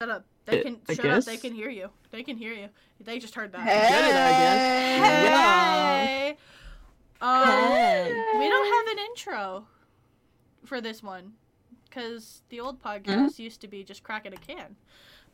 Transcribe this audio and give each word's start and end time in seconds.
Shut 0.00 0.10
up. 0.10 0.24
They 0.46 0.60
I- 0.60 0.62
can 0.62 0.76
I 0.88 0.94
shut 0.94 1.06
up. 1.06 1.24
They 1.24 1.36
can 1.38 1.52
hear 1.52 1.68
you. 1.68 1.90
They 2.12 2.22
can 2.22 2.36
hear 2.36 2.52
you. 2.52 2.68
They 3.00 3.18
just 3.18 3.34
heard 3.34 3.50
that. 3.50 3.62
Hey. 3.62 3.80
Hey. 6.30 6.36
Um, 7.20 7.48
Hey. 7.48 8.14
we 8.38 8.48
don't 8.48 8.72
have 8.72 8.86
an 8.96 9.04
intro 9.06 9.66
for 10.64 10.80
this 10.80 11.02
one 11.02 11.32
because 11.90 12.42
the 12.48 12.60
old 12.60 12.80
podcast 12.80 13.40
used 13.40 13.60
to 13.62 13.66
be 13.66 13.82
just 13.82 14.04
cracking 14.04 14.32
a 14.32 14.36
can. 14.36 14.76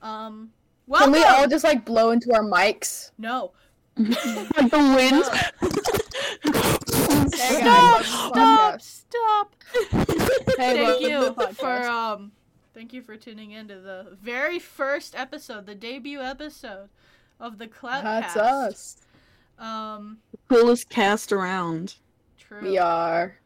Um, 0.00 0.50
welcome. 0.86 1.12
Can 1.12 1.20
we 1.20 1.26
all 1.28 1.46
just 1.46 1.62
like 1.64 1.84
blow 1.84 2.12
into 2.12 2.32
our 2.32 2.42
mics? 2.42 3.10
No. 3.18 3.52
like 3.98 4.70
the 4.70 4.94
wind. 4.96 5.24
Hey, 7.34 7.60
Stop! 7.60 8.02
Stop! 8.02 8.80
Stop! 8.80 9.54
Thank 10.56 11.02
you 11.02 11.34
for 11.52 11.82
um. 11.86 12.32
Thank 12.74 12.92
you 12.92 13.02
for 13.02 13.16
tuning 13.16 13.52
in 13.52 13.68
to 13.68 13.76
the 13.76 14.16
very 14.20 14.58
first 14.58 15.14
episode, 15.14 15.64
the 15.64 15.76
debut 15.76 16.20
episode 16.20 16.88
of 17.38 17.58
the 17.58 17.68
Clout 17.68 18.02
That's 18.02 18.36
us. 18.36 18.96
Um, 19.60 20.18
Coolest 20.48 20.88
cast 20.88 21.30
around. 21.30 21.94
true. 22.36 22.62
We 22.62 22.76
are. 22.76 23.36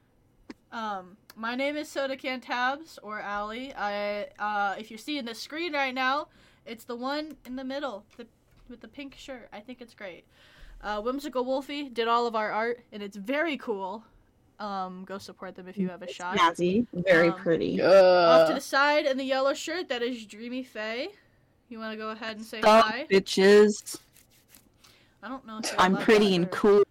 Um, 0.73 1.19
my 1.37 1.55
name 1.55 1.77
is 1.77 1.91
Soda 1.91 2.17
Can 2.17 2.41
Tabs 2.41 2.99
or 3.03 3.21
Allie. 3.21 3.75
I 3.75 4.29
uh, 4.39 4.77
if 4.79 4.91
you're 4.91 4.97
seeing 4.97 5.27
the 5.27 5.35
screen 5.35 5.75
right 5.75 5.95
now, 5.95 6.29
it's 6.65 6.85
the 6.85 6.97
one 6.97 7.37
in 7.45 7.57
the 7.57 7.65
middle, 7.65 8.07
the 8.17 8.27
with 8.71 8.81
the 8.81 8.89
pink 8.89 9.15
shirt. 9.19 9.51
I 9.53 9.61
think 9.61 9.83
it's 9.83 9.95
great. 9.95 10.25
Uh, 10.83 11.03
Whimsical 11.03 11.45
Wolfie 11.45 11.91
did 11.91 12.09
all 12.09 12.27
of 12.27 12.35
our 12.35 12.51
art, 12.51 12.81
and 12.93 13.03
it's 13.03 13.17
very 13.17 13.59
cool. 13.59 14.05
Um, 14.61 15.05
go 15.05 15.19
support 15.19 15.55
them 15.55 15.69
if 15.69 15.79
you 15.79 15.89
have 15.89 16.03
a 16.03 16.13
shot. 16.13 16.37
Snazzy. 16.37 16.87
Very 16.93 17.29
Um, 17.29 17.35
pretty. 17.39 17.81
Off 17.81 18.49
to 18.49 18.53
Uh, 18.53 18.55
the 18.57 18.61
side 18.61 19.07
in 19.07 19.17
the 19.17 19.25
yellow 19.25 19.55
shirt, 19.55 19.89
that 19.89 20.03
is 20.03 20.27
Dreamy 20.27 20.65
Fae. 20.65 21.09
You 21.69 21.79
want 21.79 21.93
to 21.93 21.97
go 21.97 22.11
ahead 22.11 22.37
and 22.39 22.45
say 22.45 22.61
Stop, 22.61 22.87
hi? 22.87 23.07
bitches. 23.11 23.97
I 25.23 25.29
don't 25.29 25.47
know. 25.47 25.59
If 25.63 25.75
I'm 25.79 25.97
pretty 25.97 26.35
and 26.35 26.47
or- 26.47 26.49
cool. 26.49 26.83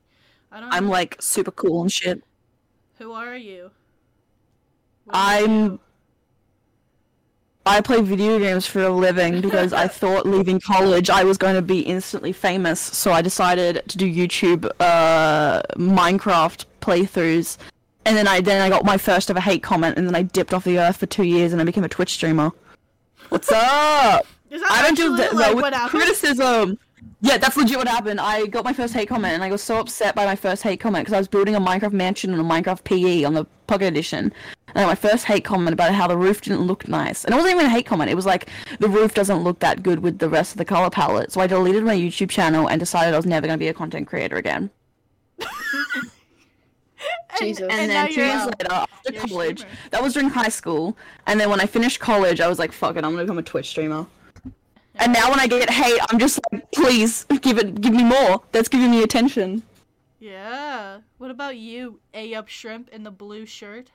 I 0.51 0.59
don't. 0.61 0.73
I'm 0.73 0.85
know. 0.85 0.91
like 0.91 1.17
super 1.21 1.51
cool 1.51 1.81
and 1.81 1.91
shit. 1.91 2.23
Who 2.99 3.11
are 3.11 3.35
you? 3.35 3.71
What 5.05 5.15
I'm- 5.15 5.69
do? 5.71 5.79
I 7.65 7.81
play 7.81 7.99
video 8.01 8.39
games 8.39 8.65
for 8.65 8.81
a 8.83 8.89
living 8.89 9.41
because 9.47 9.73
I 9.73 9.89
thought 9.89 10.25
leaving 10.25 10.61
college 10.61 11.09
I 11.09 11.25
was 11.25 11.37
going 11.37 11.55
to 11.55 11.61
be 11.61 11.81
instantly 11.81 12.31
famous, 12.31 12.79
so 12.79 13.11
I 13.11 13.21
decided 13.21 13.83
to 13.89 13.97
do 13.97 14.05
YouTube 14.05 14.71
uh, 14.79 15.63
Minecraft 15.75 16.63
playthroughs. 16.87 17.57
And 18.05 18.15
then 18.15 18.27
I 18.27 18.39
then 18.39 18.61
I 18.61 18.69
got 18.69 18.85
my 18.85 18.97
first 18.97 19.29
ever 19.29 19.41
hate 19.41 19.63
comment, 19.63 19.97
and 19.97 20.07
then 20.07 20.15
I 20.15 20.21
dipped 20.21 20.53
off 20.53 20.63
the 20.63 20.79
earth 20.79 20.97
for 20.97 21.05
two 21.07 21.25
years, 21.25 21.51
and 21.51 21.61
I 21.61 21.65
became 21.65 21.83
a 21.83 21.89
Twitch 21.89 22.13
streamer. 22.13 22.51
What's 23.29 23.51
up? 23.51 24.25
Is 24.49 24.61
that 24.61 24.71
I 24.71 24.81
don't 24.81 24.95
do 24.95 25.17
that 25.17 25.35
like, 25.35 25.55
with 25.55 25.73
criticism. 25.89 26.79
Yeah, 27.19 27.37
that's 27.37 27.57
legit 27.57 27.77
what 27.77 27.87
happened. 27.87 28.21
I 28.21 28.45
got 28.45 28.63
my 28.63 28.71
first 28.71 28.93
hate 28.93 29.09
comment, 29.09 29.33
and 29.33 29.43
I 29.43 29.49
was 29.49 29.61
so 29.61 29.79
upset 29.79 30.15
by 30.15 30.25
my 30.25 30.37
first 30.37 30.63
hate 30.63 30.79
comment 30.79 31.03
because 31.03 31.13
I 31.13 31.17
was 31.17 31.27
building 31.27 31.55
a 31.55 31.59
Minecraft 31.59 31.91
mansion 31.91 32.31
and 32.31 32.39
a 32.39 32.43
Minecraft 32.43 32.83
PE 32.85 33.25
on 33.25 33.33
the 33.33 33.43
Pocket 33.65 33.87
Edition. 33.87 34.31
And 34.67 34.77
I 34.77 34.81
got 34.81 34.87
my 34.87 34.95
first 34.95 35.25
hate 35.25 35.43
comment 35.43 35.73
about 35.73 35.93
how 35.93 36.07
the 36.07 36.15
roof 36.15 36.41
didn't 36.41 36.61
look 36.61 36.87
nice. 36.87 37.25
And 37.25 37.33
it 37.33 37.35
wasn't 37.35 37.55
even 37.55 37.65
a 37.65 37.69
hate 37.69 37.85
comment. 37.85 38.09
It 38.09 38.15
was 38.15 38.25
like 38.25 38.47
the 38.79 38.87
roof 38.87 39.13
doesn't 39.13 39.43
look 39.43 39.59
that 39.59 39.83
good 39.83 39.99
with 39.99 40.19
the 40.19 40.29
rest 40.29 40.51
of 40.51 40.59
the 40.59 40.65
color 40.65 40.89
palette. 40.89 41.33
So 41.33 41.41
I 41.41 41.47
deleted 41.47 41.83
my 41.83 41.95
YouTube 41.95 42.29
channel 42.29 42.69
and 42.69 42.79
decided 42.79 43.13
I 43.13 43.17
was 43.17 43.25
never 43.25 43.47
going 43.47 43.57
to 43.57 43.63
be 43.63 43.67
a 43.67 43.73
content 43.73 44.07
creator 44.07 44.37
again. 44.37 44.69
And, 47.39 47.47
Jesus. 47.49 47.61
and, 47.63 47.71
And, 47.71 47.87
now 47.89 48.03
then 48.05 48.13
2 48.13 48.19
you're 48.19 48.25
years 48.27 48.45
later, 48.45 48.71
after 48.71 49.13
you're 49.13 49.27
college, 49.27 49.59
streamer. 49.59 49.77
that 49.91 50.03
was 50.03 50.13
during 50.13 50.29
high 50.29 50.49
school. 50.49 50.97
And 51.25 51.39
then 51.39 51.49
when 51.49 51.59
I 51.59 51.65
finished 51.65 51.99
college, 51.99 52.41
I 52.41 52.47
was 52.47 52.59
like, 52.59 52.71
fuck 52.71 52.95
it, 52.95 53.03
I'm 53.03 53.11
going 53.13 53.17
to 53.17 53.23
become 53.23 53.37
a 53.37 53.43
Twitch 53.43 53.69
streamer. 53.69 54.05
And 54.95 55.13
now 55.13 55.29
when 55.29 55.39
I 55.39 55.47
get 55.47 55.69
hate, 55.69 55.99
I'm 56.09 56.17
just 56.17 56.39
like, 56.51 56.71
please 56.71 57.25
give 57.41 57.59
it, 57.59 57.79
give 57.81 57.93
me 57.93 58.03
more. 58.03 58.41
That's 58.51 58.67
giving 58.67 58.89
me 58.89 59.03
attention. 59.03 59.61
Yeah. 60.19 61.01
What 61.19 61.29
about 61.29 61.57
you, 61.57 61.99
A 62.15 62.33
up 62.33 62.47
shrimp 62.47 62.89
in 62.89 63.03
the 63.03 63.11
blue 63.11 63.45
shirt? 63.45 63.91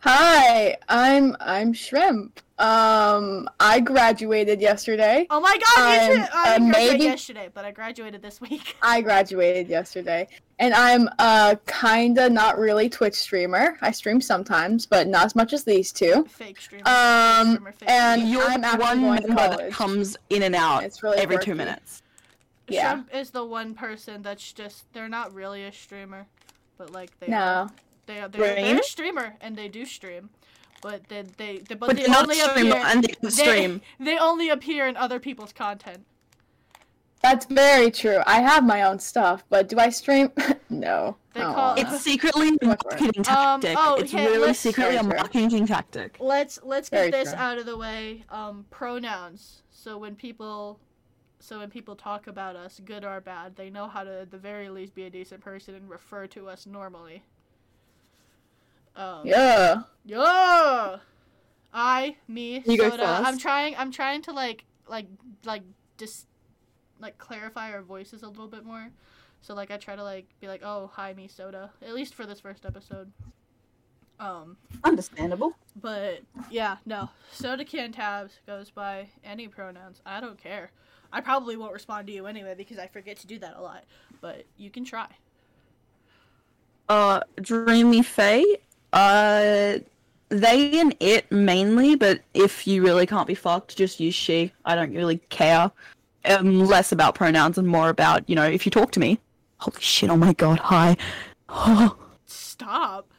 Hi, 0.00 0.76
I'm 0.88 1.36
I'm 1.40 1.72
Shrimp. 1.72 2.40
Um, 2.58 3.48
I 3.58 3.80
graduated 3.80 4.60
yesterday. 4.60 5.26
Oh 5.30 5.40
my 5.40 5.56
god, 5.76 6.10
you 6.10 6.12
Um, 6.12 6.18
too! 6.26 6.32
I 6.34 6.42
uh, 6.50 6.52
didn't 6.58 6.68
maybe- 6.70 7.04
yesterday, 7.04 7.48
but 7.54 7.64
I 7.64 7.70
graduated 7.70 8.20
this 8.20 8.40
week. 8.40 8.76
I 8.82 9.00
graduated 9.00 9.68
yesterday, 9.68 10.28
and 10.58 10.74
I'm 10.74 11.08
uh 11.18 11.54
kinda 11.66 12.28
not 12.28 12.58
really 12.58 12.88
Twitch 12.90 13.14
streamer. 13.14 13.78
I 13.80 13.92
stream 13.92 14.20
sometimes, 14.20 14.84
but 14.84 15.06
not 15.06 15.24
as 15.26 15.34
much 15.34 15.52
as 15.54 15.64
these 15.64 15.90
two. 15.92 16.24
fake 16.28 16.60
streamer. 16.60 16.84
Um, 16.86 17.46
fake 17.46 17.54
streamer, 17.54 17.72
fake 17.72 17.88
and 17.90 18.20
streamer. 18.22 18.38
You're 18.42 18.50
I'm 18.50 18.64
actually 18.64 18.98
one 18.98 19.00
member 19.26 19.56
that 19.56 19.72
comes 19.72 20.16
in 20.28 20.42
and 20.42 20.54
out 20.54 20.84
It's 20.84 21.02
really 21.02 21.18
every 21.18 21.38
two 21.38 21.54
minutes. 21.54 22.02
yeah. 22.68 22.90
Shrimp 22.92 23.14
is 23.14 23.30
the 23.30 23.44
one 23.44 23.74
person 23.74 24.20
that's 24.22 24.52
just 24.52 24.84
they're 24.92 25.08
not 25.08 25.32
really 25.32 25.64
a 25.64 25.72
streamer, 25.72 26.26
but 26.76 26.92
like 26.92 27.18
they 27.20 27.28
No. 27.28 27.38
are. 27.38 27.70
They 28.06 28.20
are 28.20 28.28
they're, 28.28 28.54
they're 28.54 28.80
a 28.80 28.82
streamer 28.82 29.36
and 29.40 29.56
they 29.56 29.68
do 29.68 29.84
stream, 29.84 30.30
but 30.82 31.08
they 31.08 31.22
they, 31.36 31.58
they 31.58 31.74
but, 31.74 31.88
But 31.88 31.96
they 31.96 32.06
not 32.06 32.18
a 32.18 32.22
only 32.22 32.34
streamer 32.36 32.70
appear 32.76 32.86
and 32.86 33.04
they 33.04 33.08
can 33.08 33.18
they, 33.22 33.30
stream. 33.30 33.80
they 34.00 34.18
only 34.18 34.48
appear 34.50 34.86
in 34.88 34.96
other 34.96 35.20
people's 35.20 35.52
content. 35.52 36.06
That's 37.22 37.44
very 37.44 37.90
true. 37.90 38.20
I 38.26 38.40
have 38.40 38.64
my 38.64 38.82
own 38.82 38.98
stuff, 38.98 39.44
but 39.50 39.68
do 39.68 39.78
I 39.78 39.90
stream? 39.90 40.32
no. 40.70 41.16
They 41.34 41.42
I 41.42 41.44
don't 41.44 41.54
call- 41.54 41.76
wanna. 41.76 41.80
It's 41.94 42.00
secretly 42.02 42.48
a 42.48 42.58
Too 42.58 42.66
much 42.66 42.80
work. 42.82 42.98
marketing 42.98 43.28
Um, 43.28 43.60
oh, 43.76 43.96
it's 43.96 44.14
okay, 44.14 44.26
really 44.26 44.54
secretly 44.54 44.96
a 44.96 45.02
Very 45.02 45.10
true. 45.10 45.18
marketing 45.18 45.66
tactic. 45.66 46.16
Let's 46.18 46.58
let's 46.64 46.88
get 46.88 46.96
Very 46.96 47.10
this 47.10 47.30
true. 47.32 47.38
out 47.38 47.58
of 47.58 47.66
the 47.66 47.76
way. 47.76 48.24
Um, 48.30 48.64
pronouns. 48.70 49.62
So 49.70 49.98
when 49.98 50.14
people, 50.16 50.80
so 51.40 51.58
when 51.58 51.68
people 51.70 51.94
talk 51.94 52.26
about 52.26 52.56
us, 52.56 52.80
good 52.84 53.04
or 53.04 53.20
bad, 53.20 53.54
they 53.54 53.68
know 53.68 53.86
how 53.86 54.02
to 54.02 54.22
at 54.22 54.30
the 54.30 54.38
very 54.38 54.70
least 54.70 54.94
be 54.94 55.04
a 55.04 55.10
decent 55.10 55.42
person 55.42 55.74
and 55.74 55.88
refer 55.90 56.26
to 56.28 56.48
us 56.48 56.66
normally. 56.66 57.22
Um, 59.00 59.26
Yeah. 59.26 59.82
Yeah. 60.04 60.96
I, 61.72 62.16
me, 62.26 62.62
You 62.66 62.76
go 62.76 62.90
soda. 62.90 63.04
I'm 63.24 63.38
trying. 63.38 63.76
I'm 63.76 63.92
trying 63.92 64.22
to 64.22 64.32
like, 64.32 64.64
like, 64.88 65.06
like, 65.44 65.62
just, 65.98 66.26
like, 66.98 67.16
clarify 67.16 67.72
our 67.72 67.82
voices 67.82 68.22
a 68.22 68.28
little 68.28 68.48
bit 68.48 68.64
more. 68.64 68.90
So 69.40 69.54
like, 69.54 69.70
I 69.70 69.76
try 69.76 69.96
to 69.96 70.02
like 70.04 70.26
be 70.40 70.48
like, 70.48 70.62
oh, 70.62 70.90
hi, 70.92 71.14
me, 71.14 71.28
soda. 71.28 71.70
At 71.80 71.94
least 71.94 72.14
for 72.14 72.26
this 72.26 72.40
first 72.40 72.66
episode. 72.66 73.10
Um, 74.18 74.58
Understandable. 74.84 75.54
but 75.80 76.20
yeah, 76.50 76.76
no. 76.84 77.08
Soda 77.32 77.64
can 77.64 77.90
tabs 77.90 78.34
goes 78.46 78.70
by 78.70 79.08
any 79.24 79.48
pronouns. 79.48 80.02
I 80.04 80.20
don't 80.20 80.36
care. 80.36 80.72
I 81.10 81.22
probably 81.22 81.56
won't 81.56 81.72
respond 81.72 82.06
to 82.08 82.12
you 82.12 82.26
anyway 82.26 82.54
because 82.54 82.78
I 82.78 82.86
forget 82.86 83.16
to 83.20 83.26
do 83.26 83.38
that 83.38 83.56
a 83.56 83.62
lot. 83.62 83.84
But 84.20 84.44
you 84.58 84.70
can 84.70 84.84
try. 84.84 85.08
Uh, 86.88 87.20
Dreamy 87.40 88.02
Fae. 88.02 88.44
Uh, 88.92 89.78
they 90.28 90.80
and 90.80 90.94
it 91.00 91.30
mainly, 91.30 91.96
but 91.96 92.20
if 92.34 92.66
you 92.66 92.82
really 92.82 93.06
can't 93.06 93.26
be 93.26 93.34
fucked, 93.34 93.76
just 93.76 94.00
use 94.00 94.14
she. 94.14 94.52
I 94.64 94.74
don't 94.74 94.94
really 94.94 95.18
care. 95.28 95.70
Um, 96.24 96.60
less 96.66 96.92
about 96.92 97.14
pronouns 97.14 97.58
and 97.58 97.66
more 97.66 97.88
about, 97.88 98.28
you 98.28 98.36
know, 98.36 98.44
if 98.44 98.66
you 98.66 98.70
talk 98.70 98.92
to 98.92 99.00
me. 99.00 99.18
Holy 99.58 99.80
shit, 99.80 100.10
oh 100.10 100.16
my 100.16 100.32
god, 100.34 100.58
hi. 100.58 100.96
Stop. 102.26 103.10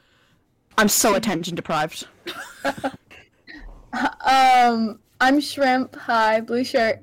I'm 0.78 0.88
so 0.88 1.16
attention 1.16 1.56
deprived. 1.56 2.08
Um, 3.94 5.00
I'm 5.20 5.42
Shrimp. 5.42 5.96
Hi, 5.96 6.42
blue 6.42 6.64
shirt. 6.64 7.02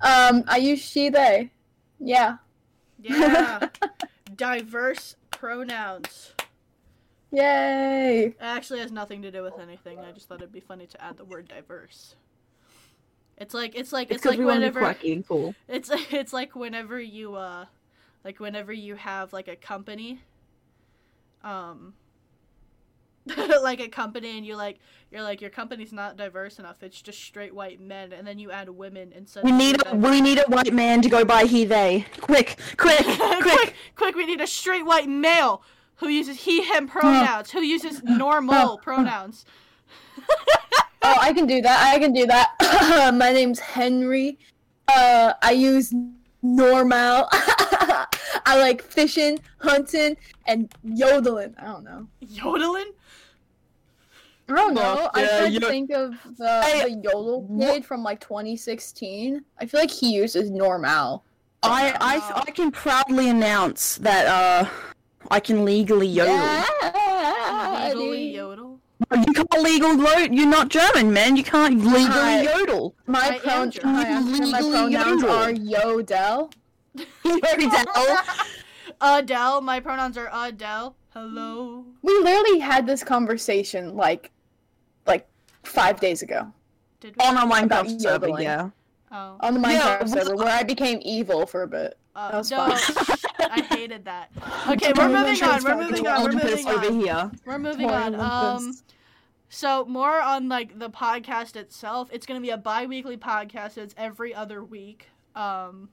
Um, 0.00 0.44
I 0.46 0.56
use 0.56 0.80
she, 0.80 1.10
they. 1.10 1.50
Yeah. 1.98 2.36
Yeah. 3.02 3.68
Diverse 4.36 5.16
pronouns. 5.30 6.32
Yay. 7.32 8.24
It 8.26 8.36
actually 8.40 8.80
has 8.80 8.90
nothing 8.90 9.22
to 9.22 9.30
do 9.30 9.42
with 9.42 9.58
anything. 9.58 9.98
I 10.00 10.10
just 10.12 10.28
thought 10.28 10.38
it'd 10.38 10.52
be 10.52 10.60
funny 10.60 10.86
to 10.86 11.02
add 11.02 11.16
the 11.16 11.24
word 11.24 11.48
diverse. 11.48 12.16
It's 13.36 13.54
like 13.54 13.74
it's 13.74 13.92
like 13.92 14.10
It's 14.10 14.16
it's, 14.16 14.24
like 14.26 14.38
we 14.38 14.44
want 14.44 14.62
to 14.62 14.70
be 14.70 14.80
whenever 14.80 15.22
cool. 15.26 15.54
it's 15.68 15.90
it's 16.10 16.32
like 16.32 16.54
whenever 16.54 17.00
you 17.00 17.34
uh 17.36 17.66
like 18.24 18.38
whenever 18.40 18.72
you 18.72 18.96
have 18.96 19.32
like 19.32 19.48
a 19.48 19.56
company 19.56 20.20
um 21.42 21.94
like 23.62 23.80
a 23.80 23.88
company 23.88 24.36
and 24.36 24.46
you 24.46 24.56
like 24.56 24.78
you're 25.10 25.22
like 25.22 25.40
your 25.40 25.50
company's 25.50 25.92
not 25.92 26.16
diverse 26.16 26.58
enough 26.58 26.82
it's 26.82 27.00
just 27.00 27.18
straight 27.22 27.54
white 27.54 27.80
men 27.80 28.12
and 28.12 28.26
then 28.26 28.38
you 28.38 28.50
add 28.50 28.68
women 28.68 29.12
instead 29.14 29.44
We 29.44 29.52
need 29.52 29.80
a, 29.86 29.96
we 29.96 30.20
need 30.20 30.38
a 30.38 30.42
white 30.48 30.72
man 30.72 31.00
to 31.02 31.08
go 31.08 31.24
by 31.24 31.44
he 31.44 31.64
they. 31.64 32.06
Quick, 32.20 32.58
quick, 32.76 32.98
quick. 33.04 33.42
quick 33.42 33.74
quick 33.94 34.14
we 34.16 34.26
need 34.26 34.40
a 34.40 34.46
straight 34.46 34.84
white 34.84 35.08
male 35.08 35.62
who 36.00 36.08
uses 36.08 36.36
he 36.38 36.62
him 36.64 36.88
pronouns 36.88 37.50
who 37.52 37.60
uses 37.60 38.02
normal 38.02 38.78
pronouns 38.78 39.44
Oh, 41.02 41.16
I 41.18 41.32
can 41.32 41.46
do 41.46 41.62
that. 41.62 41.94
I 41.94 41.98
can 41.98 42.12
do 42.12 42.26
that. 42.26 42.50
My 43.14 43.32
name's 43.32 43.58
Henry. 43.58 44.38
Uh, 44.86 45.32
I 45.40 45.52
use 45.52 45.94
normal. 46.42 47.26
I 47.32 48.56
like 48.58 48.82
fishing, 48.82 49.38
hunting, 49.58 50.16
and 50.46 50.70
yodeling. 50.84 51.54
I 51.58 51.64
don't 51.64 51.84
know. 51.84 52.06
yodeling 52.20 52.92
I 54.50 54.54
don't 54.54 54.74
know. 54.74 54.96
Fuck 54.96 55.16
I 55.16 55.22
yeah, 55.22 55.38
tried 55.38 55.52
you- 55.54 55.60
to 55.60 55.66
think 55.68 55.90
of 55.90 56.14
the, 56.36 56.62
Hey, 56.62 56.82
the 56.82 56.90
Yodel 57.02 57.42
wha- 57.48 57.72
kid 57.72 57.84
from 57.84 58.02
like 58.02 58.20
2016. 58.20 59.42
I 59.58 59.66
feel 59.66 59.80
like 59.80 59.90
he 59.90 60.12
uses 60.12 60.50
normal. 60.50 61.24
I, 61.62 61.94
I 62.00 62.42
I 62.46 62.50
can 62.50 62.70
proudly 62.70 63.28
announce 63.30 63.96
that 63.96 64.26
uh 64.26 64.68
I 65.30 65.40
can 65.40 65.64
legally 65.64 66.06
yodel. 66.06 66.34
Yeah, 66.34 67.84
Legally 67.94 68.24
dude. 68.26 68.34
yodel. 68.34 68.80
You 69.12 69.32
can't 69.32 69.62
legal 69.62 69.96
yodel. 69.96 70.34
You're 70.34 70.46
not 70.48 70.68
German, 70.68 71.12
man. 71.12 71.36
You 71.36 71.44
can't 71.44 71.78
legally 71.78 72.04
Hi. 72.04 72.42
yodel. 72.42 72.94
My, 73.06 73.26
am 73.26 73.40
pron- 73.40 73.72
hi, 73.82 74.02
actually, 74.08 74.50
my 74.52 74.60
Legally 74.60 74.94
pronouns 74.94 75.22
yodel. 75.22 75.30
are 75.30 75.50
Yodel. 75.52 76.50
Yodel. 77.24 78.16
Adele. 79.00 79.60
My 79.60 79.80
pronouns 79.80 80.16
are 80.18 80.28
Adele. 80.32 80.96
Hello. 81.14 81.84
We 82.02 82.18
literally 82.20 82.58
had 82.58 82.86
this 82.86 83.02
conversation 83.02 83.96
like, 83.96 84.30
like 85.06 85.26
five 85.64 85.98
days 86.00 86.22
ago 86.22 86.52
Did 87.00 87.16
we? 87.16 87.24
On 87.26 87.36
a 87.36 87.44
About 87.44 87.86
Minecraft 87.86 88.00
server, 88.00 88.26
yodeling. 88.28 88.42
yeah. 88.44 88.70
Oh. 89.12 89.36
on 89.40 89.54
the 89.54 89.60
Yeah, 89.60 89.98
Minecraft 90.00 90.08
server 90.08 90.36
where 90.36 90.48
I 90.56 90.62
became 90.74 91.00
evil 91.02 91.46
for 91.46 91.62
a 91.62 91.68
bit. 91.68 91.96
Uh, 92.14 92.30
that 92.32 92.38
was 92.38 92.50
no, 92.50 92.58
fun. 92.76 93.16
I 93.50 93.60
hated 93.62 94.04
that. 94.06 94.30
Okay, 94.68 94.92
we're 94.96 95.08
moving 95.08 95.42
on. 95.42 95.64
We're 95.64 95.76
moving 95.76 96.06
on. 96.06 96.22
We're 96.24 96.32
moving 96.32 96.68
over 96.68 96.86
on. 96.86 97.00
here. 97.00 97.30
We're 97.44 97.58
moving 97.58 97.90
on. 97.90 98.14
Um, 98.14 98.74
so 99.48 99.84
more 99.86 100.20
on 100.20 100.48
like 100.48 100.78
the 100.78 100.90
podcast 100.90 101.56
itself. 101.56 102.08
It's 102.12 102.26
gonna 102.26 102.40
be 102.40 102.50
a 102.50 102.56
bi-weekly 102.56 103.16
podcast. 103.16 103.72
So 103.72 103.82
it's 103.82 103.94
every 103.96 104.34
other 104.34 104.62
week. 104.62 105.08
Um, 105.34 105.88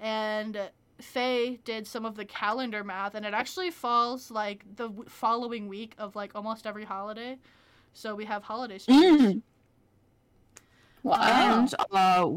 and 0.00 0.70
Fae 1.00 1.58
did 1.64 1.86
some 1.86 2.06
of 2.06 2.16
the 2.16 2.24
calendar 2.24 2.82
math, 2.84 3.14
and 3.14 3.26
it 3.26 3.34
actually 3.34 3.70
falls 3.70 4.30
like 4.30 4.64
the 4.76 4.88
w- 4.88 5.08
following 5.08 5.68
week 5.68 5.94
of 5.98 6.16
like 6.16 6.32
almost 6.34 6.66
every 6.66 6.84
holiday. 6.84 7.36
So 7.92 8.14
we 8.14 8.24
have 8.24 8.42
holiday 8.42 8.78
streams. 8.78 9.20
Mm. 9.22 9.42
Wow. 11.02 11.16
And 11.60 11.74
uh, 11.90 12.28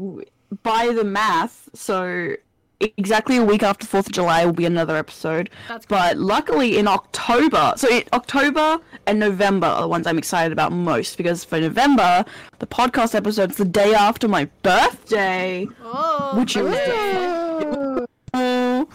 by 0.62 0.92
the 0.92 1.04
math, 1.04 1.68
so 1.74 2.34
exactly 2.80 3.36
a 3.36 3.44
week 3.44 3.62
after 3.62 3.86
Fourth 3.86 4.06
of 4.06 4.12
July 4.12 4.44
will 4.44 4.52
be 4.52 4.66
another 4.66 4.96
episode. 4.96 5.50
That's 5.68 5.86
But 5.86 6.18
luckily 6.18 6.78
in 6.78 6.88
October, 6.88 7.74
so 7.76 7.88
in 7.88 8.04
October 8.12 8.78
and 9.06 9.18
November 9.18 9.66
are 9.66 9.82
the 9.82 9.88
ones 9.88 10.06
I'm 10.06 10.18
excited 10.18 10.52
about 10.52 10.72
most 10.72 11.16
because 11.16 11.44
for 11.44 11.60
November, 11.60 12.24
the 12.58 12.66
podcast 12.66 13.14
episode's 13.14 13.56
the 13.56 13.64
day 13.64 13.94
after 13.94 14.28
my 14.28 14.46
birthday. 14.62 15.66
Oh, 15.82 16.34
Which 16.38 16.56
is-. 16.56 18.06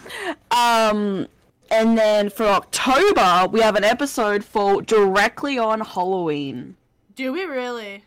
Um, 0.52 1.26
and 1.70 1.98
then 1.98 2.30
for 2.30 2.44
October, 2.44 3.48
we 3.50 3.60
have 3.60 3.74
an 3.76 3.82
episode 3.82 4.44
for 4.44 4.82
directly 4.82 5.58
on 5.58 5.80
Halloween. 5.80 6.76
do 7.16 7.32
we 7.32 7.44
really? 7.44 8.04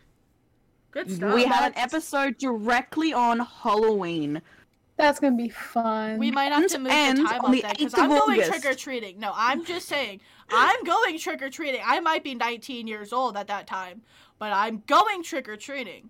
Good 0.92 1.10
stuff. 1.10 1.34
We 1.34 1.44
have 1.44 1.64
an 1.66 1.72
episode 1.76 2.38
directly 2.38 3.12
on 3.12 3.40
Halloween. 3.40 4.40
That's 4.96 5.20
gonna 5.20 5.36
be 5.36 5.50
fun. 5.50 6.18
We 6.18 6.30
might 6.30 6.52
have 6.52 6.68
to 6.68 6.78
move 6.78 6.90
And 6.90 7.18
the 7.18 7.24
time 7.24 7.44
on 7.44 7.58
that 7.58 7.76
because 7.76 7.94
I'm 7.96 8.08
going 8.08 8.42
trick 8.42 8.64
or 8.64 8.74
treating. 8.74 9.18
No, 9.18 9.32
I'm 9.34 9.64
just 9.64 9.88
saying 9.88 10.20
I'm 10.50 10.82
going 10.84 11.18
trick 11.18 11.42
or 11.42 11.50
treating. 11.50 11.80
I 11.84 12.00
might 12.00 12.24
be 12.24 12.34
19 12.34 12.86
years 12.86 13.12
old 13.12 13.36
at 13.36 13.46
that 13.48 13.66
time, 13.66 14.02
but 14.38 14.52
I'm 14.52 14.82
going 14.86 15.22
trick 15.22 15.48
or 15.48 15.56
treating. 15.56 16.08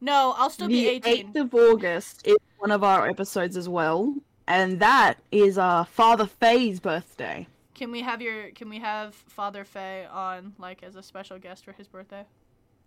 No, 0.00 0.34
I'll 0.36 0.50
still 0.50 0.68
be 0.68 0.88
18. 0.88 1.32
the 1.32 1.40
8th 1.40 1.44
of 1.44 1.54
August 1.54 2.26
is 2.26 2.36
one 2.58 2.70
of 2.70 2.84
our 2.84 3.08
episodes 3.08 3.56
as 3.56 3.68
well, 3.68 4.14
and 4.46 4.78
that 4.80 5.18
is 5.30 5.58
uh, 5.58 5.84
Father 5.84 6.26
Fae's 6.26 6.80
birthday. 6.80 7.46
Can 7.74 7.90
we 7.90 8.02
have 8.02 8.22
your? 8.22 8.50
Can 8.50 8.68
we 8.68 8.78
have 8.78 9.14
Father 9.14 9.64
Fae 9.64 10.06
on 10.06 10.54
like 10.58 10.82
as 10.84 10.94
a 10.94 11.02
special 11.02 11.38
guest 11.38 11.64
for 11.64 11.72
his 11.72 11.88
birthday? 11.88 12.24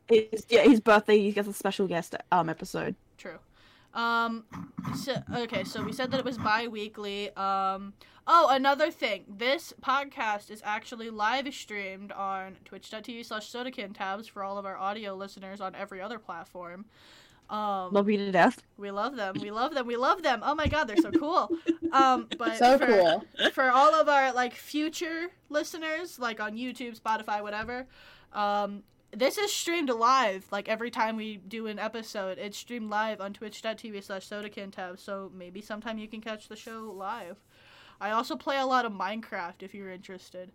It's, 0.07 0.45
yeah, 0.49 0.63
his 0.63 0.79
birthday. 0.79 1.19
He 1.19 1.31
gets 1.31 1.47
a 1.47 1.53
special 1.53 1.87
guest 1.87 2.15
um 2.31 2.47
episode. 2.49 2.95
True. 3.17 3.39
Um. 3.95 4.43
So 4.95 5.15
okay. 5.35 5.63
So 5.63 5.81
we 5.83 5.93
said 5.93 6.11
that 6.11 6.19
it 6.19 6.25
was 6.25 6.37
bi-weekly. 6.37 7.35
Um. 7.35 7.93
Oh, 8.27 8.47
another 8.49 8.89
thing. 8.91 9.23
This 9.27 9.73
podcast 9.81 10.49
is 10.49 10.61
actually 10.65 11.09
live 11.11 11.53
streamed 11.53 12.11
on 12.11 12.57
twitch.tv 12.65 13.23
slash 13.25 13.51
sodacan 13.51 13.95
tabs 13.95 14.27
for 14.27 14.43
all 14.43 14.57
of 14.57 14.65
our 14.65 14.77
audio 14.77 15.13
listeners 15.15 15.61
on 15.61 15.75
every 15.75 16.01
other 16.01 16.17
platform. 16.19 16.85
Um, 17.49 17.93
Love 17.93 18.09
you 18.09 18.17
to 18.17 18.31
death. 18.31 18.63
we 18.77 18.89
love 18.89 19.15
them. 19.15 19.35
We 19.39 19.51
love 19.51 19.75
them. 19.75 19.85
We 19.85 19.95
love 19.95 20.23
them. 20.23 20.41
Oh 20.43 20.55
my 20.55 20.67
god, 20.67 20.85
they're 20.85 20.97
so 20.97 21.11
cool. 21.11 21.51
Um, 21.91 22.27
but 22.39 22.57
so 22.57 22.79
for, 22.79 22.87
cool. 22.87 23.23
for 23.51 23.69
all 23.69 23.93
of 23.93 24.09
our 24.09 24.33
like 24.33 24.55
future 24.55 25.27
listeners, 25.49 26.17
like 26.17 26.39
on 26.39 26.53
YouTube, 26.55 26.99
Spotify, 26.99 27.43
whatever, 27.43 27.85
um, 28.33 28.81
this 29.15 29.37
is 29.37 29.51
streamed 29.51 29.89
live. 29.89 30.45
Like 30.51 30.67
every 30.69 30.91
time 30.91 31.15
we 31.15 31.37
do 31.37 31.67
an 31.67 31.79
episode, 31.79 32.37
it's 32.37 32.57
streamed 32.57 32.89
live 32.89 33.21
on 33.21 33.33
twitch.tv 33.33 34.03
slash 34.03 34.27
sodacantab. 34.27 34.99
So 34.99 35.31
maybe 35.33 35.61
sometime 35.61 35.97
you 35.97 36.07
can 36.07 36.21
catch 36.21 36.47
the 36.47 36.55
show 36.55 36.93
live. 36.95 37.37
I 37.99 38.11
also 38.11 38.35
play 38.35 38.57
a 38.57 38.65
lot 38.65 38.85
of 38.85 38.91
Minecraft 38.91 39.61
if 39.61 39.73
you're 39.73 39.91
interested. 39.91 40.51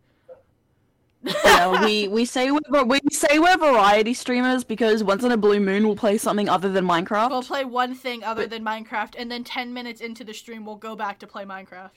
yeah, 1.23 1.85
we 1.85 2.09
we 2.09 2.25
say 2.25 2.51
we're 2.51 2.85
we 2.85 2.99
say 3.11 3.39
we're 3.39 3.57
variety 3.59 4.15
streamers 4.15 4.65
because 4.65 5.05
once 5.05 5.23
in 5.23 5.33
a 5.33 5.37
blue 5.37 5.61
moon 5.61 5.87
we'll 5.87 5.97
play 5.97 6.17
something 6.17 6.49
other 6.49 6.71
than 6.71 6.85
Minecraft. 6.87 7.31
We'll 7.31 7.43
play 7.43 7.65
one 7.65 7.95
thing 7.95 8.25
other 8.25 8.47
than 8.47 8.65
Minecraft, 8.65 9.15
and 9.19 9.31
then 9.31 9.45
10 9.45 9.75
minutes 9.75 10.01
into 10.01 10.25
the 10.25 10.33
stream, 10.33 10.65
we'll 10.65 10.77
go 10.77 10.97
back 10.97 11.19
to 11.19 11.27
play 11.27 11.45
Minecraft. 11.45 11.91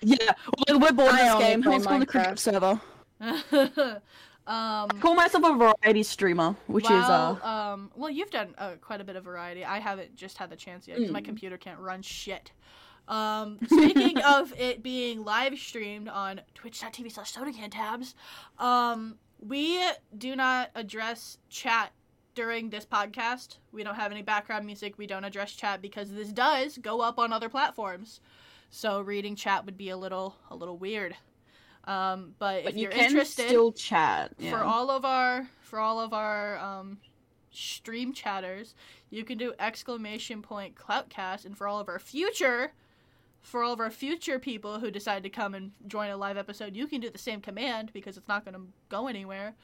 yeah, 0.00 0.32
we're, 0.68 0.78
we're 0.78 0.92
bored 0.92 1.10
of 1.10 1.16
this 1.16 1.34
game. 1.38 1.62
play 1.62 1.72
Let's 1.72 1.86
go 1.86 1.94
on 1.94 2.00
the 2.00 2.06
cricket 2.06 2.34
Minecraft. 2.34 2.38
server. 2.38 2.80
um, 4.46 4.90
I 4.90 4.98
call 5.00 5.14
myself 5.14 5.44
a 5.44 5.54
variety 5.54 6.02
streamer, 6.02 6.54
which 6.66 6.84
is 6.84 6.90
well, 6.90 7.40
uh 7.42 7.48
um, 7.48 7.90
well, 7.94 8.10
you've 8.10 8.30
done 8.30 8.54
uh, 8.58 8.72
quite 8.80 9.00
a 9.00 9.04
bit 9.04 9.16
of 9.16 9.24
variety. 9.24 9.64
I 9.64 9.78
haven't 9.78 10.14
just 10.16 10.36
had 10.36 10.50
the 10.50 10.56
chance 10.56 10.86
yet 10.86 10.98
because 10.98 11.12
my 11.12 11.20
Mm. 11.22 11.24
computer 11.24 11.56
can't 11.56 11.80
run 11.80 12.02
shit. 12.02 12.52
Um, 13.08 13.58
speaking 13.66 14.18
of 14.26 14.52
it 14.58 14.82
being 14.82 15.24
live 15.24 15.58
streamed 15.58 16.08
on 16.08 16.40
twitch.tv 16.54 17.12
slash 17.12 17.32
sodacan 17.32 17.70
tabs, 17.70 18.14
um, 18.58 19.18
we 19.40 19.80
do 20.16 20.36
not 20.36 20.70
address 20.74 21.38
chat 21.48 21.92
during 22.34 22.70
this 22.70 22.84
podcast. 22.84 23.58
We 23.72 23.82
don't 23.84 23.94
have 23.94 24.10
any 24.10 24.22
background 24.22 24.66
music. 24.66 24.98
We 24.98 25.06
don't 25.06 25.24
address 25.24 25.52
chat 25.52 25.80
because 25.80 26.10
this 26.10 26.32
does 26.32 26.78
go 26.78 27.00
up 27.00 27.18
on 27.18 27.32
other 27.32 27.48
platforms. 27.48 28.20
So 28.70 29.00
reading 29.00 29.36
chat 29.36 29.64
would 29.66 29.76
be 29.76 29.90
a 29.90 29.96
little 29.96 30.36
a 30.50 30.56
little 30.56 30.76
weird. 30.76 31.14
Um, 31.86 32.34
but, 32.38 32.64
but 32.64 32.72
if 32.72 32.76
you 32.76 32.82
you're 32.82 32.92
can 32.92 33.04
interested, 33.06 33.48
still 33.48 33.72
chat. 33.72 34.32
for 34.50 34.58
all 34.58 34.90
of 34.90 35.04
our 35.04 35.48
for 35.60 35.78
all 35.78 36.00
of 36.00 36.12
our 36.12 36.58
um, 36.58 36.98
stream 37.50 38.12
chatters, 38.12 38.74
you 39.10 39.24
can 39.24 39.38
do 39.38 39.52
exclamation 39.58 40.42
point 40.42 40.74
cloutcast, 40.74 41.44
and 41.44 41.56
for 41.56 41.68
all 41.68 41.80
of 41.80 41.88
our 41.88 41.98
future, 41.98 42.72
for 43.42 43.62
all 43.62 43.72
of 43.72 43.80
our 43.80 43.90
future 43.90 44.38
people 44.38 44.80
who 44.80 44.90
decide 44.90 45.22
to 45.22 45.28
come 45.28 45.54
and 45.54 45.72
join 45.86 46.10
a 46.10 46.16
live 46.16 46.36
episode, 46.36 46.74
you 46.74 46.86
can 46.86 47.00
do 47.00 47.10
the 47.10 47.18
same 47.18 47.40
command 47.40 47.90
because 47.92 48.16
it's 48.16 48.28
not 48.28 48.44
going 48.44 48.54
to 48.54 48.62
go 48.88 49.06
anywhere, 49.06 49.54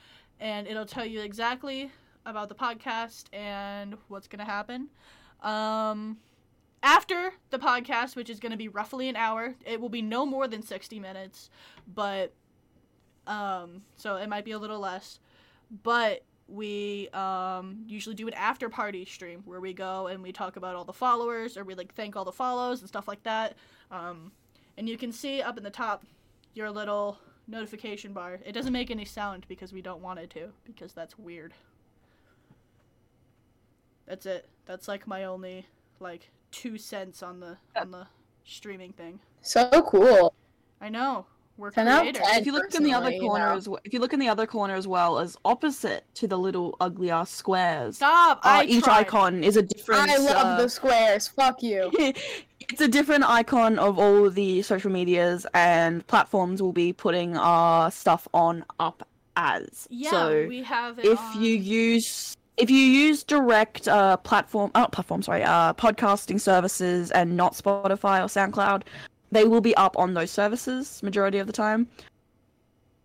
and 0.41 0.67
it'll 0.67 0.87
tell 0.87 1.07
you 1.07 1.21
exactly 1.21 1.91
about 2.27 2.49
the 2.49 2.55
podcast 2.55 3.25
and 3.33 3.97
what's 4.09 4.29
going 4.29 4.45
to 4.45 4.51
happen. 4.51 4.89
Um, 5.43 6.19
after 6.83 7.33
the 7.51 7.59
podcast, 7.59 8.17
which 8.17 8.31
is 8.31 8.41
going 8.41 8.53
to 8.53 8.59
be 8.59 8.69
roughly 8.69 9.09
an 9.09 9.17
hour, 9.17 9.55
it 9.65 9.81
will 9.81 9.89
be 9.89 10.03
no 10.03 10.25
more 10.25 10.49
than 10.49 10.63
sixty 10.63 10.99
minutes, 10.99 11.51
but 11.93 12.33
um, 13.27 13.83
so 13.97 14.17
it 14.17 14.29
might 14.29 14.45
be 14.45 14.53
a 14.53 14.59
little 14.59 14.81
less. 14.81 15.19
But 15.83 16.25
we 16.49 17.09
um, 17.11 17.85
usually 17.87 18.17
do 18.17 18.27
an 18.27 18.35
after 18.35 18.69
party 18.69 19.05
stream 19.05 19.43
where 19.45 19.61
we 19.61 19.73
go 19.73 20.09
and 20.09 20.23
we 20.23 20.33
talk 20.33 20.57
about 20.57 20.75
all 20.75 20.85
the 20.85 20.93
followers 20.93 21.57
or 21.57 21.63
we 21.63 21.75
like 21.75 21.95
thank 21.95 22.17
all 22.17 22.25
the 22.25 22.33
follows 22.33 22.81
and 22.81 22.89
stuff 22.89 23.07
like 23.07 23.23
that. 23.23 23.55
Um, 23.91 24.33
and 24.77 24.89
you 24.89 24.97
can 24.99 25.13
see 25.13 25.43
up 25.43 25.57
in 25.57 25.63
the 25.63 25.71
top 25.71 26.05
your 26.55 26.71
little 26.71 27.19
notification 27.47 28.13
bar. 28.13 28.41
It 28.45 28.53
doesn't 28.53 28.73
make 28.73 28.91
any 28.91 29.05
sound 29.05 29.47
because 29.49 29.73
we 29.73 29.81
don't 29.83 30.03
want 30.03 30.19
it 30.19 30.31
to 30.31 30.49
because 30.65 30.93
that's 30.93 31.19
weird. 31.19 31.55
That's 34.07 34.27
it. 34.27 34.49
That's 34.67 34.89
like 34.89 35.07
my 35.07 35.25
only 35.25 35.67
like 36.01 36.31
two 36.51 36.79
cents 36.79 37.23
on 37.23 37.41
the 37.41 37.57
on 37.77 37.91
the 37.91 38.07
streaming 38.45 38.93
thing. 38.93 39.21
So 39.43 39.69
cool. 39.89 40.35
I 40.81 40.89
know. 40.89 41.27
We're 41.57 41.71
10 41.71 41.89
out 41.89 41.97
of 41.99 42.15
creators. 42.15 42.23
10. 42.27 42.41
if 42.41 42.47
you 42.47 42.53
look 42.53 42.75
in 42.75 42.83
the 42.83 42.95
other 42.95 43.07
personally, 43.07 43.17
you 43.17 43.29
corner 43.29 43.47
know. 43.51 43.57
as 43.57 43.69
well, 43.69 43.81
if 43.85 43.93
you 43.93 44.01
look 44.01 44.15
in 44.15 44.19
the 44.19 44.31
other 44.31 44.47
corner 44.47 44.75
as 44.75 44.89
well 44.89 45.19
as 45.19 45.37
opposite 45.45 46.05
to 46.15 46.27
the 46.27 46.39
little 46.39 46.75
ugly 46.81 47.11
ass 47.11 47.31
squares, 47.31 47.97
Stop! 47.97 48.39
uh, 48.39 48.49
I 48.49 48.65
each 48.65 48.85
tried. 48.85 49.01
icon 49.01 49.45
is 49.45 49.59
a 49.59 49.63
different. 49.63 50.11
I 50.11 50.17
love 50.17 50.37
uh, 50.37 50.63
the 50.63 50.69
squares. 50.71 51.29
Fuck 51.29 51.63
you. 51.63 51.91
it's 52.61 52.81
a 52.81 52.89
different 52.89 53.25
icon 53.25 53.79
of 53.79 53.99
all 53.99 54.31
the 54.31 54.63
social 54.63 54.91
medias 54.91 55.47
and 55.53 56.07
platforms 56.07 56.63
will 56.63 56.73
be 56.73 56.95
putting 56.95 57.37
our 57.37 57.91
stuff 57.91 58.27
on 58.33 58.65
up 58.79 59.07
as. 59.37 59.87
Yeah, 59.91 60.11
so 60.11 60.47
we 60.49 60.63
have 60.63 60.99
it 60.99 61.05
if 61.05 61.21
on- 61.21 61.43
you 61.43 61.57
use 61.57 62.39
if 62.61 62.71
you 62.71 62.79
use 62.79 63.25
direct 63.25 63.89
uh 63.89 64.17
platform 64.19 64.71
uh, 64.75 64.87
platform 64.89 65.23
sorry 65.23 65.43
uh 65.43 65.73
podcasting 65.75 66.41
services 66.41 67.11
and 67.11 67.37
not 67.37 67.55
Spotify 67.55 68.21
or 68.21 68.29
SoundCloud, 68.29 68.83
they 69.33 69.45
will 69.45 69.61
be 69.61 69.75
up 69.77 69.97
on 69.99 70.15
those 70.15 70.31
services 70.31 71.03
majority 71.03 71.39
of 71.39 71.47
the 71.47 71.53
time. 71.53 71.89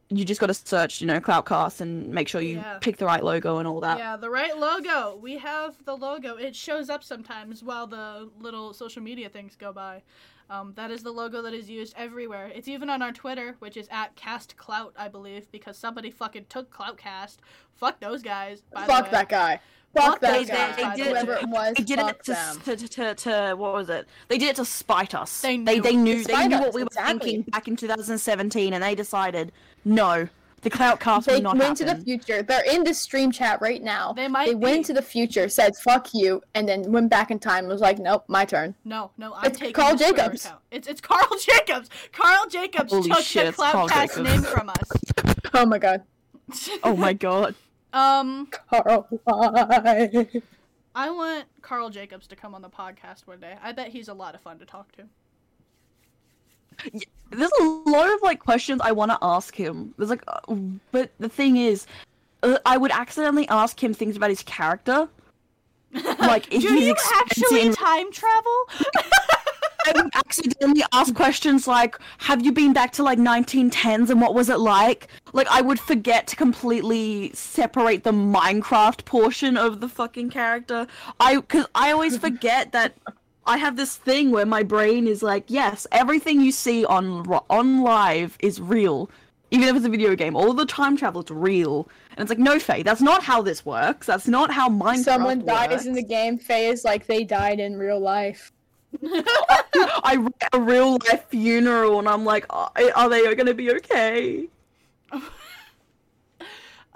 you 0.10 0.24
just 0.24 0.40
got 0.40 0.48
to 0.48 0.54
search, 0.54 1.02
you 1.02 1.08
know, 1.08 1.20
Cloutcast 1.20 1.82
and 1.82 2.08
make 2.10 2.28
sure 2.28 2.40
you 2.40 2.58
Yeah. 2.58 2.78
pick 2.80 2.98
the 2.98 3.06
right 3.08 3.24
logo 3.24 3.58
and 3.58 3.68
all 3.68 3.80
that. 3.82 3.98
Yeah, 3.98 4.16
the 4.16 4.30
right 4.30 4.56
logo. 4.56 5.18
We 5.20 5.38
have 5.40 5.84
the 5.84 5.96
logo. 5.98 6.36
It 6.36 6.56
shows 6.56 6.92
up 6.92 7.04
sometimes 7.04 7.64
while 7.64 7.88
the 7.88 8.30
little 8.40 8.72
social 8.74 9.02
media 9.02 9.30
things 9.30 9.56
go 9.56 9.74
by. 9.74 10.04
Um, 10.50 10.74
that 10.76 10.92
is 10.92 11.02
the 11.02 11.12
logo 11.12 11.42
that 11.42 11.54
is 11.54 11.70
used 11.70 11.94
everywhere. 11.98 12.52
It's 12.54 12.68
even 12.68 12.90
on 12.90 13.02
our 13.02 13.12
Twitter, 13.12 13.56
which 13.60 13.78
is 13.78 13.88
at 13.92 14.16
Cast 14.16 14.56
Clout, 14.58 14.94
I 14.98 15.08
believe, 15.08 15.52
because 15.52 15.78
somebody 15.78 16.12
fucking 16.12 16.46
took 16.50 16.72
Cloutcast. 16.72 17.38
Fuck 17.76 18.00
those 18.00 18.22
guys. 18.22 18.62
By 18.74 18.86
Fuck 18.86 18.98
the 18.98 19.04
way. 19.06 19.12
that 19.12 19.30
guy. 19.30 19.60
Fuck 19.94 20.04
Fuck 20.04 20.20
that 20.22 20.34
those 20.34 20.48
they, 20.48 20.54
guy. 20.54 20.68
guys, 20.82 20.98
they 20.98 21.04
did 21.04 21.14
way. 21.14 21.20
Whoever 21.22 21.34
it 21.36 21.50
was, 21.50 21.74
They 21.78 21.84
did 21.84 22.00
fuck 22.00 22.10
it 22.12 22.24
to, 22.26 22.32
them. 22.32 22.60
to, 22.66 22.76
to, 22.76 22.88
to, 22.88 23.16
to 23.16 23.56
what 23.58 23.74
was 23.74 23.90
it? 23.90 24.08
They 24.28 24.38
did 24.38 24.50
it 24.50 24.56
to 24.58 24.66
spite 24.66 25.16
us. 25.16 25.42
They 25.42 25.58
they, 25.58 25.76
knew. 25.78 25.82
they 25.82 25.96
knew 25.96 26.24
they 26.24 26.34
spite 26.34 26.50
knew 26.50 26.58
us, 26.58 26.62
what 26.66 26.74
we 26.74 26.82
were 26.84 26.88
exactly. 26.88 27.32
thinking 27.32 27.52
back 27.52 27.68
in 27.68 27.76
2017, 27.76 28.74
and 28.74 28.84
they 28.84 28.94
decided 28.94 29.52
no, 29.84 30.28
the 30.66 30.70
Cloutcast 30.72 31.26
They 31.26 31.36
will 31.36 31.42
not 31.44 31.58
went 31.58 31.78
to 31.78 31.86
the 31.86 31.96
future. 31.96 32.42
They're 32.44 32.64
in 32.70 32.84
the 32.84 32.94
stream 32.94 33.32
chat 33.32 33.62
right 33.62 33.82
now. 33.82 34.12
They 34.14 34.28
might 34.28 34.48
They 34.48 34.56
went 34.56 34.80
be. 34.80 34.84
to 34.86 34.94
the 34.94 35.02
future, 35.02 35.48
said 35.48 35.76
"fuck 35.78 36.14
you," 36.14 36.42
and 36.56 36.68
then 36.68 36.92
went 36.92 37.10
back 37.10 37.32
in 37.32 37.40
time. 37.40 37.60
and 37.66 37.68
Was 37.70 37.82
like, 37.82 38.00
"Nope, 38.00 38.26
my 38.28 38.44
turn." 38.46 38.76
No, 38.84 39.12
no, 39.18 39.34
I'm 39.36 39.46
It's 39.52 39.60
taking 39.60 39.74
Carl 39.74 39.96
this 39.96 40.02
Twitter 40.10 40.24
Jacobs. 40.24 40.46
account. 40.46 40.62
It's 40.72 40.88
it's 40.88 41.02
Carl 41.02 41.28
Jacobs. 41.40 41.90
Carl 42.12 42.48
Jacobs 42.50 42.92
Holy 42.92 43.10
took 43.10 43.20
shit, 43.24 43.44
the 43.44 43.50
it's 43.50 43.58
Carl 43.58 43.88
Cloutcast 43.88 44.10
Jacobs. 44.16 44.30
name 44.30 44.42
from 44.42 44.70
us. 44.70 44.92
Oh 45.54 45.66
my 45.66 45.78
god, 45.78 46.04
oh 46.84 46.98
my 46.98 47.14
god. 47.14 47.56
um, 47.94 48.48
Carl. 48.70 49.08
why? 49.24 50.20
I 50.96 51.10
want 51.12 51.46
Carl 51.62 51.90
Jacobs 51.92 52.28
to 52.28 52.36
come 52.36 52.54
on 52.56 52.62
the 52.62 52.70
podcast 52.70 53.26
one 53.28 53.40
day. 53.40 53.56
I 53.64 53.72
bet 53.72 53.90
he's 53.90 54.08
a 54.10 54.14
lot 54.14 54.34
of 54.36 54.42
fun 54.42 54.60
to 54.60 54.66
talk 54.66 54.92
to. 54.94 55.04
There's 57.32 57.52
a 57.60 57.64
lot 57.64 58.12
of 58.14 58.22
like 58.22 58.40
questions 58.40 58.82
I 58.84 58.92
want 58.92 59.12
to 59.12 59.18
ask 59.22 59.56
him. 59.56 59.94
There's 59.98 60.10
like, 60.10 60.24
uh, 60.28 60.56
but 60.92 61.12
the 61.20 61.30
thing 61.30 61.58
is, 61.58 61.88
uh, 62.44 62.60
I 62.66 62.78
would 62.78 62.92
accidentally 62.92 63.48
ask 63.50 63.82
him 63.84 63.94
things 63.94 64.16
about 64.16 64.30
his 64.30 64.44
character. 64.44 65.08
Like, 66.20 66.52
if 66.54 66.62
do 66.62 66.74
he's 66.74 66.88
you 66.88 66.96
actually 67.14 67.68
in- 67.68 67.74
time 67.74 68.12
travel? 68.12 68.70
I 69.88 69.92
would 69.96 70.10
accidentally 70.16 70.84
ask 70.92 71.14
questions 71.14 71.68
like, 71.68 71.98
"Have 72.18 72.44
you 72.44 72.52
been 72.52 72.74
back 72.74 72.92
to 72.94 73.04
like 73.04 73.20
1910s 73.20 74.10
and 74.10 74.20
what 74.20 74.34
was 74.34 74.50
it 74.50 74.60
like?" 74.60 75.08
Like, 75.32 75.48
I 75.50 75.62
would 75.62 75.80
forget 75.80 76.28
to 76.28 76.36
completely 76.36 77.32
separate 77.34 78.04
the 78.04 78.12
Minecraft 78.12 79.06
portion 79.06 79.56
of 79.58 79.80
the 79.80 79.88
fucking 79.88 80.32
character. 80.32 80.88
I, 81.20 81.36
because 81.36 81.68
I 81.76 81.92
always 81.92 82.18
forget 82.18 82.72
that 82.72 82.96
I 83.46 83.58
have 83.58 83.76
this 83.76 83.96
thing 83.96 84.32
where 84.32 84.46
my 84.46 84.64
brain 84.64 85.08
is 85.08 85.22
like, 85.22 85.46
"Yes, 85.48 85.86
everything 85.92 86.42
you 86.42 86.52
see 86.52 86.86
on 86.86 87.28
on 87.50 87.82
live 87.84 88.38
is 88.40 88.60
real." 88.60 89.10
Even 89.52 89.68
if 89.70 89.76
it's 89.76 89.86
a 89.86 89.90
video 89.90 90.16
game, 90.16 90.36
all 90.36 90.54
the 90.54 90.66
time 90.66 90.98
travel 90.98 91.22
is 91.22 91.30
real, 91.30 91.88
and 92.12 92.20
it's 92.20 92.30
like, 92.30 92.40
no, 92.40 92.60
Fae, 92.60 92.82
that's 92.82 93.02
not 93.02 93.24
how 93.24 93.42
this 93.42 93.66
works. 93.66 94.08
That's 94.08 94.28
not 94.28 94.52
how 94.52 94.70
Minecraft 94.70 95.04
Someone 95.04 95.46
dies 95.46 95.70
works. 95.70 95.86
in 95.86 95.94
the 95.94 96.04
game 96.04 96.38
phase 96.38 96.84
like 96.84 97.06
they 97.06 97.24
died 97.24 97.60
in 97.60 97.78
real 97.78 98.00
life. 98.00 98.52
I 99.04 100.16
read 100.18 100.50
a 100.54 100.60
real 100.60 100.98
life 101.08 101.26
funeral 101.30 102.00
and 102.00 102.08
I'm 102.08 102.24
like, 102.24 102.46
are, 102.50 102.72
are 102.96 103.10
they 103.10 103.34
gonna 103.36 103.54
be 103.54 103.72
okay? 103.76 104.48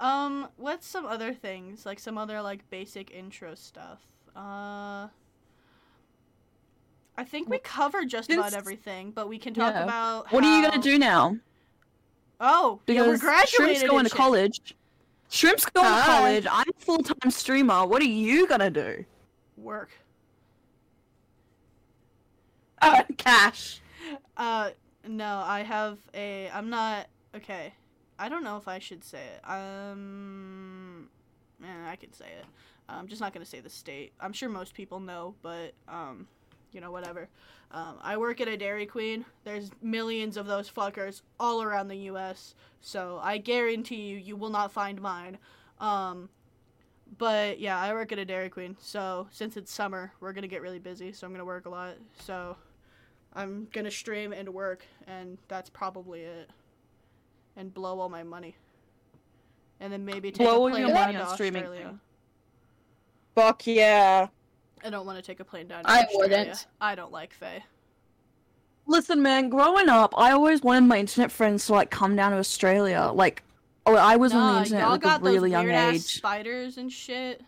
um, 0.00 0.48
what's 0.56 0.86
some 0.86 1.06
other 1.06 1.34
things? 1.34 1.84
Like 1.84 1.98
some 1.98 2.16
other 2.18 2.40
like 2.40 2.68
basic 2.70 3.10
intro 3.12 3.54
stuff. 3.54 4.00
Uh 4.34 5.08
I 7.20 7.24
think 7.24 7.50
we 7.50 7.58
covered 7.58 8.08
just 8.08 8.30
about 8.30 8.54
everything, 8.54 9.10
but 9.10 9.28
we 9.28 9.38
can 9.38 9.52
talk 9.52 9.74
Yeah. 9.74 9.82
about 9.84 10.32
What 10.32 10.42
are 10.42 10.56
you 10.58 10.66
gonna 10.66 10.80
do 10.80 10.98
now? 10.98 11.36
Oh, 12.40 12.80
yeah, 12.86 13.02
we're 13.02 13.08
Because 13.08 13.20
graduating. 13.20 13.76
Shrimp's 13.76 13.90
going 13.90 14.04
to 14.06 14.10
college. 14.10 14.74
Shrimp's 15.28 15.66
going 15.66 15.84
to 15.84 16.02
college. 16.02 16.46
I'm 16.50 16.64
a 16.66 16.80
full 16.80 17.02
time 17.02 17.30
streamer. 17.30 17.84
What 17.84 18.00
are 18.00 18.06
you 18.06 18.46
gonna 18.46 18.70
do? 18.70 19.04
Work. 19.58 19.90
Uh, 22.82 23.02
cash. 23.18 23.82
Uh, 24.38 24.70
no, 25.06 25.42
I 25.44 25.62
have 25.62 25.98
a. 26.14 26.48
I'm 26.48 26.70
not. 26.70 27.08
Okay. 27.36 27.74
I 28.18 28.30
don't 28.30 28.42
know 28.42 28.56
if 28.56 28.66
I 28.68 28.78
should 28.78 29.04
say 29.04 29.22
it. 29.22 29.40
Um. 29.46 31.10
Eh, 31.62 31.66
I 31.90 31.96
could 31.96 32.14
say 32.14 32.24
it. 32.38 32.46
I'm 32.88 33.06
just 33.06 33.20
not 33.20 33.34
gonna 33.34 33.44
say 33.44 33.60
the 33.60 33.68
state. 33.68 34.14
I'm 34.18 34.32
sure 34.32 34.48
most 34.48 34.72
people 34.72 34.98
know, 34.98 35.34
but 35.42 35.74
um, 35.88 36.26
you 36.72 36.80
know, 36.80 36.90
whatever. 36.90 37.28
Um, 37.72 37.96
I 38.02 38.16
work 38.16 38.40
at 38.40 38.48
a 38.48 38.56
Dairy 38.56 38.86
Queen. 38.86 39.24
There's 39.44 39.70
millions 39.80 40.36
of 40.36 40.46
those 40.46 40.70
fuckers 40.70 41.22
all 41.38 41.62
around 41.62 41.88
the 41.88 41.96
U.S. 41.96 42.54
So 42.80 43.20
I 43.22 43.38
guarantee 43.38 44.02
you, 44.02 44.16
you 44.16 44.36
will 44.36 44.50
not 44.50 44.72
find 44.72 45.00
mine. 45.00 45.38
Um, 45.78 46.28
but 47.18 47.60
yeah, 47.60 47.78
I 47.78 47.92
work 47.92 48.12
at 48.12 48.18
a 48.18 48.24
Dairy 48.24 48.48
Queen. 48.48 48.76
So 48.80 49.28
since 49.30 49.56
it's 49.56 49.72
summer, 49.72 50.12
we're 50.20 50.32
gonna 50.32 50.48
get 50.48 50.62
really 50.62 50.78
busy. 50.78 51.12
So 51.12 51.26
I'm 51.26 51.32
gonna 51.32 51.44
work 51.44 51.66
a 51.66 51.70
lot. 51.70 51.94
So 52.18 52.56
I'm 53.34 53.68
gonna 53.72 53.90
stream 53.90 54.32
and 54.32 54.48
work, 54.52 54.84
and 55.06 55.38
that's 55.48 55.70
probably 55.70 56.22
it. 56.22 56.50
And 57.56 57.72
blow 57.72 58.00
all 58.00 58.08
my 58.08 58.22
money. 58.22 58.56
And 59.80 59.92
then 59.92 60.04
maybe 60.04 60.30
take 60.30 60.46
Blow 60.46 60.66
a 60.66 60.70
plane 60.70 60.86
your 60.86 60.94
money 60.94 61.16
on 61.16 61.34
streaming 61.34 61.62
Australia. 61.62 61.86
thing. 61.86 62.00
Fuck 63.34 63.66
yeah. 63.66 64.28
I 64.84 64.90
don't 64.90 65.06
want 65.06 65.18
to 65.18 65.22
take 65.22 65.40
a 65.40 65.44
plane 65.44 65.68
down. 65.68 65.84
To 65.84 65.90
I 65.90 66.02
Australia. 66.04 66.38
wouldn't. 66.38 66.66
I 66.80 66.94
don't 66.94 67.12
like 67.12 67.32
Fae. 67.32 67.62
Listen, 68.86 69.22
man, 69.22 69.48
growing 69.48 69.88
up, 69.88 70.14
I 70.16 70.32
always 70.32 70.62
wanted 70.62 70.86
my 70.88 70.98
internet 70.98 71.30
friends 71.30 71.66
to 71.66 71.72
like 71.74 71.90
come 71.90 72.16
down 72.16 72.32
to 72.32 72.38
Australia. 72.38 73.10
Like, 73.12 73.42
oh, 73.86 73.94
I 73.94 74.16
was 74.16 74.32
on 74.32 74.54
the 74.54 74.60
internet 74.62 74.82
y'all 74.84 74.94
at 74.94 75.00
got 75.00 75.20
a 75.20 75.24
really 75.24 75.38
those 75.38 75.50
young 75.50 75.64
weird 75.64 75.76
ass 75.76 75.94
age. 75.94 76.02
spiders 76.02 76.76
and 76.76 76.90
shit. 76.90 77.42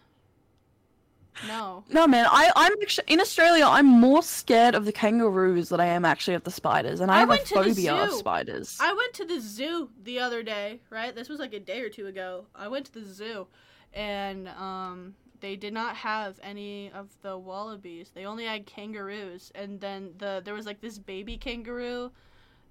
No. 1.48 1.82
No, 1.88 2.06
man, 2.06 2.26
I, 2.28 2.52
I'm 2.54 2.72
actually 2.82 3.04
in 3.08 3.20
Australia. 3.20 3.64
I'm 3.66 3.86
more 3.86 4.22
scared 4.22 4.74
of 4.74 4.84
the 4.84 4.92
kangaroos 4.92 5.70
than 5.70 5.80
I 5.80 5.86
am 5.86 6.04
actually 6.04 6.34
of 6.34 6.44
the 6.44 6.50
spiders, 6.50 7.00
and 7.00 7.10
I, 7.10 7.16
I 7.16 7.18
have 7.20 7.28
a 7.28 7.30
went 7.30 7.46
to 7.46 7.54
phobia 7.54 7.94
of 7.94 8.12
spiders. 8.12 8.78
I 8.80 8.92
went 8.92 9.14
to 9.14 9.24
the 9.24 9.40
zoo 9.40 9.88
the 10.04 10.20
other 10.20 10.42
day, 10.42 10.80
right? 10.90 11.14
This 11.14 11.28
was 11.28 11.40
like 11.40 11.54
a 11.54 11.60
day 11.60 11.80
or 11.80 11.88
two 11.88 12.06
ago. 12.06 12.44
I 12.54 12.68
went 12.68 12.86
to 12.86 12.92
the 12.92 13.04
zoo 13.04 13.46
and 13.94 14.48
um 14.48 15.14
they 15.42 15.56
did 15.56 15.74
not 15.74 15.96
have 15.96 16.40
any 16.42 16.90
of 16.92 17.08
the 17.20 17.36
wallabies. 17.36 18.10
They 18.14 18.24
only 18.24 18.46
had 18.46 18.64
kangaroos 18.64 19.52
and 19.54 19.80
then 19.80 20.14
the 20.16 20.40
there 20.42 20.54
was 20.54 20.64
like 20.64 20.80
this 20.80 20.98
baby 20.98 21.36
kangaroo 21.36 22.10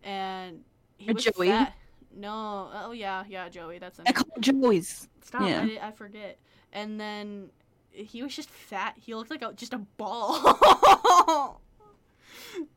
and 0.04 0.62
he 0.98 1.14
was 1.14 1.24
Joey? 1.24 1.50
fat. 1.50 1.74
No, 2.16 2.70
oh 2.74 2.92
yeah, 2.94 3.24
yeah, 3.30 3.48
Joey, 3.50 3.78
that's 3.78 3.98
the 3.98 4.08
I 4.08 4.14
call 4.14 4.28
Joey's. 4.40 5.08
Stop, 5.22 5.44
yeah. 5.44 5.68
I, 5.82 5.90
I 5.90 5.92
forget. 5.92 6.40
And 6.74 7.00
then 7.00 7.50
he 7.92 8.24
was 8.24 8.36
just 8.36 8.50
fat. 8.50 8.96
He 8.98 9.14
looked 9.14 9.30
like 9.30 9.44
a, 9.44 9.54
just 9.54 9.74
a 9.74 9.80
ball. 9.98 11.62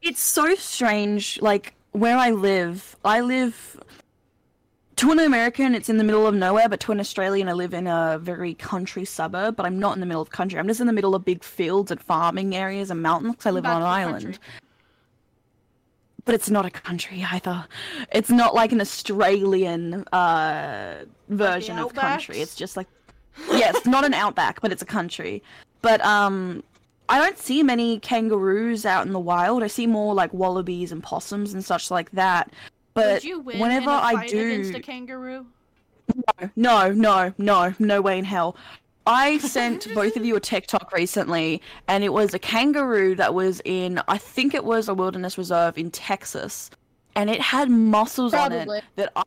It's 0.02 0.20
so 0.20 0.54
strange. 0.54 1.40
Like 1.40 1.74
where 1.92 2.16
I 2.16 2.30
live, 2.30 2.96
I 3.04 3.20
live. 3.20 3.80
To 5.04 5.10
an 5.12 5.18
American, 5.18 5.74
it's 5.74 5.90
in 5.90 5.98
the 5.98 6.04
middle 6.04 6.26
of 6.26 6.34
nowhere, 6.34 6.66
but 6.66 6.80
to 6.80 6.92
an 6.92 6.98
Australian, 6.98 7.46
I 7.46 7.52
live 7.52 7.74
in 7.74 7.86
a 7.86 8.18
very 8.18 8.54
country 8.54 9.04
suburb. 9.04 9.54
But 9.54 9.66
I'm 9.66 9.78
not 9.78 9.94
in 9.96 10.00
the 10.00 10.06
middle 10.06 10.22
of 10.22 10.30
country. 10.30 10.58
I'm 10.58 10.66
just 10.66 10.80
in 10.80 10.86
the 10.86 10.94
middle 10.94 11.14
of 11.14 11.26
big 11.26 11.44
fields 11.44 11.90
and 11.90 12.00
farming 12.00 12.56
areas 12.56 12.90
and 12.90 13.02
mountains. 13.02 13.36
'cause 13.36 13.44
I 13.44 13.50
live 13.50 13.64
Back 13.64 13.74
on 13.74 13.82
an 13.82 13.88
island. 13.88 14.24
country. 14.24 14.40
but 16.24 16.34
it's 16.34 16.48
not 16.48 16.64
a 16.64 16.70
country 16.70 17.22
either. 17.22 17.66
It's 18.12 18.30
not 18.30 18.54
like 18.54 18.72
an 18.72 18.80
Australian 18.80 20.04
uh, 20.10 21.04
version 21.28 21.78
of 21.78 21.92
country. 21.92 22.40
It's 22.40 22.54
just 22.56 22.74
like 22.74 22.86
yeah, 23.52 23.72
it's 23.74 23.84
not 23.86 24.06
an 24.06 24.14
outback, 24.14 24.62
but 24.62 24.72
it's 24.72 24.80
a 24.80 24.86
country. 24.86 25.42
But 25.82 26.02
um, 26.02 26.62
I 27.10 27.18
don't 27.18 27.36
see 27.36 27.62
many 27.62 27.98
kangaroos 27.98 28.86
out 28.86 29.06
in 29.06 29.12
the 29.12 29.20
wild. 29.20 29.62
I 29.62 29.66
see 29.66 29.86
more 29.86 30.14
like 30.14 30.32
wallabies 30.32 30.92
and 30.92 31.02
possums 31.02 31.52
and 31.52 31.62
such 31.62 31.90
like 31.90 32.10
that. 32.12 32.50
But 32.94 33.14
Would 33.14 33.24
you 33.24 33.40
win 33.40 33.58
whenever 33.58 33.90
I 33.90 34.26
do, 34.26 34.38
against 34.38 34.74
a 34.74 34.80
kangaroo? 34.80 35.46
no, 36.56 36.90
no, 36.92 37.32
no, 37.38 37.74
no 37.78 38.00
way 38.00 38.18
in 38.18 38.24
hell. 38.24 38.56
I 39.06 39.38
sent 39.38 39.86
both 39.94 40.16
of 40.16 40.24
you 40.24 40.36
a 40.36 40.40
TikTok 40.40 40.92
recently, 40.92 41.60
and 41.88 42.04
it 42.04 42.12
was 42.12 42.34
a 42.34 42.38
kangaroo 42.38 43.14
that 43.16 43.34
was 43.34 43.60
in, 43.64 44.00
I 44.08 44.16
think 44.18 44.54
it 44.54 44.64
was 44.64 44.88
a 44.88 44.94
wilderness 44.94 45.36
reserve 45.36 45.76
in 45.76 45.90
Texas, 45.90 46.70
and 47.16 47.28
it 47.28 47.40
had 47.40 47.68
muscles 47.68 48.32
on 48.32 48.52
it 48.52 48.68
that 48.96 49.12
I. 49.16 49.22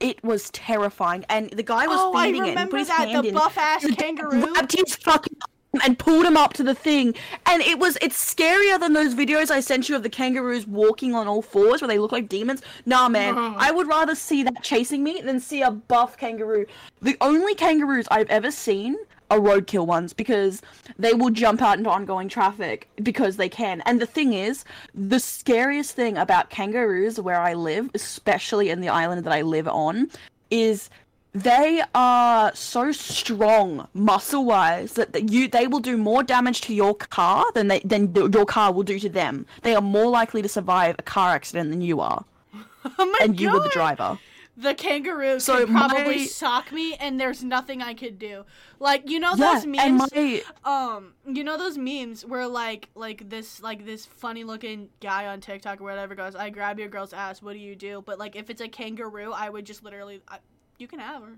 It 0.00 0.22
was 0.24 0.50
terrifying, 0.50 1.24
and 1.28 1.48
the 1.50 1.62
guy 1.62 1.86
was 1.86 1.96
Oh, 2.00 2.12
I 2.14 2.26
feeding 2.26 2.40
it. 2.40 2.40
and 2.40 2.46
he 2.46 2.50
remember 2.54 2.70
put 2.72 2.78
his 2.80 2.88
that 2.88 3.22
the 3.22 3.30
buff 3.30 3.56
ass 3.56 3.86
kangaroo. 3.96 4.52
his 4.74 4.96
fucking 4.96 5.36
and 5.82 5.98
pulled 5.98 6.26
him 6.26 6.36
up 6.36 6.52
to 6.54 6.62
the 6.62 6.74
thing, 6.74 7.14
and 7.46 7.62
it 7.62 7.78
was 7.78 7.96
it's 8.02 8.34
scarier 8.34 8.78
than 8.78 8.92
those 8.92 9.14
videos 9.14 9.50
I 9.50 9.60
sent 9.60 9.88
you 9.88 9.96
of 9.96 10.02
the 10.02 10.10
kangaroos 10.10 10.66
walking 10.66 11.14
on 11.14 11.26
all 11.26 11.42
fours 11.42 11.80
where 11.80 11.88
they 11.88 11.98
look 11.98 12.12
like 12.12 12.28
demons. 12.28 12.62
Nah, 12.84 13.08
man, 13.08 13.34
No. 13.34 13.54
I 13.56 13.70
would 13.70 13.88
rather 13.88 14.14
see 14.14 14.42
that 14.42 14.62
chasing 14.62 15.02
me 15.02 15.22
than 15.22 15.40
see 15.40 15.62
a 15.62 15.70
buff 15.70 16.16
kangaroo. 16.16 16.66
The 17.00 17.16
only 17.20 17.54
kangaroos 17.54 18.06
I've 18.10 18.28
ever 18.28 18.50
seen 18.50 18.96
are 19.30 19.38
roadkill 19.38 19.86
ones 19.86 20.12
because 20.12 20.60
they 20.98 21.14
will 21.14 21.30
jump 21.30 21.62
out 21.62 21.78
into 21.78 21.88
ongoing 21.88 22.28
traffic 22.28 22.88
because 23.02 23.38
they 23.38 23.48
can. 23.48 23.80
And 23.86 23.98
the 23.98 24.06
thing 24.06 24.34
is, 24.34 24.64
the 24.94 25.18
scariest 25.18 25.92
thing 25.96 26.18
about 26.18 26.50
kangaroos 26.50 27.18
where 27.18 27.40
I 27.40 27.54
live, 27.54 27.90
especially 27.94 28.68
in 28.68 28.82
the 28.82 28.90
island 28.90 29.24
that 29.24 29.32
I 29.32 29.40
live 29.40 29.68
on, 29.68 30.10
is 30.50 30.90
they 31.34 31.82
are 31.94 32.54
so 32.54 32.92
strong 32.92 33.88
muscle 33.94 34.44
wise 34.44 34.92
that 34.94 35.30
you 35.30 35.48
they 35.48 35.66
will 35.66 35.80
do 35.80 35.96
more 35.96 36.22
damage 36.22 36.60
to 36.62 36.74
your 36.74 36.94
car 36.94 37.44
than 37.54 37.68
they 37.68 37.80
than 37.80 38.12
th- 38.12 38.34
your 38.34 38.44
car 38.46 38.72
will 38.72 38.82
do 38.82 38.98
to 38.98 39.08
them. 39.08 39.46
They 39.62 39.74
are 39.74 39.80
more 39.82 40.10
likely 40.10 40.42
to 40.42 40.48
survive 40.48 40.96
a 40.98 41.02
car 41.02 41.30
accident 41.34 41.70
than 41.70 41.80
you 41.80 42.00
are, 42.00 42.24
Oh 42.98 43.06
my 43.06 43.18
and 43.22 43.40
you 43.40 43.50
were 43.52 43.60
the 43.60 43.70
driver. 43.70 44.18
The 44.54 44.74
kangaroo 44.74 45.40
So 45.40 45.60
could 45.64 45.70
probably 45.70 46.16
my- 46.18 46.24
sock 46.26 46.70
me, 46.72 46.94
and 46.96 47.18
there's 47.18 47.42
nothing 47.42 47.80
I 47.80 47.94
could 47.94 48.18
do. 48.18 48.44
Like 48.78 49.08
you 49.08 49.18
know 49.18 49.34
those 49.34 49.62
and 49.64 49.72
memes. 49.72 50.12
my 50.14 50.42
um, 50.66 51.14
you 51.26 51.42
know 51.42 51.56
those 51.56 51.78
memes 51.78 52.26
where 52.26 52.46
like 52.46 52.90
like 52.94 53.30
this 53.30 53.62
like 53.62 53.86
this 53.86 54.04
funny 54.04 54.44
looking 54.44 54.90
guy 55.00 55.26
on 55.28 55.40
TikTok 55.40 55.80
or 55.80 55.84
whatever 55.84 56.14
goes, 56.14 56.34
"I 56.36 56.50
grab 56.50 56.78
your 56.78 56.88
girl's 56.88 57.14
ass. 57.14 57.40
What 57.40 57.54
do 57.54 57.58
you 57.60 57.74
do?" 57.74 58.02
But 58.04 58.18
like 58.18 58.36
if 58.36 58.50
it's 58.50 58.60
a 58.60 58.68
kangaroo, 58.68 59.32
I 59.32 59.48
would 59.48 59.64
just 59.64 59.82
literally, 59.82 60.20
I, 60.28 60.36
you 60.82 60.88
can 60.88 60.98
have 60.98 61.22
her. 61.22 61.32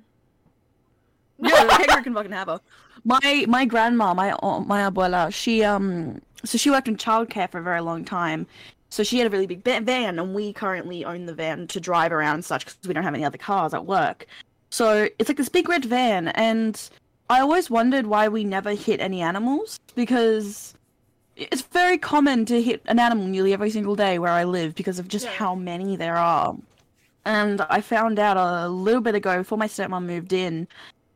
yeah, 1.39 1.65
the 1.65 2.03
can 2.03 2.15
fucking 2.15 2.33
have 2.33 2.49
her. 2.49 2.61
My 3.05 3.45
my 3.47 3.65
grandma, 3.67 4.15
my 4.15 4.33
uh, 4.33 4.61
my 4.61 4.91
abuela, 4.91 5.33
she 5.33 5.63
um, 5.63 6.21
so 6.45 6.57
she 6.59 6.71
worked 6.71 6.89
in 6.89 6.97
childcare 6.97 7.49
for 7.51 7.59
a 7.59 7.63
very 7.63 7.81
long 7.83 8.05
time. 8.05 8.47
So 8.89 9.03
she 9.03 9.19
had 9.19 9.27
a 9.27 9.31
really 9.31 9.47
big 9.47 9.63
van, 9.63 10.19
and 10.19 10.35
we 10.35 10.53
currently 10.53 11.05
own 11.05 11.27
the 11.27 11.35
van 11.35 11.67
to 11.69 11.81
drive 11.81 12.13
around 12.13 12.35
and 12.37 12.45
such 12.45 12.65
because 12.65 12.79
we 12.87 12.95
don't 12.95 13.03
have 13.05 13.15
any 13.15 13.25
other 13.25 13.39
cars 13.39 13.75
at 13.75 13.85
work. 13.87 14.27
So 14.71 15.09
it's 15.19 15.29
like 15.29 15.37
this 15.37 15.49
big 15.49 15.69
red 15.69 15.85
van, 15.85 16.29
and 16.29 16.81
I 17.29 17.41
always 17.41 17.69
wondered 17.69 18.07
why 18.07 18.29
we 18.29 18.45
never 18.45 18.71
hit 18.73 19.01
any 19.01 19.21
animals 19.21 19.79
because 19.95 20.75
it's 21.37 21.63
very 21.63 21.99
common 21.99 22.45
to 22.47 22.63
hit 22.63 22.83
an 22.87 22.99
animal 23.01 23.27
nearly 23.27 23.53
every 23.53 23.71
single 23.71 23.97
day 23.97 24.19
where 24.21 24.33
I 24.33 24.45
live 24.45 24.75
because 24.75 24.99
of 25.01 25.09
just 25.09 25.27
Yeah. 25.27 25.33
how 25.33 25.55
many 25.55 25.97
there 25.97 26.17
are. 26.17 26.57
And 27.25 27.63
I 27.63 27.81
found 27.81 28.19
out 28.19 28.37
a 28.37 28.69
little 28.69 29.01
bit 29.01 29.15
ago 29.15 29.39
before 29.39 29.59
my 29.59 29.69
stepmom 29.69 30.05
moved 30.05 30.33
in 30.33 30.69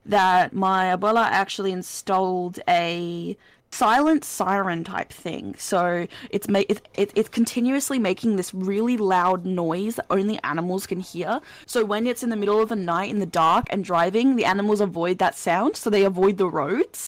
that 0.07 0.55
my 0.55 0.87
abuela 0.87 1.25
actually 1.25 1.73
installed 1.73 2.59
a 2.67 3.37
silent 3.71 4.25
siren 4.25 4.85
type 4.85 5.13
thing. 5.13 5.55
So 5.59 6.07
it's 6.31 6.49
ma- 6.49 6.63
it, 6.69 6.89
it, 6.95 7.13
it's 7.15 7.29
continuously 7.29 7.99
making 7.99 8.37
this 8.37 8.55
really 8.55 8.97
loud 8.97 9.45
noise 9.45 9.97
that 9.97 10.07
only 10.11 10.41
animals 10.43 10.87
can 10.87 11.01
hear. 11.01 11.41
So 11.67 11.85
when 11.85 12.07
it's 12.07 12.23
in 12.23 12.31
the 12.31 12.37
middle 12.37 12.63
of 12.63 12.71
the 12.71 12.77
night 12.77 13.11
in 13.11 13.19
the 13.19 13.27
dark 13.27 13.67
and 13.71 13.85
driving, 13.85 14.37
the 14.37 14.47
animals 14.47 14.81
avoid 14.81 15.19
that 15.19 15.37
sound, 15.37 15.77
so 15.77 15.91
they 15.91 16.05
avoid 16.05 16.39
the 16.39 16.49
roads. 16.49 17.08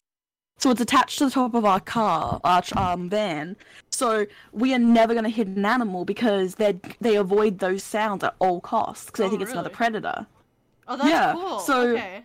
So 0.60 0.70
it's 0.70 0.80
attached 0.80 1.18
to 1.18 1.24
the 1.24 1.30
top 1.30 1.54
of 1.54 1.64
our 1.64 1.80
car, 1.80 2.38
our 2.44 2.62
um, 2.76 3.08
van. 3.08 3.56
So 3.90 4.26
we 4.52 4.74
are 4.74 4.78
never 4.78 5.14
going 5.14 5.24
to 5.24 5.30
hit 5.30 5.46
an 5.46 5.64
animal 5.64 6.04
because 6.04 6.56
they 6.56 6.78
they 7.00 7.16
avoid 7.16 7.58
those 7.60 7.82
sounds 7.82 8.22
at 8.22 8.34
all 8.40 8.60
costs 8.60 9.06
because 9.06 9.20
they 9.20 9.26
Oh, 9.26 9.30
think 9.30 9.42
it's 9.42 9.52
another 9.52 9.70
predator. 9.70 10.26
Oh, 10.86 10.96
that's 10.98 11.08
Yeah, 11.08 11.32
cool. 11.32 11.60
so- 11.60 11.88
okay. 11.96 12.24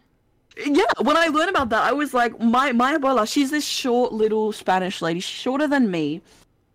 Yeah, 0.65 0.84
when 1.02 1.17
I 1.17 1.28
learned 1.28 1.50
about 1.50 1.67
that, 1.69 1.84
I 1.84 1.91
was 1.91 2.13
like, 2.13 2.39
my 2.39 2.71
my 2.71 2.98
abuela, 2.98 3.30
she's 3.30 3.52
this 3.52 3.65
short 3.65 4.13
little 4.13 4.52
Spanish 4.54 5.02
lady, 5.02 5.19
shorter 5.19 5.67
than 5.67 5.91
me, 5.91 6.21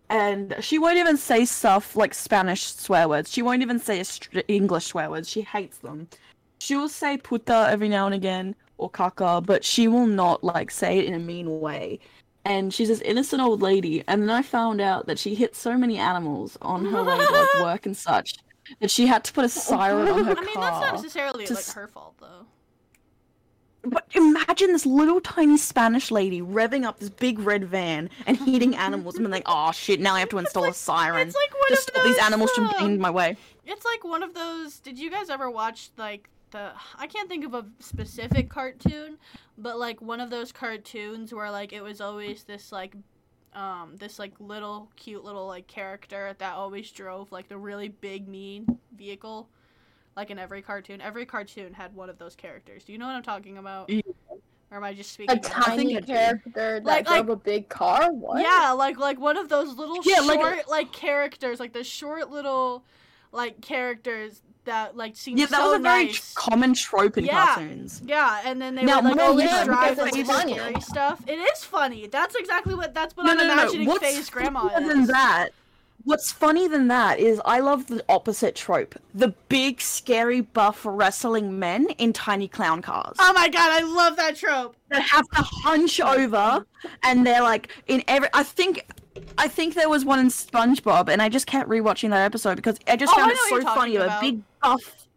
and 0.09 0.55
she 0.61 0.77
won't 0.77 0.97
even 0.97 1.17
say 1.17 1.45
stuff 1.45 1.95
like 1.95 2.13
Spanish 2.13 2.63
swear 2.67 3.07
words. 3.09 3.31
She 3.31 3.41
won't 3.41 3.63
even 3.63 3.79
say 3.79 4.03
str- 4.03 4.41
English 4.47 4.85
swear 4.87 5.09
words. 5.09 5.27
She 5.29 5.41
hates 5.41 5.77
them. 5.79 6.07
She 6.59 6.75
will 6.75 6.89
say 6.89 7.17
puta 7.17 7.67
every 7.71 7.89
now 7.89 8.05
and 8.05 8.13
again 8.13 8.55
or 8.81 8.89
caca, 8.89 9.45
but 9.45 9.63
she 9.63 9.87
will 9.87 10.07
not 10.07 10.43
like 10.43 10.71
say 10.71 10.99
it 10.99 11.05
in 11.05 11.13
a 11.13 11.19
mean 11.19 11.59
way. 11.59 11.99
And 12.43 12.73
she's 12.73 12.87
this 12.87 13.01
innocent 13.01 13.41
old 13.41 13.61
lady. 13.61 14.03
And 14.07 14.23
then 14.23 14.29
I 14.31 14.41
found 14.41 14.81
out 14.81 15.05
that 15.05 15.19
she 15.19 15.35
hit 15.35 15.55
so 15.55 15.77
many 15.77 15.97
animals 15.97 16.57
on 16.61 16.85
her 16.85 17.03
way 17.03 17.17
to 17.17 17.31
like 17.31 17.53
work 17.61 17.85
and 17.85 17.95
such 17.95 18.35
that 18.79 18.89
she 18.89 19.05
had 19.05 19.23
to 19.25 19.33
put 19.33 19.45
a 19.45 19.49
siren 19.49 20.07
on 20.07 20.25
her 20.25 20.31
I 20.37 20.41
mean, 20.41 20.55
that's 20.55 20.81
not 20.81 20.95
necessarily 20.95 21.45
like 21.45 21.65
her 21.67 21.87
fault 21.87 22.15
though. 22.19 22.45
But 23.83 24.05
imagine 24.13 24.73
this 24.73 24.85
little 24.85 25.19
tiny 25.21 25.57
Spanish 25.57 26.11
lady 26.11 26.41
revving 26.41 26.83
up 26.83 26.99
this 26.99 27.09
big 27.09 27.39
red 27.39 27.65
van 27.65 28.09
and 28.27 28.37
hitting 28.45 28.75
animals 28.75 29.15
and 29.15 29.23
being 29.23 29.31
like, 29.31 29.43
oh 29.47 29.71
shit, 29.71 29.99
now 29.99 30.13
I 30.13 30.19
have 30.19 30.29
to 30.29 30.37
install 30.37 30.65
a 30.65 30.73
siren 30.73 31.27
It's 31.27 31.35
like 31.35 31.53
one 31.53 31.67
to 31.67 31.73
of 31.73 31.79
stop 31.79 32.03
these 32.03 32.15
those, 32.15 32.25
animals 32.25 32.51
from 32.51 32.67
getting 32.67 32.85
um, 32.85 32.93
in 32.93 33.01
my 33.01 33.09
way. 33.09 33.37
It's 33.65 33.85
like 33.85 34.03
one 34.03 34.21
of 34.23 34.33
those. 34.33 34.79
Did 34.79 34.99
you 34.99 35.09
guys 35.09 35.29
ever 35.29 35.49
watch 35.49 35.89
like 35.97 36.29
the? 36.51 36.71
I 36.97 37.07
can't 37.07 37.27
think 37.29 37.45
of 37.45 37.53
a 37.53 37.65
specific 37.79 38.49
cartoon, 38.49 39.17
but 39.57 39.79
like 39.79 40.01
one 40.01 40.19
of 40.19 40.29
those 40.29 40.51
cartoons 40.51 41.33
where 41.33 41.49
like 41.51 41.73
it 41.73 41.81
was 41.81 42.01
always 42.01 42.43
this 42.43 42.71
like, 42.71 42.95
um, 43.53 43.95
this 43.97 44.19
like 44.19 44.33
little 44.39 44.89
cute 44.95 45.23
little 45.23 45.47
like 45.47 45.67
character 45.67 46.35
that 46.39 46.53
always 46.53 46.91
drove 46.91 47.31
like 47.31 47.47
the 47.49 47.57
really 47.57 47.89
big 47.89 48.27
mean 48.27 48.65
vehicle, 48.95 49.49
like 50.15 50.29
in 50.29 50.39
every 50.39 50.61
cartoon. 50.61 51.01
Every 51.01 51.25
cartoon 51.25 51.73
had 51.73 51.93
one 51.95 52.09
of 52.09 52.17
those 52.17 52.35
characters. 52.35 52.83
Do 52.83 52.91
you 52.93 52.97
know 52.97 53.07
what 53.07 53.15
I'm 53.15 53.23
talking 53.23 53.57
about? 53.57 53.89
Yeah. 53.89 54.01
Or 54.69 54.77
am 54.77 54.85
I 54.85 54.93
just 54.93 55.11
speaking? 55.11 55.35
A 55.37 55.39
tiny 55.41 56.01
character 56.01 56.79
that 56.79 56.83
Like- 56.85 57.05
drove 57.05 57.27
like- 57.27 57.29
a 57.29 57.35
big 57.35 57.67
car. 57.67 58.09
What? 58.11 58.41
Yeah, 58.41 58.71
like 58.71 58.97
like 58.97 59.19
one 59.19 59.35
of 59.35 59.49
those 59.49 59.75
little 59.77 59.97
Yeah, 60.05 60.21
like 60.21 60.39
a- 60.65 60.69
like, 60.69 60.93
characters, 60.93 61.59
like 61.59 61.73
the 61.73 61.83
short 61.83 62.29
little 62.31 62.85
like 63.31 63.61
characters 63.61 64.41
that 64.65 64.95
like 64.95 65.15
seem 65.15 65.37
so 65.37 65.41
nice. 65.43 65.51
Yeah, 65.51 65.57
that 65.57 65.63
so 65.63 65.71
was 65.71 65.79
a 65.79 65.83
very 65.83 66.05
nice. 66.05 66.33
common 66.35 66.73
trope 66.73 67.17
in 67.17 67.25
Yeah. 67.25 67.45
cartoons. 67.45 68.01
Yeah, 68.05 68.41
and 68.45 68.61
then 68.61 68.75
they 68.75 68.83
Now, 68.83 69.01
would 69.01 69.17
like 69.17 69.19
always 69.19 69.45
yeah, 69.49 69.63
drive 69.63 69.97
like 69.97 70.13
funny. 70.25 70.53
scary 70.53 70.81
stuff. 70.81 71.23
It 71.27 71.39
is 71.39 71.63
funny. 71.63 72.07
That's 72.07 72.35
exactly 72.35 72.75
what 72.75 72.93
that's 72.93 73.15
what 73.17 73.25
No, 73.25 73.31
I'm 73.31 73.37
no, 73.37 73.43
no, 73.47 73.55
no. 73.55 73.61
imagining 73.63 73.87
What's 73.87 74.03
Fae's 74.05 74.29
grandma 74.29 74.67
is. 74.67 74.87
than 74.87 75.05
that? 75.07 75.49
What's 76.03 76.31
funny 76.31 76.67
than 76.67 76.87
that 76.87 77.19
is 77.19 77.39
I 77.45 77.59
love 77.59 77.85
the 77.87 78.03
opposite 78.09 78.55
trope: 78.55 78.95
the 79.13 79.29
big, 79.49 79.79
scary, 79.81 80.41
buff 80.41 80.81
wrestling 80.83 81.59
men 81.59 81.89
in 81.99 82.11
tiny 82.11 82.47
clown 82.47 82.81
cars. 82.81 83.17
Oh 83.19 83.33
my 83.33 83.49
god, 83.49 83.71
I 83.71 83.81
love 83.81 84.15
that 84.17 84.35
trope. 84.35 84.75
that 84.89 85.01
have 85.03 85.27
to 85.29 85.41
hunch 85.43 85.99
over 86.01 86.65
and 87.03 87.25
they're 87.25 87.43
like 87.43 87.69
in 87.87 88.03
every 88.07 88.29
I 88.33 88.41
think 88.43 88.85
I 89.37 89.47
think 89.47 89.73
there 89.73 89.89
was 89.89 90.05
one 90.05 90.19
in 90.19 90.27
SpongeBob 90.27 91.09
and 91.09 91.21
I 91.21 91.29
just 91.29 91.47
kept 91.47 91.69
rewatching 91.69 92.09
that 92.11 92.23
episode 92.25 92.55
because 92.55 92.77
I 92.87 92.95
just 92.95 93.13
Oh, 93.13 93.17
found 93.17 93.31
I 93.31 93.33
it 93.33 93.39
so 93.49 93.61
funny 93.61 93.95
of 93.97 94.03
a 94.03 94.17
big 94.21 94.41
buff 94.61 95.07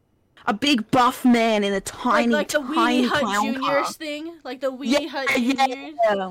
a 0.46 0.52
big 0.52 0.90
buff 0.90 1.24
man 1.24 1.64
in 1.64 1.72
a 1.72 1.76
Like, 1.76 1.84
tiny 1.86 2.32
like 2.32 2.48
the 2.48 2.58
tiny 2.58 3.02
Weenie 3.02 3.08
Hut 3.08 3.20
clown 3.20 3.44
Juniors 3.54 3.62
car. 3.64 3.92
thing, 3.92 4.34
like 4.44 4.60
the 4.60 4.70
Weenie 4.72 5.00
Yeah, 5.02 5.08
Hut 5.08 5.28
Juniors. 5.28 5.94
yeah. 6.04 6.30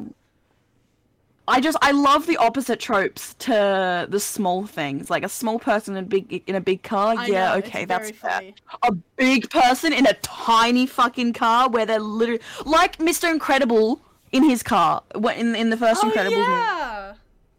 I 1.45 1.59
just 1.59 1.77
I 1.81 1.91
love 1.91 2.25
the 2.25 2.37
opposite 2.37 2.79
tropes 2.79 3.33
to 3.39 4.05
the 4.09 4.19
small 4.19 4.65
things 4.65 5.09
like 5.09 5.23
a 5.23 5.29
small 5.29 5.59
person 5.59 5.97
in 5.97 6.03
a 6.03 6.07
big 6.07 6.43
in 6.47 6.55
a 6.55 6.61
big 6.61 6.83
car. 6.83 7.15
I 7.17 7.25
yeah, 7.27 7.49
know, 7.49 7.55
okay, 7.55 7.83
that's 7.85 8.11
fair. 8.11 8.53
a 8.83 8.91
big 9.17 9.49
person 9.49 9.91
in 9.93 10.05
a 10.05 10.13
tiny 10.21 10.85
fucking 10.85 11.33
car 11.33 11.69
where 11.69 11.85
they're 11.85 11.99
literally 11.99 12.41
like 12.65 12.97
Mr. 12.97 13.29
Incredible 13.29 14.01
in 14.31 14.43
his 14.43 14.63
car 14.63 15.03
in 15.35 15.53
in 15.55 15.69
the 15.69 15.75
first 15.77 16.01
Oh 16.03 16.09
Incredibles 16.09 16.31
movie. 16.37 17.02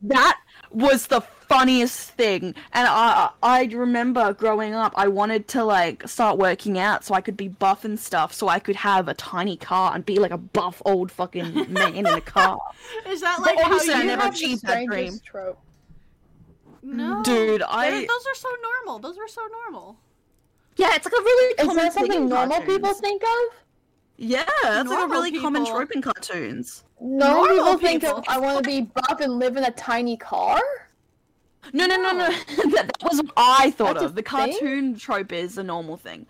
Yeah. 0.04 0.14
That 0.16 0.40
was 0.70 1.06
the 1.06 1.20
funniest 1.48 2.10
thing, 2.12 2.54
and 2.72 2.88
I 2.88 3.30
I 3.42 3.64
remember 3.64 4.32
growing 4.32 4.74
up, 4.74 4.92
I 4.96 5.08
wanted 5.08 5.46
to 5.48 5.62
like 5.64 6.08
start 6.08 6.38
working 6.38 6.78
out 6.78 7.04
so 7.04 7.14
I 7.14 7.20
could 7.20 7.36
be 7.36 7.48
buff 7.48 7.84
and 7.84 7.98
stuff, 8.00 8.32
so 8.32 8.48
I 8.48 8.58
could 8.58 8.76
have 8.76 9.08
a 9.08 9.14
tiny 9.14 9.56
car 9.56 9.94
and 9.94 10.04
be 10.04 10.18
like 10.18 10.30
a 10.32 10.38
buff 10.38 10.80
old 10.84 11.12
fucking 11.12 11.72
man 11.72 11.94
in 11.94 12.06
a 12.06 12.20
car. 12.20 12.58
Is 13.06 13.20
that 13.20 13.40
like 13.40 13.56
But 13.56 13.64
how 13.64 13.72
obviously 13.72 13.94
I 13.94 14.02
never 14.04 14.22
have 14.22 14.34
achieved 14.34 14.62
that 14.66 14.86
dream. 14.86 15.18
trope. 15.24 15.58
No, 16.82 17.22
Dude, 17.22 17.60
They're- 17.60 17.66
I 17.70 17.90
those 17.90 18.26
are 18.26 18.34
so 18.34 18.48
normal. 18.62 18.98
Those 18.98 19.16
were 19.16 19.28
so 19.28 19.40
normal. 19.46 19.96
yeah, 20.76 20.94
it's 20.94 21.04
like 21.06 21.14
a 21.14 21.22
really 21.22 21.54
Is 21.54 21.66
common 21.66 21.76
that 21.76 21.92
thing 21.94 22.02
something 22.02 22.22
in 22.24 22.28
normal 22.28 22.60
people 22.62 22.92
think 22.94 23.22
of? 23.22 23.56
Yeah, 24.16 24.44
that's 24.62 24.88
like 24.88 24.98
a 24.98 25.08
Normal 25.08 25.08
really 25.08 25.40
common 25.40 25.66
trope 25.66 25.90
in 25.90 26.00
cartoons. 26.00 26.84
Normal, 27.00 27.56
Normal 27.56 27.64
people 27.64 27.78
think 27.78 28.02
people. 28.02 28.18
of 28.18 28.24
I 28.28 28.38
want 28.38 28.62
to 28.62 28.68
be 28.68 28.82
buff 28.82 29.20
and 29.20 29.38
live 29.38 29.56
in 29.56 29.64
a 29.64 29.72
tiny 29.72 30.16
car. 30.16 30.60
No, 31.72 31.86
no, 31.86 31.96
no, 31.96 32.12
no. 32.12 32.28
No. 32.28 32.28
that, 32.56 32.90
that 33.00 33.02
was 33.02 33.20
what 33.22 33.32
I 33.36 33.70
thought 33.70 33.94
That's 33.94 34.06
of. 34.06 34.14
The 34.14 34.22
thing? 34.22 34.24
cartoon 34.24 34.96
trope 34.96 35.32
is 35.32 35.58
a 35.58 35.62
normal 35.62 35.96
thing. 35.96 36.26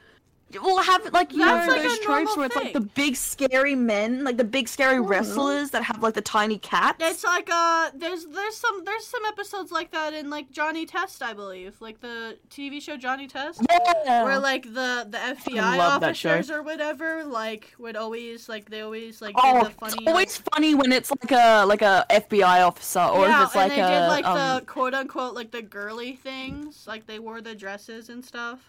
We'll 0.63 0.83
have 0.83 1.13
like 1.13 1.33
you 1.33 1.39
That's 1.39 1.67
know 1.67 1.73
like 1.75 1.83
those 1.83 1.99
tropes 2.01 2.37
where 2.37 2.47
it's 2.47 2.57
like 2.57 2.73
the 2.73 2.81
big 2.81 3.17
scary 3.17 3.75
men, 3.75 4.25
like 4.25 4.37
the 4.37 4.45
big 4.45 4.69
scary 4.69 4.99
Mhm. 4.99 5.09
wrestlers 5.09 5.71
that 5.71 5.83
have 5.85 6.03
like 6.03 6.15
the 6.15 6.21
tiny 6.23 6.59
cats. 6.59 6.99
It's 7.01 7.25
like 7.25 7.49
uh, 7.53 7.91
there's 7.95 8.27
there's 8.27 8.57
some 8.57 8.85
there's 8.85 9.07
some 9.07 9.25
episodes 9.27 9.73
like 9.73 9.91
that 9.93 10.13
in 10.15 10.31
like 10.31 10.51
Johnny 10.51 10.87
Test, 10.87 11.23
I 11.23 11.33
believe, 11.33 11.75
like 11.81 12.01
the 12.01 12.39
TV 12.51 12.81
show 12.81 12.97
Johnny 12.97 13.27
Test, 13.27 13.63
yeah. 13.71 14.25
where 14.25 14.39
like 14.39 14.65
the 14.65 15.07
the 15.09 15.19
FBI 15.19 15.77
love 15.79 16.01
that 16.01 16.17
show. 16.17 16.31
officers 16.31 16.51
or 16.51 16.63
whatever 16.63 17.25
like 17.25 17.75
would 17.79 17.97
always 17.97 18.49
like 18.49 18.71
they 18.71 18.81
always 18.83 19.21
like 19.23 19.35
oh, 19.39 19.65
the 19.65 19.71
it's 19.71 19.77
funny. 19.95 20.07
always 20.07 20.37
funny 20.53 20.75
when 20.75 20.93
it's 20.93 21.11
like 21.11 21.33
a 21.33 21.65
like 21.67 21.83
a 21.83 22.05
FBI 22.11 22.67
officer 22.67 23.01
or 23.01 23.27
yeah, 23.27 23.43
if 23.43 23.47
it's 23.49 23.55
like 23.57 23.73
and 23.73 23.81
they 23.81 23.97
a 23.97 24.01
did 24.01 24.07
like 24.09 24.25
um, 24.27 24.37
the 24.61 24.67
quote 24.67 24.95
unquote 24.95 25.35
like 25.35 25.51
the 25.51 25.63
girly 25.63 26.13
things, 26.15 26.87
like 26.87 27.07
they 27.07 27.19
wore 27.19 27.41
the 27.41 27.55
dresses 27.55 28.09
and 28.09 28.25
stuff. 28.25 28.61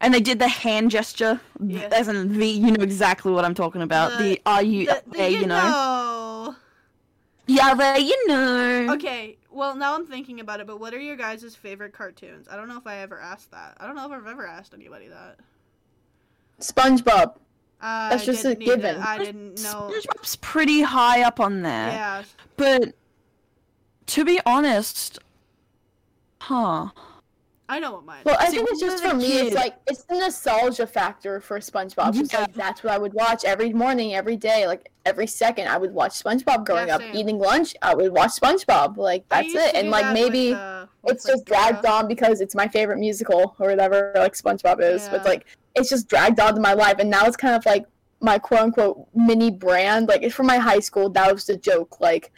And 0.00 0.12
they 0.14 0.20
did 0.20 0.38
the 0.38 0.48
hand 0.48 0.90
gesture 0.90 1.40
Yeah. 1.62 1.88
as 1.92 2.08
in 2.08 2.38
the 2.38 2.46
you 2.46 2.70
know 2.72 2.82
exactly 2.82 3.32
what 3.32 3.44
I'm 3.44 3.54
talking 3.54 3.82
about. 3.82 4.18
The- 4.18 4.24
The, 4.36 4.40
are 4.46 4.62
you 4.62 4.86
The- 4.86 5.02
the 5.06 5.16
there, 5.18 5.30
you 5.30 5.46
know? 5.46 5.70
know. 5.70 6.56
Yeah, 7.46 7.74
there, 7.74 7.98
you 7.98 8.26
know. 8.28 8.92
Okay, 8.94 9.36
well 9.50 9.74
now 9.74 9.94
I'm 9.94 10.06
thinking 10.06 10.40
about 10.40 10.60
it, 10.60 10.66
but 10.66 10.78
what 10.80 10.94
are 10.94 11.00
your 11.00 11.16
guys' 11.16 11.54
favorite 11.56 11.92
cartoons? 11.92 12.46
I 12.50 12.56
don't 12.56 12.68
know 12.68 12.78
if 12.78 12.86
I 12.86 12.98
ever 12.98 13.20
asked 13.20 13.50
that. 13.50 13.76
I 13.80 13.86
don't 13.86 13.96
know 13.96 14.06
if 14.06 14.12
I've 14.12 14.26
ever 14.26 14.46
asked 14.46 14.72
anybody 14.74 15.08
that. 15.08 15.38
SpongeBob. 16.60 17.36
I 17.82 18.10
That's 18.10 18.26
just 18.26 18.44
a 18.44 18.50
didn't 18.54 18.64
given. 18.66 18.96
I 19.00 19.16
didn't 19.18 19.62
know. 19.62 19.90
SpongeBob's 19.92 20.36
pretty 20.36 20.82
high 20.82 21.22
up 21.22 21.40
on 21.40 21.62
there. 21.62 21.88
Yeah. 21.90 22.22
But 22.58 22.94
to 24.06 24.24
be 24.24 24.38
honest, 24.44 25.18
huh? 26.42 26.88
I 27.70 27.78
know 27.78 27.92
what 27.92 28.04
mine. 28.04 28.22
Well, 28.24 28.36
I 28.40 28.46
See, 28.50 28.56
think 28.56 28.68
it's 28.70 28.80
just 28.80 29.02
for 29.04 29.10
a 29.10 29.14
me. 29.14 29.38
It's 29.38 29.54
like 29.54 29.76
it's 29.86 30.02
the 30.02 30.16
nostalgia 30.18 30.86
factor 30.88 31.40
for 31.40 31.60
SpongeBob. 31.60 32.16
It's 32.16 32.32
Yeah. 32.32 32.40
like 32.40 32.54
that's 32.54 32.82
what 32.82 32.92
I 32.92 32.98
would 32.98 33.14
watch 33.14 33.44
every 33.44 33.72
morning, 33.72 34.12
every 34.14 34.36
day, 34.36 34.66
like 34.66 34.90
every 35.06 35.28
second. 35.28 35.68
I 35.68 35.76
would 35.78 35.92
watch 35.94 36.12
SpongeBob 36.20 36.66
growing 36.66 36.88
Yeah, 36.88 36.96
up. 36.96 37.02
Eating 37.14 37.38
lunch, 37.38 37.76
I 37.80 37.94
would 37.94 38.12
watch 38.12 38.32
SpongeBob. 38.32 38.96
Like 38.96 39.28
that's 39.28 39.54
it. 39.54 39.76
And 39.76 39.88
like 39.90 40.12
maybe 40.12 40.50
with, 40.50 40.58
uh, 40.58 40.86
with, 41.02 41.14
it's 41.14 41.26
just 41.26 41.44
dragged 41.46 41.82
Dora. 41.82 41.94
on 41.94 42.08
because 42.08 42.40
it's 42.40 42.56
my 42.56 42.66
favorite 42.66 42.98
musical 42.98 43.54
or 43.60 43.68
whatever. 43.68 44.12
Like 44.16 44.34
SpongeBob 44.34 44.80
is, 44.82 45.04
but 45.04 45.12
Yeah. 45.12 45.16
it's 45.18 45.26
like 45.26 45.46
it's 45.76 45.88
just 45.88 46.08
dragged 46.08 46.40
on 46.40 46.56
to 46.56 46.60
my 46.60 46.72
life, 46.72 46.96
and 46.98 47.08
now 47.08 47.24
it's 47.26 47.36
kind 47.36 47.54
of 47.54 47.64
like 47.66 47.84
my 48.20 48.36
quote 48.38 48.60
unquote 48.62 49.06
mini 49.14 49.50
brand. 49.52 50.08
Like 50.08 50.24
it's 50.24 50.34
from 50.34 50.46
my 50.46 50.58
high 50.58 50.80
school. 50.80 51.08
That 51.08 51.32
was 51.32 51.44
the 51.46 51.56
joke. 51.56 52.00
Like 52.00 52.32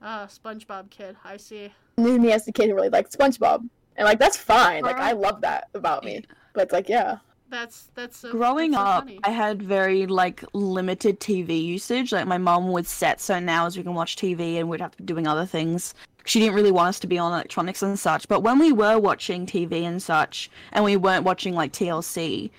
Ah, 0.00 0.26
SpongeBob 0.26 0.88
kid. 0.90 1.16
I 1.22 1.36
see. 1.36 1.70
knew 1.98 2.18
me 2.18 2.32
as 2.32 2.46
the 2.46 2.52
kid 2.52 2.68
who 2.70 2.74
really 2.74 2.88
liked 2.88 3.16
SpongeBob, 3.16 3.68
and 3.96 4.04
like 4.06 4.18
that's 4.18 4.36
fine. 4.36 4.82
Like 4.82 4.96
I 4.96 5.12
love 5.12 5.40
that 5.42 5.68
about 5.74 6.04
me. 6.04 6.24
But 6.52 6.64
it's 6.64 6.72
like 6.72 6.88
yeah. 6.88 7.18
That's 7.50 7.88
that's 7.94 8.16
so. 8.16 8.32
Growing 8.32 8.72
that's 8.72 8.82
so 8.82 8.86
up, 8.88 9.04
funny. 9.04 9.20
I 9.22 9.30
had 9.30 9.62
very 9.62 10.06
like 10.06 10.44
limited 10.54 11.20
TV 11.20 11.62
usage. 11.62 12.12
Like 12.12 12.26
my 12.26 12.38
mom 12.38 12.72
would 12.72 12.86
set 12.86 13.20
certain 13.20 13.48
hours 13.48 13.76
we 13.76 13.82
can 13.82 13.94
watch 13.94 14.16
TV, 14.16 14.58
and 14.58 14.68
we'd 14.68 14.80
have 14.80 14.92
to 14.92 14.98
be 14.98 15.04
doing 15.04 15.26
other 15.26 15.46
things. 15.46 15.94
She 16.26 16.40
didn't 16.40 16.54
really 16.54 16.72
want 16.72 16.88
us 16.88 16.98
to 17.00 17.06
be 17.06 17.18
on 17.18 17.32
electronics 17.32 17.82
and 17.82 17.98
such. 17.98 18.26
But 18.28 18.40
when 18.40 18.58
we 18.58 18.72
were 18.72 18.98
watching 18.98 19.46
TV 19.46 19.82
and 19.82 20.02
such, 20.02 20.50
and 20.72 20.82
we 20.84 20.96
weren't 20.96 21.24
watching 21.24 21.54
like 21.54 21.72
TLC, 21.72 22.50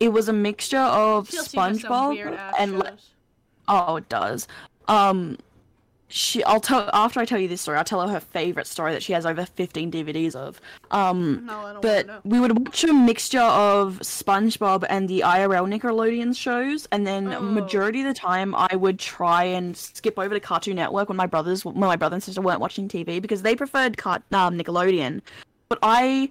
it 0.00 0.08
was 0.12 0.28
a 0.28 0.32
mixture 0.32 0.76
of 0.78 1.28
TLC 1.28 1.54
SpongeBob 1.54 2.10
weird-ass 2.10 2.54
and 2.58 2.78
le- 2.78 2.90
shows. 2.90 3.10
Oh, 3.68 3.96
it 3.96 4.08
does. 4.08 4.48
Um, 4.88 5.38
she. 6.12 6.44
I'll 6.44 6.60
tell 6.60 6.88
after 6.92 7.18
I 7.20 7.24
tell 7.24 7.38
you 7.38 7.48
this 7.48 7.60
story. 7.60 7.78
I'll 7.78 7.84
tell 7.84 8.00
her 8.06 8.12
her 8.12 8.20
favorite 8.20 8.66
story 8.66 8.92
that 8.92 9.02
she 9.02 9.12
has 9.12 9.24
over 9.26 9.44
fifteen 9.46 9.90
DVDs 9.90 10.34
of. 10.34 10.60
Um, 10.90 11.46
No, 11.46 11.58
I 11.60 11.72
don't 11.72 11.82
but 11.82 12.06
want 12.06 12.06
to 12.06 12.12
know. 12.14 12.20
we 12.24 12.40
would 12.40 12.58
watch 12.66 12.84
a 12.84 12.92
mixture 12.92 13.40
of 13.40 13.98
SpongeBob 14.02 14.84
and 14.88 15.08
the 15.08 15.20
IRL 15.20 15.66
Nickelodeon 15.66 16.36
shows, 16.36 16.86
and 16.92 17.06
then 17.06 17.32
Oh. 17.32 17.40
majority 17.40 18.00
of 18.00 18.06
the 18.06 18.14
time 18.14 18.54
I 18.54 18.76
would 18.76 18.98
try 18.98 19.44
and 19.44 19.76
skip 19.76 20.18
over 20.18 20.34
to 20.34 20.40
Cartoon 20.40 20.76
Network 20.76 21.08
when 21.08 21.16
my 21.16 21.26
brothers, 21.26 21.64
when 21.64 21.76
my 21.78 21.96
brother 21.96 22.14
and 22.14 22.22
sister 22.22 22.40
weren't 22.40 22.60
watching 22.60 22.88
TV 22.88 23.20
because 23.20 23.42
they 23.42 23.56
preferred 23.56 23.96
Cart- 23.96 24.22
um, 24.32 24.58
Nickelodeon. 24.58 25.22
But 25.68 25.78
I 25.82 26.30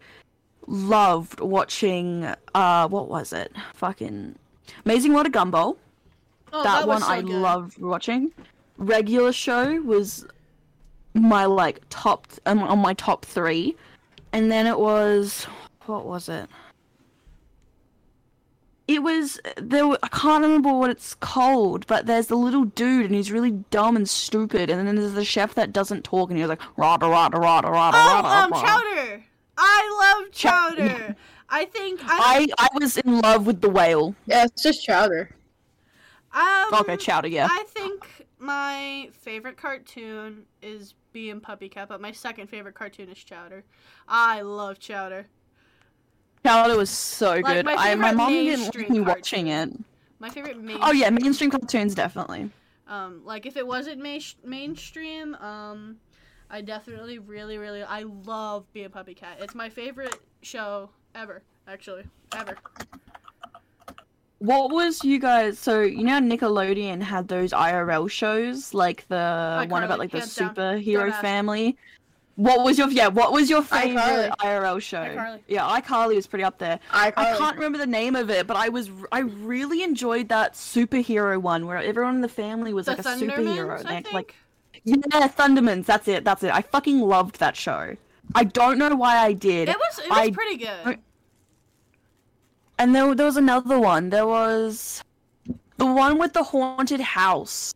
loved 0.67 1.39
watching. 1.39 2.31
Uh, 2.53 2.87
what 2.87 3.07
was 3.09 3.33
it? 3.33 3.53
Fucking 3.73 4.35
Amazing 4.85 5.13
World 5.13 5.25
of 5.27 5.31
Gumball 5.33 5.77
Oh, 6.53 6.63
that, 6.63 6.87
was 6.87 6.99
one 6.99 7.01
so 7.01 7.07
I 7.07 7.21
good. 7.21 7.31
loved 7.31 7.77
watching. 7.81 8.31
Regular 8.81 9.31
show 9.31 9.79
was 9.81 10.25
my 11.13 11.45
like 11.45 11.81
top 11.89 12.27
um, 12.47 12.59
on 12.63 12.79
my 12.79 12.93
top 12.95 13.25
three, 13.25 13.75
and 14.33 14.51
then 14.51 14.65
it 14.65 14.79
was 14.79 15.45
what 15.85 16.05
was 16.05 16.27
it? 16.29 16.49
It 18.87 19.03
was 19.03 19.39
there. 19.57 19.87
were- 19.87 19.99
I 20.03 20.07
can't 20.09 20.43
remember 20.43 20.73
what 20.73 20.89
it's 20.89 21.13
called, 21.13 21.85
but 21.87 22.07
there's 22.07 22.27
the 22.27 22.35
little 22.35 22.65
dude, 22.65 23.05
and 23.05 23.15
he's 23.15 23.31
really 23.31 23.51
dumb 23.51 23.95
and 23.95 24.09
stupid, 24.09 24.69
and 24.69 24.85
then 24.87 24.95
there's 24.95 25.13
the 25.13 25.23
chef 25.23 25.53
that 25.55 25.71
doesn't 25.71 26.03
talk, 26.03 26.29
and 26.29 26.37
he 26.37 26.43
was 26.43 26.49
like 26.49 26.61
rada 26.77 27.07
rada 27.07 27.37
rada 27.37 27.69
rada 27.69 27.97
Oh, 27.97 28.21
rada. 28.23 28.27
um, 28.27 28.51
rada." 28.51 28.65
Chowder. 28.67 29.23
I 29.57 30.15
love 30.23 30.31
Chow- 30.31 30.69
Chowder. 30.75 31.15
I 31.53 31.65
think 31.65 31.99
I, 32.03 32.47
I 32.59 32.65
I 32.65 32.67
was 32.79 32.97
in 32.97 33.19
love 33.21 33.45
with 33.45 33.61
the 33.61 33.69
whale. 33.69 34.15
Yeah, 34.25 34.45
it's 34.45 34.63
just 34.63 34.83
chowder. 34.83 35.29
um, 36.33 36.73
Okay, 36.73 36.97
Chowder, 36.97 37.27
yeah. 37.27 37.47
I 37.51 37.63
think 37.67 38.20
my 38.41 39.09
favorite 39.13 39.55
cartoon 39.57 40.45
is 40.61 40.95
Bee 41.13 41.29
and 41.29 41.41
Puppy 41.41 41.69
Cat, 41.69 41.87
but 41.89 42.01
my 42.01 42.11
second 42.11 42.47
favorite 42.47 42.75
cartoon 42.75 43.09
is 43.09 43.17
Chowder. 43.23 43.63
I 44.07 44.41
love 44.41 44.79
Chowder. 44.79 45.27
Chowder 46.43 46.75
was 46.75 46.89
so 46.89 47.35
Like, 47.35 47.45
good. 47.45 47.65
my 47.65 47.75
I 47.77 47.95
my 47.95 48.11
mom 48.11 48.31
didn't 48.33 48.75
like 48.75 48.89
me 48.89 48.99
watching 49.01 49.47
it. 49.47 49.69
My 50.19 50.29
favorite 50.29 50.59
main. 50.59 50.79
Oh 50.81 50.91
yeah, 50.91 51.09
mainstream 51.09 51.51
cartoons 51.51 51.93
definitely. 51.93 52.49
Um, 52.87 53.21
like 53.23 53.45
if 53.45 53.55
it 53.57 53.65
wasn't 53.65 54.01
main- 54.01 54.21
mainstream, 54.43 55.35
um, 55.35 55.97
I 56.49 56.61
definitely 56.61 57.19
really, 57.19 57.57
really, 57.57 57.83
I 57.83 58.03
love 58.25 58.65
Bee 58.73 58.83
and 58.83 58.93
Puppy 58.93 59.13
Cat. 59.13 59.37
It's 59.39 59.55
my 59.55 59.69
favorite 59.69 60.17
show 60.41 60.89
ever, 61.15 61.43
actually, 61.67 62.03
ever. 62.35 62.57
What 64.41 64.71
was 64.71 65.03
you 65.03 65.19
guys? 65.19 65.59
So 65.59 65.81
you 65.81 66.03
know 66.03 66.19
Nickelodeon 66.19 66.99
had 66.99 67.27
those 67.27 67.51
IRL 67.51 68.09
shows, 68.09 68.73
like 68.73 69.07
the 69.07 69.67
one 69.69 69.83
about 69.83 69.99
like 69.99 70.11
the 70.11 70.17
hands 70.17 70.33
down. 70.35 70.55
superhero 70.55 71.13
family. 71.21 71.77
What 72.37 72.63
was 72.63 72.79
your 72.79 72.89
yeah? 72.89 73.09
What 73.09 73.33
was 73.33 73.51
your 73.51 73.61
favorite 73.61 74.01
iCarly. 74.01 74.35
IRL 74.37 74.81
show? 74.81 75.03
iCarly. 75.03 75.39
Yeah, 75.47 75.79
iCarly 75.79 76.15
was 76.15 76.25
pretty 76.25 76.43
up 76.43 76.57
there. 76.57 76.79
I, 76.89 77.13
I 77.15 77.37
can't 77.37 77.55
remember 77.55 77.77
the 77.77 77.85
name 77.85 78.15
of 78.15 78.31
it, 78.31 78.47
but 78.47 78.57
I 78.57 78.69
was 78.69 78.89
I 79.11 79.19
really 79.19 79.83
enjoyed 79.83 80.29
that 80.29 80.53
superhero 80.53 81.39
one 81.39 81.67
where 81.67 81.77
everyone 81.77 82.15
in 82.15 82.21
the 82.21 82.27
family 82.27 82.73
was 82.73 82.87
The 82.87 82.93
like 82.93 82.99
a 83.01 83.03
superhero. 83.03 83.85
I 83.85 84.01
think. 84.01 84.11
like 84.11 84.33
yeah, 84.85 85.27
Thundermans. 85.27 85.85
That's 85.85 86.07
it. 86.07 86.23
That's 86.23 86.41
it. 86.41 86.51
I 86.51 86.63
fucking 86.63 86.99
loved 86.99 87.37
that 87.39 87.55
show. 87.55 87.95
I 88.33 88.43
don't 88.45 88.79
know 88.79 88.95
why 88.95 89.17
I 89.17 89.33
did. 89.33 89.69
it 89.69 89.77
was, 89.77 89.99
it 89.99 90.09
was 90.09 90.17
I 90.19 90.31
pretty 90.31 90.57
good. 90.57 90.97
And 92.81 92.95
there, 92.95 93.13
there 93.13 93.27
was 93.27 93.37
another 93.37 93.77
one. 93.77 94.09
There 94.09 94.25
was 94.25 95.03
the 95.77 95.85
one 95.85 96.17
with 96.17 96.33
the 96.33 96.41
haunted 96.41 96.99
house 96.99 97.75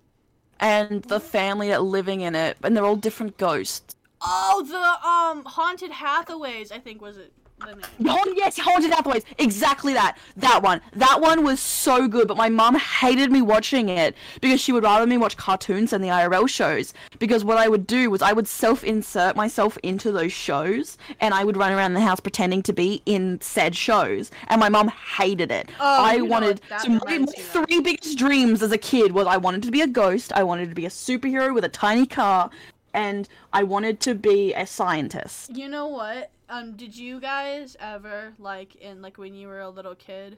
and 0.60 1.04
the 1.04 1.20
family 1.20 1.68
that 1.68 1.84
living 1.84 2.22
in 2.22 2.34
it, 2.34 2.58
and 2.64 2.76
they're 2.76 2.86
all 2.86 2.96
different 2.96 3.38
ghosts. 3.38 3.96
Oh, 4.20 4.64
the 4.66 5.08
um 5.08 5.46
haunted 5.46 5.92
Hathaways, 5.92 6.72
I 6.72 6.80
think 6.80 7.04
was 7.04 7.18
it 7.18 7.32
the 7.60 7.66
name. 7.68 7.82
Haunted, 8.08 8.38
yes, 8.38 8.58
haunted 8.58 8.92
Hathaways. 8.92 9.24
Exactly 9.38 9.94
that. 9.94 10.18
That 10.38 10.62
one. 10.64 10.82
That 10.94 11.22
one 11.22 11.44
was 11.44 11.60
so 11.60 12.08
good, 12.08 12.28
but 12.28 12.38
my 12.38 12.50
mom 12.50 12.76
hated 12.76 13.32
me 13.32 13.42
watching 13.42 13.90
it 13.90 14.16
because 14.42 14.62
she 14.62 14.72
would 14.72 14.84
rather 14.84 15.06
me 15.06 15.18
watch 15.18 15.38
cartoons 15.38 15.92
than 15.92 16.02
the 16.02 16.10
IRL 16.10 16.48
shows. 16.50 16.94
Because 17.20 17.44
what 17.44 17.58
I 17.58 17.68
would 17.68 17.88
do 17.88 18.10
was 18.10 18.22
I 18.22 18.34
would 18.34 18.48
self-insert 18.48 19.36
myself 19.36 19.78
into 19.84 20.12
those 20.12 20.32
shows, 20.32 20.98
and 21.20 21.34
I 21.34 21.44
would 21.44 21.58
run 21.58 21.72
around 21.72 21.94
the 21.94 22.02
house 22.02 22.20
pretending 22.20 22.62
to 22.64 22.74
be 22.74 23.02
in 23.06 23.40
said 23.42 23.76
shows, 23.76 24.32
and 24.48 24.60
my 24.60 24.70
mom 24.70 24.90
hated 24.90 25.52
it. 25.52 25.70
Oh, 25.80 26.04
I 26.04 26.22
wanted 26.22 26.62
so 26.80 26.90
my, 26.90 26.98
my 26.98 27.12
reminds 27.12 27.36
me 27.36 27.44
of. 27.44 27.50
three 27.50 27.80
biggest 27.82 28.18
dreams 28.18 28.62
as 28.62 28.72
a 28.72 28.78
kid 28.78 29.12
was 29.12 29.28
I 29.28 29.38
wanted 29.38 29.64
to 29.64 29.72
be 29.72 29.82
a 29.82 29.88
ghost, 29.88 30.34
I 30.34 30.44
wanted 30.44 30.70
to 30.70 30.76
be 30.76 30.86
a 30.86 30.90
superhero 30.90 31.54
with 31.54 31.64
a 31.64 31.70
tiny 31.70 32.06
car, 32.06 32.50
and 32.94 33.28
I 33.54 33.64
wanted 33.64 34.00
to 34.02 34.16
be 34.16 34.54
a 34.54 34.66
scientist. 34.66 35.56
You 35.56 35.68
know 35.68 35.88
what? 35.88 36.32
Um, 36.48 36.76
did 36.76 36.96
you 36.96 37.20
guys 37.20 37.76
ever 37.80 38.34
like 38.38 38.76
in 38.76 39.02
like 39.02 39.18
when 39.18 39.34
you 39.34 39.48
were 39.48 39.62
a 39.62 39.70
little 39.70 39.96
kid? 39.96 40.38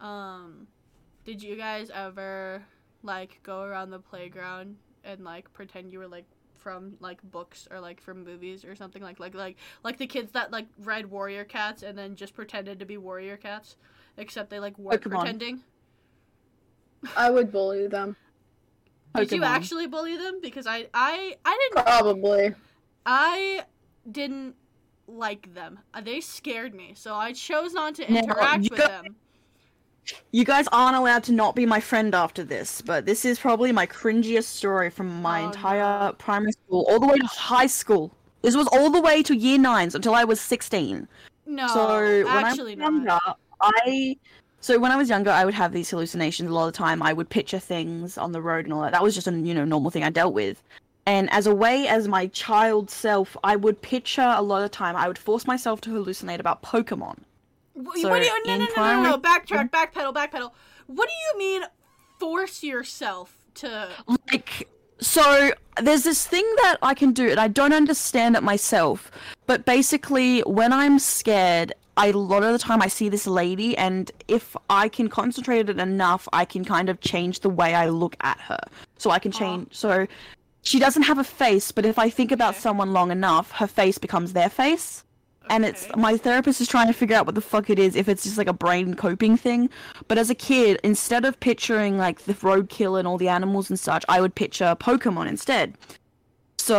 Um, 0.00 0.66
did 1.24 1.42
you 1.42 1.56
guys 1.56 1.90
ever 1.94 2.62
like 3.02 3.40
go 3.42 3.62
around 3.62 3.90
the 3.90 3.98
playground 3.98 4.76
and 5.04 5.22
like 5.24 5.52
pretend 5.52 5.92
you 5.92 5.98
were 6.00 6.08
like 6.08 6.24
from 6.56 6.94
like 6.98 7.22
books 7.22 7.68
or 7.70 7.78
like 7.80 8.00
from 8.00 8.24
movies 8.24 8.64
or 8.64 8.74
something 8.74 9.00
like 9.00 9.20
like 9.20 9.34
like 9.34 9.56
like 9.84 9.96
the 9.96 10.06
kids 10.06 10.32
that 10.32 10.50
like 10.50 10.66
read 10.78 11.06
Warrior 11.06 11.44
Cats 11.44 11.82
and 11.84 11.96
then 11.96 12.16
just 12.16 12.34
pretended 12.34 12.80
to 12.80 12.84
be 12.86 12.96
Warrior 12.96 13.36
Cats, 13.36 13.76
except 14.16 14.50
they 14.50 14.58
like 14.58 14.76
weren't 14.78 15.00
Pokemon. 15.00 15.10
pretending. 15.20 15.60
I 17.16 17.30
would 17.30 17.52
bully 17.52 17.86
them. 17.86 18.16
Did 19.14 19.30
you 19.30 19.40
Pokemon. 19.40 19.46
actually 19.46 19.86
bully 19.86 20.16
them? 20.16 20.40
Because 20.42 20.66
I 20.66 20.88
I 20.92 21.36
I 21.44 21.58
didn't 21.70 21.84
Probably. 21.86 22.54
I 23.06 23.62
didn't 24.10 24.56
like 25.08 25.52
them. 25.54 25.78
Uh, 25.94 26.00
They 26.00 26.20
scared 26.20 26.74
me, 26.74 26.92
so 26.94 27.14
I 27.14 27.32
chose 27.32 27.72
not 27.72 27.94
to 27.96 28.08
interact 28.08 28.64
you 28.64 28.68
with 28.70 28.78
got- 28.78 29.02
them. 29.04 29.16
You 30.32 30.44
guys 30.44 30.66
aren't 30.72 30.96
allowed 30.96 31.24
to 31.24 31.32
not 31.32 31.54
be 31.54 31.66
my 31.66 31.80
friend 31.80 32.14
after 32.14 32.42
this, 32.42 32.80
but 32.80 33.04
this 33.04 33.26
is 33.26 33.38
probably 33.38 33.72
my 33.72 33.86
cringiest 33.86 34.44
story 34.44 34.88
from 34.88 35.20
my 35.20 35.42
Oh, 35.42 35.46
entire 35.48 36.06
no. 36.08 36.12
primary 36.14 36.52
school, 36.52 36.86
all 36.88 36.98
the 36.98 37.06
way 37.06 37.18
to 37.18 37.26
high 37.26 37.66
school. 37.66 38.10
This 38.40 38.56
was 38.56 38.66
all 38.68 38.88
the 38.90 39.02
way 39.02 39.22
to 39.24 39.36
year 39.36 39.58
nines 39.58 39.94
until 39.94 40.14
I 40.14 40.24
was 40.24 40.40
16. 40.40 41.06
No, 41.44 41.66
so 41.66 42.24
when 42.24 42.26
actually 42.44 42.72
I 42.72 42.76
was 42.76 42.82
younger, 42.84 43.04
not. 43.06 43.38
I 43.60 44.16
so 44.60 44.78
when 44.78 44.90
I 44.92 44.96
was 44.96 45.08
younger, 45.10 45.30
I 45.30 45.44
would 45.44 45.54
have 45.54 45.72
these 45.72 45.90
hallucinations 45.90 46.48
a 46.50 46.54
lot 46.54 46.68
of 46.68 46.72
the 46.72 46.78
time. 46.78 47.02
I 47.02 47.12
would 47.12 47.28
picture 47.28 47.58
things 47.58 48.16
on 48.16 48.32
the 48.32 48.40
road 48.40 48.64
and 48.64 48.72
all 48.72 48.80
that. 48.82 48.92
That 48.92 49.02
was 49.02 49.14
just 49.14 49.26
a 49.28 49.32
you 49.32 49.52
know 49.52 49.64
normal 49.66 49.90
thing 49.90 50.04
I 50.04 50.10
dealt 50.10 50.32
with. 50.32 50.62
And 51.08 51.32
as 51.32 51.46
a 51.46 51.54
way, 51.54 51.88
as 51.88 52.06
my 52.06 52.26
child 52.28 52.90
self, 52.90 53.34
I 53.42 53.56
would 53.56 53.80
picture 53.80 54.30
a 54.36 54.42
lot 54.42 54.62
of 54.62 54.70
time. 54.70 54.94
I 54.94 55.08
would 55.08 55.16
force 55.16 55.46
myself 55.46 55.80
to 55.82 55.90
hallucinate 55.90 56.38
about 56.38 56.62
Pokemon. 56.62 57.20
What, 57.72 57.98
So, 57.98 58.10
what 58.10 58.20
do 58.20 58.26
you? 58.26 58.44
No, 58.44 58.54
in 58.54 58.60
no, 58.60 58.66
no, 58.76 59.02
no, 59.02 59.10
no, 59.10 59.18
Backtrack, 59.18 59.70
backpedal, 59.70 60.12
backpedal. 60.12 60.50
What 60.86 61.08
do 61.08 61.14
you 61.14 61.38
mean? 61.38 61.62
Force 62.18 62.62
yourself 62.62 63.38
to. 63.54 63.88
like 64.30 64.68
so 65.00 65.50
there's 65.80 66.02
this 66.02 66.26
thing 66.26 66.44
that 66.62 66.76
I 66.82 66.92
can 66.94 67.12
do 67.12 67.30
and 67.30 67.38
I 67.38 67.48
don't 67.48 67.72
understand 67.72 68.36
it 68.36 68.42
myself 68.42 69.10
but 69.46 69.64
basically 69.64 70.40
when 70.40 70.72
I'm 70.72 70.98
scared 70.98 71.72
I, 71.96 72.08
a 72.08 72.12
lot 72.12 72.42
of 72.44 72.52
the 72.52 72.58
time 72.58 72.82
I 72.82 72.88
see 72.88 73.08
this 73.08 73.26
lady 73.26 73.76
and 73.78 74.10
if 74.26 74.56
I 74.70 74.88
can 74.88 75.08
concentrate 75.08 75.68
it 75.68 75.78
enough 75.78 76.28
I 76.32 76.44
can 76.44 76.64
kind 76.64 76.88
of 76.88 77.00
change 77.00 77.40
the 77.40 77.48
way 77.48 77.74
I 77.74 77.88
look 77.88 78.16
at 78.20 78.40
her 78.40 78.60
so 78.96 79.10
I 79.10 79.18
can 79.20 79.32
Aw. 79.32 79.38
change 79.38 79.68
so 79.70 80.06
she 80.70 80.78
doesn't 80.84 81.02
have 81.10 81.18
a 81.18 81.28
face 81.42 81.66
but 81.76 81.84
if 81.92 81.98
I 81.98 82.08
think 82.18 82.30
about 82.38 82.52
Okay. 82.54 82.60
someone 82.66 82.90
long 82.98 83.10
enough 83.18 83.46
her 83.60 83.66
face 83.80 83.98
becomes 84.06 84.28
their 84.32 84.50
face. 84.62 84.86
And 85.50 85.64
it's 85.64 85.82
my 85.96 86.14
therapist 86.26 86.60
is 86.60 86.68
trying 86.68 86.88
to 86.88 86.92
figure 86.92 87.16
out 87.18 87.24
what 87.24 87.34
the 87.34 87.40
fuck 87.52 87.66
it 87.74 87.78
is 87.86 87.96
if 87.96 88.06
it's 88.06 88.22
just 88.26 88.36
like 88.40 88.48
a 88.54 88.58
brain 88.64 88.88
coping 89.04 89.34
thing. 89.44 89.70
But 90.08 90.16
as 90.22 90.28
a 90.28 90.34
kid 90.34 90.78
instead 90.84 91.24
of 91.24 91.40
picturing 91.40 91.96
like 92.06 92.18
the 92.28 92.34
roadkill 92.48 92.98
and 92.98 93.08
all 93.08 93.16
the 93.24 93.30
animals 93.38 93.70
and 93.70 93.78
such 93.80 94.04
i 94.14 94.20
would 94.22 94.34
picture 94.42 94.70
pokemon 94.88 95.26
instead. 95.34 95.68
So 96.58 96.76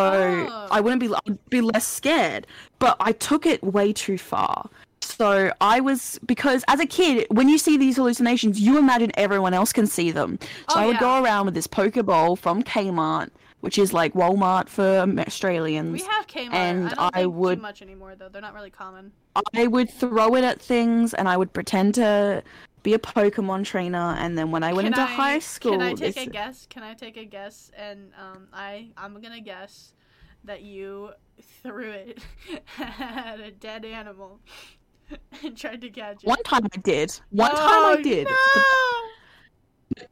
Oh. 0.49 0.67
i 0.71 0.79
wouldn't 0.81 0.99
be 1.05 1.09
i'd 1.13 1.49
be 1.49 1.61
less 1.61 1.87
scared. 1.87 2.45
But 2.79 2.95
i 2.99 3.11
took 3.11 3.45
it 3.53 3.63
way 3.63 3.91
too 3.93 4.17
far. 4.19 4.69
So 5.01 5.51
i 5.61 5.79
was 5.79 6.19
because 6.33 6.63
as 6.67 6.79
a 6.79 6.85
kid 6.85 7.25
when 7.31 7.49
you 7.49 7.57
see 7.57 7.75
these 7.77 7.95
hallucinations 7.95 8.59
you 8.59 8.77
imagine 8.77 9.11
everyone 9.15 9.53
else 9.55 9.73
can 9.73 9.87
see 9.87 10.11
them. 10.11 10.37
So 10.69 10.75
Oh, 10.75 10.79
i 10.81 10.85
would 10.85 10.95
yeah. 11.01 11.07
go 11.09 11.23
around 11.23 11.45
with 11.47 11.55
this 11.55 11.67
pokeball 11.67 12.37
from 12.37 12.61
kmart 12.63 13.29
which 13.61 13.77
is 13.77 13.91
like 13.93 14.13
walmart 14.13 14.69
for 14.69 15.05
australians 15.19 15.91
We 16.01 16.07
have 16.07 16.27
Kmart. 16.27 16.53
and 16.53 16.85
I, 16.87 16.89
don't 16.89 16.99
I 17.15 17.21
think 17.23 17.35
would- 17.35 17.55
too 17.57 17.61
much 17.61 17.81
anymore 17.81 18.15
though. 18.15 18.29
They're 18.29 18.41
not 18.41 18.53
really 18.53 18.69
common. 18.71 19.11
I 19.55 19.67
would 19.67 19.89
throw 19.89 20.35
it 20.35 20.43
at 20.43 20.61
things 20.61 21.13
and 21.13 21.27
I 21.27 21.35
would 21.37 21.51
pretend 21.53 21.95
to 21.95 22.43
be 22.83 22.93
a 22.93 22.99
Pokemon 22.99 23.65
trainer 23.65 24.15
and 24.19 24.37
then 24.37 24.51
when 24.51 24.63
I 24.63 24.71
went 24.73 24.85
Can 24.85 24.93
into 24.93 25.01
I- 25.01 25.15
high 25.15 25.39
school 25.39 25.73
Can 25.73 25.81
I 25.81 25.93
take 25.93 26.15
this- 26.15 26.27
a 26.27 26.29
guess? 26.29 26.65
Can 26.69 26.83
I 26.83 26.93
take 26.93 27.17
a 27.17 27.25
guess? 27.25 27.71
And 27.77 28.11
um, 28.17 28.47
I 28.53 28.87
I'm 28.97 29.19
gonna 29.21 29.41
guess 29.41 29.93
that 30.45 30.61
you 30.61 31.09
threw 31.61 31.89
it 31.91 32.19
at 32.79 33.39
a 33.39 33.51
dead 33.51 33.83
animal 33.85 34.39
and 35.43 35.57
tried 35.57 35.81
to 35.81 35.89
catch 35.89 36.23
it. 36.23 36.27
one 36.27 36.41
time 36.43 36.65
I 36.73 36.77
did. 36.77 37.11
One 37.31 37.51
time 37.51 37.59
Oh, 37.61 37.95
I 37.97 38.01
did. 38.01 38.27
No! 38.27 38.33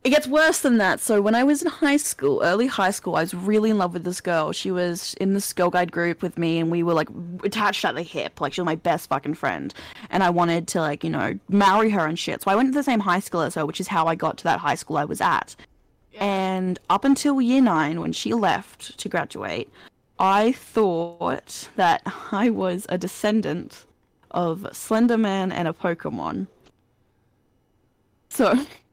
It 0.04 0.10
gets 0.10 0.26
worse 0.26 0.62
than 0.62 0.78
that. 0.80 1.00
So 1.00 1.22
when 1.22 1.36
I 1.36 1.44
was 1.44 1.62
in 1.62 1.70
high 1.70 1.98
school, 1.98 2.42
early 2.44 2.66
high 2.68 2.92
school, 2.92 3.16
I 3.16 3.22
was 3.22 3.34
really 3.34 3.70
in 3.70 3.78
love 3.78 3.94
with 3.94 4.04
this 4.04 4.22
girl. 4.22 4.52
She 4.52 4.72
was 4.72 5.14
in 5.16 5.34
this 5.34 5.54
girl 5.54 5.70
guide 5.70 5.92
group 5.92 6.22
with 6.22 6.38
me 6.38 6.60
and 6.60 6.72
we 6.72 6.82
were 6.82 6.94
like 6.94 7.10
attached 7.44 7.86
at 7.86 7.94
the 7.94 8.02
hip. 8.02 8.42
Like 8.42 8.54
she 8.54 8.62
was 8.62 8.66
my 8.66 8.76
best 8.76 9.10
fucking 9.10 9.36
friend. 9.36 9.74
And 10.10 10.24
I 10.24 10.30
wanted 10.32 10.68
to 10.70 10.80
like, 10.80 11.04
you 11.04 11.10
know, 11.12 11.38
marry 11.50 11.90
her 11.92 12.08
and 12.08 12.18
shit. 12.18 12.42
So 12.42 12.50
I 12.50 12.56
went 12.56 12.70
to 12.70 12.78
the 12.78 12.84
same 12.84 13.00
high 13.00 13.20
school 13.20 13.42
as 13.42 13.54
her, 13.56 13.66
which 13.66 13.80
is 13.80 13.88
how 13.88 14.08
I 14.08 14.16
got 14.16 14.38
to 14.40 14.44
that 14.46 14.60
high 14.60 14.76
school 14.76 14.98
I 14.98 15.06
was 15.06 15.22
at. 15.22 15.56
Yeah. 16.14 16.24
And 16.24 16.80
up 16.90 17.04
until 17.04 17.40
year 17.40 17.62
nine, 17.62 18.02
when 18.02 18.14
she 18.14 18.34
left 18.34 18.98
to 18.98 19.10
graduate, 19.10 19.70
I 20.20 20.54
thought 20.54 21.70
that 21.76 22.02
I 22.32 22.50
was 22.50 22.88
a 22.90 22.98
descendant 22.98 23.86
of 24.32 24.62
Slenderman 24.72 25.52
and 25.52 25.68
a 25.68 25.74
Pokemon. 25.74 26.48
So, 28.30 28.66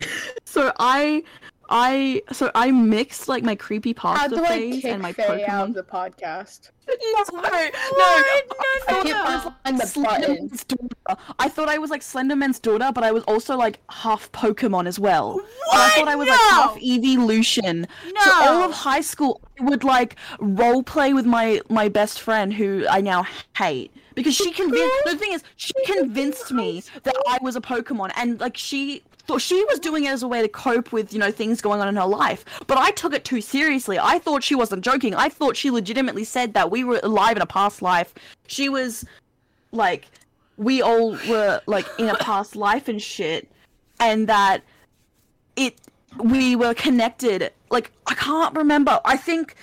so 0.44 0.72
I, 0.78 1.22
I, 1.68 2.22
so 2.32 2.50
I 2.54 2.70
mixed 2.70 3.28
like 3.28 3.44
my 3.44 3.54
creepy 3.54 3.94
How 3.96 4.14
pasta 4.14 4.36
do 4.36 4.44
I 4.44 4.48
phase 4.48 4.74
kick 4.82 4.84
and 4.92 5.02
my 5.02 5.12
Faye 5.12 5.44
out 5.46 5.68
of 5.68 5.70
Pokemon. 5.70 5.74
the 5.74 5.82
podcast? 5.84 6.70
No, 6.90 6.96
no, 6.96 7.38
What? 7.38 7.52
I 7.54 7.70
No, 8.88 8.94
thought 8.94 9.04
no, 9.06 9.22
I 9.22 9.34
was 9.36 9.44
no. 9.44 9.54
Find 9.64 9.78
the 9.78 10.00
button. 10.02 10.48
Slenderman's 10.48 10.64
daughter. 10.64 11.20
I 11.38 11.48
thought 11.48 11.68
I 11.68 11.78
was 11.78 11.90
like 11.90 12.00
Slenderman's 12.02 12.58
daughter, 12.58 12.90
but 12.92 13.04
I 13.04 13.12
was 13.12 13.22
also 13.24 13.56
like 13.56 13.78
half 13.90 14.30
Pokemon 14.32 14.86
as 14.88 14.98
well. 14.98 15.34
What? 15.34 15.44
And 15.72 15.80
I 15.82 15.88
thought 15.90 16.08
I 16.08 16.16
was 16.16 16.28
like 16.28 16.40
half 16.40 16.76
evolution. 16.82 17.86
No. 18.12 18.20
So 18.22 18.30
all 18.32 18.62
of 18.64 18.72
high 18.72 19.02
school, 19.02 19.40
I 19.60 19.64
would 19.64 19.84
like 19.84 20.16
role 20.40 20.82
play 20.82 21.12
with 21.12 21.26
my 21.26 21.60
my 21.68 21.88
best 21.88 22.20
friend, 22.20 22.52
who 22.52 22.84
I 22.90 23.00
now 23.00 23.24
hate, 23.56 23.92
because 24.16 24.34
she 24.34 24.50
convinced. 24.50 25.04
the 25.04 25.16
thing 25.16 25.32
is, 25.32 25.44
she 25.56 25.72
convinced 25.86 26.50
me 26.50 26.82
that 27.04 27.14
I 27.28 27.38
was 27.40 27.54
a 27.54 27.60
Pokemon, 27.60 28.10
and 28.16 28.40
like 28.40 28.56
she 28.56 29.02
thought 29.26 29.40
she 29.40 29.64
was 29.64 29.78
doing 29.78 30.04
it 30.04 30.10
as 30.10 30.22
a 30.22 30.28
way 30.28 30.42
to 30.42 30.48
cope 30.48 30.92
with 30.92 31.12
you 31.12 31.18
know 31.18 31.30
things 31.30 31.60
going 31.60 31.80
on 31.80 31.88
in 31.88 31.96
her 31.96 32.06
life. 32.06 32.44
But 32.66 32.78
I 32.78 32.90
took 32.92 33.14
it 33.14 33.24
too 33.24 33.40
seriously. 33.40 33.98
I 33.98 34.18
thought 34.18 34.42
she 34.42 34.54
wasn't 34.54 34.84
joking. 34.84 35.14
I 35.14 35.28
thought 35.28 35.56
she 35.56 35.70
legitimately 35.70 36.24
said 36.24 36.54
that 36.54 36.70
we 36.70 36.84
were 36.84 37.00
alive 37.02 37.36
in 37.36 37.42
a 37.42 37.46
past 37.46 37.82
life. 37.82 38.14
She 38.46 38.68
was 38.68 39.04
like, 39.72 40.06
we 40.56 40.82
all 40.82 41.12
were 41.28 41.60
like 41.66 41.86
in 41.98 42.08
a 42.08 42.16
past 42.16 42.56
life 42.66 42.88
and 42.88 43.00
shit, 43.00 43.50
and 43.98 44.28
that 44.28 44.62
it 45.56 45.80
we 46.18 46.56
were 46.56 46.74
connected 46.74 47.52
like 47.70 47.92
i 48.06 48.14
can't 48.14 48.56
remember 48.56 49.00
i 49.04 49.16
think 49.16 49.54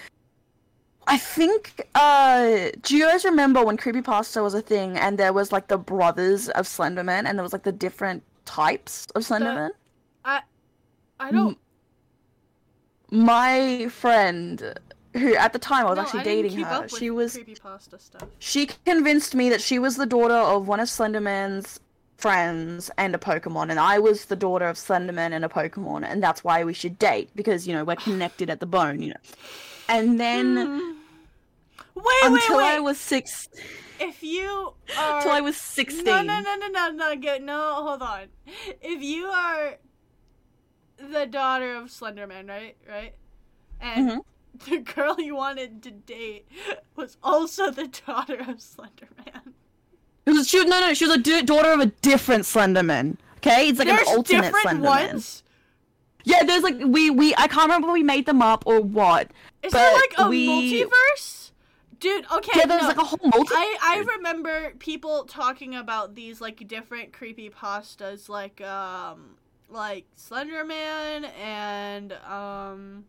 i 1.08 1.18
think 1.18 1.88
uh 1.96 2.70
do 2.82 2.96
you 2.96 3.06
guys 3.06 3.26
remember 3.26 3.64
when 3.64 3.78
creepypasta 3.78 4.42
was 4.42 4.54
a 4.54 4.62
thing 4.62 4.98
and 4.98 5.18
there 5.18 5.34
was 5.34 5.52
like 5.52 5.68
the 5.68 5.78
brothers 5.78 6.50
of 6.50 6.66
slenderman 6.66 7.26
and 7.26 7.38
there 7.38 7.44
was 7.44 7.54
like 7.54 7.64
the 7.64 7.72
different 7.72 8.24
types 8.48 9.06
of 9.16 9.22
slenderman 9.24 9.70
I 10.26 10.42
I 11.20 11.32
don't. 11.32 11.58
my 13.12 13.88
friend 13.90 14.80
who 15.14 15.36
at 15.36 15.54
the 15.54 15.60
time 15.60 15.86
i 15.86 15.90
was 15.90 15.98
no, 15.98 16.04
actually 16.04 16.20
I 16.22 16.24
dating 16.24 16.58
her 16.60 16.88
she 16.88 17.10
was 17.10 17.40
she 18.40 18.68
convinced 18.86 19.36
me 19.36 19.50
that 19.50 19.62
she 19.62 19.80
was 19.80 19.96
the 19.98 20.06
daughter 20.06 20.34
of 20.34 20.68
one 20.68 20.80
of 20.80 20.88
slenderman's 20.88 21.80
friends 22.18 22.90
and 22.98 23.14
a 23.16 23.18
pokemon 23.18 23.70
and 23.70 23.80
i 23.80 24.00
was 24.00 24.26
the 24.26 24.36
daughter 24.36 24.66
of 24.66 24.76
slenderman 24.78 25.32
and 25.34 25.46
a 25.46 25.50
pokemon 25.50 26.04
and 26.04 26.22
that's 26.22 26.44
why 26.44 26.64
we 26.64 26.74
should 26.74 26.98
date 27.00 27.30
because 27.36 27.68
you 27.68 27.74
know 27.74 27.84
we're 27.84 27.96
connected 27.96 28.50
at 28.50 28.60
the 28.60 28.66
bone 28.66 29.02
you 29.02 29.10
know 29.10 29.22
and 29.88 30.20
then 30.20 30.56
Hmm. 30.56 30.94
Wait, 31.96 32.06
until 32.26 32.58
wait, 32.58 32.64
wait. 32.64 32.76
I 32.76 32.80
was 32.80 33.00
six, 33.00 33.50
If 34.00 34.24
you 34.24 34.74
are. 34.98 35.18
until 35.18 35.32
I 35.32 35.42
was 35.42 35.58
sixteen. 35.58 36.04
No, 36.06 36.22
no, 36.22 36.40
no, 36.42 36.56
no, 36.56 36.68
no, 36.68 36.90
no, 36.92 37.16
get, 37.16 37.44
no, 37.44 37.74
hold 37.84 38.02
on. 38.02 38.26
If 38.82 39.02
you 39.02 39.26
are 39.28 39.78
the 40.98 41.26
daughter 41.26 41.76
of 41.76 41.86
Slenderman, 41.86 42.48
right? 42.50 42.76
Right? 42.90 43.14
And 43.80 44.10
Mhm. 44.10 44.22
the 44.66 44.78
girl 44.96 45.16
you 45.20 45.36
wanted 45.36 45.84
to 45.84 45.92
date 45.92 46.48
was 46.96 47.18
also 47.24 47.70
the 47.72 47.88
daughter 47.88 48.36
of 48.40 48.58
Slenderman. 48.58 49.54
It 50.26 50.32
was 50.32 50.48
she. 50.50 50.64
No, 50.66 50.80
no, 50.82 50.94
she 50.94 51.06
was 51.06 51.16
a 51.16 51.20
d- 51.20 51.42
daughter 51.44 51.72
of 51.72 51.80
a 51.80 51.86
different 51.86 52.44
Slenderman. 52.44 53.18
Okay, 53.38 53.70
it's 53.70 53.80
like 53.80 53.88
There's 53.88 54.08
an 54.08 54.16
alternate 54.18 54.52
different 54.54 54.82
Slenderman. 54.82 55.10
ones? 55.12 55.44
Yeah, 56.24 56.44
there's 56.44 56.64
like 56.64 56.76
we 56.84 57.10
we 57.10 57.34
I 57.38 57.48
can't 57.48 57.64
remember 57.68 57.88
if 57.90 57.94
we 57.94 58.04
made 58.04 58.26
them 58.26 58.42
up 58.42 58.64
or 58.66 58.82
what. 58.82 59.32
Is 59.64 59.72
there 59.72 59.94
like 59.94 60.14
a 60.18 60.28
we- 60.28 60.48
multiverse? 60.48 61.47
Dude, 62.00 62.26
okay. 62.32 62.52
Yeah, 62.56 62.66
there's 62.66 62.84
no. 62.84 62.88
like 62.90 62.98
a 62.98 63.04
whole 63.04 63.20
multi. 63.24 63.54
I 63.54 63.78
I 63.82 64.04
remember 64.18 64.74
people 64.80 65.26
talking 65.26 65.76
about 65.76 66.16
these 66.16 66.40
like 66.42 66.68
different 66.68 67.12
creepy 67.14 67.50
pastas 67.50 68.30
like 68.30 68.62
um 68.62 69.36
like 69.70 70.06
Slenderman 70.18 71.30
and 71.38 72.14
um 72.14 73.06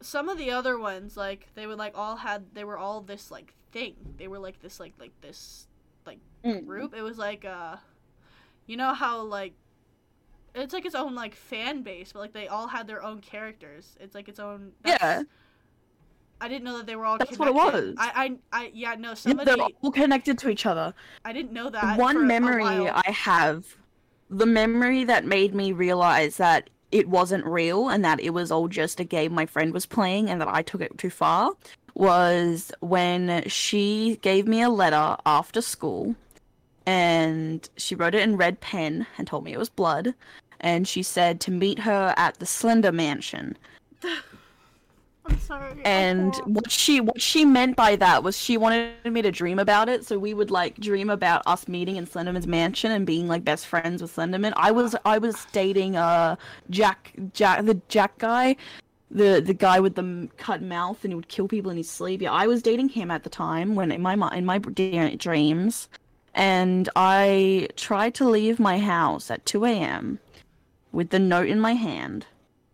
some 0.00 0.28
of 0.28 0.38
the 0.38 0.50
other 0.50 0.78
ones 0.78 1.16
like 1.16 1.48
they 1.54 1.66
would 1.66 1.78
like 1.78 1.96
all 1.98 2.16
had 2.16 2.54
they 2.54 2.64
were 2.64 2.78
all 2.78 3.00
this 3.00 3.30
like 3.30 3.54
thing. 3.72 3.94
They 4.16 4.28
were 4.28 4.38
like 4.38 4.60
this 4.60 4.78
like 4.80 4.94
like 4.98 5.12
this 5.20 5.66
Mm. 6.42 6.64
group. 6.64 6.94
It 6.94 7.02
was 7.02 7.18
like 7.18 7.44
uh 7.44 7.76
you 8.66 8.76
know 8.78 8.94
how 8.94 9.20
like 9.22 9.52
it's 10.54 10.72
like 10.72 10.86
its 10.86 10.94
own 10.94 11.14
like 11.14 11.34
fan 11.34 11.82
base, 11.82 12.12
but 12.12 12.20
like 12.20 12.32
they 12.32 12.48
all 12.48 12.68
had 12.68 12.86
their 12.86 13.02
own 13.02 13.20
characters. 13.20 13.96
It's 14.00 14.14
like 14.14 14.28
its 14.28 14.40
own 14.40 14.72
Yeah. 14.84 15.22
I 16.40 16.48
didn't 16.48 16.64
know 16.64 16.78
that 16.78 16.86
they 16.86 16.96
were 16.96 17.06
all 17.06 17.18
connected. 17.18 17.38
That's 17.38 17.38
what 17.38 17.48
it 17.48 17.54
was. 17.54 17.94
I, 17.98 18.36
I, 18.52 18.60
I, 18.62 18.70
yeah, 18.74 18.94
no. 18.94 19.10
Yeah, 19.10 19.14
Somebody, 19.14 19.50
they're 19.50 19.66
all 19.82 19.90
connected 19.92 20.38
to 20.38 20.48
each 20.48 20.66
other. 20.66 20.94
I 21.24 21.32
didn't 21.32 21.52
know 21.52 21.70
that. 21.70 21.98
One 21.98 22.26
memory. 22.26 22.88
I 22.88 23.10
have, 23.10 23.76
the 24.30 24.46
memory 24.46 25.04
that 25.04 25.24
made 25.24 25.54
me 25.54 25.72
realize 25.72 26.36
that 26.38 26.70
it 26.92 27.08
wasn't 27.08 27.44
real 27.44 27.88
and 27.88 28.04
that 28.04 28.20
it 28.20 28.30
was 28.30 28.50
all 28.50 28.68
just 28.68 29.00
a 29.00 29.04
game 29.04 29.32
my 29.32 29.46
friend 29.46 29.72
was 29.72 29.86
playing 29.86 30.28
and 30.28 30.40
that 30.40 30.48
I 30.48 30.62
took 30.62 30.80
it 30.80 30.96
too 30.98 31.10
far 31.10 31.52
was 31.94 32.72
when 32.80 33.48
she 33.48 34.18
gave 34.22 34.46
me 34.46 34.62
a 34.62 34.70
letter 34.70 35.16
after 35.26 35.60
school 35.60 36.14
and 36.86 37.68
she 37.76 37.94
wrote 37.94 38.14
it 38.14 38.22
in 38.22 38.36
red 38.36 38.60
pen 38.60 39.06
and 39.18 39.26
told 39.26 39.44
me 39.44 39.52
it 39.52 39.58
was 39.58 39.68
blood 39.68 40.14
and 40.60 40.86
she 40.86 41.02
said 41.02 41.40
to 41.40 41.50
meet 41.50 41.80
her 41.80 42.14
at 42.16 42.38
the 42.38 42.46
Slender 42.46 42.92
Mansion 42.92 43.56
I'm 45.30 45.40
sorry. 45.40 45.80
And 45.84 46.34
what 46.44 46.70
she 46.70 47.00
what 47.00 47.20
she 47.20 47.44
meant 47.44 47.76
by 47.76 47.96
that 47.96 48.22
was 48.22 48.36
she 48.36 48.56
wanted 48.56 48.92
me 49.04 49.22
to 49.22 49.30
dream 49.30 49.58
about 49.58 49.88
it 49.88 50.04
so 50.04 50.18
we 50.18 50.34
would 50.34 50.50
like 50.50 50.76
dream 50.78 51.10
about 51.10 51.42
us 51.46 51.66
meeting 51.68 51.96
in 51.96 52.06
slenderman's 52.06 52.46
mansion 52.46 52.90
and 52.90 53.06
being 53.06 53.28
like 53.28 53.44
best 53.44 53.66
friends 53.66 54.02
with 54.02 54.14
slenderman 54.14 54.52
i 54.56 54.70
was 54.70 54.94
i 55.04 55.18
was 55.18 55.46
dating 55.52 55.96
uh 55.96 56.36
jack 56.68 57.12
jack 57.32 57.64
the 57.64 57.80
jack 57.88 58.16
guy 58.18 58.56
the 59.10 59.40
the 59.44 59.54
guy 59.54 59.80
with 59.80 59.94
the 59.94 60.28
cut 60.36 60.62
mouth 60.62 61.02
and 61.02 61.12
he 61.12 61.14
would 61.14 61.28
kill 61.28 61.48
people 61.48 61.70
in 61.70 61.76
his 61.76 61.88
sleep 61.88 62.20
yeah 62.20 62.32
i 62.32 62.46
was 62.46 62.62
dating 62.62 62.88
him 62.88 63.10
at 63.10 63.24
the 63.24 63.30
time 63.30 63.74
when 63.74 63.90
in 63.90 64.02
my 64.02 64.14
in 64.34 64.44
my 64.44 64.58
dreams 64.58 65.88
and 66.34 66.88
I 66.94 67.68
tried 67.76 68.14
to 68.14 68.28
leave 68.28 68.60
my 68.60 68.78
house 68.78 69.30
at 69.30 69.44
2 69.46 69.64
a.m. 69.64 70.20
with 70.92 71.10
the 71.10 71.18
note 71.18 71.48
in 71.48 71.60
my 71.60 71.72
hand, 71.72 72.26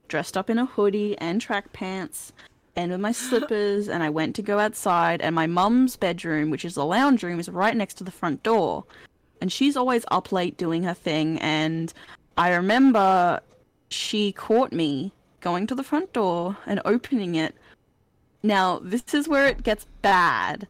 dressed 0.08 0.36
up 0.36 0.50
in 0.50 0.58
a 0.58 0.66
hoodie 0.66 1.16
and 1.18 1.40
track 1.40 1.72
pants, 1.72 2.32
and 2.74 2.90
with 2.90 3.00
my 3.00 3.12
slippers, 3.26 3.88
and 3.88 4.02
I 4.02 4.10
went 4.10 4.36
to 4.36 4.42
go 4.42 4.58
outside, 4.58 5.20
and 5.20 5.34
my 5.34 5.46
mum's 5.46 5.96
bedroom, 5.96 6.50
which 6.50 6.64
is 6.64 6.74
the 6.74 6.84
lounge 6.84 7.22
room, 7.22 7.40
is 7.40 7.48
right 7.48 7.76
next 7.76 7.94
to 7.94 8.04
the 8.04 8.10
front 8.10 8.42
door. 8.42 8.84
And 9.40 9.52
she's 9.52 9.76
always 9.76 10.04
up 10.10 10.32
late 10.32 10.56
doing 10.56 10.82
her 10.84 10.94
thing, 10.94 11.38
and 11.40 11.92
I 12.36 12.54
remember 12.54 13.40
she 13.88 14.32
caught 14.32 14.72
me 14.72 15.12
going 15.40 15.66
to 15.66 15.74
the 15.74 15.84
front 15.84 16.12
door 16.12 16.56
and 16.66 16.80
opening 16.84 17.34
it. 17.34 17.54
Now, 18.42 18.80
this 18.82 19.14
is 19.14 19.28
where 19.28 19.46
it 19.46 19.62
gets 19.62 19.86
bad. 20.02 20.66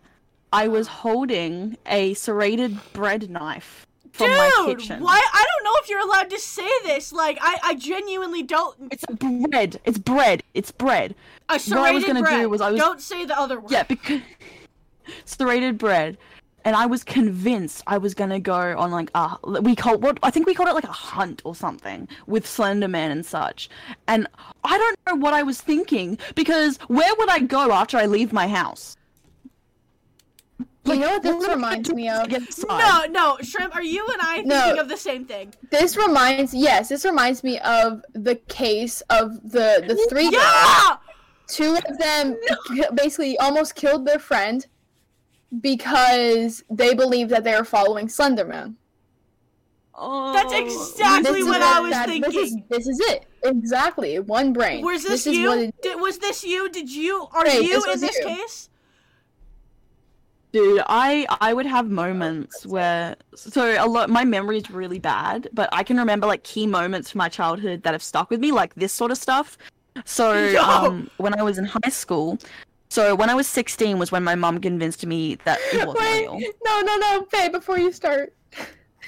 I 0.53 0.69
was 0.69 0.87
holding 0.87 1.77
a 1.87 2.15
serrated 2.15 2.79
bread 2.93 3.31
knife 3.31 3.86
from 4.17 4.31
my 4.31 4.51
Dude, 4.67 4.79
kitchen. 4.79 5.03
why? 5.03 5.23
I 5.33 5.45
don't 5.45 5.65
know 5.65 5.79
if 5.83 5.89
you're 5.89 6.01
allowed 6.01 6.31
to 6.31 6.39
say 6.39 6.69
this. 6.85 7.13
Like, 7.13 7.39
I, 7.41 7.59
I 7.63 7.75
genuinely 7.75 8.43
don't. 8.43 8.77
It's 8.91 9.05
bread. 9.07 9.81
It's 9.85 9.99
bread. 9.99 10.43
It's 10.55 10.73
bread. 10.73 11.15
I 11.49 11.55
was 11.93 12.05
gonna 12.05 12.29
do 12.29 12.49
was 12.49 12.61
I 12.61 12.71
was- 12.71 12.81
Don't 12.81 13.01
say 13.01 13.25
the 13.25 13.39
other 13.39 13.61
word. 13.61 13.71
Yeah, 13.71 13.85
because 13.85 14.21
serrated 15.25 15.79
bread. 15.79 16.19
And 16.65 16.75
I 16.75 16.87
was 16.87 17.05
convinced 17.05 17.85
I 17.87 17.97
was 17.97 18.13
gonna 18.13 18.41
go 18.41 18.77
on 18.77 18.91
like 18.91 19.09
a 19.15 19.37
we 19.63 19.77
call 19.77 19.99
what 19.99 20.19
I 20.25 20.33
think 20.33 20.47
we 20.47 20.55
called 20.55 20.69
it 20.69 20.75
like 20.75 20.83
a 20.83 20.89
hunt 20.89 21.41
or 21.45 21.55
something 21.55 22.09
with 22.27 22.45
Slenderman 22.45 23.13
and 23.13 23.25
such. 23.25 23.71
And 24.09 24.27
I 24.65 24.77
don't 24.77 24.99
know 25.07 25.15
what 25.15 25.33
I 25.33 25.45
was 25.45 25.61
thinking 25.61 26.19
because 26.35 26.79
where 26.89 27.15
would 27.19 27.29
I 27.29 27.39
go 27.39 27.71
after 27.71 27.97
I 27.97 28.07
leave 28.07 28.33
my 28.33 28.49
house? 28.49 28.97
You 30.87 30.97
know 31.01 31.09
what 31.09 31.25
what 31.25 31.41
this 31.41 31.49
reminds 31.49 31.93
me 31.93 32.09
of? 32.09 32.29
get? 32.29 32.43
No, 32.69 33.05
no, 33.11 33.37
shrimp. 33.43 33.75
Are 33.75 33.83
you 33.83 34.07
and 34.07 34.21
I 34.23 34.43
No. 34.43 34.61
thinking 34.61 34.79
of 34.81 34.89
the 34.89 34.97
same 34.97 35.25
thing? 35.25 35.53
This 35.71 35.97
reminds 35.97 36.55
yes, 36.55 36.89
this 36.89 37.05
reminds 37.05 37.43
me 37.45 37.59
of 37.61 38.03
the 38.13 38.37
case 38.49 39.01
of 39.11 39.35
the 39.43 39.85
the 39.87 39.97
three 40.09 40.31
girls. 40.31 40.35
Yeah. 40.43 40.97
Two 41.49 41.77
of 41.77 41.99
them 41.99 42.37
ki- 42.69 42.85
basically 42.95 43.39
almost 43.39 43.75
killed 43.75 44.07
their 44.07 44.19
friend 44.19 44.67
because 45.61 46.65
they 46.71 46.95
believed 46.95 47.31
that 47.31 47.45
they 47.45 47.55
were 47.57 47.65
following 47.65 48.09
Slenderman. 48.09 48.75
Oh, 49.99 50.33
That's 50.35 50.53
exactly 50.53 51.41
This 51.41 51.47
what 51.47 51.61
is 51.61 51.67
I 51.67 51.81
was 51.81 51.91
that- 51.93 52.09
This 52.09 52.35
is, 52.35 52.57
this 52.69 52.87
is 52.87 53.01
it. 53.01 53.25
Exactly. 53.45 54.19
One 54.19 54.53
brain. 54.53 54.85
Was 54.85 55.05
this, 55.05 55.27
is 55.27 55.37
you? 55.39 55.49
what 55.49 55.59
it- 55.59 55.75
Did, 55.83 55.99
was 56.01 56.19
this 56.19 56.45
you? 56.45 56.69
Did 56.69 56.91
you? 56.93 57.27
Are 57.33 57.47
Hey, 57.47 57.63
you 57.63 57.81
this 57.81 57.95
in 57.95 58.01
this 58.01 58.19
you. 58.19 58.25
case? 58.27 58.69
Dude, 60.57 60.83
I 60.87 61.27
I 61.43 61.53
would 61.53 61.67
have 61.67 61.91
moments 61.91 62.65
where 62.65 63.15
so 63.35 63.77
a 63.79 63.85
lot 63.87 64.09
my 64.09 64.25
memory 64.25 64.57
is 64.57 64.71
really 64.71 64.99
bad, 64.99 65.51
but 65.53 65.69
I 65.71 65.83
can 65.83 65.99
remember 65.99 66.27
like 66.27 66.45
key 66.45 66.67
moments 66.67 67.11
from 67.11 67.19
my 67.19 67.29
childhood 67.29 67.83
that 67.83 67.93
have 67.93 68.03
stuck 68.03 68.31
with 68.31 68.41
me, 68.41 68.53
like 68.53 68.75
this 68.75 68.91
sort 68.91 69.11
of 69.11 69.19
stuff. 69.19 69.59
So 70.07 70.57
um, 70.65 71.11
when 71.19 71.39
I 71.39 71.43
was 71.43 71.59
in 71.59 71.67
high 71.67 71.91
school, 71.91 72.39
so 72.89 73.15
when 73.15 73.29
I 73.29 73.35
was 73.35 73.47
16 73.47 73.99
was 73.99 74.11
when 74.11 74.25
my 74.25 74.35
mum 74.35 74.59
convinced 74.59 75.05
me 75.05 75.35
that 75.45 75.59
it 75.75 75.79
wasn't 75.87 75.99
Wait, 75.99 76.23
real. 76.23 76.53
no, 76.65 76.81
no, 76.81 76.97
no, 76.97 77.27
Fae, 77.31 77.49
before 77.49 77.79
you 77.79 77.93
start. 77.93 78.33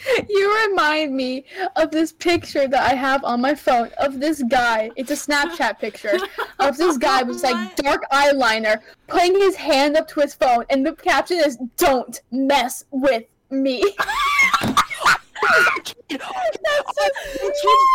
You 0.28 0.68
remind 0.68 1.14
me 1.14 1.44
of 1.76 1.90
this 1.90 2.12
picture 2.12 2.68
that 2.68 2.92
I 2.92 2.94
have 2.94 3.24
on 3.24 3.40
my 3.40 3.54
phone 3.54 3.90
of 3.98 4.20
this 4.20 4.42
guy. 4.42 4.90
It's 4.96 5.10
a 5.10 5.14
Snapchat 5.14 5.78
picture 5.78 6.18
of 6.58 6.76
this 6.76 6.98
guy 6.98 7.22
with 7.22 7.42
like 7.42 7.76
dark 7.76 8.02
eyeliner 8.12 8.80
putting 9.06 9.34
his 9.38 9.56
hand 9.56 9.96
up 9.96 10.08
to 10.08 10.20
his 10.20 10.34
phone, 10.34 10.64
and 10.70 10.84
the 10.84 10.94
caption 10.94 11.38
is 11.38 11.58
"Don't 11.76 12.20
mess 12.30 12.84
with 12.90 13.24
me." 13.50 13.82
Kids 16.08 16.24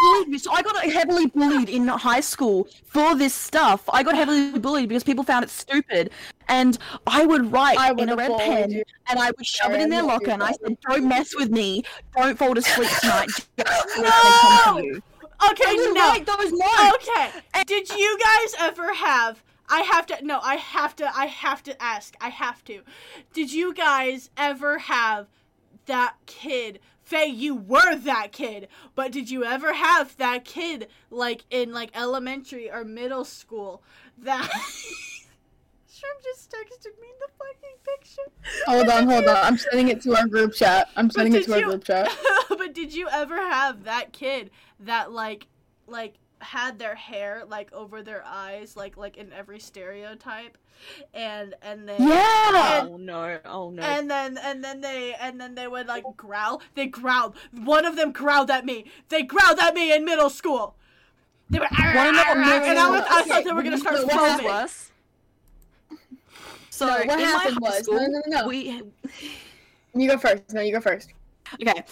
bullied 0.03 0.27
me, 0.27 0.37
so 0.37 0.51
I 0.51 0.61
got 0.61 0.83
heavily 0.83 1.27
bullied 1.27 1.69
in 1.69 1.87
high 1.87 2.19
school 2.19 2.67
for 2.85 3.15
this 3.15 3.33
stuff. 3.33 3.83
I 3.89 4.03
got 4.03 4.15
heavily 4.15 4.57
bullied 4.59 4.89
because 4.89 5.03
people 5.03 5.23
found 5.23 5.43
it 5.43 5.49
stupid, 5.49 6.11
and 6.47 6.77
I 7.07 7.25
would 7.25 7.51
write 7.51 7.77
I 7.79 7.91
in 7.91 8.09
a 8.09 8.15
red 8.15 8.31
pen, 8.37 8.71
you. 8.71 8.83
and 9.09 9.19
I 9.19 9.31
would 9.31 9.45
shove 9.45 9.71
it 9.71 9.81
in 9.81 9.89
their 9.89 10.03
locker, 10.03 10.31
and 10.31 10.43
I 10.43 10.51
said, 10.51 10.77
"Don't 10.87 11.07
mess 11.07 11.35
with 11.35 11.49
me. 11.49 11.83
Don't 12.15 12.37
fall 12.37 12.57
asleep 12.57 12.89
tonight. 13.01 13.29
Just 13.57 13.97
let 13.97 14.23
me 14.23 14.31
come 14.63 14.77
to 14.77 14.83
you." 14.85 15.03
Okay, 15.51 15.63
I 15.67 15.91
no. 15.93 16.09
write 16.09 16.25
those 16.25 16.51
notes. 16.51 17.09
Okay. 17.09 17.63
Did 17.65 17.89
you 17.89 18.17
guys 18.23 18.55
ever 18.59 18.93
have? 18.93 19.43
I 19.69 19.81
have 19.81 20.05
to. 20.07 20.25
No, 20.25 20.39
I 20.41 20.55
have 20.55 20.95
to. 20.97 21.17
I 21.17 21.25
have 21.25 21.63
to 21.63 21.81
ask. 21.81 22.15
I 22.21 22.29
have 22.29 22.63
to. 22.65 22.81
Did 23.33 23.51
you 23.51 23.73
guys 23.73 24.29
ever 24.37 24.77
have 24.77 25.27
that 25.85 26.15
kid? 26.25 26.79
Fae, 27.03 27.23
you 27.25 27.55
were 27.55 27.95
that 27.95 28.31
kid, 28.31 28.69
but 28.95 29.11
did 29.11 29.29
you 29.29 29.43
ever 29.43 29.73
have 29.73 30.15
that 30.17 30.45
kid 30.45 30.87
like 31.09 31.43
in 31.49 31.73
like 31.73 31.91
elementary 31.93 32.71
or 32.71 32.83
middle 32.83 33.25
school 33.25 33.83
that? 34.17 34.49
Shrimp 35.93 36.23
just 36.23 36.49
texted 36.49 36.99
me 36.99 37.07
the 37.19 37.27
fucking 37.37 37.77
picture. 37.83 38.65
Hold 38.65 38.89
on, 38.89 39.07
hold 39.07 39.27
on. 39.27 39.37
I'm 39.37 39.57
sending 39.57 39.89
it 39.89 40.01
to 40.03 40.15
our 40.15 40.27
group 40.27 40.53
chat. 40.53 40.89
I'm 40.95 41.09
sending 41.09 41.33
it 41.33 41.45
to 41.45 41.53
our 41.53 41.61
group 41.61 41.83
chat. 41.83 42.09
but 42.49 42.73
did 42.73 42.93
you 42.93 43.07
ever 43.09 43.37
have 43.37 43.83
that 43.83 44.11
kid 44.11 44.49
that 44.79 45.11
like 45.11 45.47
like 45.87 46.15
had 46.43 46.77
their 46.79 46.95
hair 46.95 47.43
like 47.47 47.71
over 47.73 48.01
their 48.03 48.23
eyes 48.25 48.75
like 48.75 48.97
like 48.97 49.17
in 49.17 49.31
every 49.33 49.59
stereotype 49.59 50.57
and 51.13 51.55
and 51.61 51.87
then 51.87 52.01
Yeah. 52.01 52.85
Oh 52.89 52.97
no! 52.97 53.39
Oh 53.45 53.69
no! 53.69 53.81
and 53.83 54.09
then 54.11 54.37
and 54.37 54.63
then 54.63 54.81
they 54.81 55.13
and 55.15 55.39
then 55.39 55.55
they 55.55 55.67
would 55.67 55.87
like 55.87 56.03
growl 56.17 56.61
they 56.75 56.87
growled 56.87 57.35
one 57.51 57.85
of 57.85 57.95
them 57.95 58.11
growled 58.11 58.51
at 58.51 58.65
me 58.65 58.85
they 59.09 59.21
growled 59.23 59.59
at 59.59 59.73
me 59.73 59.93
in 59.93 60.03
middle 60.05 60.29
school 60.29 60.75
they 61.49 61.59
were 61.59 61.67
Wanna 61.71 62.11
know 62.11 62.17
what 62.17 62.63
and 62.63 62.79
I, 62.79 62.89
was, 62.89 63.01
I 63.09 63.21
school- 63.21 63.33
thought 63.35 63.43
they 63.45 63.51
were 63.53 63.63
gonna 63.63 63.77
start 63.77 63.95
okay, 63.95 64.05
what 64.05 64.13
What's 64.15 64.25
happened? 64.27 64.47
foaming. 64.47 64.61
worse? 64.61 64.91
So 66.69 66.87
No, 66.87 66.93
what 66.93 67.01
in 67.03 67.07
my 67.09 67.21
happened 67.21 67.57
high 67.63 67.69
was- 67.69 67.83
school, 67.83 67.95
no, 67.95 68.07
no, 68.07 68.21
no, 68.27 68.41
no. 68.41 68.47
we 68.47 68.81
You 69.95 70.09
go 70.09 70.17
first. 70.17 70.41
No, 70.53 70.61
you 70.61 70.71
go 70.73 70.81
first. 70.81 71.13
Okay. 71.61 71.83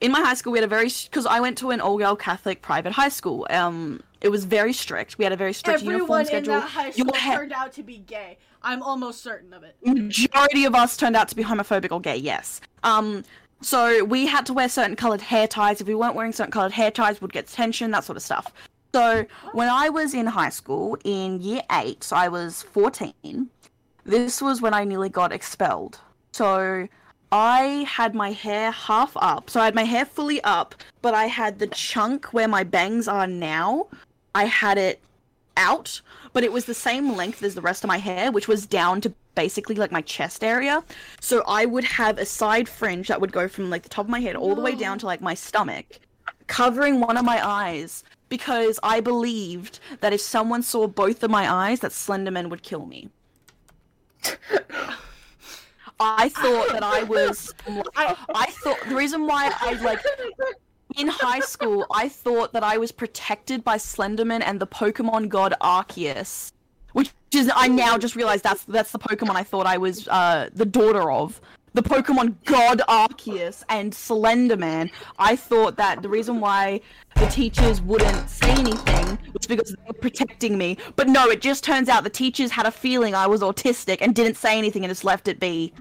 In 0.00 0.12
my 0.12 0.20
high 0.20 0.34
school, 0.34 0.52
we 0.52 0.58
had 0.58 0.64
a 0.64 0.68
very 0.68 0.90
because 1.04 1.26
I 1.26 1.40
went 1.40 1.56
to 1.58 1.70
an 1.70 1.80
all-girl 1.80 2.16
Catholic 2.16 2.60
private 2.62 2.92
high 2.92 3.08
school. 3.08 3.46
Um, 3.50 4.02
it 4.20 4.28
was 4.28 4.44
very 4.44 4.72
strict. 4.72 5.18
We 5.18 5.24
had 5.24 5.32
a 5.32 5.36
very 5.36 5.52
strict 5.52 5.82
uniform 5.82 6.02
everyone 6.02 6.20
in 6.20 6.26
schedule. 6.26 6.54
that 6.54 6.68
high 6.68 6.90
school 6.90 7.14
hair- 7.14 7.38
turned 7.38 7.52
out 7.52 7.72
to 7.74 7.82
be 7.82 7.98
gay 7.98 8.38
i'm 8.62 8.82
almost 8.82 9.22
certain 9.22 9.52
of 9.52 9.62
it 9.62 9.76
majority 9.84 10.64
of 10.64 10.74
us 10.74 10.96
turned 10.96 11.14
out 11.14 11.28
to 11.28 11.36
be 11.36 11.44
homophobic 11.44 11.92
or 11.92 12.00
gay. 12.00 12.16
Yes. 12.16 12.60
Um. 12.82 13.24
So 13.62 14.04
we 14.04 14.26
had 14.26 14.44
to 14.46 14.52
wear 14.52 14.68
certain 14.68 14.96
colored 14.96 15.22
hair 15.22 15.48
ties. 15.48 15.80
If 15.80 15.86
we 15.86 15.94
weren't 15.94 16.14
wearing 16.14 16.32
certain 16.32 16.52
colored 16.52 16.72
hair 16.72 16.90
ties, 16.90 17.22
we'd 17.22 17.32
get 17.32 17.46
detention. 17.46 17.90
That 17.92 18.04
sort 18.04 18.16
of 18.16 18.22
stuff. 18.22 18.52
So 18.94 19.24
when 19.52 19.68
I 19.68 19.88
was 19.88 20.12
in 20.14 20.26
high 20.26 20.50
school 20.50 20.98
in 21.04 21.40
year 21.40 21.62
eight, 21.72 22.04
so 22.04 22.16
I 22.16 22.28
was 22.28 22.62
fourteen. 22.62 23.48
This 24.04 24.42
was 24.42 24.60
when 24.60 24.74
I 24.74 24.84
nearly 24.84 25.08
got 25.08 25.32
expelled. 25.32 26.00
So 26.32 26.86
I 27.32 27.84
had 27.88 28.14
my 28.14 28.32
hair 28.32 28.70
half 28.70 29.16
up. 29.16 29.50
So 29.50 29.60
I 29.60 29.64
had 29.64 29.74
my 29.74 29.84
hair 29.84 30.04
fully 30.04 30.40
up, 30.42 30.74
but 31.02 31.14
I 31.14 31.26
had 31.26 31.58
the 31.58 31.66
chunk 31.66 32.32
where 32.32 32.48
my 32.48 32.64
bangs 32.64 33.08
are 33.08 33.26
now. 33.26 33.88
I 34.34 34.44
had 34.44 34.78
it 34.78 35.00
out, 35.56 36.00
but 36.32 36.44
it 36.44 36.52
was 36.52 36.66
the 36.66 36.74
same 36.74 37.16
length 37.16 37.42
as 37.42 37.54
the 37.54 37.60
rest 37.60 37.82
of 37.82 37.88
my 37.88 37.98
hair, 37.98 38.30
which 38.30 38.48
was 38.48 38.66
down 38.66 39.00
to 39.00 39.12
basically 39.34 39.74
like 39.74 39.92
my 39.92 40.02
chest 40.02 40.44
area. 40.44 40.84
So 41.20 41.42
I 41.46 41.66
would 41.66 41.84
have 41.84 42.18
a 42.18 42.26
side 42.26 42.68
fringe 42.68 43.08
that 43.08 43.20
would 43.20 43.32
go 43.32 43.48
from 43.48 43.70
like 43.70 43.82
the 43.82 43.88
top 43.88 44.06
of 44.06 44.10
my 44.10 44.20
head 44.20 44.36
all 44.36 44.54
the 44.54 44.62
way 44.62 44.74
down 44.74 44.98
to 45.00 45.06
like 45.06 45.20
my 45.20 45.34
stomach, 45.34 45.98
covering 46.46 47.00
one 47.00 47.16
of 47.16 47.24
my 47.24 47.44
eyes 47.46 48.04
because 48.28 48.78
I 48.82 49.00
believed 49.00 49.78
that 50.00 50.12
if 50.12 50.20
someone 50.20 50.62
saw 50.62 50.86
both 50.86 51.22
of 51.22 51.30
my 51.30 51.50
eyes, 51.50 51.80
that 51.80 51.92
Slenderman 51.92 52.50
would 52.50 52.62
kill 52.62 52.86
me. 52.86 53.08
I 55.98 56.28
thought 56.42 56.68
that 56.72 56.82
I 56.82 57.02
was. 57.04 57.54
I- 57.96 58.16
I 58.34 58.46
thought 58.62 58.78
the 58.88 58.94
reason 58.94 59.26
why 59.26 59.52
I 59.60 59.72
like 59.82 60.00
in 60.96 61.08
high 61.08 61.40
school, 61.40 61.86
I 61.90 62.08
thought 62.08 62.52
that 62.52 62.62
I 62.62 62.78
was 62.78 62.92
protected 62.92 63.64
by 63.64 63.76
Slenderman 63.76 64.42
and 64.44 64.60
the 64.60 64.66
Pokemon 64.66 65.28
god 65.28 65.54
Arceus, 65.60 66.52
which 66.92 67.12
is 67.32 67.50
I 67.54 67.68
now 67.68 67.98
just 67.98 68.16
realized 68.16 68.44
that's 68.44 68.64
that's 68.64 68.92
the 68.92 68.98
Pokemon 68.98 69.36
I 69.36 69.42
thought 69.42 69.66
I 69.66 69.76
was 69.78 70.06
uh, 70.08 70.48
the 70.52 70.66
daughter 70.66 71.10
of. 71.10 71.40
The 71.76 71.82
Pokemon 71.82 72.36
god 72.46 72.80
Arceus 72.88 73.62
and 73.68 73.92
Slenderman. 73.92 74.90
I 75.18 75.36
thought 75.36 75.76
that 75.76 76.00
the 76.00 76.08
reason 76.08 76.40
why 76.40 76.80
the 77.16 77.26
teachers 77.26 77.82
wouldn't 77.82 78.30
say 78.30 78.48
anything 78.48 79.18
was 79.34 79.46
because 79.46 79.72
they 79.72 79.82
were 79.86 79.92
protecting 79.92 80.56
me. 80.56 80.78
But 80.96 81.06
no, 81.06 81.28
it 81.28 81.42
just 81.42 81.64
turns 81.64 81.90
out 81.90 82.02
the 82.02 82.08
teachers 82.08 82.50
had 82.50 82.64
a 82.64 82.70
feeling 82.70 83.14
I 83.14 83.26
was 83.26 83.42
autistic 83.42 83.98
and 84.00 84.14
didn't 84.14 84.38
say 84.38 84.56
anything 84.56 84.84
and 84.84 84.90
just 84.90 85.04
left 85.04 85.28
it 85.28 85.38
be. 85.38 85.74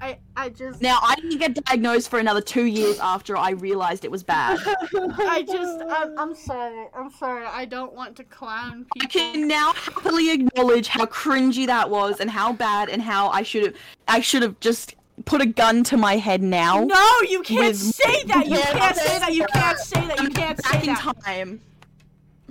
I 0.00 0.18
I 0.36 0.48
just 0.50 0.80
Now 0.80 0.98
I 1.02 1.14
didn't 1.16 1.38
get 1.38 1.54
diagnosed 1.64 2.08
for 2.08 2.18
another 2.18 2.40
two 2.40 2.64
years 2.64 2.98
after 3.00 3.36
I 3.36 3.50
realized 3.50 4.04
it 4.04 4.10
was 4.10 4.22
bad. 4.22 4.58
I 4.94 5.44
just 5.46 5.82
I'm, 5.88 6.18
I'm 6.18 6.34
sorry. 6.34 6.86
I'm 6.94 7.10
sorry. 7.10 7.46
I 7.46 7.64
don't 7.64 7.92
want 7.94 8.16
to 8.16 8.24
clown 8.24 8.86
I 9.00 9.06
can 9.06 9.48
now 9.48 9.72
happily 9.72 10.30
acknowledge 10.30 10.88
how 10.88 11.06
cringy 11.06 11.66
that 11.66 11.88
was 11.90 12.20
and 12.20 12.30
how 12.30 12.52
bad 12.52 12.88
and 12.88 13.02
how 13.02 13.28
I 13.28 13.42
should 13.42 13.64
have 13.64 13.74
I 14.06 14.20
should 14.20 14.42
have 14.42 14.58
just 14.60 14.94
put 15.24 15.40
a 15.40 15.46
gun 15.46 15.82
to 15.84 15.96
my 15.96 16.16
head 16.16 16.42
now. 16.42 16.84
No, 16.84 17.20
you 17.28 17.42
can't 17.42 17.74
say 17.74 18.24
that. 18.24 18.46
You 18.46 18.58
can't 18.58 18.96
say 18.96 19.18
that. 19.18 19.34
You 19.34 19.46
can't 19.52 19.78
say 19.78 20.06
that. 20.06 20.20
You 20.20 20.28
can't 20.30 20.62
back 20.62 20.72
say 20.72 20.80
in 20.80 20.94
that. 20.94 21.16
time. 21.24 21.60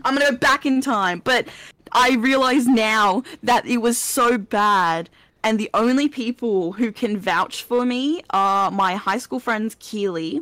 I'm 0.03 0.15
gonna 0.15 0.31
go 0.31 0.37
back 0.37 0.65
in 0.65 0.81
time, 0.81 1.21
but 1.23 1.47
I 1.91 2.15
realize 2.15 2.67
now 2.67 3.23
that 3.43 3.65
it 3.65 3.77
was 3.77 3.97
so 3.97 4.37
bad, 4.37 5.09
and 5.47 5.57
the 5.57 5.69
only 5.73 6.09
people 6.09 6.73
who 6.73 6.91
can 6.91 7.17
vouch 7.17 7.63
for 7.63 7.85
me 7.85 8.21
are 8.31 8.69
my 8.69 8.95
high 8.95 9.17
school 9.17 9.39
friends 9.39 9.77
Keely 9.79 10.41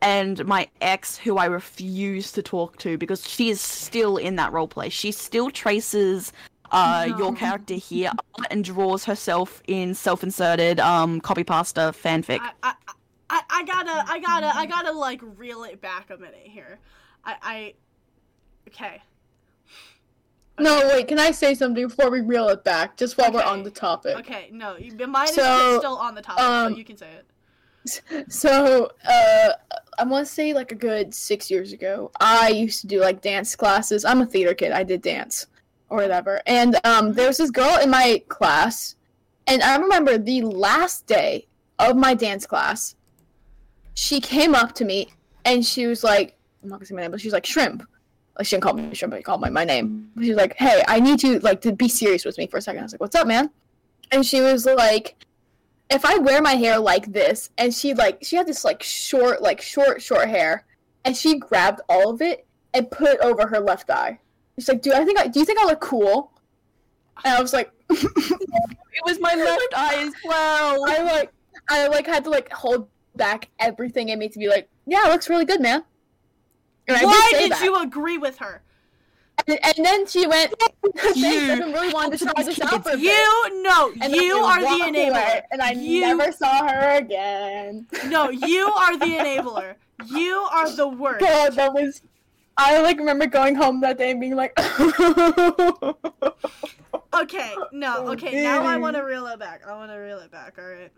and 0.00 0.46
my 0.46 0.68
ex, 0.80 1.16
who 1.16 1.36
I 1.36 1.46
refuse 1.46 2.30
to 2.30 2.42
talk 2.42 2.76
to 2.78 2.96
because 2.96 3.28
she 3.28 3.50
is 3.50 3.60
still 3.60 4.18
in 4.18 4.36
that 4.36 4.52
roleplay. 4.52 4.92
She 4.92 5.10
still 5.10 5.50
traces 5.50 6.32
uh, 6.70 7.06
No. 7.08 7.18
your 7.18 7.34
character 7.34 7.74
here 7.74 8.12
and 8.52 8.62
draws 8.62 9.04
herself 9.04 9.64
in 9.66 9.96
self-inserted 9.96 10.78
um, 10.78 11.20
copy 11.20 11.42
pasta 11.42 11.92
fanfic. 11.92 12.38
I, 12.40 12.52
I, 12.62 12.74
I, 13.28 13.42
I 13.50 13.64
gotta, 13.64 14.04
I 14.08 14.20
gotta, 14.20 14.56
I 14.56 14.66
gotta 14.66 14.92
like 14.92 15.22
reel 15.36 15.64
it 15.64 15.80
back 15.80 16.10
a 16.10 16.16
minute 16.18 16.44
here. 16.44 16.78
I, 17.24 17.34
I, 17.42 17.74
okay. 18.68 19.02
No, 20.58 20.88
wait. 20.88 21.08
Can 21.08 21.18
I 21.18 21.30
say 21.30 21.54
something 21.54 21.86
before 21.86 22.10
we 22.10 22.20
reel 22.20 22.48
it 22.48 22.64
back? 22.64 22.96
Just 22.96 23.18
while 23.18 23.30
we're 23.30 23.42
on 23.42 23.62
the 23.62 23.70
topic. 23.70 24.16
Okay, 24.18 24.48
no, 24.52 24.76
you, 24.76 24.94
mine 25.06 25.28
is 25.28 25.34
So, 25.34 25.78
still 25.78 25.96
on 25.96 26.14
the 26.14 26.22
topic, 26.22 26.42
um, 26.42 26.72
so 26.72 26.78
you 26.78 26.84
can 26.84 26.96
say 26.96 27.10
it. 27.10 27.26
So, 28.28 28.90
uh, 29.08 29.52
I 29.98 30.04
want 30.04 30.26
to 30.26 30.32
say 30.32 30.52
like 30.52 30.72
a 30.72 30.74
good 30.74 31.14
six 31.14 31.50
years 31.50 31.72
ago, 31.72 32.10
I 32.18 32.48
used 32.48 32.80
to 32.80 32.86
do 32.86 33.00
like 33.00 33.20
dance 33.22 33.54
classes. 33.54 34.04
I'm 34.04 34.22
a 34.22 34.26
theater 34.26 34.54
kid. 34.54 34.72
I 34.72 34.82
did 34.82 35.02
dance 35.02 35.46
or 35.88 35.98
whatever. 35.98 36.42
And 36.46 36.78
um, 36.84 37.12
there 37.12 37.28
was 37.28 37.38
this 37.38 37.50
girl 37.50 37.78
in 37.80 37.90
my 37.90 38.22
class, 38.28 38.96
and 39.46 39.62
I 39.62 39.76
remember 39.76 40.18
the 40.18 40.42
last 40.42 41.06
day 41.06 41.46
of 41.78 41.96
my 41.96 42.14
dance 42.14 42.46
class, 42.46 42.96
she 43.94 44.20
came 44.20 44.54
up 44.54 44.74
to 44.74 44.84
me 44.84 45.08
and 45.44 45.64
she 45.64 45.86
was 45.86 46.02
like, 46.02 46.36
I'm 46.62 46.68
not 46.68 46.76
gonna 46.76 46.86
say 46.86 46.94
my 46.94 47.02
name, 47.02 47.10
but 47.10 47.20
she 47.20 47.28
was 47.28 47.32
like, 47.32 47.46
Shrimp. 47.46 47.86
Like, 48.36 48.46
she 48.46 48.56
didn't 48.56 48.64
call 48.64 48.74
me 48.74 48.94
Shrimp, 48.94 49.12
but 49.12 49.18
she 49.18 49.22
called 49.22 49.40
my, 49.40 49.50
my 49.50 49.64
name. 49.64 50.10
She 50.20 50.28
was 50.28 50.36
like, 50.36 50.54
Hey, 50.56 50.82
I 50.86 51.00
need 51.00 51.22
you 51.22 51.38
like 51.40 51.60
to 51.62 51.72
be 51.72 51.88
serious 51.88 52.24
with 52.24 52.38
me 52.38 52.46
for 52.46 52.58
a 52.58 52.62
second. 52.62 52.80
I 52.80 52.82
was 52.84 52.92
like, 52.92 53.00
What's 53.00 53.16
up, 53.16 53.26
man? 53.26 53.50
And 54.12 54.24
she 54.24 54.40
was 54.40 54.66
like, 54.66 55.16
if 55.90 56.04
I 56.04 56.18
wear 56.18 56.42
my 56.42 56.54
hair 56.54 56.78
like 56.78 57.12
this, 57.12 57.50
and 57.58 57.72
she 57.72 57.94
like 57.94 58.18
she 58.22 58.36
had 58.36 58.46
this 58.46 58.64
like 58.64 58.82
short, 58.82 59.42
like 59.42 59.60
short, 59.60 60.02
short 60.02 60.28
hair, 60.28 60.64
and 61.04 61.16
she 61.16 61.38
grabbed 61.38 61.80
all 61.88 62.10
of 62.10 62.20
it 62.22 62.46
and 62.74 62.90
put 62.90 63.08
it 63.08 63.20
over 63.20 63.46
her 63.46 63.60
left 63.60 63.90
eye. 63.90 64.18
She's 64.56 64.68
like, 64.68 64.82
"Do 64.82 64.92
I 64.92 65.04
think 65.04 65.18
I 65.18 65.28
do 65.28 65.38
you 65.38 65.46
think 65.46 65.60
I 65.60 65.64
look 65.64 65.80
cool?" 65.80 66.32
And 67.24 67.34
I 67.34 67.40
was 67.40 67.52
like, 67.52 67.70
It 67.90 69.04
was 69.04 69.20
my 69.20 69.34
left 69.34 69.74
eye 69.76 70.04
as 70.06 70.14
well. 70.24 70.84
I 70.88 71.02
like 71.02 71.32
I 71.68 71.86
like 71.88 72.06
had 72.06 72.24
to 72.24 72.30
like 72.30 72.50
hold 72.52 72.88
back 73.14 73.48
everything 73.58 74.08
in 74.08 74.18
me 74.18 74.28
to 74.28 74.38
be 74.38 74.48
like, 74.48 74.68
"Yeah, 74.86 75.06
it 75.06 75.10
looks 75.10 75.28
really 75.28 75.44
good, 75.44 75.60
man." 75.60 75.84
And 76.88 77.02
Why 77.02 77.28
did 77.32 77.60
you 77.60 77.76
agree 77.80 78.18
with 78.18 78.38
her? 78.38 78.62
And, 79.48 79.58
and 79.62 79.84
then 79.84 80.06
she 80.06 80.26
went, 80.26 80.54
"Thanks, 80.96 81.16
You. 81.16 81.46
Been 81.46 81.72
really 81.72 82.16
to 82.16 82.24
try 82.24 82.42
this 82.42 82.60
out 82.60 82.82
for 82.84 82.90
a 82.92 82.96
bit." 82.96 83.00
You 83.00 83.62
no, 83.62 83.92
And 84.00 84.14
you 84.14 84.36
are 84.38 84.60
the 84.60 84.84
enabler. 84.84 85.42
and 85.50 85.60
I 85.62 85.72
you 85.72 86.00
never 86.00 86.32
saw 86.32 86.66
her 86.66 86.96
again. 86.96 87.86
no, 88.06 88.30
you 88.30 88.66
are 88.68 88.96
the 88.96 89.04
enabler. 89.06 89.74
You 90.06 90.46
are 90.52 90.70
the 90.70 90.88
worst. 90.88 91.20
God, 91.20 91.52
that 91.54 91.72
was. 91.74 92.02
I 92.58 92.80
like 92.80 92.96
remember 92.98 93.26
going 93.26 93.54
home 93.54 93.80
that 93.82 93.98
day 93.98 94.10
and 94.12 94.20
being 94.20 94.34
like, 94.34 94.54
Okay, 97.14 97.54
no, 97.72 97.96
Oh, 97.98 98.12
okay, 98.12 98.42
now 98.42 98.62
I 98.62 98.76
want 98.76 98.96
to 98.96 99.02
reel 99.02 99.26
it 99.26 99.38
back. 99.38 99.62
I 99.66 99.74
want 99.74 99.90
to 99.90 99.96
reel 99.96 100.18
it 100.20 100.30
back, 100.30 100.56
alright? 100.58 100.92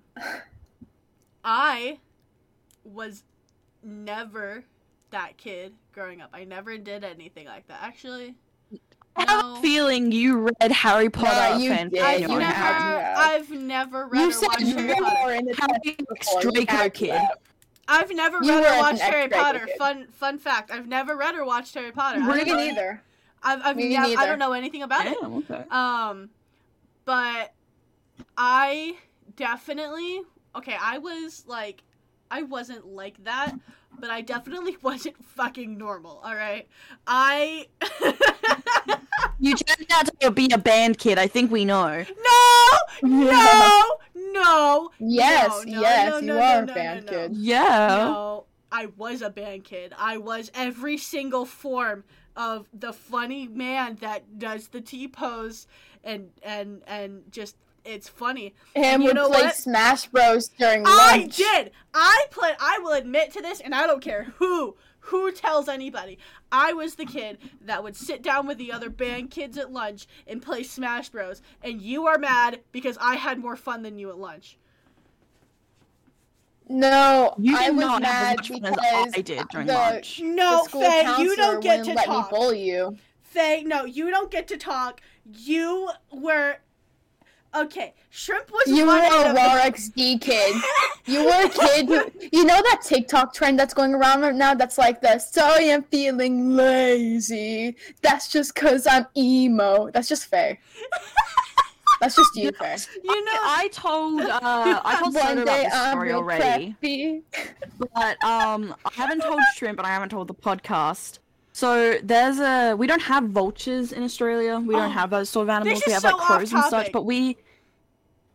I 1.45 1.99
was 2.85 3.23
never 3.83 4.65
that 5.11 5.37
kid 5.37 5.75
growing 5.93 6.21
up. 6.21 6.31
I 6.33 6.45
never 6.45 6.77
did 6.79 7.05
anything 7.05 7.47
like 7.47 7.67
that. 7.69 7.81
Actually, 7.83 8.35
I 9.17 9.23
have 9.31 9.45
no. 9.45 9.57
a 9.57 9.61
feeling 9.61 10.13
you 10.13 10.39
read 10.61 10.73
Harry 10.73 11.11
Potter 11.11 11.59
you 11.59 11.71
fanfic 11.71 11.91
did. 11.91 12.01
I've 12.03 12.21
you 12.21 12.29
never, 12.29 12.43
had 12.45 12.73
house. 12.75 12.83
to 12.83 13.05
have. 13.05 13.19
I've 13.19 13.51
never 13.51 14.07
read 14.07 14.21
you 14.21 14.29
or 14.29 14.33
said 14.33 14.47
watched 14.47 14.61
you 14.63 14.77
Harry 14.77 14.95
Potter. 15.01 15.33
in 15.35 15.45
the 15.47 15.55
Harry 15.59 15.81
you 15.85 16.51
Draco 16.53 16.73
had 16.73 16.95
to 16.95 16.99
kid. 16.99 17.21
I've 17.91 18.11
never 18.15 18.43
You 18.43 18.51
read 18.51 18.77
or 18.77 18.79
watched 18.81 19.01
Harry 19.01 19.29
Potter. 19.29 19.67
kid. 19.67 19.79
Fun 19.79 20.07
fun 20.13 20.39
fact: 20.39 20.71
I've 20.71 20.87
never 20.87 21.17
read 21.17 21.35
or 21.35 21.45
watched 21.45 21.75
Harry 21.75 21.91
Potter. 21.93 22.21
I 22.23 22.27
Me 22.37 22.45
don't 22.45 22.49
know- 22.49 22.57
neither. 22.57 23.03
I've, 23.43 23.61
I've 23.65 23.77
Me 23.77 23.91
nev- 23.97 24.19
I 24.19 24.27
don't 24.27 24.39
know 24.41 24.53
anything 24.53 24.83
about 24.83 25.07
it. 25.07 25.17
Damn, 25.21 25.35
okay. 25.39 25.65
Um, 25.71 26.29
but 27.05 27.55
I 28.37 28.97
definitely 29.37 30.23
okay. 30.57 30.77
I 30.81 30.99
was 30.99 31.45
like, 31.47 31.83
I 32.31 32.43
wasn't 32.43 32.87
like 32.87 33.23
that, 33.25 33.55
but 34.01 34.11
I 34.11 34.21
definitely 34.21 34.77
wasn't 34.83 35.23
fucking 35.25 35.77
normal. 35.77 36.21
All 36.25 36.35
right, 36.35 36.69
I 37.07 37.67
You 39.39 39.55
turned 39.57 39.87
out 39.93 40.09
to 40.21 40.31
be 40.31 40.49
a 40.53 40.59
band 40.59 40.99
kid. 40.99 41.19
I 41.19 41.27
think 41.27 41.51
we 41.51 41.65
know. 41.65 42.05
no, 43.03 43.23
no, 43.23 43.97
no. 44.15 44.91
Yes, 44.99 45.65
no, 45.67 45.81
yes, 45.81 46.11
no, 46.11 46.19
you 46.19 46.27
no, 46.27 46.41
are 46.41 46.65
no, 46.65 46.73
a 46.73 46.75
band 46.75 47.07
no, 47.07 47.13
no. 47.13 47.19
kid. 47.19 47.37
Yeah. 47.37 47.87
No, 47.89 48.45
I 48.71 48.87
was 48.97 49.23
a 49.23 49.31
band 49.31 49.65
kid. 49.65 49.93
I 49.97 50.19
was 50.19 50.51
every 50.55 50.99
single 50.99 51.45
form 51.45 52.05
of 52.37 52.67
the 52.73 52.93
funny 52.93 53.49
man 53.49 53.97
that 54.01 54.39
does 54.39 54.69
the 54.69 54.81
T 54.81 55.09
pose 55.09 55.67
and 56.05 56.31
and 56.43 56.83
and 56.87 57.23
just 57.31 57.57
it's 57.85 58.09
funny. 58.09 58.55
And 58.75 59.03
you 59.03 59.09
would 59.09 59.17
know 59.17 59.29
play 59.29 59.43
what? 59.43 59.57
Smash 59.57 60.07
Bros 60.07 60.49
during 60.49 60.83
I 60.87 61.17
lunch. 61.19 61.37
did. 61.37 61.71
I 61.95 62.27
played. 62.31 62.57
I 62.61 62.79
will 62.83 62.93
admit 62.93 63.33
to 63.33 63.43
this, 63.43 63.61
and 63.61 63.75
I 63.75 63.87
don't 63.87 64.03
care 64.03 64.25
who 64.37 64.77
who 65.01 65.33
tells 65.33 65.69
anybody. 65.69 66.19
I 66.53 66.73
was 66.75 66.97
the 66.97 67.07
kid 67.07 67.39
that 67.65 67.83
would 67.83 67.97
sit 67.97 68.23
down 68.23 68.47
with 68.47 68.59
the 68.59 68.73
other 68.73 68.91
band 68.91 69.31
kids 69.31 69.57
at 69.57 69.73
lunch 69.73 70.07
and 70.27 70.43
play 70.43 70.63
Smash 70.63 71.09
Bros. 71.09 71.41
And 71.63 71.81
you 71.81 72.07
are 72.07 72.19
mad 72.19 72.61
because 72.73 72.99
I 73.01 73.15
had 73.17 73.39
more 73.39 73.57
fun 73.57 73.83
than 73.83 73.99
you 73.99 74.11
at 74.11 74.19
lunch. 74.19 74.59
No, 76.71 77.35
You 77.39 77.57
I 77.57 77.67
did 77.69 77.77
was 77.77 77.81
not 77.87 78.03
have 78.05 78.39
as 78.39 78.51
mad 78.51 78.61
much 78.61 78.77
fun 78.77 79.07
as 79.07 79.15
I 79.17 79.21
did 79.23 79.49
during 79.49 79.67
the, 79.69 79.73
lunch. 79.73 80.21
No, 80.23 80.65
Fae, 80.65 81.17
you 81.23 81.35
don't 81.35 81.63
get 81.63 81.79
wouldn't 81.79 81.85
to 81.89 81.95
let 81.95 82.05
talk. 82.07 82.31
me 82.31 82.39
bully 82.39 82.63
you. 82.63 82.97
Fae, 83.23 83.63
no, 83.65 83.87
you 83.87 84.11
don't 84.11 84.31
get 84.31 84.47
to 84.49 84.59
talk. 84.59 85.01
You 85.25 85.89
were 86.13 86.57
okay. 87.55 87.95
Shrimp 88.11 88.51
was 88.51 88.65
You 88.67 88.83
were 88.87 88.99
one 88.99 89.05
a 89.05 89.17
of 89.17 89.25
the- 89.29 89.35
raw 89.35 89.61
XD 89.61 90.21
kid. 90.21 90.57
You 91.07 91.25
were 91.25 91.47
a 91.47 91.49
kid 91.49 91.87
who, 91.89 92.05
you 92.33 92.45
know 92.45 92.61
that 92.63 92.83
TikTok 92.85 93.33
trend 93.33 93.59
that's 93.59 93.73
going 93.73 93.95
around 93.95 94.21
right 94.21 94.35
now 94.35 94.53
that's 94.53 94.77
like 94.77 95.01
the 95.01 95.19
sorry 95.19 95.73
I'm 95.73 95.83
feeling 95.85 96.51
lazy. 96.55 97.77
That's 98.03 98.29
just 98.31 98.55
cause 98.55 98.87
I'm 98.87 99.07
emo. 99.17 99.91
That's 99.91 100.07
just 100.09 100.27
Fae. 100.27 100.59
That's 102.01 102.15
just 102.15 102.37
you, 102.37 102.53
Fae. 102.53 102.77
You 103.03 103.25
know, 103.25 103.33
I 103.43 103.69
told 103.73 104.21
uh, 104.21 104.39
I 104.85 104.99
told 105.01 105.15
Soda 105.15 105.25
One 105.27 105.39
about 105.39 105.57
day 105.57 105.63
this 105.65 105.75
I'm 105.75 105.93
story 105.93 106.13
already, 106.13 106.77
preppy. 106.81 107.23
but 107.95 108.23
um, 108.23 108.75
I 108.85 108.91
haven't 108.93 109.23
told 109.23 109.41
Shrimp 109.57 109.79
and 109.79 109.87
I 109.87 109.91
haven't 109.91 110.11
told 110.11 110.29
the 110.29 110.35
podcast. 110.35 111.19
So 111.59 111.99
there's 112.05 112.39
a 112.39 112.77
we 112.77 112.87
don't 112.87 113.03
have 113.03 113.25
vultures 113.31 113.91
in 113.91 114.05
Australia. 114.05 114.61
We 114.61 114.77
Oh, 114.77 114.79
don't 114.79 114.93
have 114.93 115.11
those 115.11 115.29
sort 115.29 115.47
of 115.47 115.51
animals. 115.51 115.83
We 115.85 115.93
have 115.93 116.03
so 116.03 116.11
like 116.11 116.19
crows 116.19 116.53
and 116.53 116.63
such, 116.63 116.93
but 116.93 117.05
we 117.05 117.37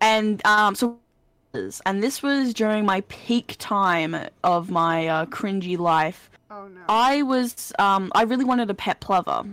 and 0.01 0.45
um 0.45 0.75
so 0.75 0.99
and 1.85 2.03
this 2.03 2.21
was 2.21 2.53
during 2.53 2.85
my 2.85 2.99
peak 3.07 3.55
time 3.59 4.13
of 4.43 4.69
my 4.69 5.07
uh, 5.07 5.25
cringy 5.27 5.77
life. 5.77 6.29
oh 6.51 6.67
no. 6.67 6.81
I 6.89 7.21
was 7.21 7.71
um 7.79 8.11
I 8.13 8.23
really 8.23 8.43
wanted 8.43 8.69
a 8.69 8.73
pet 8.73 8.99
plover 8.99 9.45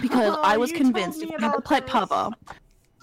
because 0.00 0.34
I 0.42 0.56
Oh, 0.56 0.60
was 0.60 0.72
convinced 0.72 1.22
if 1.22 1.30
I 1.38 1.42
had 1.48 1.54
a 1.58 1.60
pet 1.60 1.86
plover. 1.86 2.30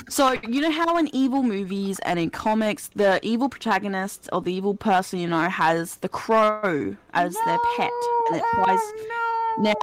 So 0.09 0.31
you 0.53 0.59
know 0.61 0.71
how 0.71 0.97
in 0.97 1.13
evil 1.13 1.43
movies 1.43 1.99
and 1.99 2.17
in 2.17 2.31
comics, 2.31 2.89
the 2.95 3.19
evil 3.21 3.47
protagonist 3.47 4.27
or 4.33 4.41
the 4.41 4.51
evil 4.51 4.73
person 4.73 5.19
you 5.19 5.27
know 5.27 5.47
has 5.49 5.97
the 5.97 6.09
crow 6.09 6.97
as 7.13 7.33
their 7.45 7.59
pet, 7.77 7.91
and 8.27 8.37
it 8.37 8.43
flies. 8.55 8.79
Oh, 8.81 9.05
no. 9.09 9.28
Now 9.57 9.73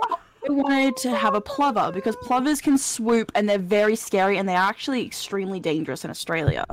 I 0.49 0.53
wanted 0.53 0.97
to 0.99 1.15
have 1.15 1.35
a 1.35 1.41
plover 1.41 1.91
because 1.93 2.17
plovers 2.17 2.61
can 2.61 2.79
swoop 2.79 3.33
and 3.35 3.49
they're 3.49 3.59
very 3.59 3.97
scary 3.97 4.39
and 4.39 4.49
they're 4.49 4.57
actually 4.57 5.05
extremely 5.05 5.61
dangerous 5.61 6.05
in 6.05 6.11
Australia. 6.11 6.65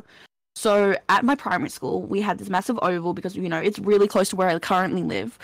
So 0.55 0.95
at 1.09 1.25
my 1.25 1.35
primary 1.35 1.69
school, 1.69 2.03
we 2.03 2.21
had 2.21 2.37
this 2.37 2.49
massive 2.49 2.77
oval 2.81 3.13
because 3.13 3.35
you 3.35 3.49
know 3.49 3.59
it's 3.59 3.79
really 3.79 4.07
close 4.07 4.29
to 4.29 4.35
where 4.35 4.49
I 4.49 4.59
currently 4.59 5.03
live. 5.03 5.37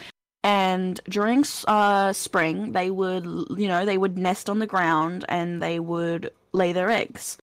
And 0.43 1.01
during 1.09 1.43
uh, 1.67 2.13
spring, 2.13 2.71
they 2.71 2.91
would, 2.91 3.25
you 3.25 3.67
know, 3.67 3.85
they 3.85 3.97
would 3.97 4.17
nest 4.17 4.49
on 4.49 4.59
the 4.59 4.67
ground 4.67 5.25
and 5.27 5.61
they 5.61 5.81
would 5.81 6.31
lay 6.53 6.71
their 6.71 6.89
eggs. 6.89 7.37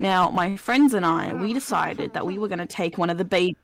Now, 0.00 0.30
my 0.30 0.56
friends 0.56 0.92
and 0.92 1.06
I, 1.06 1.32
we 1.32 1.52
decided 1.52 2.12
that 2.14 2.26
we 2.26 2.38
were 2.38 2.48
going 2.48 2.58
to 2.58 2.66
take 2.66 2.98
one 2.98 3.08
of 3.08 3.18
the 3.18 3.24
babies 3.24 3.54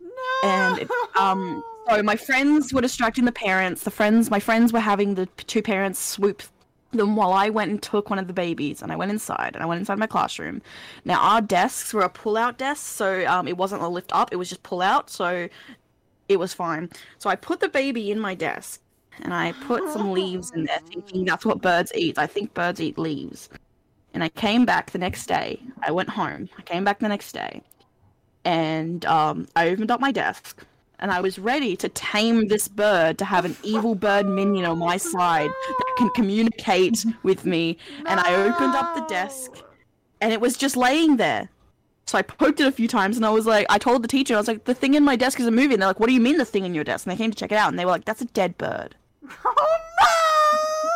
No. 0.00 0.40
and 0.44 0.90
um 1.16 1.62
so 1.88 2.02
my 2.02 2.16
friends 2.16 2.72
were 2.72 2.80
distracting 2.80 3.24
the 3.24 3.32
parents 3.32 3.84
the 3.84 3.90
friends 3.90 4.30
my 4.30 4.40
friends 4.40 4.72
were 4.72 4.80
having 4.80 5.14
the 5.14 5.26
two 5.46 5.62
parents 5.62 5.98
swoop 5.98 6.42
them 6.92 7.16
while 7.16 7.32
I 7.32 7.50
went 7.50 7.70
and 7.70 7.82
took 7.82 8.10
one 8.10 8.18
of 8.18 8.26
the 8.26 8.32
babies 8.32 8.82
and 8.82 8.90
I 8.90 8.96
went 8.96 9.10
inside 9.10 9.54
and 9.54 9.62
I 9.62 9.66
went 9.66 9.78
inside 9.78 9.98
my 9.98 10.06
classroom. 10.06 10.62
Now 11.04 11.20
our 11.20 11.40
desks 11.40 11.92
were 11.92 12.02
a 12.02 12.08
pull-out 12.08 12.58
desk, 12.58 12.84
so 12.84 13.26
um, 13.26 13.46
it 13.46 13.56
wasn't 13.56 13.82
a 13.82 13.88
lift 13.88 14.10
up; 14.14 14.32
it 14.32 14.36
was 14.36 14.48
just 14.48 14.62
pull 14.62 14.80
out, 14.80 15.10
so 15.10 15.48
it 16.28 16.38
was 16.38 16.54
fine. 16.54 16.90
So 17.18 17.30
I 17.30 17.36
put 17.36 17.60
the 17.60 17.68
baby 17.68 18.10
in 18.10 18.18
my 18.18 18.34
desk 18.34 18.80
and 19.20 19.34
I 19.34 19.52
put 19.66 19.88
some 19.92 20.12
leaves 20.18 20.52
in 20.52 20.64
there, 20.64 20.80
thinking 20.86 21.24
that's 21.24 21.44
what 21.44 21.60
birds 21.60 21.92
eat. 21.94 22.18
I 22.18 22.26
think 22.26 22.54
birds 22.54 22.80
eat 22.80 22.98
leaves. 22.98 23.48
And 24.14 24.24
I 24.24 24.30
came 24.30 24.64
back 24.64 24.90
the 24.90 24.98
next 24.98 25.26
day. 25.26 25.60
I 25.82 25.90
went 25.90 26.08
home. 26.08 26.48
I 26.58 26.62
came 26.62 26.82
back 26.82 26.98
the 26.98 27.08
next 27.08 27.32
day, 27.32 27.62
and 28.44 29.04
um, 29.04 29.46
I 29.54 29.68
opened 29.68 29.90
up 29.90 30.00
my 30.00 30.12
desk 30.12 30.64
and 31.00 31.10
I 31.10 31.20
was 31.20 31.38
ready 31.38 31.76
to 31.76 31.88
tame 31.88 32.48
this 32.48 32.68
bird 32.68 33.18
to 33.18 33.24
have 33.24 33.44
an 33.44 33.56
evil 33.62 33.94
bird 33.94 34.26
minion 34.26 34.64
on 34.64 34.78
my 34.78 34.96
side 34.96 35.50
that 35.50 35.94
can 35.96 36.10
communicate 36.10 37.04
with 37.22 37.44
me. 37.44 37.78
And 38.06 38.20
I 38.20 38.34
opened 38.34 38.74
up 38.74 38.94
the 38.94 39.06
desk, 39.06 39.52
and 40.20 40.32
it 40.32 40.40
was 40.40 40.56
just 40.56 40.76
laying 40.76 41.16
there. 41.16 41.48
So 42.06 42.16
I 42.16 42.22
poked 42.22 42.60
it 42.60 42.66
a 42.66 42.72
few 42.72 42.88
times, 42.88 43.16
and 43.16 43.26
I 43.26 43.30
was 43.30 43.46
like, 43.46 43.66
I 43.68 43.78
told 43.78 44.02
the 44.02 44.08
teacher, 44.08 44.34
I 44.34 44.38
was 44.38 44.48
like, 44.48 44.64
the 44.64 44.74
thing 44.74 44.94
in 44.94 45.04
my 45.04 45.14
desk 45.14 45.38
is 45.40 45.50
moving. 45.50 45.74
And 45.74 45.82
they're 45.82 45.88
like, 45.90 46.00
what 46.00 46.06
do 46.08 46.14
you 46.14 46.20
mean 46.20 46.38
the 46.38 46.44
thing 46.44 46.64
in 46.64 46.74
your 46.74 46.84
desk? 46.84 47.06
And 47.06 47.12
they 47.12 47.22
came 47.22 47.30
to 47.30 47.36
check 47.36 47.52
it 47.52 47.58
out, 47.58 47.68
and 47.68 47.78
they 47.78 47.84
were 47.84 47.92
like, 47.92 48.04
that's 48.04 48.22
a 48.22 48.26
dead 48.26 48.56
bird. 48.58 48.96
Oh 49.44 49.66
no! 50.00 50.18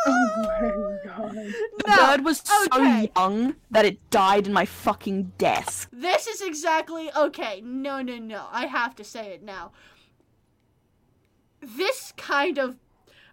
Oh 0.05 0.49
my 0.55 0.97
god. 1.05 1.33
The 1.33 1.83
no! 1.87 1.95
bird 1.95 2.25
was 2.25 2.41
so 2.43 2.65
okay. 2.73 3.11
young 3.15 3.55
that 3.71 3.85
it 3.85 4.09
died 4.09 4.47
in 4.47 4.53
my 4.53 4.65
fucking 4.65 5.33
desk. 5.37 5.89
This 5.91 6.27
is 6.27 6.41
exactly 6.41 7.09
okay. 7.15 7.61
No, 7.63 8.01
no, 8.01 8.17
no. 8.17 8.45
I 8.51 8.65
have 8.65 8.95
to 8.95 9.03
say 9.03 9.33
it 9.33 9.43
now. 9.43 9.71
This 11.63 12.13
kind 12.17 12.57
of 12.57 12.75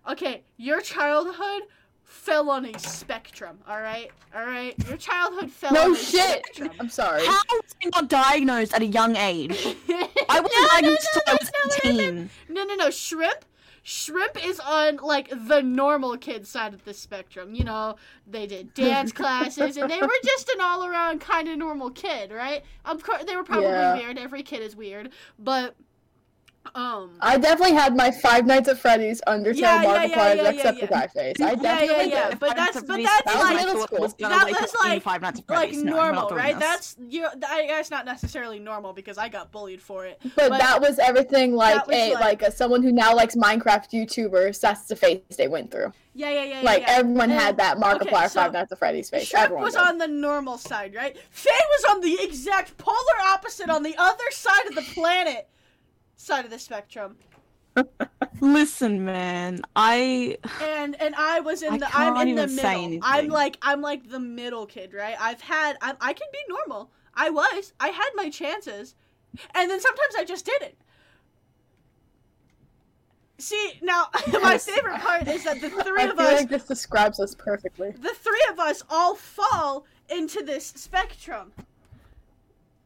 okay. 0.09 0.43
Your 0.57 0.81
childhood 0.81 1.63
fell 2.05 2.51
on 2.51 2.65
a 2.67 2.79
spectrum. 2.79 3.59
All 3.69 3.81
right, 3.81 4.11
all 4.35 4.45
right. 4.45 4.75
Your 4.89 4.97
childhood 4.97 5.51
fell 5.51 5.71
on 5.77 5.89
No 5.89 5.93
a 5.95 5.97
shit. 5.97 6.45
spectrum. 6.45 6.71
I'm 6.81 6.89
sorry. 6.89 7.25
How 7.27 7.41
was 7.51 7.75
I 7.85 7.89
not 7.95 8.09
diagnosed 8.09 8.75
at 8.75 8.83
a 8.83 8.87
young 8.87 9.17
age? 9.17 9.53
I 10.29 10.41
was 10.41 10.51
No, 10.53 10.61
no, 10.61 10.69
diagnosed 10.69 11.09
no, 11.15 11.21
until 11.21 11.23
I 11.27 11.37
was 11.41 11.51
no, 11.85 11.91
no, 11.91 11.97
no. 11.97 12.03
18. 12.09 12.31
No, 12.51 12.65
no, 12.65 12.75
no. 12.75 12.91
Shrimp. 12.91 13.45
Shrimp 13.83 14.45
is 14.47 14.61
on 14.61 14.97
like 14.99 15.31
the 15.31 15.63
normal 15.63 16.17
kid 16.19 16.47
side 16.47 16.75
of 16.75 16.85
the 16.85 16.93
spectrum. 16.93 17.55
You 17.55 17.65
know, 17.65 17.97
they 18.27 18.47
did 18.47 18.75
dance 18.75 19.11
classes 19.13 19.77
and 19.79 19.91
they 19.91 20.01
were 20.01 20.09
just 20.25 20.49
an 20.51 20.61
all 20.61 20.85
around 20.85 21.21
kind 21.21 21.49
of 21.49 21.57
normal 21.59 21.91
kid, 21.91 22.31
right? 22.31 22.63
Of 22.85 23.03
course, 23.03 23.25
they 23.25 23.35
were 23.37 23.45
probably 23.45 23.65
Yeah. 23.65 23.95
weird. 23.97 24.19
Every 24.19 24.43
kid 24.43 24.61
is 24.63 24.77
weird, 24.77 25.11
but 25.39 25.75
um. 26.75 27.17
I 27.21 27.37
definitely 27.39 27.75
had 27.75 27.97
my 27.97 28.11
Five 28.11 28.47
Nights 28.47 28.69
at 28.69 28.79
Freddy's, 28.79 29.21
Undertale, 29.27 29.57
Yeah, 29.57 29.83
yeah, 29.83 30.05
yeah, 30.05 30.09
Markiplier, 30.09 30.37
yeah, 30.37 30.49
except 30.51 30.79
yeah. 30.79 30.87
for 30.87 30.93
Die 30.93 31.07
Face. 31.09 31.37
I 31.41 31.45
Yeah, 31.51 31.55
definitely 31.57 31.87
yeah, 31.97 32.03
did. 32.03 32.11
yeah. 32.13 32.35
But 32.39 32.57
that's- 32.57 32.85
but 32.85 33.03
that's 33.03 33.23
That 33.25 33.35
was 33.35 33.45
like- 33.45 33.57
middle 33.57 33.83
school. 33.83 34.09
That 34.19 34.47
was 34.51 34.75
like- 34.85 35.03
Five 35.03 35.23
Nights 35.23 35.41
at 35.41 35.49
like 35.49 35.59
Freddy's. 35.69 35.83
No, 35.83 35.93
normal, 35.97 36.29
doing 36.29 36.39
right? 36.41 36.59
this. 36.59 36.69
That's 36.69 36.97
you. 37.09 37.27
I 37.49 37.67
guess 37.67 37.91
not 37.91 38.05
necessarily 38.05 38.59
normal 38.59 38.93
because 38.93 39.19
I 39.19 39.29
got 39.29 39.51
bullied 39.51 39.81
for 39.83 40.07
it. 40.07 40.21
But, 40.37 40.51
But 40.51 40.59
that 40.59 40.81
was 40.81 40.99
everything 40.99 41.55
like 41.57 41.87
was 41.87 41.97
a 41.97 42.13
like- 42.15 42.21
like, 42.21 42.43
a, 42.43 42.53
someone 42.53 42.83
who 42.83 42.93
now 42.93 43.15
likes 43.17 43.35
Minecraft 43.37 43.91
YouTubers. 43.93 44.61
That's 44.61 44.83
the 44.87 44.97
face 44.97 45.21
they 45.37 45.49
went 45.49 45.71
through. 45.71 45.93
Yeah, 46.15 46.31
yeah, 46.31 46.43
yeah. 46.45 46.55
yeah, 46.57 46.61
Like 46.63 46.83
yeah. 46.83 46.91
everyone 46.99 47.31
And- 47.31 47.41
had 47.41 47.57
that 47.59 47.79
Markiplier 47.79 48.03
okay, 48.19 48.29
so 48.29 48.41
Five 48.41 48.53
Nights 48.53 48.71
at 48.73 48.79
Freddy's 48.79 49.09
face. 49.11 49.29
Shrimp 49.29 49.45
everyone 49.45 49.65
was 49.65 49.75
did. 49.75 49.83
on 49.83 49.99
the 49.99 50.09
normal 50.09 50.59
side, 50.59 50.95
right? 50.95 51.17
Fae 51.31 51.51
was 51.51 51.85
on 51.95 52.01
the 52.01 52.19
exact 52.23 52.77
polar 52.79 52.97
opposite, 53.29 53.71
on 53.71 53.83
the 53.83 53.95
other 53.97 54.25
side 54.31 54.67
of 54.69 54.75
the 54.75 54.83
planet, 54.83 55.49
side 56.21 56.45
of 56.45 56.51
the 56.51 56.59
spectrum, 56.59 57.17
Listen, 58.41 59.05
man. 59.05 59.63
I 59.77 60.39
and 60.63 61.01
and 61.01 61.15
I 61.15 61.41
was 61.41 61.63
in 61.63 61.75
I 61.75 61.79
the 61.79 61.89
I'm 61.93 62.29
in 62.29 62.37
the 62.37 62.47
middle. 62.47 63.01
I'm 63.03 63.29
like 63.29 63.59
I'm 63.63 63.81
like 63.81 64.09
the 64.09 64.21
middle 64.21 64.67
kid, 64.67 64.95
right? 64.95 65.17
I've 65.21 65.41
had 65.41 65.77
I, 65.81 65.95
I 66.01 66.13
can 66.13 66.29
be 66.33 66.39
normal. 66.49 66.91
I 67.15 67.31
was. 67.31 67.73
I 67.81 67.89
had 67.89 68.11
my 68.15 68.31
chances, 68.31 68.95
and 69.55 69.71
then 69.71 69.81
sometimes 69.81 70.15
I 70.17 70.25
just 70.25 70.45
didn't. 70.45 70.75
See 73.39 73.79
now, 73.83 74.07
my 74.43 74.59
favorite 74.59 75.01
part 75.01 75.27
is 75.29 75.45
that 75.45 75.61
the 75.61 75.71
three 75.85 76.05
of 76.05 76.19
us 76.19 76.41
like 76.41 76.49
this 76.49 76.65
describes 76.65 77.21
us 77.21 77.35
perfectly. 77.35 77.91
the 77.91 78.15
three 78.15 78.47
of 78.51 78.59
us 78.59 78.83
all 78.91 79.15
fall 79.15 79.87
into 80.09 80.43
this 80.43 80.67
spectrum. 80.67 81.53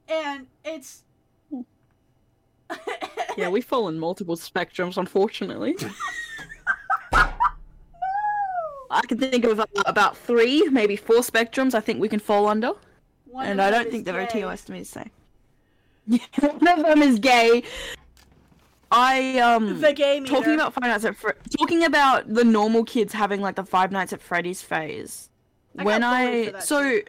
And 0.06 0.46
it's 0.64 1.03
yeah, 3.36 3.48
we 3.48 3.60
fall 3.60 3.88
in 3.88 3.98
multiple 3.98 4.36
spectrums, 4.36 4.96
unfortunately. 4.96 5.76
No 5.80 5.90
I 8.90 9.00
can 9.08 9.18
think 9.18 9.44
of 9.44 9.58
uh, 9.60 9.66
about 9.86 10.16
three, 10.16 10.68
maybe 10.70 10.94
four 10.96 11.18
spectrums. 11.18 11.74
I 11.74 11.80
think 11.80 12.00
we 12.00 12.08
can 12.08 12.20
fall 12.20 12.46
under, 12.46 12.72
One 13.26 13.46
and 13.46 13.60
I 13.60 13.70
don't 13.70 13.90
think 13.90 14.04
they're 14.04 14.14
very. 14.14 14.26
TOS 14.26 14.62
to 14.64 14.72
me 14.72 14.80
to 14.80 14.84
say. 14.84 15.10
One 16.40 16.68
of 16.68 16.84
them 16.84 17.02
is 17.02 17.18
gay. 17.18 17.62
I 18.90 19.38
um 19.38 19.80
The 19.80 19.92
gay 19.92 20.20
meter. 20.20 20.32
talking 20.32 20.54
about 20.54 20.74
Five 20.74 20.84
Nights 20.84 21.04
at 21.04 21.16
Fre- 21.16 21.30
talking 21.58 21.82
about 21.84 22.32
the 22.32 22.44
normal 22.44 22.84
kids 22.84 23.12
having 23.12 23.40
like 23.40 23.56
the 23.56 23.64
Five 23.64 23.90
Nights 23.90 24.12
at 24.12 24.20
Freddy's 24.22 24.62
phase. 24.62 25.30
I 25.78 25.82
when 25.82 26.04
I 26.04 26.60
so, 26.60 26.82
too. 26.82 27.02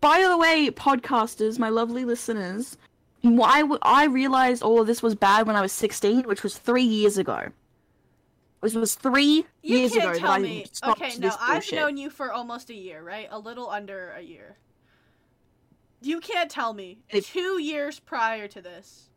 by 0.00 0.20
the 0.28 0.36
way, 0.36 0.68
podcasters, 0.70 1.58
my 1.58 1.70
lovely 1.70 2.04
listeners, 2.04 2.76
why 3.24 3.60
w- 3.62 3.78
I 3.82 4.04
realized 4.04 4.62
all 4.62 4.80
of 4.80 4.86
this 4.86 5.02
was 5.02 5.14
bad 5.14 5.46
when 5.46 5.56
I 5.56 5.60
was 5.60 5.72
sixteen, 5.72 6.22
which 6.24 6.42
was 6.42 6.56
three 6.58 6.82
years 6.82 7.18
ago. 7.18 7.48
This 8.62 8.74
was 8.74 8.94
three 8.94 9.44
you 9.62 9.78
years 9.78 9.92
can't 9.92 10.04
ago 10.10 10.18
tell 10.18 10.28
that 10.28 10.38
I 10.38 10.42
me. 10.42 10.66
Okay, 10.84 11.08
this 11.10 11.18
no, 11.18 11.30
I've 11.40 11.70
known 11.72 11.96
you 11.96 12.08
for 12.10 12.32
almost 12.32 12.70
a 12.70 12.74
year, 12.74 13.02
right? 13.02 13.28
A 13.30 13.38
little 13.38 13.68
under 13.68 14.12
a 14.12 14.20
year. 14.22 14.56
You 16.00 16.20
can't 16.20 16.50
tell 16.50 16.72
me 16.72 16.98
It- 17.10 17.24
two 17.24 17.60
years 17.60 17.98
prior 18.00 18.46
to 18.48 18.60
this, 18.62 19.08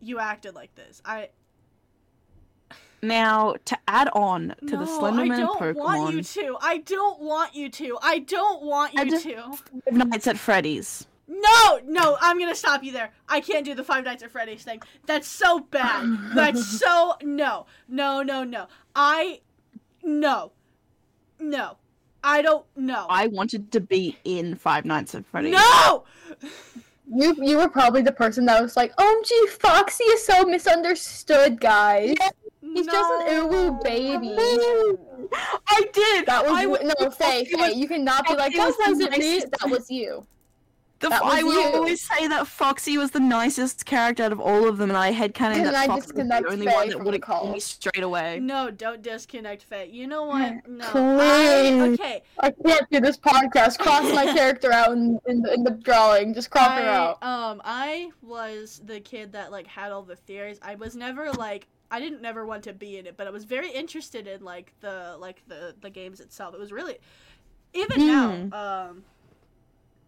you 0.00 0.18
acted 0.18 0.54
like 0.54 0.74
this. 0.74 1.00
I 1.04 1.30
Now 3.02 3.54
to 3.66 3.78
add 3.88 4.08
on 4.14 4.54
to 4.60 4.64
no, 4.64 4.78
the 4.78 4.86
Slenderman 4.86 5.32
I 5.32 5.40
don't 5.40 5.60
Pokemon, 5.60 5.74
want 5.76 6.14
you 6.14 6.22
to. 6.22 6.56
I 6.60 6.78
don't 6.78 7.20
want 7.20 7.54
you 7.54 7.68
to. 7.68 7.98
I 8.02 8.18
don't 8.20 8.62
want 8.62 8.94
you 8.94 9.00
I 9.00 9.04
just- 9.08 9.24
to. 9.24 9.42
Five 9.52 10.08
Nights 10.08 10.26
at 10.26 10.38
Freddy's. 10.38 11.06
No, 11.28 11.80
no, 11.84 12.16
I'm 12.20 12.38
gonna 12.38 12.54
stop 12.54 12.84
you 12.84 12.92
there. 12.92 13.10
I 13.28 13.40
can't 13.40 13.64
do 13.64 13.74
the 13.74 13.82
Five 13.82 14.04
Nights 14.04 14.22
at 14.22 14.30
Freddy's 14.30 14.62
thing. 14.62 14.80
That's 15.06 15.26
so 15.26 15.60
bad. 15.60 16.18
That's 16.34 16.64
so 16.80 17.14
no, 17.22 17.66
no, 17.88 18.22
no, 18.22 18.44
no. 18.44 18.68
I 18.94 19.40
no, 20.02 20.52
no. 21.40 21.78
I 22.22 22.42
don't 22.42 22.64
know. 22.76 23.06
I 23.08 23.28
wanted 23.28 23.70
to 23.72 23.80
be 23.80 24.18
in 24.24 24.56
Five 24.56 24.84
Nights 24.84 25.14
at 25.14 25.26
Freddy's. 25.26 25.52
No. 25.52 26.04
You 27.12 27.36
you 27.40 27.56
were 27.56 27.68
probably 27.68 28.02
the 28.02 28.12
person 28.12 28.46
that 28.46 28.60
was 28.60 28.76
like, 28.76 28.94
"OMG, 28.96 29.48
Foxy 29.50 30.04
is 30.04 30.24
so 30.24 30.44
misunderstood, 30.44 31.60
guys. 31.60 32.16
He's 32.60 32.86
just 32.86 33.12
an 33.22 33.48
uwu 33.48 33.82
baby." 33.82 34.34
I 35.68 35.82
did. 35.92 36.26
That 36.26 36.44
was 36.44 36.52
I 36.52 36.64
no, 36.64 36.94
the 36.98 37.10
Fae. 37.10 37.44
Fae, 37.44 37.68
was- 37.68 37.76
you 37.76 37.86
cannot 37.86 38.26
be 38.26 38.34
like, 38.34 38.54
Foxy 38.54 38.56
"That 38.56 38.66
was 38.88 38.98
the 38.98 39.06
wasn't 39.06 39.18
me." 39.18 39.38
That 39.60 39.70
was 39.70 39.90
you. 39.90 40.26
The, 40.98 41.10
That 41.10 41.22
I 41.22 41.42
will 41.42 41.52
you. 41.52 41.76
always 41.76 42.00
say 42.00 42.26
that 42.28 42.46
Foxy 42.46 42.96
was 42.96 43.10
the 43.10 43.20
nicest 43.20 43.84
character 43.84 44.22
out 44.22 44.32
of 44.32 44.40
all 44.40 44.66
of 44.66 44.78
them, 44.78 44.88
and 44.88 44.96
I 44.96 45.12
headcanon 45.12 45.56
Can 45.56 45.64
that 45.64 45.74
I 45.74 45.86
Foxy 45.86 46.12
was 46.14 46.26
the 46.26 46.46
only 46.50 46.64
Fae 46.66 46.72
one 46.74 46.88
that 46.88 46.98
would 46.98 47.06
the 47.08 47.12
have 47.12 47.20
called 47.20 47.42
call? 47.44 47.52
me 47.52 47.60
straight 47.60 48.02
away. 48.02 48.40
No, 48.40 48.70
don't 48.70 49.02
disconnect 49.02 49.64
Fae. 49.64 49.82
You 49.82 50.06
know 50.06 50.24
what? 50.24 50.66
No. 50.66 50.84
Please. 50.86 51.82
I, 51.82 51.90
okay. 51.92 52.22
I 52.40 52.50
can't 52.50 52.90
do 52.90 53.00
this 53.00 53.18
podcast. 53.18 53.78
Cross 53.78 54.10
my 54.14 54.24
character 54.32 54.72
out 54.72 54.92
in, 54.92 55.20
in, 55.26 55.42
the, 55.42 55.52
in 55.52 55.64
the 55.64 55.72
drawing. 55.72 56.32
Just 56.32 56.48
crop 56.50 56.72
her 56.72 56.84
out. 56.88 57.22
um, 57.22 57.60
I 57.62 58.10
was 58.22 58.80
the 58.86 59.00
kid 59.00 59.32
that 59.32 59.52
like 59.52 59.66
had 59.66 59.92
all 59.92 60.02
the 60.02 60.16
theories. 60.16 60.58
I 60.62 60.76
was 60.76 60.96
never 60.96 61.30
like 61.32 61.66
I 61.90 62.00
didn't 62.00 62.22
never 62.22 62.46
want 62.46 62.64
to 62.64 62.72
be 62.72 62.96
in 62.96 63.06
it, 63.06 63.18
but 63.18 63.26
I 63.26 63.30
was 63.30 63.44
very 63.44 63.70
interested 63.70 64.26
in 64.26 64.42
like 64.42 64.72
the 64.80 65.16
like 65.20 65.42
the 65.46 65.74
the 65.82 65.90
games 65.90 66.20
itself. 66.20 66.54
It 66.54 66.58
was 66.60 66.72
really 66.72 66.96
even 67.74 68.00
Hmm. 68.00 68.06
now. 68.06 68.86
Um, 68.88 69.04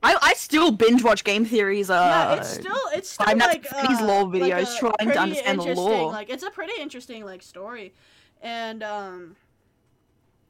I, 0.03 0.17
I 0.23 0.35
still 0.35 0.71
binge 0.71 1.03
watch 1.03 1.25
game 1.25 1.45
theories. 1.45 1.91
Uh, 1.91 1.95
yeah, 1.95 2.35
it's 2.37 2.49
still 2.51 2.79
it's 2.93 3.11
still 3.11 3.27
Nights 3.27 3.41
like 3.47 3.67
Freddy's 3.67 4.01
uh, 4.01 4.07
lore 4.07 4.25
like 4.25 4.43
videos 4.43 4.77
a 4.77 4.79
trying 4.79 5.11
to 5.13 5.19
understand 5.19 5.61
the 5.61 5.75
lore. 5.75 6.11
Like 6.13 6.31
it's 6.31 6.45
a 6.45 6.51
pretty 6.51 6.81
interesting 6.81 7.25
like 7.25 7.43
story, 7.43 7.93
and 8.41 8.83
um, 8.83 9.37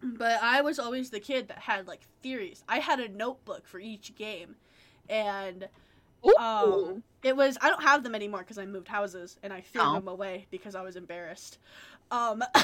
but 0.03 0.43
I 0.43 0.61
was 0.61 0.79
always 0.79 1.11
the 1.11 1.21
kid 1.21 1.49
that 1.49 1.59
had 1.61 1.87
like 1.87 2.01
theories. 2.23 2.63
I 2.69 2.79
had 2.79 3.01
a 3.01 3.09
notebook 3.09 3.67
for 3.67 3.81
each 3.81 4.15
game, 4.17 4.57
and 5.09 5.67
um, 6.39 7.03
it 7.23 7.35
was 7.35 7.57
I 7.63 7.71
don't 7.71 7.83
have 7.83 8.03
them 8.05 8.15
anymore 8.15 8.41
because 8.41 8.59
I 8.59 8.67
moved 8.67 8.89
houses 8.89 9.39
and 9.43 9.53
I 9.53 9.63
threw 9.63 9.81
Oh. 9.83 9.95
them 9.95 10.09
away 10.09 10.47
because 10.51 10.75
I 10.75 10.83
was 10.83 10.95
embarrassed, 10.97 11.59
um, 12.11 12.45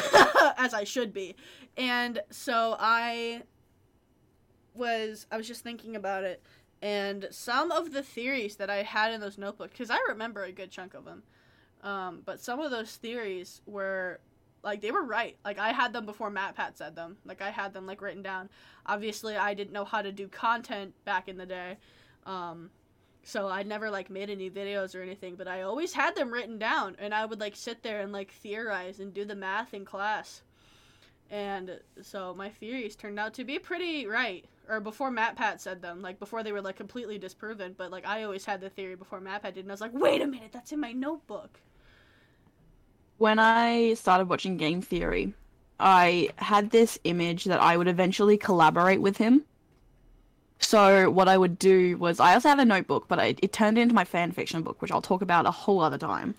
as 0.58 0.74
I 0.74 0.84
should 0.84 1.14
be, 1.14 1.34
and 1.78 2.20
so 2.30 2.76
I 2.78 3.42
was 4.74 5.26
I 5.30 5.36
was 5.36 5.46
just 5.48 5.62
thinking 5.62 5.96
about 5.96 6.24
it, 6.24 6.42
and 6.84 7.28
some 7.30 7.70
of 7.70 7.92
the 7.92 8.02
theories 8.02 8.56
that 8.56 8.68
I 8.68 8.82
had 8.82 9.10
in 9.14 9.20
those 9.22 9.38
notebooks 9.38 9.72
because 9.72 9.88
I 9.88 9.98
remember 10.06 10.44
a 10.44 10.52
good 10.52 10.70
chunk 10.70 10.92
of 10.92 11.06
them, 11.06 11.22
um, 11.82 12.20
but 12.26 12.40
some 12.40 12.60
of 12.60 12.70
those 12.70 12.96
theories 12.96 13.62
were 13.64 14.20
like 14.62 14.82
they 14.82 14.90
were 14.90 15.02
right. 15.02 15.38
Like 15.46 15.58
I 15.58 15.72
had 15.72 15.94
them 15.94 16.04
before 16.04 16.30
MatPat 16.30 16.76
said 16.76 16.94
them. 16.94 17.16
Like 17.24 17.40
I 17.40 17.50
had 17.50 17.72
them 17.72 17.86
like 17.86 18.02
written 18.02 18.22
down. 18.22 18.50
Obviously, 18.84 19.34
I 19.34 19.54
didn't 19.54 19.72
know 19.72 19.86
how 19.86 20.02
to 20.02 20.12
do 20.12 20.28
content 20.28 20.92
back 21.06 21.26
in 21.26 21.38
the 21.38 21.46
day. 21.46 21.78
Um 22.26 22.68
so 23.22 23.48
I 23.48 23.62
never 23.62 23.88
like 23.88 24.10
made 24.10 24.28
any 24.28 24.50
videos 24.50 24.94
or 24.94 25.00
anything, 25.00 25.36
but 25.36 25.48
I 25.48 25.62
always 25.62 25.94
had 25.94 26.14
them 26.14 26.30
written 26.30 26.58
down 26.58 26.96
and 26.98 27.14
I 27.14 27.24
would 27.24 27.40
like 27.40 27.56
sit 27.56 27.82
there 27.82 28.02
and 28.02 28.12
like 28.12 28.30
theorize 28.30 29.00
and 29.00 29.14
do 29.14 29.24
the 29.24 29.34
math 29.34 29.72
in 29.72 29.86
class. 29.86 30.42
And 31.30 31.80
so 32.02 32.34
my 32.34 32.50
theories 32.50 32.96
turned 32.96 33.18
out 33.18 33.34
to 33.34 33.44
be 33.44 33.58
pretty 33.58 34.06
right. 34.06 34.44
Or 34.68 34.80
before 34.80 35.10
MatPat 35.10 35.60
said 35.60 35.82
them, 35.82 36.00
like 36.02 36.18
before 36.18 36.42
they 36.42 36.52
were 36.52 36.62
like 36.62 36.76
completely 36.76 37.18
disproven, 37.18 37.74
but 37.76 37.90
like 37.90 38.06
I 38.06 38.22
always 38.22 38.44
had 38.44 38.60
the 38.60 38.70
theory 38.70 38.94
before 38.96 39.20
MatPat 39.20 39.54
did, 39.54 39.58
and 39.64 39.70
I 39.70 39.74
was 39.74 39.80
like, 39.80 39.92
wait 39.94 40.22
a 40.22 40.26
minute, 40.26 40.52
that's 40.52 40.72
in 40.72 40.80
my 40.80 40.92
notebook. 40.92 41.60
when 43.18 43.38
I 43.38 43.94
started 43.94 44.28
watching 44.28 44.56
Game 44.56 44.82
Theory, 44.82 45.34
I 45.80 46.30
had 46.36 46.70
this 46.70 46.98
image 47.04 47.44
that 47.44 47.60
I 47.60 47.76
would 47.76 47.88
eventually 47.88 48.36
collaborate 48.36 49.00
with 49.00 49.16
him. 49.16 49.44
So 50.58 51.10
what 51.10 51.28
I 51.28 51.36
would 51.36 51.58
do 51.58 51.96
was 51.98 52.20
I 52.20 52.34
also 52.34 52.48
have 52.48 52.58
a 52.58 52.64
notebook, 52.64 53.06
but 53.08 53.18
I, 53.18 53.34
it 53.42 53.52
turned 53.52 53.78
into 53.78 53.94
my 53.94 54.04
fan 54.04 54.32
fiction 54.32 54.62
book, 54.62 54.80
which 54.80 54.90
I'll 54.90 55.02
talk 55.02 55.22
about 55.22 55.46
a 55.46 55.50
whole 55.50 55.80
other 55.80 55.98
time. 55.98 56.34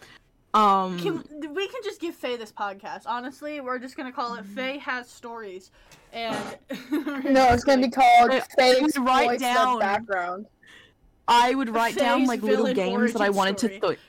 Um, 0.56 0.98
Can 1.00 1.54
we 1.54 1.68
can 1.68 1.82
just 1.84 2.00
give 2.00 2.16
Fae 2.16 2.38
this 2.38 2.52
podcast? 2.52 3.04
Honestly, 3.06 3.60
we're 3.60 3.78
just 3.78 3.98
gonna 3.98 4.12
call 4.12 4.36
it 4.36 4.46
Fae 4.46 4.78
has 4.78 5.10
stories, 5.10 5.70
and 6.14 6.34
No, 7.26 7.50
it's 7.52 7.66
gonna 7.66 7.82
be 7.82 7.90
called 7.92 8.30
Wait, 8.30 8.44
Fake 8.58 8.84
I'm 8.96 9.06
write 9.06 9.32
the 9.32 9.46
down- 9.46 9.80
background. 9.80 10.46
I 11.28 11.56
would 11.56 11.70
write 11.70 11.98
down 11.98 12.26
like 12.26 12.42
little 12.42 12.74
games 12.74 13.14
that 13.14 13.22
I 13.22 13.30
wanted 13.30 13.60
story. 13.60 13.80
to. 13.80 13.88
Th- 13.88 14.00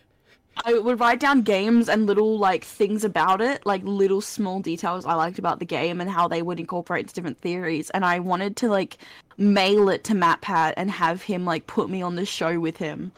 I 0.65 0.73
would 0.79 1.01
write 1.01 1.19
down 1.21 1.43
games 1.43 1.89
and 1.89 2.07
little 2.07 2.39
like 2.39 2.65
things 2.65 3.05
about 3.05 3.41
it, 3.43 3.67
like 3.67 3.83
little 3.85 4.21
small 4.21 4.61
details 4.61 5.05
I 5.05 5.15
liked 5.15 5.39
about 5.39 5.59
the 5.59 5.65
game 5.67 6.01
and 6.01 6.09
how 6.09 6.29
they 6.29 6.41
would 6.43 6.59
incorporate 6.61 7.13
different 7.13 7.39
theories. 7.41 7.91
And 7.91 8.05
I 8.07 8.21
wanted 8.21 8.57
to 8.59 8.69
like 8.69 8.97
mail 9.37 9.89
it 9.91 10.05
to 10.05 10.15
MatPat 10.15 10.75
and 10.79 10.91
have 10.91 11.23
him 11.23 11.45
like 11.45 11.67
put 11.67 11.91
me 11.91 12.01
on 12.03 12.15
the 12.17 12.25
show 12.25 12.59
with 12.61 12.77
him. 12.79 13.13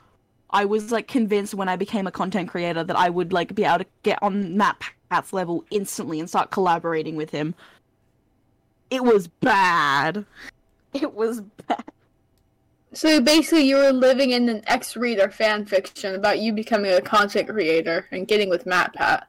I 0.51 0.65
was 0.65 0.91
like 0.91 1.09
convinced 1.09 1.55
when 1.55 1.69
I 1.69 1.77
became 1.77 2.07
a 2.07 2.13
content 2.13 2.49
creator 2.49 2.83
that 2.83 2.97
I 2.97 3.11
would 3.11 3.33
like 3.33 3.55
be 3.55 3.65
able 3.65 3.79
to 3.79 3.87
get 4.03 4.19
on 4.23 4.57
Matt 4.57 4.81
Pat's 5.11 5.33
level 5.33 5.65
instantly 5.71 6.21
and 6.21 6.29
start 6.29 6.51
collaborating 6.51 7.17
with 7.17 7.31
him. 7.31 7.55
It 8.91 9.05
was 9.05 9.29
bad. 9.29 10.25
It 10.95 11.13
was 11.13 11.43
bad. 11.67 11.85
So 12.95 13.21
basically, 13.21 13.69
you 13.69 13.77
were 13.77 13.93
living 13.93 14.31
in 14.31 14.49
an 14.49 14.63
ex-reader 14.67 15.31
fan 15.31 15.67
fiction 15.67 16.15
about 16.15 16.39
you 16.39 16.55
becoming 16.55 16.93
a 16.93 17.03
content 17.03 17.49
creator 17.49 18.07
and 18.11 18.27
getting 18.27 18.49
with 18.49 18.65
MatPat 18.65 19.25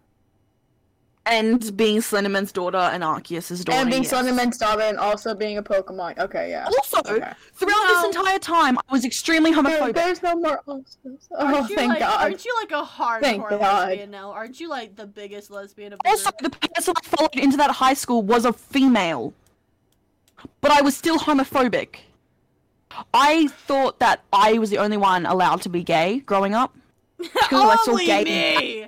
And 1.25 1.75
being 1.77 1.97
Slenderman's 1.99 2.51
daughter 2.51 2.77
and 2.77 3.03
Arceus's 3.03 3.63
daughter. 3.63 3.77
and 3.79 3.89
being 3.91 4.03
yes. 4.03 4.11
Slenderman's 4.13 4.57
daughter 4.57 4.81
and 4.81 4.97
also 4.97 5.35
being 5.35 5.57
a 5.59 5.63
Pokemon. 5.63 6.17
Okay, 6.17 6.49
yeah. 6.49 6.65
Also, 6.65 6.97
Okay. 6.99 7.31
throughout 7.53 7.83
No. 7.87 7.93
this 8.01 8.15
entire 8.15 8.39
time, 8.39 8.77
I 8.77 8.91
was 8.91 9.05
extremely 9.05 9.51
There- 9.53 9.61
homophobic. 9.63 9.93
there's 9.93 10.23
no 10.23 10.35
more. 10.35 10.59
Oh, 10.67 10.81
aren't 11.37 11.69
you 11.69 11.75
thank 11.75 11.89
like 11.89 11.99
God. 11.99 12.21
aren't 12.21 12.43
you 12.45 12.55
like 12.61 12.71
a 12.71 12.85
Thank 13.21 13.43
hardcore 13.43 13.49
God. 13.59 13.87
lesbian 13.89 14.09
now? 14.11 14.31
Aren't 14.31 14.59
you 14.59 14.69
like 14.69 14.95
the 14.95 15.05
biggest 15.05 15.51
lesbian 15.51 15.93
of 15.93 15.99
the 16.03 16.09
Also, 16.09 16.31
group? 16.31 16.59
the 16.59 16.67
person 16.69 16.93
I 16.97 17.07
followed 17.07 17.35
into 17.35 17.57
that 17.57 17.71
high 17.71 17.93
school 17.93 18.23
was 18.23 18.45
a 18.45 18.53
female. 18.53 19.33
But 20.61 20.71
I 20.71 20.81
was 20.81 20.97
still 20.97 21.19
homophobic. 21.19 21.97
I 23.13 23.47
thought 23.67 23.99
that 23.99 24.21
I 24.33 24.57
was 24.57 24.71
the 24.71 24.79
only 24.79 24.97
one 24.97 25.25
allowed 25.27 25.61
to 25.63 25.69
be 25.69 25.83
gay 25.83 26.21
growing 26.21 26.55
up. 26.55 26.73
Because 27.19 27.51
I 27.51 27.75
saw 27.83 27.91
Only 27.91 28.05
gay 28.05 28.23
me. 28.23 28.87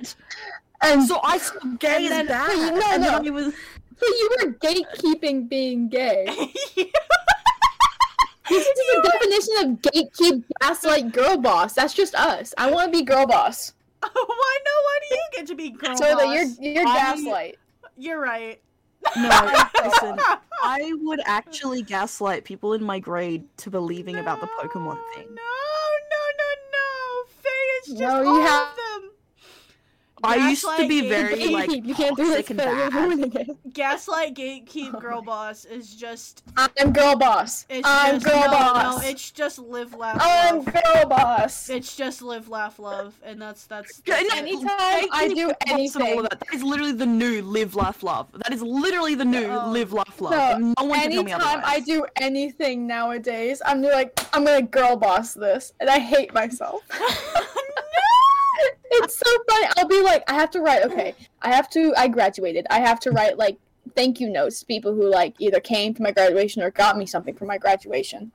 And 0.84 1.04
So 1.08 1.20
I 1.24 1.38
saw 1.38 1.60
gay 1.80 2.08
And 2.08 2.12
then- 2.12 2.28
bad. 2.28 2.48
No, 2.58 2.68
and 2.72 2.82
then 2.82 3.02
no. 3.02 3.10
I 3.10 3.30
was 3.30 3.54
so 4.00 4.08
you 4.08 4.30
were 4.42 4.52
gatekeeping 4.54 5.48
being 5.50 5.90
gay. 5.90 6.26
This 8.50 8.66
is 8.68 8.74
the 8.76 9.10
definition 9.14 9.72
of 9.72 9.82
gatekeep, 9.82 10.44
gaslight, 10.60 11.12
girl 11.14 11.38
boss. 11.38 11.74
That's 11.74 11.94
just 11.94 12.14
us. 12.16 12.54
I 12.58 12.70
want 12.70 12.92
to 12.92 12.98
be 13.00 13.04
girl 13.04 13.26
boss. 13.26 13.74
Oh, 14.04 14.10
why 14.28 14.58
no? 14.66 14.72
Why 14.84 15.00
do 15.08 15.16
you 15.16 15.22
get 15.34 15.48
to 15.48 15.56
be 15.56 15.70
girl 15.70 15.90
boss? 15.92 16.00
so 16.00 16.16
that 16.18 16.28
you're 16.34 16.72
you're 16.74 16.88
I- 16.88 16.96
gaslight. 16.98 17.60
You're 17.98 18.20
right. 18.20 18.60
no. 19.16 19.30
listen, 19.84 20.20
I 20.64 20.94
would 21.02 21.22
actually 21.26 21.82
gaslight 21.84 22.44
people 22.44 22.74
in 22.74 22.84
my 22.84 22.98
grade 23.00 23.44
to 23.58 23.70
believing 23.70 24.16
about 24.18 24.42
the 24.42 24.48
Pokemon 24.48 24.98
thing. 25.16 25.28
No, 25.30 25.52
no, 26.12 26.24
no, 26.40 26.50
no. 26.72 27.24
Fae 27.42 27.50
is 27.84 27.88
just 27.90 28.00
No, 28.02 28.22
you 28.22 28.28
all 28.28 28.42
have- 28.42 28.68
of. 30.24 30.30
I 30.32 30.50
used 30.50 30.66
to 30.66 30.88
be 30.88 31.10
very 31.10 31.48
like 31.54 31.72
you 31.72 31.94
can't 31.96 32.16
do 32.18 32.28
this. 32.28 32.48
toxic 32.48 32.50
and 32.52 32.60
You're 32.60 32.90
bad. 32.90 32.94
ruining 32.94 33.34
it. 33.34 33.74
Gaslight, 33.74 34.36
gatekeep, 34.36 34.92
Oh 34.96 35.00
girl 35.00 35.22
boss 35.22 35.66
is 35.66 35.96
just. 35.96 36.44
I'm 36.58 36.92
girl 36.94 37.16
boss. 37.16 37.66
It's 37.70 37.88
I'm 37.88 38.16
just, 38.20 38.26
girl 38.26 38.42
no, 38.42 38.52
boss. 38.52 39.02
No, 39.04 39.10
it's 39.10 39.32
just 39.32 39.60
live, 39.60 39.94
laugh, 39.94 40.18
I'm 40.22 40.58
love. 40.58 40.66
girl 40.74 41.06
boss. 41.08 41.70
It's 41.70 41.96
just 41.96 42.22
live, 42.22 42.50
laugh, 42.50 42.80
love, 42.80 43.14
and 43.24 43.42
that's 43.42 43.66
that's. 43.66 44.02
That's 44.02 44.30
no. 44.30 44.38
Anytime 44.38 44.68
Fake 45.02 45.10
I 45.14 45.28
do 45.28 45.48
Nick 45.48 45.58
all 45.70 45.76
anything- 45.76 46.18
of 46.20 46.30
that, 46.30 46.40
that 46.40 46.54
is 46.54 46.64
literally 46.64 46.92
the 46.94 47.06
new 47.06 47.42
live, 47.42 47.76
laugh, 47.76 48.04
love. 48.04 48.28
That 48.34 48.54
is 48.54 48.62
literally 48.62 49.16
the 49.16 49.26
new 49.26 49.48
No. 49.48 49.70
live, 49.70 49.94
laugh, 49.94 50.20
love. 50.22 50.32
No, 50.60 50.74
no 50.80 50.86
one 50.86 51.00
can 51.00 51.12
tell 51.12 51.24
me 51.24 51.32
Anytime 51.32 51.42
otherwise. 51.60 51.64
I 51.66 51.80
do 51.82 52.06
anything 52.18 52.88
nowadays, 52.88 53.62
I'm 53.66 53.82
like, 53.82 54.20
I'm 54.34 54.44
gonna 54.46 54.62
girl 54.64 54.96
boss 54.96 55.34
this, 55.34 55.74
and 55.80 55.90
I 55.90 56.00
hate 56.00 56.34
myself. 56.34 56.82
it's 58.92 59.18
so 59.18 59.44
funny. 59.50 59.68
I'll 59.78 59.88
be 59.88 60.02
like, 60.02 60.24
I 60.30 60.34
have 60.34 60.52
to 60.52 60.62
write. 60.62 60.84
Okay, 60.84 61.16
I 61.42 61.54
have 61.54 61.70
to. 61.72 61.94
I 61.98 62.08
graduated. 62.08 62.68
I 62.70 62.80
have 62.80 63.00
to 63.02 63.12
write 63.12 63.38
like 63.38 63.58
thank 63.96 64.20
you 64.20 64.30
notes 64.30 64.60
to 64.60 64.66
people 64.66 64.94
who 64.94 65.10
like 65.10 65.34
either 65.40 65.60
came 65.60 65.94
to 65.94 66.02
my 66.02 66.12
graduation 66.12 66.62
or 66.62 66.72
got 66.72 66.98
me 66.98 67.06
something 67.06 67.36
for 67.36 67.46
my 67.46 67.58
graduation. 67.58 68.32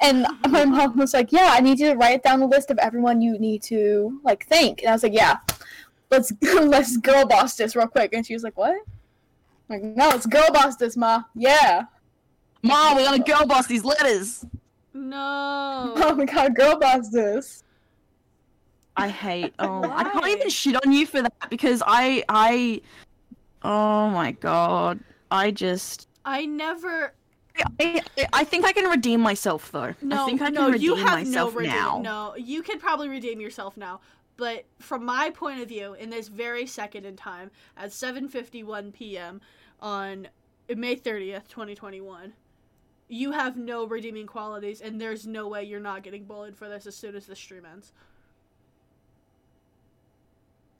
And 0.00 0.26
my 0.48 0.64
mom 0.76 0.96
was 0.96 1.14
like, 1.14 1.32
"Yeah, 1.32 1.48
I 1.52 1.60
need 1.60 1.78
you 1.80 1.90
to 1.90 1.96
write 1.96 2.22
down 2.22 2.42
a 2.42 2.46
list 2.46 2.70
of 2.70 2.78
everyone 2.78 3.20
you 3.20 3.38
need 3.38 3.62
to 3.64 4.20
like 4.24 4.46
thank." 4.46 4.80
And 4.80 4.90
I 4.90 4.92
was 4.92 5.02
like, 5.02 5.14
"Yeah, 5.14 5.38
let's 6.10 6.32
let's 6.42 6.96
girl 6.96 7.26
boss 7.26 7.56
this 7.56 7.74
real 7.76 7.88
quick." 7.88 8.14
And 8.14 8.26
she 8.26 8.34
was 8.34 8.42
like, 8.42 8.56
"What?" 8.56 8.76
I'm 9.68 9.80
like, 9.80 9.82
no, 9.82 10.08
let's 10.08 10.26
girl 10.26 10.50
boss 10.52 10.76
this, 10.76 10.96
ma. 10.96 11.22
Yeah. 11.34 11.84
Mom, 12.62 12.96
we 12.96 13.04
gotta 13.04 13.22
girl 13.22 13.46
boss 13.46 13.66
these 13.66 13.84
letters. 13.84 14.44
no. 14.92 15.94
Oh 15.96 16.14
my 16.14 16.24
god, 16.24 16.54
girl 16.54 16.78
boss 16.78 17.08
this. 17.08 17.63
I 18.96 19.08
hate. 19.08 19.54
Oh, 19.58 19.82
I 19.84 20.04
can't 20.04 20.26
even 20.28 20.50
shit 20.50 20.76
on 20.84 20.92
you 20.92 21.06
for 21.06 21.22
that 21.22 21.50
because 21.50 21.82
I, 21.86 22.24
I. 22.28 22.80
Oh 23.62 24.10
my 24.10 24.32
god, 24.32 25.00
I 25.30 25.50
just. 25.50 26.08
I 26.24 26.46
never. 26.46 27.12
I, 27.56 28.02
I, 28.18 28.26
I 28.32 28.44
think 28.44 28.64
I 28.64 28.72
can 28.72 28.88
redeem 28.90 29.20
myself 29.20 29.70
though. 29.70 29.94
No, 30.02 30.22
I 30.24 30.26
think 30.26 30.42
I 30.42 30.46
can 30.46 30.54
no, 30.54 30.70
redeem 30.70 30.82
you 30.82 30.94
have 30.96 31.18
myself 31.20 31.54
no 31.54 31.58
redeem. 31.60 31.74
now. 31.74 32.00
No, 32.02 32.36
you 32.36 32.62
can 32.62 32.78
probably 32.78 33.08
redeem 33.08 33.40
yourself 33.40 33.76
now. 33.76 34.00
But 34.36 34.64
from 34.80 35.04
my 35.04 35.30
point 35.30 35.60
of 35.60 35.68
view, 35.68 35.94
in 35.94 36.10
this 36.10 36.28
very 36.28 36.66
second 36.66 37.06
in 37.06 37.16
time, 37.16 37.50
at 37.76 37.90
7:51 37.90 38.92
p.m. 38.92 39.40
on 39.80 40.28
May 40.68 40.96
30th, 40.96 41.46
2021, 41.48 42.32
you 43.08 43.32
have 43.32 43.56
no 43.56 43.86
redeeming 43.86 44.26
qualities, 44.26 44.80
and 44.80 45.00
there's 45.00 45.26
no 45.26 45.46
way 45.46 45.62
you're 45.62 45.78
not 45.80 46.02
getting 46.02 46.24
bullied 46.24 46.56
for 46.56 46.68
this 46.68 46.86
as 46.86 46.96
soon 46.96 47.14
as 47.14 47.26
the 47.26 47.36
stream 47.36 47.64
ends. 47.64 47.92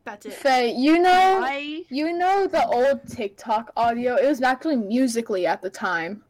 That's 0.05 0.27
it. 0.27 0.35
Fae, 0.35 0.65
you 0.67 0.99
know 0.99 1.41
I. 1.43 1.85
you 1.89 2.13
know 2.13 2.47
the 2.47 2.67
old 2.67 3.09
TikTok 3.09 3.73
audio? 3.77 4.17
It 4.17 4.27
was 4.29 4.43
actually 4.43 4.77
musically 4.77 5.47
at 5.47 5.63
the 5.63 5.71
time. 5.71 6.23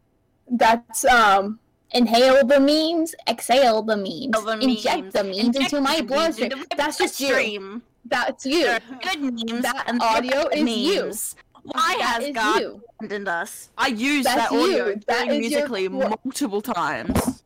That's 0.49 1.05
um 1.07 1.59
inhale 1.91 2.45
the 2.47 2.61
memes, 2.61 3.15
exhale 3.29 3.83
the 3.83 3.97
memes, 3.97 4.31
the 4.45 4.59
inject 4.61 5.03
memes, 5.03 5.13
the 5.15 5.25
memes 5.25 5.39
Inject 5.39 5.73
into 5.73 5.81
my 5.81 6.01
bloodstream. 6.03 6.53
into 6.53 6.57
my 6.59 6.77
That's 6.77 6.99
just 6.99 7.21
you. 7.21 7.83
That's 8.05 8.47
you. 8.47 8.63
There 8.65 8.75
are 8.75 8.99
good 9.03 9.23
memes 9.23 9.63
That 9.63 9.85
and 9.89 10.01
audio 10.03 10.49
is 10.49 10.61
you. 10.71 11.03
memes. 11.05 11.37
Why 11.63 11.97
That 11.99 12.23
has 12.23 12.35
God 12.35 12.61
you. 12.61 12.83
abandoned 13.01 13.29
us? 13.29 13.71
I 13.79 13.87
used 13.89 14.27
That's 14.27 14.51
that 14.51 14.53
audio 14.53 14.87
you. 14.89 15.01
That 15.09 15.29
is 15.29 15.33
your 15.35 15.41
musically 15.41 15.89
multiple 15.89 16.61
times. 16.61 17.43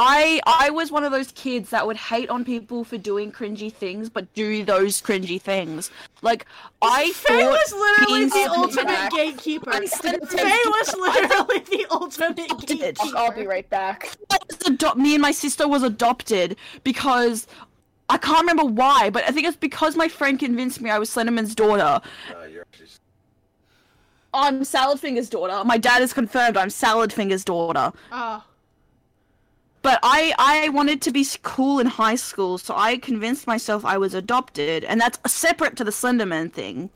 I 0.00 0.40
I 0.46 0.70
was 0.70 0.92
one 0.92 1.02
of 1.04 1.10
those 1.12 1.32
kids 1.32 1.70
that 1.70 1.86
would 1.86 1.96
hate 1.96 2.30
on 2.30 2.44
people 2.44 2.84
for 2.84 2.96
doing 2.98 3.32
cringy 3.32 3.72
things, 3.72 4.08
but 4.08 4.32
do 4.34 4.64
those 4.64 5.02
cringy 5.02 5.40
things. 5.40 5.90
Like 6.22 6.46
I 6.80 7.10
Fae 7.12 7.40
thought 7.42 7.50
was 7.52 7.72
literally 7.72 8.18
being 8.18 8.28
the 8.28 8.50
ultimate 8.52 8.86
back- 8.86 9.10
gatekeeper. 9.12 9.70
I 9.72 9.84
said 9.86 10.20
Fae 10.28 10.62
was 10.66 10.94
literally 10.96 11.58
the 11.60 11.86
ultimate 11.90 12.38
Adopted. 12.38 12.78
gatekeeper. 12.78 13.16
I'll 13.16 13.32
be 13.32 13.46
right 13.46 13.68
back. 13.70 14.16
Ado- 14.66 14.94
me 14.94 15.14
and 15.14 15.22
my 15.22 15.32
sister 15.32 15.66
was 15.66 15.82
adopted 15.82 16.56
because 16.84 17.46
I 18.08 18.18
can't 18.18 18.40
remember 18.40 18.64
why, 18.64 19.10
but 19.10 19.24
I 19.24 19.32
think 19.32 19.46
it's 19.46 19.56
because 19.56 19.96
my 19.96 20.08
friend 20.08 20.38
convinced 20.38 20.80
me 20.80 20.90
I 20.90 20.98
was 20.98 21.10
Slenderman's 21.10 21.54
daughter. 21.54 21.82
Uh, 22.34 22.44
you're 22.44 22.62
actually 22.62 22.86
s- 22.86 23.00
I'm 24.32 24.62
Salad 24.64 25.00
Finger's 25.00 25.28
daughter. 25.28 25.64
My 25.64 25.76
dad 25.78 26.00
has 26.00 26.12
confirmed 26.12 26.56
I'm 26.56 26.70
Salad 26.70 27.12
Finger's 27.12 27.44
daughter. 27.44 27.92
Oh. 28.12 28.44
But 29.88 30.00
I 30.02 30.34
I 30.38 30.68
wanted 30.68 31.00
to 31.00 31.10
be 31.10 31.26
cool 31.42 31.78
in 31.78 31.86
high 31.86 32.16
school, 32.16 32.58
so 32.58 32.74
I 32.76 32.98
convinced 32.98 33.46
myself 33.46 33.86
I 33.86 33.96
was 33.96 34.12
adopted, 34.12 34.84
and 34.84 35.00
that's 35.00 35.18
separate 35.32 35.76
to 35.78 35.84
the 35.84 35.90
Slenderman 35.90 36.52
thing. 36.52 36.90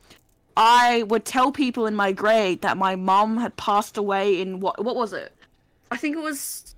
I 0.59 1.05
would 1.05 1.25
tell 1.25 1.53
people 1.53 1.87
in 1.87 1.95
my 1.95 2.13
grade 2.13 2.61
that 2.61 2.77
my 2.77 2.95
mom 2.95 3.39
had 3.39 3.57
passed 3.57 3.97
away 3.97 4.39
in 4.39 4.61
what 4.61 4.85
what 4.85 4.95
was 4.95 5.15
it? 5.15 5.35
I 5.91 5.97
think 5.97 6.17
it 6.17 6.23
was 6.23 6.75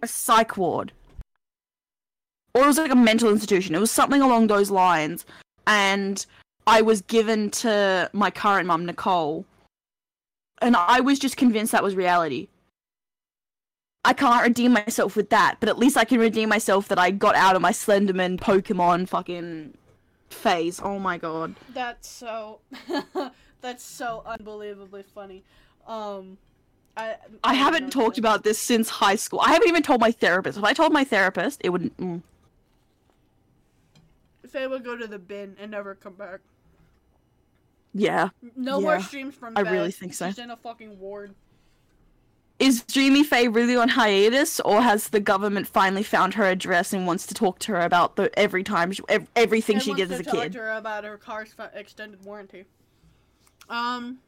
a 0.00 0.08
psych 0.08 0.56
ward. 0.56 0.92
Or 2.54 2.62
it 2.62 2.66
was 2.66 2.78
like 2.78 2.90
a 2.90 2.96
mental 2.96 3.28
institution. 3.28 3.74
It 3.74 3.80
was 3.80 3.90
something 3.90 4.22
along 4.22 4.46
those 4.46 4.70
lines. 4.70 5.26
And 5.66 6.24
I 6.66 6.80
was 6.80 7.02
given 7.02 7.50
to 7.60 8.08
my 8.14 8.30
current 8.30 8.66
mum, 8.66 8.86
Nicole. 8.86 9.44
And 10.62 10.74
I 10.74 11.00
was 11.00 11.18
just 11.18 11.36
convinced 11.36 11.72
that 11.72 11.82
was 11.82 11.94
reality. 11.94 12.48
I 14.04 14.12
can't 14.12 14.42
redeem 14.42 14.72
myself 14.72 15.14
with 15.14 15.30
that, 15.30 15.56
but 15.60 15.68
at 15.68 15.78
least 15.78 15.96
I 15.96 16.04
can 16.04 16.18
redeem 16.18 16.48
myself 16.48 16.88
that 16.88 16.98
I 16.98 17.10
got 17.12 17.36
out 17.36 17.54
of 17.54 17.62
my 17.62 17.70
Slenderman 17.70 18.38
Pokemon 18.38 19.08
fucking 19.08 19.76
phase. 20.30 20.80
Oh 20.82 20.98
my 20.98 21.18
god. 21.18 21.54
That's 21.72 22.08
so. 22.08 22.58
that's 23.60 23.84
so 23.84 24.22
unbelievably 24.26 25.04
funny. 25.14 25.44
Um, 25.86 26.36
I. 26.96 27.16
I 27.44 27.52
don't 27.52 27.62
haven't 27.62 27.90
talked 27.90 28.08
what- 28.08 28.18
about 28.18 28.44
this 28.44 28.58
since 28.58 28.88
high 28.88 29.14
school. 29.14 29.40
I 29.40 29.52
haven't 29.52 29.68
even 29.68 29.82
told 29.82 30.00
my 30.00 30.10
therapist. 30.10 30.58
If 30.58 30.64
I 30.64 30.72
told 30.72 30.92
my 30.92 31.04
therapist, 31.04 31.60
it 31.62 31.70
would. 31.70 31.96
Mm. 31.98 32.22
Fae 34.48 34.66
would 34.66 34.84
go 34.84 34.96
to 34.96 35.06
the 35.06 35.18
bin 35.18 35.56
and 35.60 35.70
never 35.70 35.94
come 35.94 36.14
back. 36.14 36.40
Yeah. 37.94 38.30
No 38.56 38.80
more 38.80 39.00
streams 39.00 39.34
from. 39.34 39.56
I 39.56 39.62
bed. 39.62 39.72
really 39.72 39.92
think 39.92 40.12
so. 40.14 40.26
She's 40.26 40.38
in 40.38 40.50
a 40.50 40.56
fucking 40.56 40.98
ward. 40.98 41.34
Is 42.62 42.84
Dreamy 42.84 43.24
Fae 43.24 43.44
really 43.44 43.74
on 43.74 43.88
hiatus, 43.88 44.60
or 44.60 44.82
has 44.82 45.08
the 45.08 45.18
government 45.18 45.66
finally 45.66 46.04
found 46.04 46.34
her 46.34 46.44
address 46.44 46.92
and 46.92 47.06
wants 47.08 47.26
to 47.26 47.34
talk 47.34 47.58
to 47.60 47.72
her 47.72 47.80
about 47.80 48.14
the 48.14 48.36
every 48.38 48.62
time 48.62 48.92
she, 48.92 49.02
ev- 49.08 49.28
everything 49.34 49.76
and 49.76 49.82
she 49.82 49.94
did 49.94 50.12
as 50.12 50.20
a 50.20 50.24
kid? 50.24 50.52
to 50.52 50.58
her 50.58 50.70
about 50.70 51.02
her 51.02 51.16
car's 51.16 51.52
extended 51.74 52.24
warranty. 52.24 52.64
Um, 53.68 54.18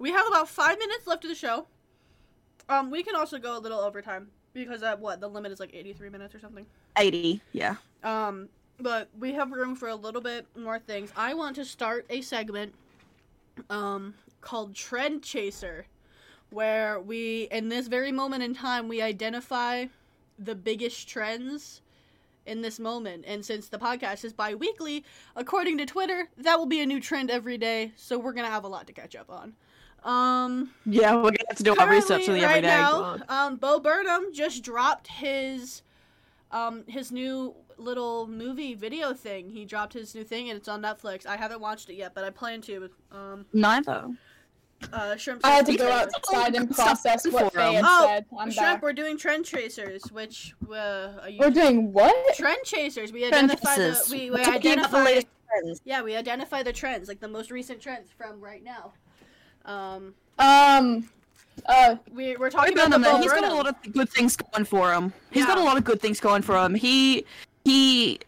we 0.00 0.10
have 0.10 0.26
about 0.26 0.48
five 0.48 0.76
minutes 0.78 1.06
left 1.06 1.24
of 1.24 1.30
the 1.30 1.36
show. 1.36 1.66
Um, 2.68 2.90
we 2.90 3.04
can 3.04 3.14
also 3.14 3.38
go 3.38 3.56
a 3.56 3.60
little 3.60 3.78
overtime 3.78 4.28
because 4.54 4.82
at 4.82 4.98
what 4.98 5.20
the 5.20 5.28
limit 5.28 5.52
is 5.52 5.60
like 5.60 5.72
eighty-three 5.72 6.10
minutes 6.10 6.34
or 6.34 6.40
something. 6.40 6.66
Eighty. 6.98 7.40
Yeah. 7.52 7.76
Um, 8.02 8.48
but 8.80 9.08
we 9.18 9.34
have 9.34 9.52
room 9.52 9.76
for 9.76 9.88
a 9.88 9.94
little 9.94 10.20
bit 10.20 10.46
more 10.58 10.80
things. 10.80 11.12
I 11.16 11.34
want 11.34 11.54
to 11.56 11.64
start 11.64 12.06
a 12.10 12.22
segment, 12.22 12.74
um, 13.70 14.14
called 14.40 14.74
Trend 14.74 15.22
Chaser, 15.22 15.86
where 16.54 17.00
we, 17.00 17.48
in 17.50 17.68
this 17.68 17.88
very 17.88 18.12
moment 18.12 18.42
in 18.42 18.54
time, 18.54 18.86
we 18.86 19.02
identify 19.02 19.86
the 20.38 20.54
biggest 20.54 21.08
trends 21.08 21.80
in 22.46 22.62
this 22.62 22.78
moment. 22.78 23.24
And 23.26 23.44
since 23.44 23.68
the 23.68 23.78
podcast 23.78 24.24
is 24.24 24.32
bi 24.32 24.54
weekly, 24.54 25.04
according 25.34 25.78
to 25.78 25.86
Twitter, 25.86 26.28
that 26.38 26.58
will 26.58 26.66
be 26.66 26.80
a 26.80 26.86
new 26.86 27.00
trend 27.00 27.30
every 27.30 27.58
day. 27.58 27.92
So 27.96 28.18
we're 28.18 28.32
gonna 28.32 28.48
have 28.48 28.64
a 28.64 28.68
lot 28.68 28.86
to 28.86 28.92
catch 28.92 29.16
up 29.16 29.30
on. 29.30 29.54
Um, 30.04 30.70
Yeah, 30.86 31.14
we're 31.14 31.30
gonna 31.30 31.38
have 31.48 31.56
to 31.56 31.62
do 31.62 31.76
our 31.76 31.90
research 31.90 32.28
on 32.28 32.34
the 32.34 32.42
right 32.42 32.64
everyday. 32.64 32.68
now, 32.68 33.18
um, 33.28 33.56
Bo 33.56 33.80
Burnham 33.80 34.32
just 34.32 34.62
dropped 34.62 35.08
his, 35.08 35.82
um, 36.52 36.84
his 36.86 37.10
new 37.10 37.54
little 37.78 38.28
movie 38.28 38.74
video 38.74 39.12
thing. 39.12 39.50
He 39.50 39.64
dropped 39.64 39.94
his 39.94 40.14
new 40.14 40.22
thing 40.22 40.50
and 40.50 40.58
it's 40.58 40.68
on 40.68 40.82
Netflix. 40.82 41.26
I 41.26 41.36
haven't 41.36 41.60
watched 41.60 41.88
it 41.90 41.94
yet, 41.94 42.14
but 42.14 42.22
I 42.22 42.30
plan 42.30 42.60
to. 42.62 42.90
Um, 43.10 43.46
Neither. 43.52 44.10
Uh, 44.92 45.16
Shrimp. 45.16 45.40
I 45.44 45.50
had 45.50 45.66
to 45.66 45.76
go 45.76 45.90
outside 45.90 46.54
and 46.54 46.70
process 46.74 47.26
what 47.28 47.52
they 47.54 47.74
had 47.74 47.84
Oh, 47.86 48.06
said. 48.06 48.26
I'm 48.38 48.50
Shrimp, 48.50 48.66
back. 48.76 48.82
we're 48.82 48.92
doing 48.92 49.16
trend 49.16 49.44
chasers, 49.44 50.02
which 50.12 50.54
uh, 50.70 50.74
are 51.22 51.28
you? 51.30 51.38
We're 51.40 51.50
doing 51.50 51.92
what? 51.92 52.36
trend 52.36 52.64
chasers. 52.64 53.12
We 53.12 53.20
Trend 53.28 53.50
identify 53.50 53.74
chasers. 53.76 54.06
the 54.06 54.16
we, 54.16 54.30
We're 54.30 54.38
we 54.38 54.44
talking 54.44 54.54
about 54.54 54.90
the 54.90 54.96
identify 54.98 55.04
latest 55.04 55.26
trends. 55.48 55.80
yeah 55.84 56.02
we 56.02 56.16
identify 56.16 56.62
the 56.62 56.72
trends 56.72 57.08
like 57.08 57.20
the 57.20 57.28
most 57.28 57.50
recent 57.50 57.80
trends 57.80 58.10
from 58.16 58.40
right 58.40 58.62
now. 58.62 58.92
Um, 59.64 60.14
Um, 60.38 61.08
uh, 61.66 61.96
we 62.12 62.36
we're 62.36 62.50
talking 62.50 62.72
about 62.74 62.90
the 62.90 62.98
Burnham, 62.98 63.16
Bo 63.16 63.22
he's 63.22 63.32
got 63.32 63.44
a 63.50 63.54
lot 63.54 63.66
of 63.68 63.92
good 63.92 64.10
things 64.10 64.36
going 64.36 64.64
for 64.64 64.92
him. 64.92 65.12
He's 65.30 65.46
got 65.46 65.56
a 65.58 65.62
lot 65.62 65.76
of 65.78 65.84
good 65.84 66.00
things 66.00 66.20
going 66.20 66.42
for 66.42 66.56
him. 66.58 66.74
He 66.74 67.24
he 67.64 68.18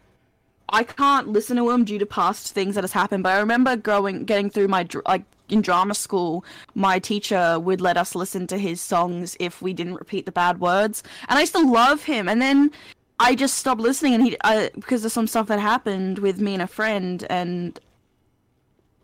I 0.69 0.83
can't 0.83 1.27
listen 1.29 1.55
to 1.57 1.69
him 1.69 1.85
due 1.85 1.99
to 1.99 2.05
past 2.05 2.53
things 2.53 2.75
that 2.75 2.83
has 2.83 2.91
happened, 2.91 3.23
but 3.23 3.33
I 3.33 3.39
remember 3.39 3.75
growing 3.75 4.25
getting 4.25 4.49
through 4.49 4.69
my 4.69 4.87
like 5.07 5.23
in 5.49 5.61
drama 5.61 5.93
school, 5.93 6.43
my 6.75 6.99
teacher 6.99 7.59
would 7.59 7.81
let 7.81 7.97
us 7.97 8.15
listen 8.15 8.47
to 8.47 8.57
his 8.57 8.81
songs 8.81 9.35
if 9.39 9.61
we 9.61 9.73
didn't 9.73 9.95
repeat 9.95 10.25
the 10.25 10.31
bad 10.31 10.59
words, 10.59 11.03
and 11.29 11.37
I 11.37 11.41
used 11.41 11.55
to 11.55 11.61
love 11.61 12.03
him. 12.03 12.27
And 12.27 12.41
then 12.41 12.71
I 13.19 13.35
just 13.35 13.57
stopped 13.57 13.81
listening, 13.81 14.13
and 14.13 14.23
he 14.23 14.37
I, 14.43 14.69
because 14.75 15.03
of 15.05 15.11
some 15.11 15.27
stuff 15.27 15.47
that 15.47 15.59
happened 15.59 16.19
with 16.19 16.39
me 16.39 16.53
and 16.53 16.61
a 16.61 16.67
friend, 16.67 17.25
and 17.29 17.79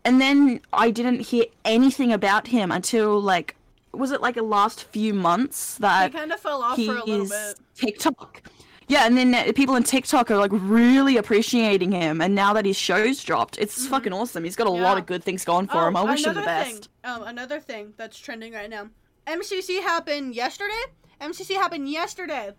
and 0.04 0.20
then 0.20 0.60
I 0.72 0.90
didn't 0.90 1.20
hear 1.20 1.46
anything 1.64 2.12
about 2.12 2.46
him 2.48 2.70
until 2.70 3.20
like 3.20 3.56
was 3.92 4.10
it 4.10 4.20
like 4.20 4.34
the 4.34 4.42
last 4.42 4.84
few 4.84 5.14
months 5.14 5.76
He 5.76 5.82
that 5.82 6.12
kind 6.12 6.32
of 6.32 6.40
fell 6.40 6.62
off 6.62 6.76
for 6.76 6.96
a 6.96 7.04
little 7.04 7.28
bit. 7.28 7.58
TikTok. 7.74 8.42
Yeah, 8.88 9.06
and 9.06 9.16
then 9.16 9.34
uh, 9.34 9.52
people 9.54 9.74
on 9.74 9.82
TikTok 9.82 10.30
are 10.30 10.36
like 10.36 10.50
really 10.52 11.16
appreciating 11.16 11.92
him, 11.92 12.20
and 12.20 12.34
now 12.34 12.52
that 12.52 12.66
his 12.66 12.76
show's 12.76 13.22
dropped, 13.24 13.58
it's 13.58 13.86
fucking 13.86 14.12
awesome. 14.12 14.44
He's 14.44 14.56
got 14.56 14.66
a 14.66 14.70
lot 14.70 14.90
Mm-hmm. 14.92 14.98
Of 14.98 15.06
good 15.06 15.24
things 15.24 15.44
going 15.44 15.66
for 15.68 15.88
him. 15.88 15.96
I 15.96 16.02
wish 16.02 16.24
him 16.24 16.34
the 16.34 16.42
best. 16.42 16.70
Thing, 17.02 17.12
um, 17.12 17.22
another 17.22 17.60
thing 17.60 17.94
that's 17.96 18.18
trending 18.18 18.52
right 18.52 18.68
now. 18.68 18.88
MCC 19.26 19.80
happened 19.80 20.34
yesterday. 20.34 20.82
MCC 21.20 21.54
happened 21.54 21.88
yesterday, 21.88 22.52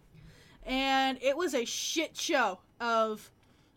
and 0.66 1.18
it 1.22 1.38
was 1.38 1.54
a 1.54 1.66
shit 1.66 2.18
show 2.18 2.60
of 2.82 3.30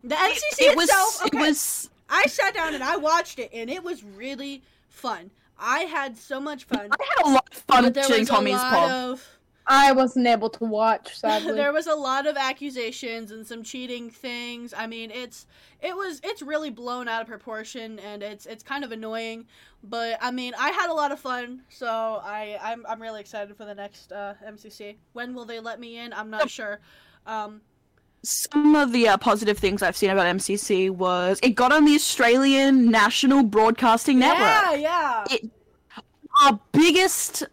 the 0.03 0.15
MCC 0.15 0.61
It 0.61 0.77
was. 0.77 0.89
itself. 0.89 1.27
It 1.27 1.35
was. 1.35 1.91
I 2.09 2.23
sat 2.27 2.55
down 2.55 2.75
and 2.75 2.83
I 2.83 2.97
watched 2.97 3.39
it, 3.39 3.51
and 3.53 3.69
it 3.69 3.85
was 3.85 4.03
really 4.03 4.63
fun. 4.89 5.31
I 5.59 5.81
had 5.81 6.17
so 6.17 6.41
much 6.41 6.65
fun. 6.65 6.89
I 6.91 7.05
had 7.17 7.27
a 7.27 7.35
lot 7.35 7.49
of 7.53 7.59
fun 7.59 7.93
watching 7.95 8.25
Tommy's 8.25 8.55
lot 8.55 8.91
of 8.91 9.38
I 9.69 9.93
wasn't 9.93 10.27
able 10.27 10.49
to 10.51 10.65
watch, 10.65 11.19
sadly. 11.19 11.53
there 11.53 11.73
was 11.73 11.87
a 11.87 11.95
lot 11.95 12.27
of 12.27 12.37
accusations 12.37 13.31
and 13.31 13.47
some 13.47 13.63
cheating 13.63 14.09
things. 14.11 14.73
I 14.75 14.87
mean, 14.87 15.11
it's 15.11 15.47
it 15.81 15.95
was 15.95 16.21
it's 16.25 16.41
really 16.41 16.71
blown 16.71 17.07
out 17.07 17.21
of 17.21 17.29
proportion 17.29 17.99
and 17.99 18.23
it's 18.23 18.47
it's 18.47 18.63
kind 18.63 18.83
of 18.83 18.93
annoying. 18.93 19.47
But 19.85 20.19
I 20.23 20.31
mean, 20.31 20.55
I 20.59 20.71
had 20.71 20.91
a 20.91 20.95
lot 20.95 21.13
of 21.13 21.21
fun, 21.21 21.63
so 21.69 21.87
I 21.87 22.59
I'm 22.63 22.87
I'm 22.89 23.01
really 23.01 23.21
excited 23.21 23.55
for 23.57 23.67
the 23.67 23.75
next 23.75 24.11
uh, 24.11 24.35
MCC. 24.47 24.97
When 25.13 25.35
will 25.35 25.45
they 25.45 25.61
let 25.61 25.79
me 25.79 25.99
in? 25.99 26.13
I'm 26.15 26.31
not 26.31 26.49
sure. 26.51 26.81
Um, 27.27 27.61
Some 28.23 28.75
of 28.75 28.93
the 28.93 29.09
uh, 29.09 29.17
positive 29.19 29.59
things 29.59 29.83
I've 29.83 29.97
seen 29.97 30.09
about 30.11 30.35
MCC 30.35 30.91
was 30.91 31.39
it 31.43 31.51
got 31.51 31.73
on 31.73 31.85
the 31.85 31.95
Australian 31.95 32.91
National 32.91 33.43
Broadcasting 33.43 34.19
Network. 34.19 34.41
yeah, 34.49 34.75
yeah. 34.75 35.25
it 35.31 35.51
our 36.41 36.59
biggest 36.73 37.45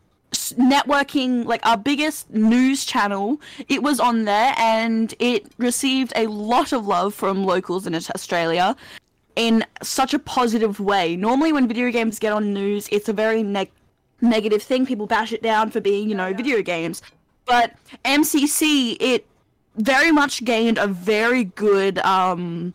networking 0.53 1.45
like 1.45 1.65
our 1.65 1.77
biggest 1.77 2.29
news 2.29 2.85
channel 2.85 3.41
it 3.69 3.81
was 3.83 3.99
on 3.99 4.25
there 4.25 4.53
and 4.57 5.13
it 5.19 5.45
received 5.57 6.13
a 6.15 6.27
lot 6.27 6.71
of 6.73 6.85
love 6.85 7.13
from 7.13 7.43
locals 7.43 7.85
in 7.87 7.95
australia 7.95 8.75
in 9.35 9.65
such 9.81 10.13
a 10.13 10.19
positive 10.19 10.79
way. 10.79 11.15
Normally 11.15 11.51
when 11.51 11.67
video 11.67 11.91
games 11.91 12.19
get 12.19 12.31
on 12.31 12.53
news 12.53 12.87
it's 12.91 13.09
a 13.09 13.13
very 13.13 13.43
neg- 13.43 13.71
negative 14.21 14.63
thing. 14.63 14.85
People 14.85 15.07
bash 15.07 15.33
it 15.33 15.41
down 15.41 15.71
for 15.71 15.81
being 15.81 16.09
you 16.09 16.15
know 16.15 16.33
video 16.33 16.61
games. 16.61 17.01
But 17.45 17.73
mcc 18.05 18.97
it 18.99 19.25
very 19.75 20.11
much 20.11 20.43
gained 20.45 20.77
a 20.77 20.87
very 20.87 21.43
good 21.43 21.99
um 21.99 22.73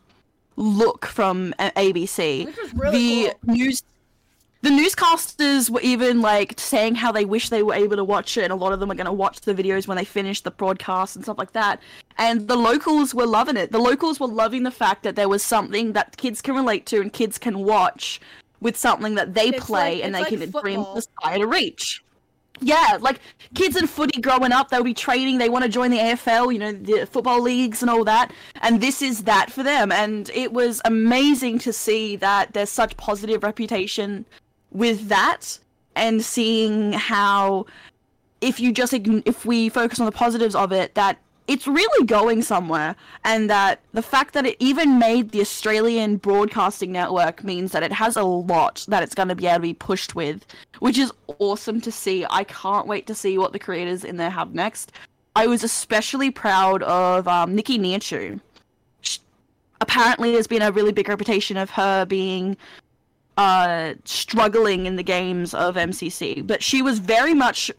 look 0.57 1.07
from 1.07 1.55
abc 1.59 2.15
really 2.75 2.99
the 3.25 3.35
cool. 3.47 3.55
news 3.55 3.83
the 4.63 4.69
newscasters 4.71 5.71
were 5.71 5.81
even 5.81 6.21
like 6.21 6.59
saying 6.61 6.95
how 6.95 7.11
they 7.11 7.25
wish 7.25 7.49
they 7.49 7.63
were 7.63 7.75
able 7.75 7.97
to 7.97 8.05
watch 8.05 8.37
it 8.37 8.45
and 8.45 8.53
a 8.53 8.57
lot 8.57 8.73
of 8.73 8.81
them 8.81 8.91
are 8.91 8.95
going 8.95 9.07
to 9.07 9.13
watch 9.13 9.41
the 9.41 9.55
videos 9.55 9.87
when 9.89 9.97
they 9.97 10.05
finish 10.05 10.41
the 10.43 10.51
broadcast 10.51 11.17
and 11.17 11.25
stuff 11.25 11.39
like 11.39 11.53
that 11.53 11.81
and 12.19 12.47
the 12.47 12.57
locals 12.57 13.15
were 13.15 13.27
loving 13.27 13.57
it 13.57 13.73
the 13.73 13.79
locals 13.79 14.21
were 14.21 14.27
loving 14.27 14.63
the 14.63 14.71
fact 14.71 15.03
that 15.03 15.17
there 15.17 15.29
was 15.29 15.43
something 15.43 15.93
that 15.95 16.17
kids 16.19 16.43
can 16.43 16.55
relate 16.55 16.85
to 16.87 17.01
and 17.01 17.13
kids 17.13 17.39
can 17.39 17.61
watch 17.65 18.21
with 18.61 18.77
something 18.77 19.15
that 19.15 19.33
they 19.33 19.49
It's 19.49 19.65
play 19.65 19.97
like- 19.97 20.05
and 20.05 20.15
they 20.15 20.21
like 20.21 20.29
can 20.29 20.39
dream 20.51 20.81
football. 20.81 20.99
aspire 20.99 21.39
to 21.39 21.47
reach 21.47 22.05
yeah, 22.63 22.99
like 23.01 23.21
kids 23.55 23.75
in 23.75 23.87
footy 23.87 24.21
growing 24.21 24.53
up, 24.53 24.69
they'll 24.69 24.85
be 24.85 24.93
training, 24.93 25.39
they 25.39 25.49
want 25.49 25.63
to 25.65 25.71
join 25.71 25.91
the 25.91 25.97
AFL, 25.97 26.53
you 26.53 26.59
know, 26.59 26.73
the 26.73 27.07
football 27.07 27.41
leagues 27.41 27.81
and 27.81 27.91
all 27.91 28.05
that. 28.05 28.33
And 28.61 28.83
this 28.83 29.01
is 29.01 29.23
that 29.23 29.51
for 29.51 29.63
them. 29.63 29.91
And 29.91 30.29
it 30.35 30.53
was 30.53 30.83
amazing 30.85 31.59
to 31.61 31.73
see 31.73 32.17
that 32.17 32.53
there's 32.53 32.69
such 32.69 32.95
positive 32.99 33.43
reputation 33.43 34.27
with 34.73 35.09
that 35.09 35.59
and 35.97 36.25
seeing 36.25 36.93
how 36.93 37.67
if 38.41 38.61
you 38.61 38.73
just 38.73 38.93
if 38.95 39.45
we 39.45 39.69
focus 39.69 40.01
on 40.01 40.07
the 40.07 40.13
positives 40.13 40.55
of 40.55 40.73
it 40.73 40.95
that 40.95 41.19
it's 41.49 41.67
really 41.67 42.07
going 42.07 42.43
somewhere 42.43 42.95
and 43.25 43.51
that 43.51 43.81
the 43.93 44.03
fact 44.03 44.35
that 44.35 44.47
it 44.47 44.57
even 44.61 45.01
made 45.01 45.33
the 45.33 45.41
Australian 45.41 46.17
broadcasting 46.17 46.93
network 46.93 47.43
means 47.43 47.73
that 47.73 47.83
it 47.83 47.93
has 47.93 48.17
a 48.17 48.23
lot 48.23 48.85
that 48.89 49.03
it's 49.03 49.15
going 49.15 49.29
to 49.29 49.35
be 49.35 49.47
able 49.47 49.57
to 49.57 49.63
be 49.63 49.75
pushed 49.75 50.15
with 50.15 50.47
which 50.79 50.97
is 50.97 51.13
awesome 51.39 51.81
to 51.81 51.91
see 51.91 52.25
I 52.31 52.45
can't 52.45 52.87
wait 52.87 53.07
to 53.09 53.15
see 53.15 53.37
what 53.37 53.53
the 53.53 53.59
creators 53.59 54.05
in 54.05 54.17
there 54.17 54.31
have 54.31 54.55
next 54.55 54.93
I 55.37 55.47
was 55.47 55.63
especially 55.63 56.31
proud 56.31 56.83
of 56.83 57.29
um, 57.29 57.55
Nikki 57.55 57.79
Nihachu. 57.79 58.41
Sh- 59.03 59.19
Apparently, 59.81 60.33
there's 60.33 60.47
been 60.47 60.63
a 60.63 60.73
really 60.73 60.93
big 60.93 61.09
reputation 61.09 61.57
of 61.57 61.71
her 61.71 62.05
being 62.05 62.57
uh, 63.41 63.95
struggling 64.05 64.81
in 64.87 64.95
the 64.97 65.03
games 65.17 65.55
of 65.55 65.75
MCC, 65.77 66.47
but 66.47 66.63
she 66.63 66.83
was 66.83 66.99
very 66.99 67.35
much 67.45 67.71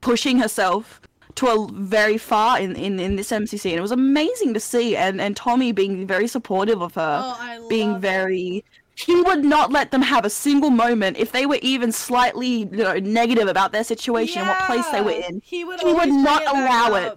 pushing 0.00 0.38
herself 0.38 1.00
to 1.36 1.46
a 1.46 1.68
very 1.72 2.18
far 2.18 2.58
in, 2.60 2.74
in, 2.76 2.98
in 3.00 3.16
this 3.16 3.30
MCC, 3.30 3.70
and 3.70 3.78
it 3.78 3.86
was 3.88 3.92
amazing 3.92 4.52
to 4.54 4.60
see. 4.60 4.96
And, 4.96 5.20
and 5.20 5.36
Tommy 5.36 5.70
being 5.72 6.06
very 6.06 6.26
supportive 6.26 6.82
of 6.82 6.94
her, 6.94 7.20
Oh, 7.24 7.36
I 7.38 7.66
being 7.68 8.00
very. 8.00 8.64
He 9.06 9.14
would 9.28 9.44
not 9.44 9.70
let 9.70 9.92
them 9.92 10.02
have 10.02 10.24
a 10.24 10.30
single 10.30 10.70
moment 10.70 11.16
if 11.24 11.30
they 11.30 11.46
were 11.46 11.60
even 11.62 11.92
slightly 11.92 12.52
you 12.72 12.82
know, 12.86 12.98
negative 12.98 13.46
about 13.46 13.70
their 13.70 13.84
situation 13.84 14.40
and 14.42 14.48
what 14.48 14.58
place 14.66 14.88
they 14.88 15.00
were 15.00 15.12
in. 15.28 15.40
He 15.44 15.64
would, 15.64 15.78
He 15.80 15.92
would 15.92 16.08
not 16.08 16.42
allow 16.54 16.94
it. 16.96 17.16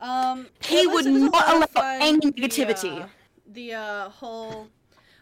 Um, 0.00 0.48
He 0.64 0.86
would 0.88 1.06
it 1.06 1.12
was 1.12 1.22
a 1.22 1.30
not 1.30 1.48
allow 1.54 1.98
any 2.08 2.18
the, 2.18 2.32
negativity. 2.32 2.94
uh, 3.02 3.06
The 3.52 3.74
uh, 3.74 4.08
whole, 4.08 4.66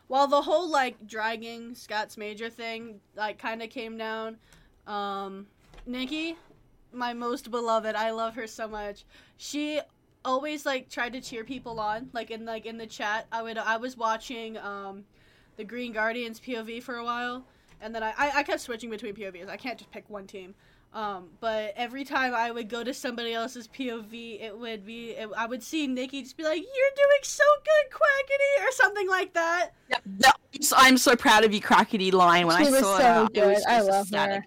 well, 0.08 0.26
the 0.26 0.42
whole 0.42 0.70
like 0.70 1.06
dragging 1.06 1.74
Scott's 1.74 2.16
major 2.16 2.48
thing 2.50 3.00
like 3.14 3.38
kind 3.38 3.62
of 3.62 3.70
came 3.70 3.98
down. 3.98 4.38
Um, 4.86 5.46
Nikki, 5.86 6.36
my 6.92 7.12
most 7.12 7.50
beloved, 7.50 7.94
I 7.94 8.10
love 8.10 8.34
her 8.34 8.46
so 8.46 8.66
much. 8.66 9.04
She 9.36 9.80
always 10.24 10.64
like 10.66 10.88
tried 10.88 11.12
to 11.12 11.20
cheer 11.20 11.44
people 11.44 11.78
on, 11.78 12.08
like 12.12 12.30
in 12.30 12.44
like 12.44 12.66
in 12.66 12.78
the 12.78 12.86
chat. 12.86 13.26
I 13.30 13.42
would 13.42 13.58
I 13.58 13.76
was 13.76 13.96
watching 13.96 14.56
um, 14.58 15.04
the 15.56 15.64
Green 15.64 15.92
Guardians 15.92 16.40
POV 16.40 16.82
for 16.82 16.96
a 16.96 17.04
while, 17.04 17.44
and 17.80 17.94
then 17.94 18.02
I 18.02 18.14
I, 18.16 18.30
I 18.36 18.42
kept 18.42 18.60
switching 18.60 18.90
between 18.90 19.14
POVs. 19.14 19.48
I 19.48 19.56
can't 19.56 19.78
just 19.78 19.90
pick 19.90 20.08
one 20.08 20.26
team. 20.26 20.54
Um, 20.94 21.28
but 21.40 21.74
every 21.76 22.02
time 22.04 22.34
I 22.34 22.50
would 22.50 22.68
go 22.68 22.82
to 22.82 22.94
somebody 22.94 23.34
else's 23.34 23.68
POV, 23.68 24.40
it 24.42 24.56
would 24.58 24.86
be 24.86 25.10
it, 25.10 25.28
I 25.36 25.46
would 25.46 25.62
see 25.62 25.86
Nikki 25.86 26.22
just 26.22 26.36
be 26.36 26.44
like, 26.44 26.56
"You're 26.58 26.96
doing 26.96 27.18
so 27.22 27.44
good, 27.62 27.92
Quackity," 27.98 28.66
or 28.66 28.72
something 28.72 29.08
like 29.08 29.34
that. 29.34 29.70
Yep. 29.90 30.02
No, 30.20 30.28
I'm 30.54 30.62
so- 30.62 30.76
I'm 30.78 30.98
so 30.98 31.14
proud 31.14 31.44
of 31.44 31.52
you, 31.52 31.60
Crackety 31.60 32.10
line. 32.12 32.46
When 32.46 32.56
She 32.62 32.68
I 32.68 32.70
was 32.70 32.80
saw 32.80 32.96
so 32.98 33.02
her, 33.04 33.20
it 33.34 33.46
was 33.46 33.58
good. 33.58 33.66
I 33.66 33.76
just 33.78 33.88
love 33.90 34.02
ecstatic. 34.06 34.42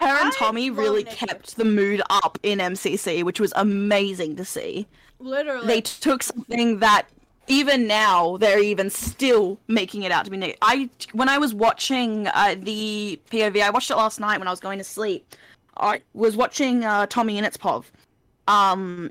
her. 0.00 0.06
Her 0.06 0.24
and 0.24 0.32
Tommy 0.32 0.70
love 0.70 0.78
really 0.78 1.04
Nikki. 1.04 1.16
kept 1.16 1.56
the 1.56 1.64
mood 1.64 2.00
up 2.08 2.38
in 2.42 2.60
MCC, 2.60 3.22
which 3.22 3.38
was 3.38 3.52
amazing 3.54 4.36
to 4.36 4.44
see. 4.44 4.86
Literally, 5.18 5.66
They 5.66 5.80
took 5.82 6.22
something 6.22 6.78
that 6.78 7.08
even 7.48 7.86
now 7.86 8.36
they're 8.38 8.62
even 8.62 8.88
still 8.90 9.58
making 9.68 10.02
it 10.02 10.12
out 10.12 10.24
to 10.24 10.30
be 10.30 10.36
negative. 10.36 10.58
I 10.62 10.88
when 11.12 11.28
I 11.28 11.38
was 11.38 11.52
watching 11.54 12.26
uh, 12.28 12.54
the 12.58 13.20
POV, 13.30 13.60
I 13.62 13.70
watched 13.70 13.90
it 13.90 13.96
last 13.96 14.18
night 14.18 14.38
when 14.38 14.48
I 14.48 14.50
was 14.50 14.60
going 14.60 14.78
to 14.78 14.84
sleep. 14.84 15.34
I 15.78 16.02
was 16.14 16.36
watching 16.36 16.84
uh, 16.84 17.06
TommyInnit's 17.06 17.56
Pov, 17.56 17.84
um, 18.46 19.10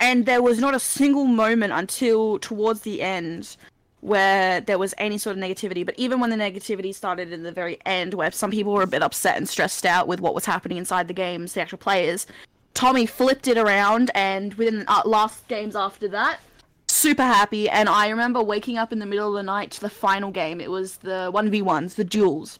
and 0.00 0.26
there 0.26 0.42
was 0.42 0.58
not 0.58 0.74
a 0.74 0.80
single 0.80 1.26
moment 1.26 1.72
until 1.72 2.38
towards 2.38 2.80
the 2.82 3.02
end 3.02 3.56
where 4.00 4.60
there 4.60 4.78
was 4.78 4.94
any 4.98 5.16
sort 5.16 5.36
of 5.36 5.42
negativity. 5.42 5.86
But 5.86 5.94
even 5.96 6.18
when 6.18 6.30
the 6.30 6.36
negativity 6.36 6.92
started 6.92 7.32
in 7.32 7.44
the 7.44 7.52
very 7.52 7.78
end, 7.86 8.14
where 8.14 8.32
some 8.32 8.50
people 8.50 8.72
were 8.72 8.82
a 8.82 8.86
bit 8.86 9.02
upset 9.02 9.36
and 9.36 9.48
stressed 9.48 9.86
out 9.86 10.08
with 10.08 10.20
what 10.20 10.34
was 10.34 10.44
happening 10.44 10.76
inside 10.76 11.06
the 11.06 11.14
games, 11.14 11.54
the 11.54 11.60
actual 11.62 11.78
players, 11.78 12.26
Tommy 12.74 13.06
flipped 13.06 13.46
it 13.46 13.56
around, 13.56 14.10
and 14.14 14.54
within 14.54 14.80
the 14.80 14.92
uh, 14.92 15.02
last 15.04 15.46
games 15.46 15.76
after 15.76 16.08
that, 16.08 16.40
super 16.88 17.22
happy. 17.22 17.68
And 17.68 17.88
I 17.88 18.08
remember 18.08 18.42
waking 18.42 18.76
up 18.76 18.92
in 18.92 18.98
the 18.98 19.06
middle 19.06 19.28
of 19.28 19.34
the 19.34 19.42
night 19.42 19.70
to 19.72 19.80
the 19.80 19.90
final 19.90 20.30
game. 20.30 20.60
It 20.60 20.70
was 20.70 20.96
the 20.98 21.28
one 21.30 21.48
v 21.50 21.62
ones, 21.62 21.94
the 21.94 22.04
duels. 22.04 22.58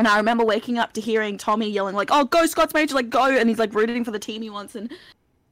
And 0.00 0.08
I 0.08 0.16
remember 0.16 0.46
waking 0.46 0.78
up 0.78 0.94
to 0.94 1.00
hearing 1.02 1.36
Tommy 1.36 1.68
yelling 1.68 1.94
like, 1.94 2.08
"Oh, 2.10 2.24
go 2.24 2.46
Scott's 2.46 2.72
Major, 2.72 2.94
like 2.94 3.10
go!" 3.10 3.26
And 3.36 3.50
he's 3.50 3.58
like 3.58 3.74
rooting 3.74 4.02
for 4.02 4.10
the 4.12 4.18
team 4.18 4.40
he 4.40 4.48
wants, 4.48 4.74
and 4.74 4.90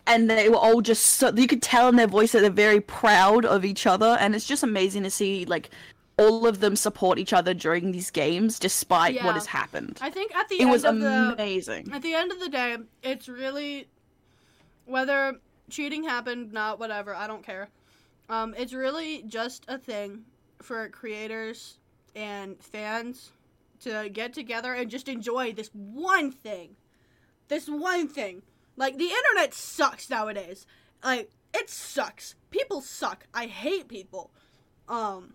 and 0.06 0.30
they 0.30 0.48
were 0.48 0.56
all 0.56 0.80
just 0.80 1.04
so 1.04 1.30
you 1.36 1.46
could 1.46 1.60
tell 1.60 1.86
in 1.90 1.96
their 1.96 2.06
voice 2.06 2.32
that 2.32 2.40
they're 2.40 2.50
very 2.50 2.80
proud 2.80 3.44
of 3.44 3.62
each 3.62 3.86
other, 3.86 4.16
and 4.18 4.34
it's 4.34 4.46
just 4.46 4.62
amazing 4.62 5.02
to 5.02 5.10
see 5.10 5.44
like 5.44 5.68
all 6.16 6.46
of 6.46 6.60
them 6.60 6.76
support 6.76 7.18
each 7.18 7.34
other 7.34 7.52
during 7.52 7.92
these 7.92 8.10
games 8.10 8.58
despite 8.58 9.22
what 9.22 9.34
has 9.34 9.44
happened. 9.44 9.98
I 10.00 10.08
think 10.08 10.34
at 10.34 10.48
the 10.48 10.54
It 10.56 10.62
end 10.62 10.70
was 10.70 10.84
of 10.86 10.98
the 10.98 11.34
amazing. 11.34 11.92
at 11.92 12.00
the 12.00 12.14
end 12.14 12.32
of 12.32 12.40
the 12.40 12.48
day, 12.48 12.78
it's 13.02 13.28
really 13.28 13.86
whether 14.86 15.34
cheating 15.68 16.04
happened, 16.04 16.54
not 16.54 16.78
whatever, 16.78 17.14
I 17.14 17.26
don't 17.26 17.44
care. 17.44 17.68
Um, 18.30 18.54
it's 18.56 18.72
really 18.72 19.24
just 19.28 19.66
a 19.68 19.76
thing 19.76 20.24
for 20.62 20.88
creators 20.88 21.76
and 22.16 22.56
fans 22.64 23.32
to 23.80 24.08
get 24.08 24.32
together 24.32 24.74
and 24.74 24.90
just 24.90 25.08
enjoy 25.08 25.52
this 25.52 25.70
one 25.72 26.30
thing. 26.30 26.76
This 27.48 27.68
one 27.68 28.08
thing. 28.08 28.42
Like 28.76 28.98
the 28.98 29.10
internet 29.10 29.54
sucks 29.54 30.10
nowadays. 30.10 30.66
Like 31.02 31.30
it 31.54 31.70
sucks. 31.70 32.34
People 32.50 32.80
suck. 32.80 33.26
I 33.34 33.46
hate 33.46 33.88
people. 33.88 34.30
Um 34.88 35.34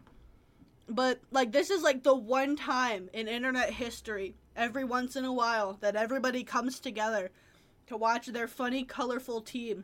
but 0.90 1.20
like 1.32 1.52
this 1.52 1.70
is 1.70 1.82
like 1.82 2.04
the 2.04 2.16
one 2.16 2.56
time 2.56 3.10
in 3.14 3.28
internet 3.28 3.72
history 3.72 4.36
every 4.56 4.84
once 4.84 5.16
in 5.16 5.26
a 5.26 5.34
while 5.34 5.78
that 5.82 5.96
everybody 5.96 6.44
comes 6.44 6.80
together 6.80 7.32
to 7.88 7.98
watch 7.98 8.28
their 8.28 8.48
funny 8.48 8.84
colorful 8.84 9.42
team 9.42 9.84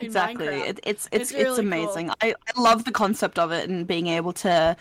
exactly 0.00 0.46
it, 0.46 0.80
it's 0.82 1.06
It's 1.06 1.08
it's 1.12 1.30
it's, 1.30 1.32
really 1.32 1.62
cool. 1.62 1.72
amazing 1.72 2.10
I, 2.20 2.34
I 2.34 2.60
love 2.60 2.84
the 2.84 2.92
concept 2.92 3.38
of 3.38 3.52
it 3.52 3.68
and 3.68 3.86
being 3.86 4.08
able 4.08 4.32
to 4.34 4.76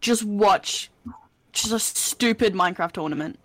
just 0.00 0.24
watch 0.24 0.90
just 1.54 1.72
a 1.72 1.78
stupid 1.78 2.54
minecraft 2.54 2.92
tournament. 2.92 3.38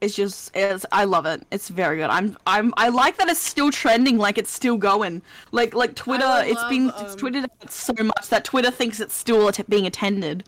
It's 0.00 0.14
just 0.14 0.50
it's 0.54 0.86
i 0.92 1.04
love 1.04 1.26
it. 1.26 1.44
It's 1.50 1.68
very 1.68 1.96
good. 1.96 2.10
I'm 2.10 2.36
i'm 2.46 2.72
i 2.76 2.88
like 2.88 3.16
that 3.18 3.28
it's 3.28 3.40
still 3.40 3.70
trending 3.70 4.16
like 4.16 4.38
it's 4.38 4.50
still 4.50 4.76
going. 4.76 5.22
Like 5.50 5.74
like 5.74 5.94
twitter 5.96 6.24
would 6.26 6.46
it's 6.48 6.64
been 6.64 6.86
love, 6.88 7.02
it's 7.02 7.14
um, 7.14 7.18
tweeted 7.18 7.44
out 7.44 7.70
so 7.70 7.92
much 7.94 8.28
that 8.28 8.44
twitter 8.44 8.70
thinks 8.70 9.00
it's 9.00 9.14
still 9.14 9.48
att- 9.48 9.68
being 9.68 9.86
attended. 9.86 10.44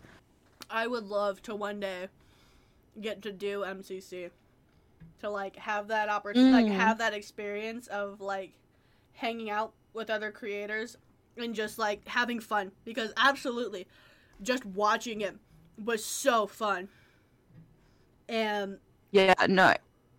I 0.69 0.87
would 0.87 1.05
love 1.05 1.41
to 1.43 1.55
one 1.55 1.79
day 1.81 2.07
get 3.01 3.21
to 3.23 3.31
do 3.31 3.59
MCC. 3.61 4.29
To 5.19 5.29
like 5.29 5.55
have 5.57 5.89
that 5.89 6.09
opportunity, 6.09 6.51
like 6.51 6.65
Mm. 6.65 6.75
have 6.77 6.97
that 6.99 7.13
experience 7.13 7.87
of 7.87 8.21
like 8.21 8.53
hanging 9.13 9.49
out 9.49 9.73
with 9.93 10.09
other 10.09 10.31
creators 10.31 10.97
and 11.37 11.53
just 11.53 11.77
like 11.77 12.07
having 12.07 12.39
fun. 12.39 12.71
Because 12.85 13.11
absolutely 13.17 13.85
just 14.41 14.65
watching 14.65 15.21
it 15.21 15.35
was 15.83 16.03
so 16.03 16.47
fun. 16.47 16.89
And 18.29 18.77
Yeah, 19.11 19.33
no. 19.47 19.73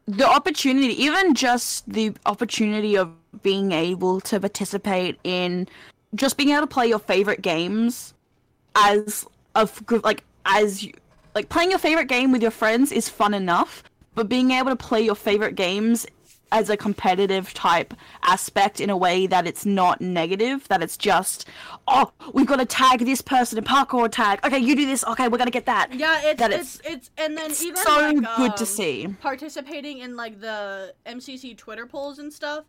The 0.06 0.28
opportunity, 0.28 1.00
even 1.02 1.34
just 1.34 1.90
the 1.90 2.12
opportunity 2.26 2.96
of 2.96 3.10
being 3.42 3.72
able 3.72 4.20
to 4.22 4.40
participate 4.40 5.18
in 5.24 5.68
just 6.14 6.36
being 6.36 6.50
able 6.50 6.62
to 6.62 6.66
play 6.66 6.86
your 6.86 6.98
favorite 6.98 7.40
games 7.40 8.12
as 8.74 9.26
of 9.54 9.82
like 10.04 10.24
as 10.44 10.82
you, 10.82 10.92
like 11.34 11.48
playing 11.48 11.70
your 11.70 11.78
favorite 11.78 12.08
game 12.08 12.32
with 12.32 12.42
your 12.42 12.50
friends 12.50 12.92
is 12.92 13.08
fun 13.08 13.32
enough, 13.32 13.82
but 14.14 14.28
being 14.28 14.50
able 14.50 14.70
to 14.70 14.76
play 14.76 15.00
your 15.00 15.14
favorite 15.14 15.54
games 15.54 16.06
as 16.52 16.68
a 16.68 16.76
competitive 16.76 17.52
type 17.54 17.94
aspect 18.22 18.78
in 18.78 18.90
a 18.90 18.96
way 18.96 19.26
that 19.26 19.46
it's 19.46 19.64
not 19.66 20.00
negative, 20.00 20.68
that 20.68 20.82
it's 20.82 20.96
just, 20.98 21.48
oh, 21.88 22.12
we've 22.34 22.46
got 22.46 22.56
to 22.60 22.66
tag 22.66 23.00
this 23.00 23.22
person 23.22 23.56
in 23.58 23.64
parkour 23.64 24.08
tag. 24.12 24.38
Okay, 24.44 24.58
you 24.58 24.76
do 24.76 24.84
this. 24.86 25.02
Okay, 25.04 25.28
we're 25.28 25.38
gonna 25.38 25.50
get 25.50 25.64
that. 25.66 25.92
yeah, 25.94 26.20
it's 26.22 26.38
That 26.38 26.52
it's, 26.52 26.80
it's 26.84 27.10
and 27.16 27.36
then 27.36 27.50
It's 27.50 27.62
even 27.64 27.76
so 27.78 27.90
like, 27.90 28.36
good 28.36 28.56
to 28.58 28.62
um, 28.64 28.66
see. 28.66 29.08
participating 29.20 29.98
in 29.98 30.14
like 30.14 30.40
the 30.40 30.94
MCC 31.06 31.56
Twitter 31.56 31.86
polls 31.86 32.18
and 32.18 32.30
stuff. 32.32 32.64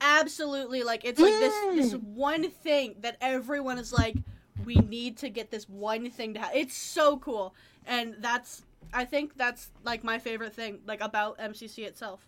Absolutely, 0.00 0.82
like 0.82 1.04
it's 1.04 1.18
like 1.20 1.32
this 1.34 1.54
this 1.74 1.94
Mm. 1.94 2.02
one 2.14 2.50
thing 2.50 2.96
that 3.00 3.16
everyone 3.20 3.78
is 3.78 3.92
like, 3.92 4.16
we 4.64 4.74
need 4.74 5.16
to 5.18 5.30
get 5.30 5.50
this 5.50 5.68
one 5.68 6.10
thing 6.10 6.34
to 6.34 6.40
happen. 6.40 6.58
It's 6.58 6.76
so 6.76 7.16
cool, 7.18 7.54
and 7.86 8.16
that's 8.18 8.62
I 8.92 9.04
think 9.06 9.36
that's 9.36 9.70
like 9.84 10.04
my 10.04 10.18
favorite 10.18 10.52
thing 10.54 10.80
like 10.86 11.00
about 11.00 11.38
MCC 11.38 11.86
itself. 11.86 12.26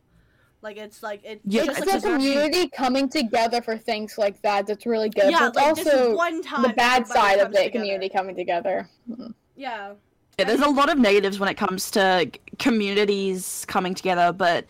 Like 0.61 0.77
it's 0.77 1.03
like 1.03 1.25
it 1.25 1.41
Yeah, 1.45 1.67
just 1.67 1.79
it's 1.79 1.87
like 1.87 2.03
the 2.03 2.09
this- 2.09 2.15
community 2.17 2.69
coming 2.69 3.09
together 3.09 3.63
for 3.63 3.77
things 3.79 4.19
like 4.19 4.41
that 4.43 4.67
that's 4.67 4.87
really 4.87 5.09
good. 5.09 5.31
Yeah, 5.31 5.51
but 5.55 5.57
like 5.57 5.71
it's 5.79 5.85
this 5.85 5.95
also 5.95 6.17
one 6.17 6.43
time 6.43 6.63
the 6.63 6.71
bad 6.71 7.07
side 7.07 7.35
of 7.39 7.45
comes 7.47 7.57
the 7.57 7.63
together. 7.65 7.79
community 7.79 8.09
coming 8.09 8.35
together. 8.37 8.89
Yeah, 9.57 9.93
Yeah, 10.39 10.45
there's 10.45 10.61
a 10.61 10.69
lot 10.69 10.89
of 10.91 10.99
negatives 10.99 11.39
when 11.39 11.49
it 11.49 11.57
comes 11.57 11.91
to 11.93 12.31
communities 12.59 13.65
coming 13.69 13.95
together, 13.95 14.33
but 14.33 14.67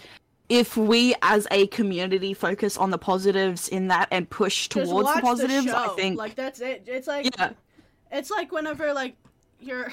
if 0.48 0.76
we 0.76 1.14
as 1.22 1.46
a 1.50 1.66
community 1.68 2.32
focus 2.34 2.76
on 2.78 2.90
the 2.90 2.96
positives 2.98 3.68
in 3.68 3.88
that 3.88 4.08
and 4.10 4.28
push 4.30 4.68
Just 4.68 4.90
towards 4.90 5.04
watch 5.04 5.16
the 5.16 5.22
positives, 5.22 5.66
show. 5.66 5.92
I 5.92 5.96
think 5.96 6.18
like 6.18 6.34
that's 6.34 6.60
it. 6.60 6.84
It's 6.86 7.06
like 7.06 7.36
yeah, 7.38 7.50
It's 8.12 8.30
like 8.30 8.50
whenever 8.52 8.92
like 8.94 9.14
you're 9.60 9.92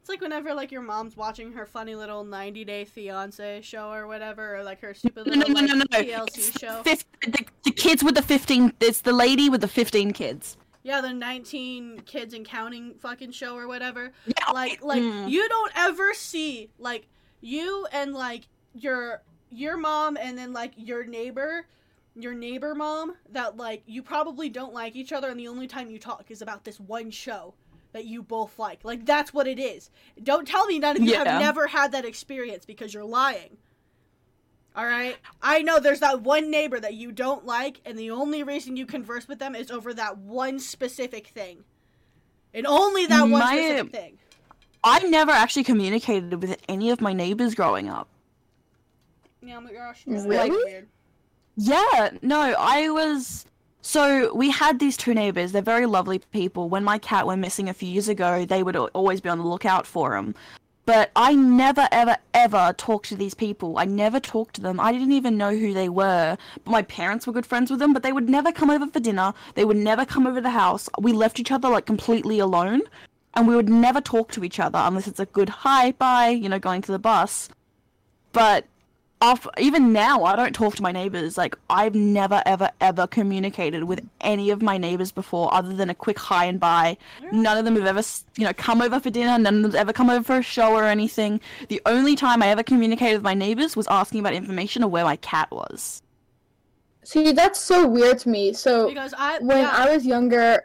it's 0.00 0.08
like 0.08 0.20
whenever 0.20 0.54
like 0.54 0.72
your 0.72 0.82
mom's 0.82 1.16
watching 1.16 1.52
her 1.52 1.66
funny 1.66 1.94
little 1.94 2.24
90 2.24 2.64
day 2.64 2.84
fiance 2.84 3.60
show 3.62 3.92
or 3.92 4.06
whatever 4.06 4.56
or 4.56 4.62
like 4.64 4.80
her 4.80 4.94
stupid 4.94 5.26
no, 5.26 5.34
little 5.34 5.54
no, 5.54 5.60
no, 5.60 5.74
no, 5.74 5.84
like, 5.90 6.08
no, 6.08 6.18
no. 6.18 6.24
TLC 6.24 6.38
It's 6.38 6.58
show. 6.58 6.82
fif- 6.82 7.04
the, 7.20 7.44
the 7.64 7.70
kids 7.70 8.02
with 8.02 8.14
the 8.14 8.22
15 8.22 8.72
it's 8.80 9.02
the 9.02 9.12
lady 9.12 9.48
with 9.50 9.60
the 9.60 9.68
15 9.68 10.12
kids. 10.12 10.56
Yeah, 10.82 11.02
the 11.02 11.12
19 11.12 12.00
kids 12.06 12.32
and 12.32 12.46
counting 12.46 12.94
fucking 12.94 13.32
show 13.32 13.54
or 13.54 13.68
whatever. 13.68 14.12
Yeah, 14.26 14.52
Like 14.52 14.82
like 14.82 15.02
mm. 15.02 15.28
you 15.28 15.46
don't 15.48 15.72
ever 15.76 16.14
see 16.14 16.70
like 16.78 17.06
you 17.42 17.86
and 17.92 18.14
like 18.14 18.48
your 18.72 19.22
your 19.50 19.76
mom 19.76 20.16
and 20.16 20.38
then 20.38 20.52
like 20.52 20.72
your 20.76 21.04
neighbor 21.04 21.66
your 22.14 22.34
neighbor 22.34 22.74
mom 22.74 23.14
that 23.30 23.56
like 23.56 23.82
you 23.86 24.02
probably 24.02 24.48
don't 24.48 24.74
like 24.74 24.96
each 24.96 25.12
other 25.12 25.28
and 25.28 25.38
the 25.38 25.46
only 25.48 25.66
time 25.66 25.90
you 25.90 25.98
talk 25.98 26.24
is 26.28 26.42
about 26.42 26.64
this 26.64 26.80
one 26.80 27.10
show 27.10 27.54
that 27.92 28.04
you 28.04 28.22
both 28.22 28.58
like. 28.58 28.84
Like 28.84 29.04
that's 29.06 29.32
what 29.34 29.46
it 29.46 29.58
is. 29.58 29.90
Don't 30.22 30.46
tell 30.46 30.66
me 30.66 30.78
none 30.78 30.96
of 30.96 31.02
you 31.02 31.12
Yeah. 31.12 31.24
have 31.24 31.40
never 31.40 31.66
had 31.66 31.92
that 31.92 32.04
experience 32.04 32.64
because 32.66 32.92
you're 32.94 33.04
lying. 33.04 33.56
All 34.76 34.84
right? 34.84 35.16
I 35.42 35.62
know 35.62 35.80
there's 35.80 36.00
that 36.00 36.22
one 36.22 36.50
neighbor 36.50 36.78
that 36.78 36.94
you 36.94 37.10
don't 37.12 37.44
like 37.44 37.80
and 37.84 37.98
the 37.98 38.10
only 38.12 38.42
reason 38.42 38.76
you 38.76 38.86
converse 38.86 39.26
with 39.26 39.38
them 39.40 39.54
is 39.54 39.70
over 39.70 39.92
that 39.94 40.18
one 40.18 40.58
specific 40.60 41.26
thing. 41.28 41.64
And 42.54 42.66
only 42.66 43.06
that 43.06 43.22
one 43.22 43.40
My- 43.40 43.56
specific 43.56 43.92
thing. 43.92 44.18
I 44.82 45.00
never 45.00 45.30
actually 45.32 45.64
communicated 45.64 46.40
with 46.40 46.56
any 46.68 46.90
of 46.90 47.00
my 47.00 47.12
neighbors 47.12 47.54
growing 47.54 47.88
up. 47.88 48.08
Yeah, 49.42 49.56
oh 49.58 49.60
my 49.60 49.72
gosh. 49.72 50.02
Really? 50.06 50.50
Weird. 50.50 50.88
Yeah, 51.56 52.10
no, 52.22 52.40
I 52.58 52.88
was. 52.88 53.44
So 53.82 54.34
we 54.34 54.50
had 54.50 54.78
these 54.78 54.96
two 54.96 55.14
neighbors. 55.14 55.52
They're 55.52 55.62
very 55.62 55.86
lovely 55.86 56.18
people. 56.18 56.68
When 56.68 56.84
my 56.84 56.98
cat 56.98 57.26
went 57.26 57.40
missing 57.40 57.68
a 57.68 57.74
few 57.74 57.88
years 57.88 58.08
ago, 58.08 58.44
they 58.44 58.62
would 58.62 58.76
always 58.76 59.20
be 59.20 59.28
on 59.28 59.38
the 59.38 59.46
lookout 59.46 59.86
for 59.86 60.16
him. 60.16 60.34
But 60.86 61.10
I 61.14 61.34
never, 61.34 61.88
ever, 61.92 62.16
ever 62.34 62.74
talked 62.76 63.08
to 63.10 63.14
these 63.16 63.34
people. 63.34 63.78
I 63.78 63.84
never 63.84 64.18
talked 64.18 64.56
to 64.56 64.60
them. 64.60 64.80
I 64.80 64.92
didn't 64.92 65.12
even 65.12 65.36
know 65.36 65.54
who 65.54 65.72
they 65.72 65.88
were. 65.88 66.36
But 66.64 66.70
my 66.70 66.82
parents 66.82 67.26
were 67.26 67.32
good 67.32 67.46
friends 67.46 67.70
with 67.70 67.78
them, 67.78 67.92
but 67.92 68.02
they 68.02 68.12
would 68.12 68.28
never 68.28 68.50
come 68.50 68.70
over 68.70 68.86
for 68.86 69.00
dinner. 69.00 69.32
They 69.54 69.64
would 69.64 69.76
never 69.76 70.04
come 70.04 70.26
over 70.26 70.36
to 70.36 70.42
the 70.42 70.50
house. 70.50 70.88
We 70.98 71.12
left 71.12 71.38
each 71.38 71.52
other 71.52 71.68
like 71.68 71.86
completely 71.86 72.38
alone. 72.38 72.82
And 73.34 73.46
we 73.46 73.54
would 73.54 73.68
never 73.68 74.00
talk 74.00 74.32
to 74.32 74.42
each 74.42 74.58
other 74.58 74.80
unless 74.80 75.06
it's 75.06 75.20
a 75.20 75.26
good 75.26 75.48
hi, 75.48 75.92
bye, 75.92 76.30
you 76.30 76.48
know, 76.48 76.58
going 76.58 76.82
to 76.82 76.92
the 76.92 76.98
bus. 76.98 77.48
But 78.32 78.66
off, 79.22 79.46
even 79.58 79.92
now, 79.92 80.24
I 80.24 80.34
don't 80.34 80.54
talk 80.54 80.76
to 80.76 80.82
my 80.82 80.92
neighbors. 80.92 81.36
Like, 81.36 81.54
I've 81.68 81.94
never, 81.94 82.42
ever, 82.46 82.70
ever 82.80 83.06
communicated 83.06 83.84
with 83.84 84.00
any 84.20 84.50
of 84.50 84.62
my 84.62 84.78
neighbors 84.78 85.12
before, 85.12 85.52
other 85.52 85.74
than 85.74 85.90
a 85.90 85.94
quick 85.94 86.18
hi 86.18 86.46
and 86.46 86.58
bye. 86.58 86.96
None 87.30 87.58
of 87.58 87.64
them 87.64 87.76
have 87.76 87.86
ever, 87.86 88.02
you 88.36 88.44
know, 88.44 88.52
come 88.54 88.80
over 88.80 88.98
for 88.98 89.10
dinner. 89.10 89.38
None 89.38 89.56
of 89.56 89.62
them 89.62 89.72
have 89.72 89.74
ever 89.74 89.92
come 89.92 90.08
over 90.08 90.24
for 90.24 90.38
a 90.38 90.42
show 90.42 90.74
or 90.74 90.84
anything. 90.84 91.40
The 91.68 91.82
only 91.84 92.16
time 92.16 92.42
I 92.42 92.48
ever 92.48 92.62
communicated 92.62 93.16
with 93.16 93.24
my 93.24 93.34
neighbors 93.34 93.76
was 93.76 93.86
asking 93.88 94.20
about 94.20 94.32
information 94.32 94.82
of 94.82 94.90
where 94.90 95.04
my 95.04 95.16
cat 95.16 95.50
was. 95.50 96.02
See, 97.04 97.32
that's 97.32 97.58
so 97.58 97.86
weird 97.86 98.18
to 98.20 98.28
me. 98.28 98.52
So 98.52 98.88
Because 98.88 99.14
I 99.16 99.38
when 99.40 99.58
yeah. 99.58 99.70
I 99.72 99.92
was 99.92 100.06
younger, 100.06 100.64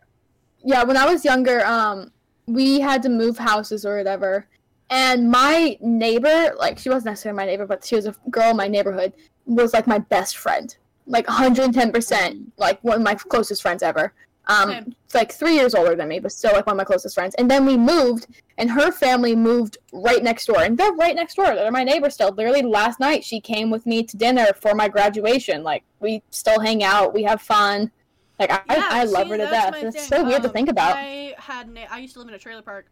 yeah, 0.63 0.83
when 0.83 0.97
I 0.97 1.05
was 1.05 1.25
younger, 1.25 1.65
um, 1.65 2.11
we 2.45 2.79
had 2.79 3.01
to 3.03 3.09
move 3.09 3.37
houses 3.37 3.85
or 3.85 3.97
whatever, 3.97 4.47
and 4.89 5.29
my 5.29 5.77
neighbor, 5.81 6.53
like 6.57 6.77
she 6.79 6.89
wasn't 6.89 7.05
necessarily 7.07 7.37
my 7.37 7.45
neighbor, 7.45 7.65
but 7.65 7.83
she 7.85 7.95
was 7.95 8.05
a 8.05 8.15
girl 8.29 8.51
in 8.51 8.57
my 8.57 8.67
neighborhood, 8.67 9.13
was 9.45 9.73
like 9.73 9.87
my 9.87 9.99
best 9.99 10.37
friend, 10.37 10.75
like 11.07 11.27
110 11.27 11.91
percent, 11.91 12.51
like 12.57 12.79
one 12.83 12.97
of 12.97 13.01
my 13.03 13.15
closest 13.15 13.61
friends 13.61 13.83
ever. 13.83 14.13
Um, 14.47 14.93
it's 15.05 15.15
like 15.15 15.31
three 15.31 15.55
years 15.55 15.73
older 15.73 15.95
than 15.95 16.07
me, 16.07 16.19
but 16.19 16.31
still 16.31 16.53
like 16.53 16.67
one 16.67 16.75
of 16.75 16.77
my 16.77 16.83
closest 16.83 17.15
friends. 17.15 17.33
And 17.39 17.49
then 17.49 17.65
we 17.65 17.77
moved, 17.77 18.27
and 18.59 18.69
her 18.69 18.91
family 18.91 19.35
moved 19.35 19.79
right 19.91 20.21
next 20.23 20.45
door, 20.45 20.61
and 20.61 20.77
they're 20.77 20.93
right 20.93 21.15
next 21.15 21.33
door. 21.33 21.47
They're 21.55 21.71
my 21.71 21.83
neighbors 21.83 22.13
still. 22.13 22.31
Literally 22.31 22.61
last 22.61 22.99
night, 22.99 23.23
she 23.23 23.39
came 23.39 23.71
with 23.71 23.87
me 23.87 24.03
to 24.03 24.15
dinner 24.17 24.47
for 24.61 24.75
my 24.75 24.87
graduation. 24.87 25.63
Like 25.63 25.83
we 25.99 26.21
still 26.29 26.59
hang 26.59 26.83
out, 26.83 27.11
we 27.11 27.23
have 27.23 27.41
fun. 27.41 27.91
Like 28.39 28.51
I, 28.51 28.61
Yeah, 28.75 28.87
I 28.91 29.03
love 29.05 29.23
see, 29.23 29.29
her 29.29 29.37
to 29.37 29.45
death. 29.45 29.73
It's 29.77 30.07
so 30.07 30.23
weird 30.23 30.43
to 30.43 30.49
Um, 30.49 30.53
think 30.53 30.69
about. 30.69 30.95
I 30.95 31.33
had 31.39 31.67
na- 31.69 31.87
I 31.89 31.97
used 31.99 32.13
to 32.13 32.19
live 32.19 32.27
in 32.27 32.35
a 32.35 32.39
trailer 32.39 32.61
park, 32.61 32.85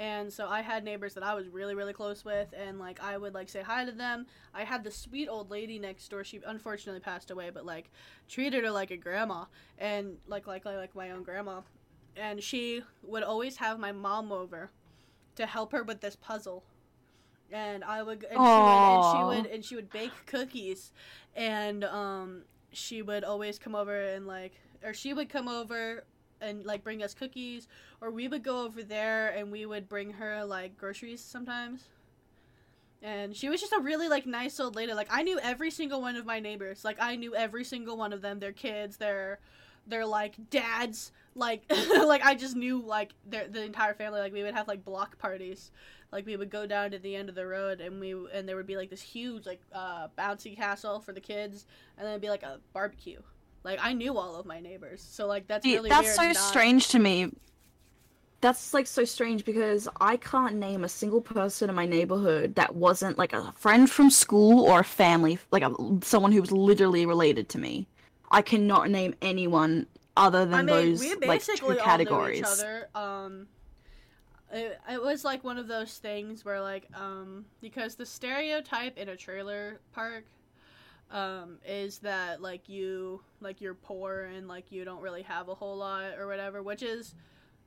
and 0.00 0.32
so 0.32 0.48
I 0.48 0.62
had 0.62 0.82
neighbors 0.82 1.12
that 1.12 1.22
I 1.22 1.34
was 1.34 1.46
really 1.48 1.74
really 1.74 1.92
close 1.92 2.24
with, 2.24 2.48
and 2.56 2.78
like 2.78 3.00
I 3.02 3.18
would 3.18 3.34
like 3.34 3.50
say 3.50 3.60
hi 3.60 3.84
to 3.84 3.92
them. 3.92 4.26
I 4.54 4.64
had 4.64 4.82
the 4.82 4.90
sweet 4.90 5.28
old 5.28 5.50
lady 5.50 5.78
next 5.78 6.08
door. 6.08 6.24
She 6.24 6.40
unfortunately 6.46 7.00
passed 7.00 7.30
away, 7.30 7.50
but 7.50 7.66
like 7.66 7.90
treated 8.26 8.64
her 8.64 8.70
like 8.70 8.90
a 8.90 8.96
grandma, 8.96 9.44
and 9.78 10.16
like 10.26 10.46
like 10.46 10.64
like, 10.64 10.76
like 10.76 10.94
my 10.96 11.10
own 11.10 11.22
grandma, 11.22 11.60
and 12.16 12.42
she 12.42 12.82
would 13.02 13.22
always 13.22 13.58
have 13.58 13.78
my 13.78 13.92
mom 13.92 14.32
over 14.32 14.70
to 15.36 15.44
help 15.44 15.72
her 15.72 15.82
with 15.82 16.00
this 16.00 16.16
puzzle. 16.16 16.64
And 17.52 17.84
I 17.84 18.02
would, 18.02 18.24
and 18.24 18.32
she 18.32 18.38
would, 18.38 18.46
and 18.46 19.04
she 19.12 19.24
would, 19.24 19.46
and 19.54 19.64
she 19.64 19.74
would 19.76 19.90
bake 19.90 20.12
cookies, 20.24 20.92
and 21.36 21.84
um, 21.84 22.42
she 22.72 23.02
would 23.02 23.22
always 23.22 23.58
come 23.58 23.74
over 23.74 24.00
and 24.00 24.26
like 24.26 24.54
or 24.82 24.94
she 24.94 25.12
would 25.12 25.28
come 25.28 25.48
over 25.48 26.04
and 26.40 26.64
like 26.64 26.82
bring 26.82 27.02
us 27.02 27.14
cookies 27.14 27.68
or 28.00 28.10
we 28.10 28.28
would 28.28 28.42
go 28.42 28.64
over 28.64 28.82
there 28.82 29.28
and 29.30 29.50
we 29.50 29.66
would 29.66 29.88
bring 29.88 30.12
her 30.12 30.44
like 30.44 30.76
groceries 30.76 31.20
sometimes. 31.20 31.84
And 33.02 33.34
she 33.34 33.48
was 33.48 33.60
just 33.60 33.72
a 33.72 33.80
really 33.80 34.08
like 34.08 34.26
nice 34.26 34.60
old 34.60 34.76
lady. 34.76 34.92
Like 34.92 35.08
i 35.10 35.22
knew 35.22 35.38
every 35.40 35.70
single 35.70 36.00
one 36.00 36.16
of 36.16 36.26
my 36.26 36.40
neighbors. 36.40 36.84
Like 36.84 36.96
i 37.00 37.16
knew 37.16 37.34
every 37.34 37.64
single 37.64 37.96
one 37.96 38.12
of 38.12 38.22
them. 38.22 38.38
Their 38.38 38.52
kids 38.52 38.96
their 38.96 39.38
their 39.86 40.06
like 40.06 40.34
dads. 40.50 41.12
Like 41.34 41.62
like 42.04 42.24
i 42.24 42.34
just 42.34 42.56
knew 42.56 42.80
like 42.80 43.14
their 43.26 43.48
the 43.48 43.62
entire 43.62 43.94
family. 43.94 44.20
Like 44.20 44.32
we 44.32 44.42
would 44.42 44.54
have 44.54 44.68
like 44.68 44.84
block 44.84 45.18
parties. 45.18 45.70
Like 46.12 46.26
we 46.26 46.36
would 46.36 46.50
go 46.50 46.66
down 46.66 46.90
to 46.90 46.98
the 46.98 47.14
end 47.14 47.28
of 47.28 47.34
the 47.34 47.46
road 47.46 47.80
and 47.80 48.00
we 48.00 48.14
and 48.32 48.48
there 48.48 48.56
would 48.56 48.66
be 48.66 48.76
like 48.76 48.90
this 48.90 49.02
huge 49.02 49.46
like 49.46 49.60
uh 49.72 50.08
bouncy 50.18 50.56
castle 50.56 51.00
for 51.00 51.12
the 51.12 51.20
kids 51.20 51.66
and 51.96 52.04
then 52.04 52.12
it'd 52.12 52.22
be 52.22 52.30
like 52.30 52.42
a 52.42 52.58
barbecue 52.72 53.20
like 53.64 53.78
I 53.82 53.92
knew 53.92 54.16
all 54.16 54.36
of 54.36 54.46
my 54.46 54.60
neighbors, 54.60 55.02
so 55.02 55.26
like 55.26 55.46
that's 55.46 55.64
See, 55.64 55.74
really 55.74 55.88
that's 55.88 56.18
weird. 56.18 56.36
so 56.36 56.40
not- 56.40 56.50
strange 56.50 56.88
to 56.88 56.98
me. 56.98 57.32
That's 58.40 58.72
like 58.72 58.86
so 58.86 59.04
strange 59.04 59.44
because 59.44 59.86
I 60.00 60.16
can't 60.16 60.56
name 60.56 60.82
a 60.82 60.88
single 60.88 61.20
person 61.20 61.68
in 61.68 61.76
my 61.76 61.84
neighborhood 61.84 62.54
that 62.54 62.74
wasn't 62.74 63.18
like 63.18 63.34
a 63.34 63.52
friend 63.52 63.90
from 63.90 64.08
school 64.08 64.64
or 64.64 64.80
a 64.80 64.84
family, 64.84 65.38
like 65.50 65.62
a, 65.62 65.74
someone 66.02 66.32
who 66.32 66.40
was 66.40 66.50
literally 66.50 67.04
related 67.04 67.50
to 67.50 67.58
me. 67.58 67.86
I 68.30 68.40
cannot 68.40 68.88
name 68.88 69.14
anyone 69.20 69.86
other 70.16 70.46
than 70.46 70.54
I 70.54 70.62
mean, 70.62 70.90
those 70.92 71.00
we 71.00 71.10
like 71.16 71.20
basically 71.20 71.74
two 71.74 71.80
all 71.80 71.84
categories. 71.84 72.38
each 72.38 72.44
other. 72.46 72.88
Um, 72.94 73.46
it, 74.52 74.80
it 74.90 75.02
was 75.02 75.22
like 75.22 75.44
one 75.44 75.58
of 75.58 75.68
those 75.68 75.98
things 75.98 76.42
where 76.42 76.62
like 76.62 76.88
um 76.94 77.44
because 77.60 77.94
the 77.96 78.06
stereotype 78.06 78.96
in 78.96 79.10
a 79.10 79.16
trailer 79.16 79.80
park 79.92 80.24
um 81.10 81.58
is 81.66 81.98
that 81.98 82.40
like 82.40 82.68
you 82.68 83.20
like 83.40 83.60
you're 83.60 83.74
poor 83.74 84.22
and 84.34 84.46
like 84.48 84.70
you 84.70 84.84
don't 84.84 85.02
really 85.02 85.22
have 85.22 85.48
a 85.48 85.54
whole 85.54 85.76
lot 85.76 86.18
or 86.18 86.26
whatever, 86.26 86.62
which 86.62 86.82
is 86.82 87.14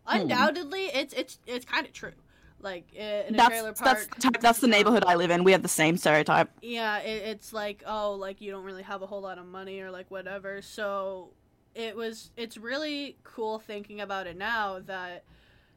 Hmm. 0.06 0.20
undoubtedly 0.22 0.86
it's 0.94 1.14
it's 1.14 1.40
it's 1.48 1.66
kind 1.66 1.86
of 1.86 1.94
true. 1.94 2.12
Like 2.60 2.94
in 2.94 3.34
a 3.36 3.38
That's 3.38 3.50
trailer 3.50 3.74
that's 3.74 4.08
the 4.08 4.22
type, 4.22 4.42
that's 4.42 4.60
the 4.60 4.68
neighborhood 4.68 5.04
I 5.06 5.16
live 5.16 5.32
in. 5.32 5.44
We 5.44 5.52
have 5.52 5.62
the 5.62 5.68
same 5.68 5.98
stereotype. 5.98 6.50
yeah 6.62 7.00
it, 7.00 7.24
it's 7.24 7.52
like 7.54 7.84
oh 7.86 8.14
like 8.14 8.40
you 8.42 8.52
don't 8.52 8.64
really 8.64 8.84
have 8.84 9.02
a 9.02 9.06
whole 9.08 9.22
lot 9.22 9.38
of 9.38 9.46
money 9.46 9.82
or 9.82 9.92
like 9.92 10.10
whatever 10.10 10.62
so 10.62 11.32
it 11.76 11.96
was 11.96 12.32
it's 12.38 12.56
really 12.58 13.18
cool 13.24 13.60
thinking 13.60 14.00
about 14.00 14.28
it 14.28 14.38
now 14.38 14.80
that 14.80 15.24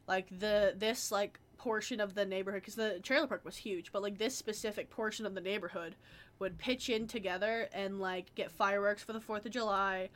like 0.07 0.27
the 0.39 0.75
this 0.77 1.11
like 1.11 1.41
portion 1.59 2.01
of 2.01 2.15
the 2.15 2.25
neighborhood 2.25 2.61
because 2.63 2.77
the 2.77 3.01
trailer 3.03 3.27
park 3.27 3.45
was 3.45 3.57
huge 3.57 3.91
but 3.91 4.03
like 4.03 4.19
this 4.19 4.37
specific 4.37 4.91
portion 4.91 5.27
of 5.27 5.35
the 5.35 5.41
neighborhood 5.41 5.97
would 6.39 6.59
pitch 6.59 6.89
in 6.91 7.07
together 7.07 7.69
and 7.73 8.01
like 8.01 8.35
get 8.35 8.51
fireworks 8.51 9.03
for 9.03 9.13
the 9.13 9.21
fourth 9.21 9.47
of 9.47 9.53
july 9.53 10.09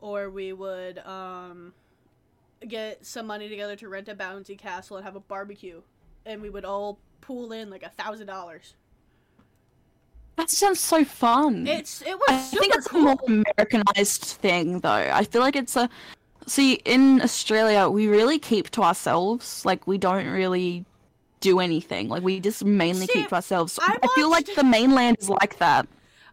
or 0.00 0.30
we 0.30 0.52
would 0.52 0.98
um 1.00 1.72
get 2.68 3.04
some 3.04 3.26
money 3.26 3.48
together 3.48 3.76
to 3.76 3.88
rent 3.88 4.08
a 4.08 4.14
bouncy 4.14 4.56
castle 4.58 4.96
and 4.96 5.04
have 5.04 5.16
a 5.16 5.20
barbecue 5.20 5.80
and 6.24 6.40
we 6.40 6.48
would 6.50 6.64
all 6.64 6.98
pool 7.20 7.52
in 7.52 7.68
like 7.70 7.82
a 7.82 7.90
thousand 7.90 8.26
dollars 8.26 8.74
That 10.36 10.50
sounds 10.50 10.80
so 10.80 11.04
fun. 11.04 11.66
it's 11.66 12.02
it 12.02 12.16
was 12.18 12.28
I 12.28 12.38
think 12.58 12.74
it's 12.74 12.88
cool. 12.88 13.00
a 13.00 13.30
more 13.30 13.42
Americanized 13.58 14.22
thing, 14.24 14.80
though. 14.80 14.90
I 15.20 15.24
feel 15.24 15.40
like 15.40 15.56
it's 15.56 15.76
a. 15.76 15.88
See, 16.46 16.74
in 16.84 17.22
Australia, 17.22 17.88
we 17.88 18.06
really 18.06 18.38
keep 18.38 18.68
to 18.72 18.82
ourselves. 18.82 19.64
Like, 19.64 19.86
we 19.86 19.96
don't 19.98 20.26
really 20.28 20.84
do 21.50 21.60
anything. 21.60 22.08
Like, 22.08 22.22
we 22.22 22.40
just 22.40 22.64
mainly 22.64 23.06
See, 23.06 23.12
keep 23.12 23.28
to 23.28 23.34
ourselves. 23.36 23.78
I 23.80 23.96
I, 24.02 24.08
feel 24.14 24.30
like 24.30 24.54
the 24.54 24.64
mainland 24.64 25.16
is 25.20 25.28
like 25.28 25.58
that. 25.58 25.86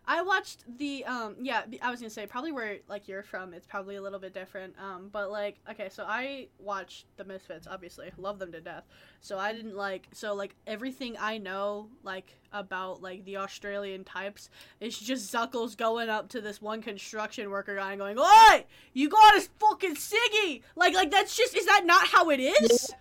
I 0.06 0.22
watched 0.22 0.66
the 0.78 1.06
um 1.06 1.36
yeah 1.42 1.62
I 1.82 1.90
was 1.90 2.02
gonna 2.02 2.10
say 2.10 2.26
probably 2.28 2.52
where 2.52 2.80
like 2.90 3.08
you're 3.08 3.24
from 3.24 3.54
it's 3.54 3.66
probably 3.66 3.96
a 3.96 4.02
little 4.02 4.20
bit 4.20 4.34
different 4.34 4.76
um 4.78 5.10
but 5.12 5.32
like 5.32 5.60
okay 5.70 5.88
so 5.90 6.04
I 6.06 6.48
watched 6.60 7.06
the 7.16 7.24
Misfits 7.24 7.68
obviously 7.68 8.12
love 8.18 8.38
them 8.38 8.52
to 8.52 8.60
death 8.60 8.84
so 9.22 9.38
I 9.38 9.54
didn't 9.54 9.78
like 9.78 10.10
so 10.12 10.34
like 10.34 10.56
everything 10.68 11.16
I 11.18 11.38
know 11.38 11.88
like 12.04 12.36
about 12.52 13.02
like 13.02 13.24
the 13.24 13.38
Australian 13.38 14.04
types 14.04 14.50
is 14.82 15.00
just 15.00 15.34
Zuckles 15.34 15.78
going 15.78 16.10
up 16.10 16.28
to 16.30 16.42
this 16.42 16.62
one 16.62 16.82
construction 16.82 17.50
worker 17.50 17.78
guy 17.78 17.94
and 17.94 18.00
going 18.00 18.20
oi 18.20 18.66
you 18.92 19.08
got 19.08 19.36
us 19.36 19.48
fucking 19.58 19.96
ciggy 19.96 20.64
like 20.76 20.94
like 20.94 21.12
that's 21.12 21.34
just 21.34 21.56
is 21.56 21.66
that 21.66 21.86
not 21.86 22.08
how 22.08 22.30
it 22.30 22.42
is 22.42 22.88
That- 22.88 22.98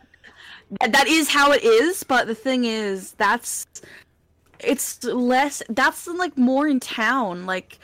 That 0.80 1.06
is 1.06 1.28
how 1.28 1.52
it 1.52 1.62
is, 1.62 2.02
but 2.02 2.26
the 2.26 2.34
thing 2.34 2.64
is, 2.64 3.12
that's. 3.12 3.66
It's 4.60 5.02
less. 5.04 5.62
That's 5.68 6.06
like 6.06 6.38
more 6.38 6.68
in 6.68 6.80
town. 6.80 7.46
Like, 7.46 7.78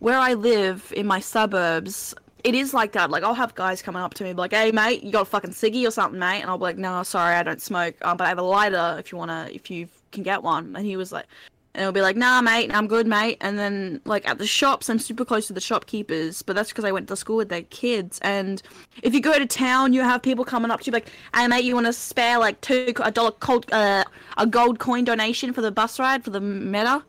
where 0.00 0.18
I 0.18 0.34
live 0.34 0.92
in 0.96 1.06
my 1.06 1.20
suburbs, 1.20 2.14
it 2.42 2.54
is 2.54 2.74
like 2.74 2.92
that. 2.92 3.10
Like, 3.10 3.22
I'll 3.22 3.34
have 3.34 3.54
guys 3.54 3.80
coming 3.82 4.02
up 4.02 4.14
to 4.14 4.24
me, 4.24 4.32
like, 4.32 4.52
"Hey, 4.52 4.72
mate, 4.72 5.02
you 5.04 5.12
got 5.12 5.22
a 5.22 5.26
fucking 5.26 5.52
ciggy 5.52 5.86
or 5.86 5.90
something, 5.90 6.18
mate?" 6.18 6.40
And 6.42 6.50
I'll 6.50 6.58
be 6.58 6.64
like, 6.64 6.78
"No, 6.78 7.02
sorry, 7.04 7.36
I 7.36 7.42
don't 7.42 7.62
smoke. 7.62 7.94
Um, 8.02 8.16
but 8.16 8.24
I 8.24 8.28
have 8.28 8.38
a 8.38 8.42
lighter 8.42 8.96
if 8.98 9.12
you 9.12 9.18
wanna, 9.18 9.48
if 9.52 9.70
you 9.70 9.88
can 10.12 10.22
get 10.24 10.42
one." 10.42 10.74
And 10.76 10.84
he 10.84 10.96
was 10.96 11.12
like, 11.12 11.26
and 11.74 11.82
it'll 11.82 11.92
be 11.92 12.00
like, 12.02 12.16
"Nah, 12.16 12.40
mate, 12.40 12.70
I'm 12.72 12.86
good, 12.86 13.06
mate." 13.06 13.38
And 13.40 13.58
then 13.58 14.00
like 14.04 14.28
at 14.28 14.38
the 14.38 14.46
shops, 14.46 14.88
I'm 14.88 14.98
super 14.98 15.24
close 15.24 15.48
to 15.48 15.52
the 15.52 15.60
shopkeepers, 15.60 16.42
but 16.42 16.54
that's 16.54 16.68
because 16.68 16.84
I 16.84 16.92
went 16.92 17.08
to 17.08 17.16
school 17.16 17.36
with 17.36 17.48
their 17.48 17.62
kids. 17.62 18.20
And 18.22 18.62
if 19.02 19.12
you 19.12 19.20
go 19.20 19.38
to 19.38 19.46
town, 19.46 19.92
you 19.92 20.02
have 20.02 20.22
people 20.22 20.44
coming 20.44 20.70
up 20.70 20.80
to 20.80 20.86
you 20.86 20.92
like, 20.92 21.10
"Hey, 21.34 21.48
mate, 21.48 21.64
you 21.64 21.74
want 21.74 21.86
to 21.86 21.92
spare 21.92 22.38
like 22.38 22.60
two 22.60 22.92
a 23.02 23.10
dollar 23.10 23.32
cold 23.32 23.66
uh, 23.72 24.04
a 24.36 24.46
gold 24.46 24.78
coin 24.78 25.04
donation 25.04 25.52
for 25.52 25.62
the 25.62 25.72
bus 25.72 25.98
ride 25.98 26.22
for 26.24 26.30
the 26.30 26.40
meta?" 26.40 27.02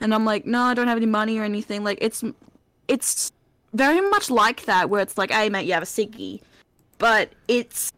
And 0.00 0.14
I'm 0.14 0.24
like, 0.24 0.46
"No, 0.46 0.62
I 0.62 0.74
don't 0.74 0.88
have 0.88 0.98
any 0.98 1.06
money 1.06 1.38
or 1.38 1.44
anything." 1.44 1.82
Like 1.84 1.98
it's 2.00 2.22
it's 2.88 3.32
very 3.72 4.00
much 4.10 4.30
like 4.30 4.66
that, 4.66 4.90
where 4.90 5.00
it's 5.00 5.16
like, 5.16 5.30
"Hey, 5.30 5.48
mate, 5.48 5.66
you 5.66 5.72
have 5.72 5.82
a 5.82 5.86
ciggy," 5.86 6.42
but 6.98 7.32
it's 7.48 7.92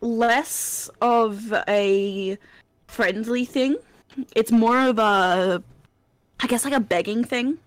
less 0.00 0.90
of 1.00 1.52
a 1.68 2.36
friendly 2.88 3.44
thing. 3.44 3.76
It's 4.34 4.52
more 4.52 4.78
of 4.80 4.98
a, 4.98 5.62
I 6.40 6.46
guess, 6.46 6.64
like 6.64 6.74
a 6.74 6.80
begging 6.80 7.24
thing. 7.24 7.58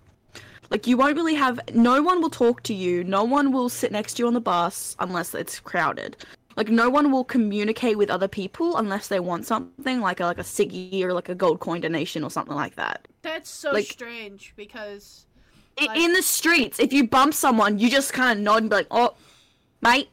Like 0.70 0.86
you 0.86 0.96
won't 0.96 1.16
really 1.16 1.34
have. 1.34 1.60
No 1.74 2.02
one 2.02 2.20
will 2.20 2.30
talk 2.30 2.62
to 2.64 2.74
you. 2.74 3.04
No 3.04 3.22
one 3.24 3.52
will 3.52 3.68
sit 3.68 3.92
next 3.92 4.14
to 4.14 4.22
you 4.22 4.26
on 4.26 4.34
the 4.34 4.40
bus 4.40 4.96
unless 4.98 5.34
it's 5.34 5.60
crowded. 5.60 6.16
Like 6.56 6.68
no 6.68 6.88
one 6.88 7.10
will 7.12 7.24
communicate 7.24 7.98
with 7.98 8.10
other 8.10 8.28
people 8.28 8.76
unless 8.76 9.08
they 9.08 9.20
want 9.20 9.46
something 9.46 10.00
like 10.00 10.20
a 10.20 10.24
like 10.24 10.38
a 10.38 10.42
ciggy 10.42 11.02
or 11.02 11.12
like 11.12 11.28
a 11.28 11.34
gold 11.34 11.60
coin 11.60 11.80
donation 11.80 12.24
or 12.24 12.30
something 12.30 12.54
like 12.54 12.76
that. 12.76 13.06
That's 13.22 13.50
so 13.50 13.72
Like- 13.72 13.86
strange 13.86 14.52
because 14.56 15.26
Like- 15.80 15.96
in 15.98 16.12
the 16.12 16.22
streets, 16.22 16.78
if 16.78 16.92
you 16.92 17.06
bump 17.06 17.34
someone, 17.34 17.78
you 17.78 17.90
just 17.90 18.12
kind 18.12 18.38
of 18.38 18.42
nod 18.44 18.62
and 18.62 18.70
be 18.70 18.76
like, 18.76 18.86
"Oh, 18.90 19.14
mate," 19.82 20.08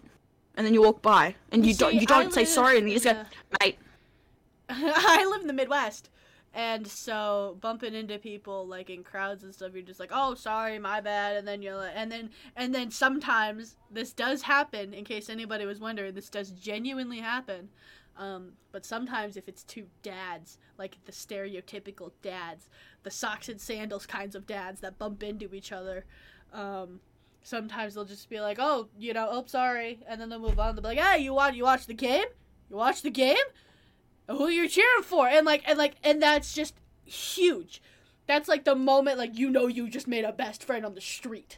and 0.57 0.65
then 0.65 0.73
you 0.73 0.81
walk 0.81 1.01
by, 1.03 1.35
and 1.51 1.65
you, 1.65 1.75
don't 1.75 1.93
you 1.93 2.07
don't 2.07 2.27
I 2.27 2.31
say 2.31 2.41
live 2.41 2.49
sorry, 2.49 2.77
and 2.79 2.89
you 2.89 2.95
just 2.95 3.05
in 3.05 3.15
go, 3.15 3.23
"Mate." 3.61 3.77
I 4.69 5.25
live 5.29 5.41
in 5.41 5.47
the 5.47 5.53
Midwest. 5.53 6.09
And 6.53 6.85
so 6.85 7.57
bumping 7.61 7.93
into 7.93 8.19
people 8.19 8.67
like 8.67 8.89
in 8.89 9.03
crowds 9.03 9.43
and 9.43 9.53
stuff, 9.53 9.71
you're 9.73 9.83
just 9.83 10.01
like, 10.01 10.11
"Oh, 10.13 10.35
sorry, 10.35 10.79
my 10.79 10.99
bad," 10.99 11.37
and 11.37 11.47
then 11.47 11.61
you're 11.61 11.77
like, 11.77 11.93
and 11.95 12.11
then 12.11 12.29
and 12.57 12.75
then 12.75 12.91
sometimes 12.91 13.77
this 13.89 14.11
does 14.11 14.41
happen. 14.41 14.93
In 14.93 15.05
case 15.05 15.29
anybody 15.29 15.65
was 15.65 15.79
wondering, 15.79 16.13
this 16.13 16.29
does 16.29 16.51
genuinely 16.51 17.19
happen. 17.19 17.69
Um, 18.17 18.53
but 18.73 18.85
sometimes 18.85 19.37
if 19.37 19.47
it's 19.47 19.63
two 19.63 19.85
dads, 20.03 20.57
like 20.77 20.97
the 21.05 21.13
stereotypical 21.13 22.11
dads, 22.21 22.67
the 23.03 23.11
socks 23.11 23.47
and 23.47 23.59
sandals 23.59 24.05
kinds 24.05 24.35
of 24.35 24.45
dads 24.45 24.81
that 24.81 24.99
bump 24.99 25.23
into 25.23 25.53
each 25.55 25.71
other, 25.71 26.03
um, 26.51 26.99
sometimes 27.43 27.95
they'll 27.95 28.03
just 28.03 28.29
be 28.29 28.41
like, 28.41 28.57
"Oh, 28.59 28.89
you 28.99 29.13
know, 29.13 29.29
oh, 29.31 29.45
sorry," 29.47 29.99
and 30.05 30.19
then 30.19 30.27
they'll 30.27 30.39
move 30.39 30.59
on. 30.59 30.75
They'll 30.75 30.81
be 30.83 30.89
like, 30.89 30.99
"Hey, 30.99 31.19
you 31.23 31.33
watch, 31.33 31.55
you 31.55 31.63
watch 31.63 31.85
the 31.85 31.93
game? 31.93 32.25
You 32.69 32.75
watch 32.75 33.01
the 33.01 33.09
game? 33.09 33.37
Who 34.29 34.47
you're 34.47 34.67
cheering 34.67 35.03
for?" 35.03 35.27
And 35.27 35.45
like, 35.45 35.63
and 35.67 35.77
like, 35.77 35.95
and 36.03 36.21
that's 36.21 36.53
just 36.53 36.75
huge. 37.05 37.81
That's 38.27 38.47
like 38.47 38.63
the 38.63 38.75
moment, 38.75 39.17
like 39.17 39.37
you 39.37 39.49
know, 39.49 39.67
you 39.67 39.89
just 39.89 40.07
made 40.07 40.23
a 40.23 40.31
best 40.31 40.63
friend 40.63 40.85
on 40.85 40.95
the 40.95 41.01
street. 41.01 41.57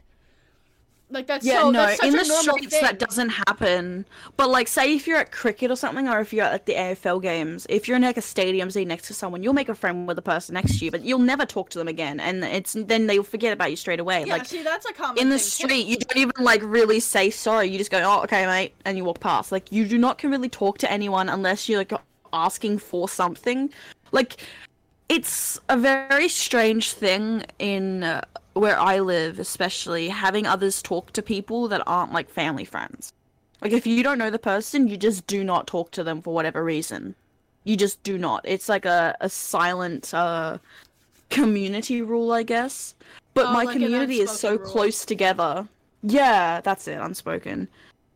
Like 1.09 1.27
that's 1.27 1.45
Yeah, 1.45 1.61
so 1.61 1.69
no, 1.69 1.85
that's 1.85 1.99
such 1.99 2.07
in 2.07 2.15
a 2.15 2.17
the 2.17 2.25
streets 2.25 2.67
thing. 2.73 2.81
that 2.81 2.97
doesn't 2.97 3.29
happen. 3.29 4.05
But 4.35 4.49
like, 4.49 4.67
say 4.67 4.95
if 4.95 5.05
you're 5.05 5.19
at 5.19 5.31
cricket 5.31 5.69
or 5.69 5.75
something, 5.75 6.07
or 6.07 6.19
if 6.21 6.33
you're 6.33 6.45
at 6.45 6.65
the 6.65 6.73
AFL 6.73 7.21
games, 7.21 7.67
if 7.69 7.87
you're 7.87 7.97
in 7.97 8.01
like 8.03 8.17
a 8.17 8.21
stadium 8.21 8.71
sitting 8.71 8.87
next 8.87 9.07
to 9.09 9.13
someone, 9.13 9.43
you'll 9.43 9.53
make 9.53 9.69
a 9.69 9.75
friend 9.75 10.07
with 10.07 10.15
the 10.15 10.23
person 10.23 10.53
next 10.53 10.79
to 10.79 10.85
you, 10.85 10.89
but 10.89 11.03
you'll 11.05 11.19
never 11.19 11.45
talk 11.45 11.69
to 11.71 11.77
them 11.77 11.87
again, 11.87 12.19
and 12.19 12.43
it's 12.43 12.73
then 12.73 13.05
they'll 13.05 13.21
forget 13.21 13.53
about 13.53 13.69
you 13.69 13.75
straight 13.75 13.99
away. 13.99 14.23
yeah, 14.25 14.33
like 14.33 14.45
see, 14.47 14.63
that's 14.63 14.87
a 14.89 14.93
common 14.93 15.19
in 15.21 15.29
the 15.29 15.35
too. 15.35 15.39
street, 15.43 15.85
you 15.85 15.97
don't 15.97 16.17
even 16.17 16.43
like 16.43 16.61
really 16.63 16.99
say 16.99 17.29
sorry. 17.29 17.67
You 17.67 17.77
just 17.77 17.91
go, 17.91 18.01
"Oh, 18.03 18.23
okay, 18.23 18.47
mate," 18.47 18.73
and 18.85 18.97
you 18.97 19.03
walk 19.03 19.19
past. 19.19 19.51
Like 19.51 19.71
you 19.71 19.85
do 19.85 19.99
not 19.99 20.17
can 20.17 20.31
really 20.31 20.49
talk 20.49 20.79
to 20.79 20.91
anyone 20.91 21.29
unless 21.29 21.69
you're 21.69 21.79
like 21.79 21.93
asking 22.33 22.79
for 22.79 23.07
something. 23.07 23.71
Like 24.11 24.41
it's 25.09 25.59
a 25.69 25.77
very 25.77 26.27
strange 26.29 26.93
thing 26.93 27.43
in 27.59 28.03
uh, 28.03 28.21
where 28.53 28.79
I 28.79 28.99
live, 28.99 29.39
especially 29.39 30.09
having 30.09 30.47
others 30.47 30.81
talk 30.81 31.11
to 31.13 31.21
people 31.21 31.67
that 31.67 31.81
aren't 31.87 32.13
like 32.13 32.29
family 32.29 32.65
friends. 32.65 33.13
Like 33.61 33.71
if 33.71 33.85
you 33.87 34.03
don't 34.03 34.17
know 34.17 34.29
the 34.29 34.39
person, 34.39 34.87
you 34.87 34.97
just 34.97 35.25
do 35.27 35.43
not 35.43 35.67
talk 35.67 35.91
to 35.91 36.03
them 36.03 36.21
for 36.21 36.33
whatever 36.33 36.63
reason. 36.63 37.15
You 37.63 37.77
just 37.77 38.03
do 38.03 38.17
not. 38.17 38.41
It's 38.43 38.67
like 38.67 38.85
a 38.85 39.15
a 39.21 39.29
silent 39.29 40.13
uh 40.13 40.57
community 41.29 42.01
rule, 42.01 42.31
I 42.31 42.43
guess. 42.43 42.95
But 43.33 43.47
Oh, 43.47 43.53
my 43.53 43.63
like 43.63 43.73
community 43.73 44.19
is 44.19 44.31
so 44.31 44.51
rule. 44.57 44.59
close 44.59 45.05
together. 45.05 45.67
Yeah, 46.03 46.61
that's 46.61 46.87
it, 46.87 46.99
unspoken. 46.99 47.67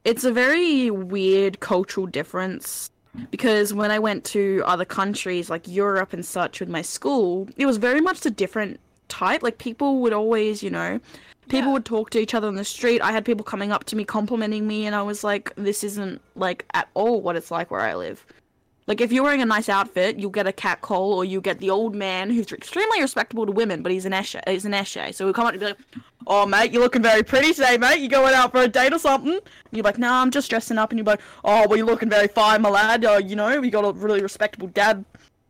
It's 0.03 0.23
a 0.23 0.31
very 0.31 0.91
weird 0.91 1.59
cultural 1.59 2.05
difference 2.05 2.91
because 3.31 3.73
when 3.73 3.91
I 3.91 3.99
went 3.99 4.23
to 4.25 4.63
other 4.65 4.85
countries 4.85 5.49
like 5.49 5.67
Europe 5.67 6.13
and 6.13 6.25
such 6.25 6.59
with 6.59 6.69
my 6.69 6.81
school, 6.81 7.47
it 7.57 7.65
was 7.65 7.77
very 7.77 8.01
much 8.01 8.25
a 8.25 8.29
different 8.29 8.79
type. 9.07 9.43
Like 9.43 9.57
people 9.57 9.99
would 10.01 10.13
always, 10.13 10.61
you 10.63 10.69
know, 10.69 10.99
people 11.49 11.67
Yeah. 11.67 11.73
would 11.73 11.85
talk 11.85 12.09
to 12.11 12.19
each 12.19 12.33
other 12.33 12.47
on 12.47 12.55
the 12.55 12.65
street. 12.65 13.01
I 13.01 13.11
had 13.11 13.25
people 13.25 13.43
coming 13.43 13.71
up 13.71 13.85
to 13.85 13.95
me 13.95 14.03
complimenting 14.03 14.67
me 14.67 14.85
and 14.85 14.95
I 14.95 15.01
was 15.01 15.23
like 15.23 15.53
this 15.55 15.83
isn't 15.83 16.21
like 16.35 16.65
at 16.73 16.89
all 16.93 17.21
what 17.21 17.35
it's 17.35 17.51
like 17.51 17.71
where 17.71 17.81
I 17.81 17.95
live. 17.95 18.25
Like 18.87 19.01
if 19.01 19.11
you're 19.11 19.23
wearing 19.23 19.41
a 19.41 19.45
nice 19.45 19.67
outfit, 19.67 20.17
you'll 20.17 20.31
get 20.31 20.47
a 20.47 20.53
cat 20.53 20.79
call, 20.81 21.13
or 21.13 21.25
you 21.25 21.41
get 21.41 21.59
the 21.59 21.69
old 21.69 21.93
man 21.93 22.29
who's 22.29 22.51
extremely 22.53 23.01
respectable 23.01 23.45
to 23.45 23.51
women, 23.51 23.81
but 23.83 23.91
he's 23.91 24.05
an 24.05 24.13
eshe. 24.13 24.39
He's 24.47 24.63
an 24.63 24.71
eshe. 24.71 25.13
So 25.13 25.25
he'll 25.25 25.33
come 25.33 25.45
up 25.45 25.51
and 25.53 25.59
be 25.59 25.65
like, 25.67 25.77
"Oh 26.25 26.45
mate, 26.45 26.71
you're 26.71 26.81
looking 26.81 27.01
very 27.01 27.21
pretty 27.21 27.53
today, 27.53 27.77
mate. 27.77 27.99
You 27.99 28.07
going 28.07 28.33
out 28.33 28.51
for 28.51 28.61
a 28.61 28.67
date 28.69 28.93
or 28.93 28.99
something?" 28.99 29.33
And 29.33 29.41
you're 29.73 29.83
like, 29.83 29.97
"No, 29.97 30.11
I'm 30.13 30.31
just 30.31 30.49
dressing 30.49 30.77
up." 30.77 30.91
And 30.91 30.99
you're 30.99 31.05
like, 31.05 31.19
"Oh, 31.43 31.67
well, 31.67 31.75
you're 31.77 31.85
looking 31.85 32.09
very 32.09 32.29
fine, 32.29 32.61
my 32.61 32.69
lad. 32.69 33.03
Uh, 33.03 33.17
you 33.17 33.35
know, 33.35 33.59
we 33.59 33.69
got 33.69 33.83
a 33.83 33.91
really 33.91 34.21
respectable 34.21 34.67
dad." 34.67 35.03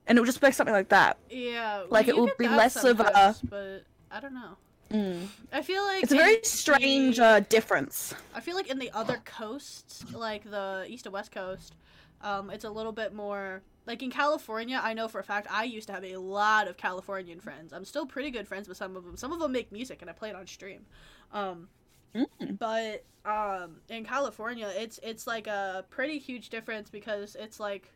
And 0.08 0.18
it 0.18 0.22
would 0.22 0.28
just 0.28 0.42
be 0.42 0.52
something 0.52 0.74
like 0.74 0.90
that. 0.90 1.18
Yeah, 1.30 1.84
Like, 1.90 2.08
it 2.08 2.16
will 2.18 2.32
be 2.40 2.48
less 2.48 2.82
of 2.84 3.02
a- 3.02 3.36
But 3.44 3.84
I 4.10 4.20
don't 4.22 4.34
know. 4.34 5.28
I 5.52 5.62
feel 5.62 5.84
like 5.84 6.02
It's 6.02 6.14
a 6.14 6.16
very 6.16 6.40
strange 6.44 7.18
the- 7.18 7.26
uh, 7.26 7.40
difference. 7.42 8.16
I 8.34 8.40
feel 8.40 8.56
like 8.56 8.68
in 8.70 8.80
the 8.80 8.90
other 8.92 9.20
coasts, 9.26 10.06
like 10.14 10.50
the 10.50 10.86
east 10.88 11.06
and 11.06 11.14
west 11.14 11.34
coast, 11.34 11.74
um, 12.22 12.50
it's 12.50 12.64
a 12.66 12.70
little 12.70 12.92
bit 12.92 13.14
more. 13.14 13.62
Like 13.86 14.04
in 14.04 14.12
California, 14.12 14.80
I 14.84 14.94
know 14.94 15.08
for 15.08 15.20
a 15.20 15.24
fact 15.24 15.48
I 15.50 15.64
used 15.64 15.88
to 15.88 15.94
have 15.94 16.04
a 16.04 16.18
lot 16.18 16.68
of 16.68 16.76
Californian 16.76 17.40
friends. 17.40 17.72
I'm 17.72 17.86
still 17.86 18.06
pretty 18.06 18.32
good 18.32 18.48
friends 18.48 18.68
with 18.68 18.78
some 18.78 18.98
of 18.98 19.06
them. 19.06 19.16
Some 19.16 19.32
of 19.32 19.40
them 19.40 19.52
make 19.54 19.72
music, 19.72 20.02
and 20.02 20.10
I 20.10 20.14
play 20.14 20.30
it 20.30 20.36
on 20.36 20.46
stream. 20.48 20.86
Um, 21.32 21.70
Mm. 22.16 22.58
but 22.58 23.04
um, 23.30 23.78
in 23.90 24.04
California, 24.06 24.72
it's 24.76 24.98
it's 25.04 25.28
like 25.28 25.46
a 25.48 25.86
pretty 25.90 26.18
huge 26.20 26.50
difference 26.50 26.90
because 26.90 27.36
it's 27.38 27.60
like 27.60 27.92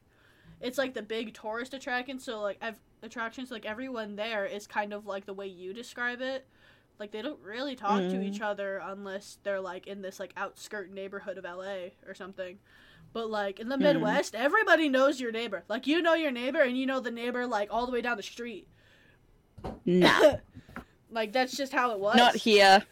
it's 0.60 0.77
like 0.77 0.93
the 0.93 1.02
big 1.02 1.34
tourist 1.34 1.73
attraction. 1.73 2.19
So 2.19 2.41
like 2.41 2.57
ev- 2.61 2.80
attractions, 3.02 3.49
like 3.52 3.65
everyone 3.65 4.15
there 4.18 4.45
is 4.45 4.68
kind 4.68 4.93
of 4.93 5.06
like 5.07 5.26
the 5.26 5.34
way 5.34 5.48
you 5.48 5.73
describe 5.73 6.22
it. 6.22 6.45
Like 6.99 7.11
they 7.11 7.22
don't 7.22 7.39
really 7.41 7.76
talk 7.76 7.99
to 7.99 8.18
Mm. 8.18 8.23
each 8.26 8.41
other 8.41 8.80
unless 8.84 9.39
they're 9.43 9.61
like 9.61 9.88
in 9.88 10.02
this 10.02 10.19
like 10.19 10.34
outskirt 10.38 10.91
neighborhood 10.91 11.38
of 11.38 11.45
LA 11.45 11.91
or 12.06 12.14
something. 12.14 12.60
But 13.14 13.30
like 13.30 13.60
in 13.60 13.70
the 13.70 13.76
Mm. 13.76 13.82
Midwest, 13.82 14.36
everybody 14.36 14.88
knows 14.90 15.20
your 15.20 15.32
neighbor. 15.32 15.64
Like 15.68 15.88
you 15.88 16.02
know 16.02 16.14
your 16.14 16.32
neighbor 16.32 16.62
and 16.62 16.78
you 16.78 16.86
know 16.86 17.00
the 17.00 17.12
neighbor 17.12 17.46
like 17.46 17.70
all 17.72 17.86
the 17.86 17.92
way 17.92 18.02
down 18.02 18.18
the 18.18 18.24
street. 18.24 18.68
Nah. 19.86 20.36
like 21.12 21.34
that's 21.34 21.56
just 21.56 21.74
how 21.74 21.92
it 21.92 22.00
was. 22.00 22.16
Not 22.16 22.36
here. 22.36 22.84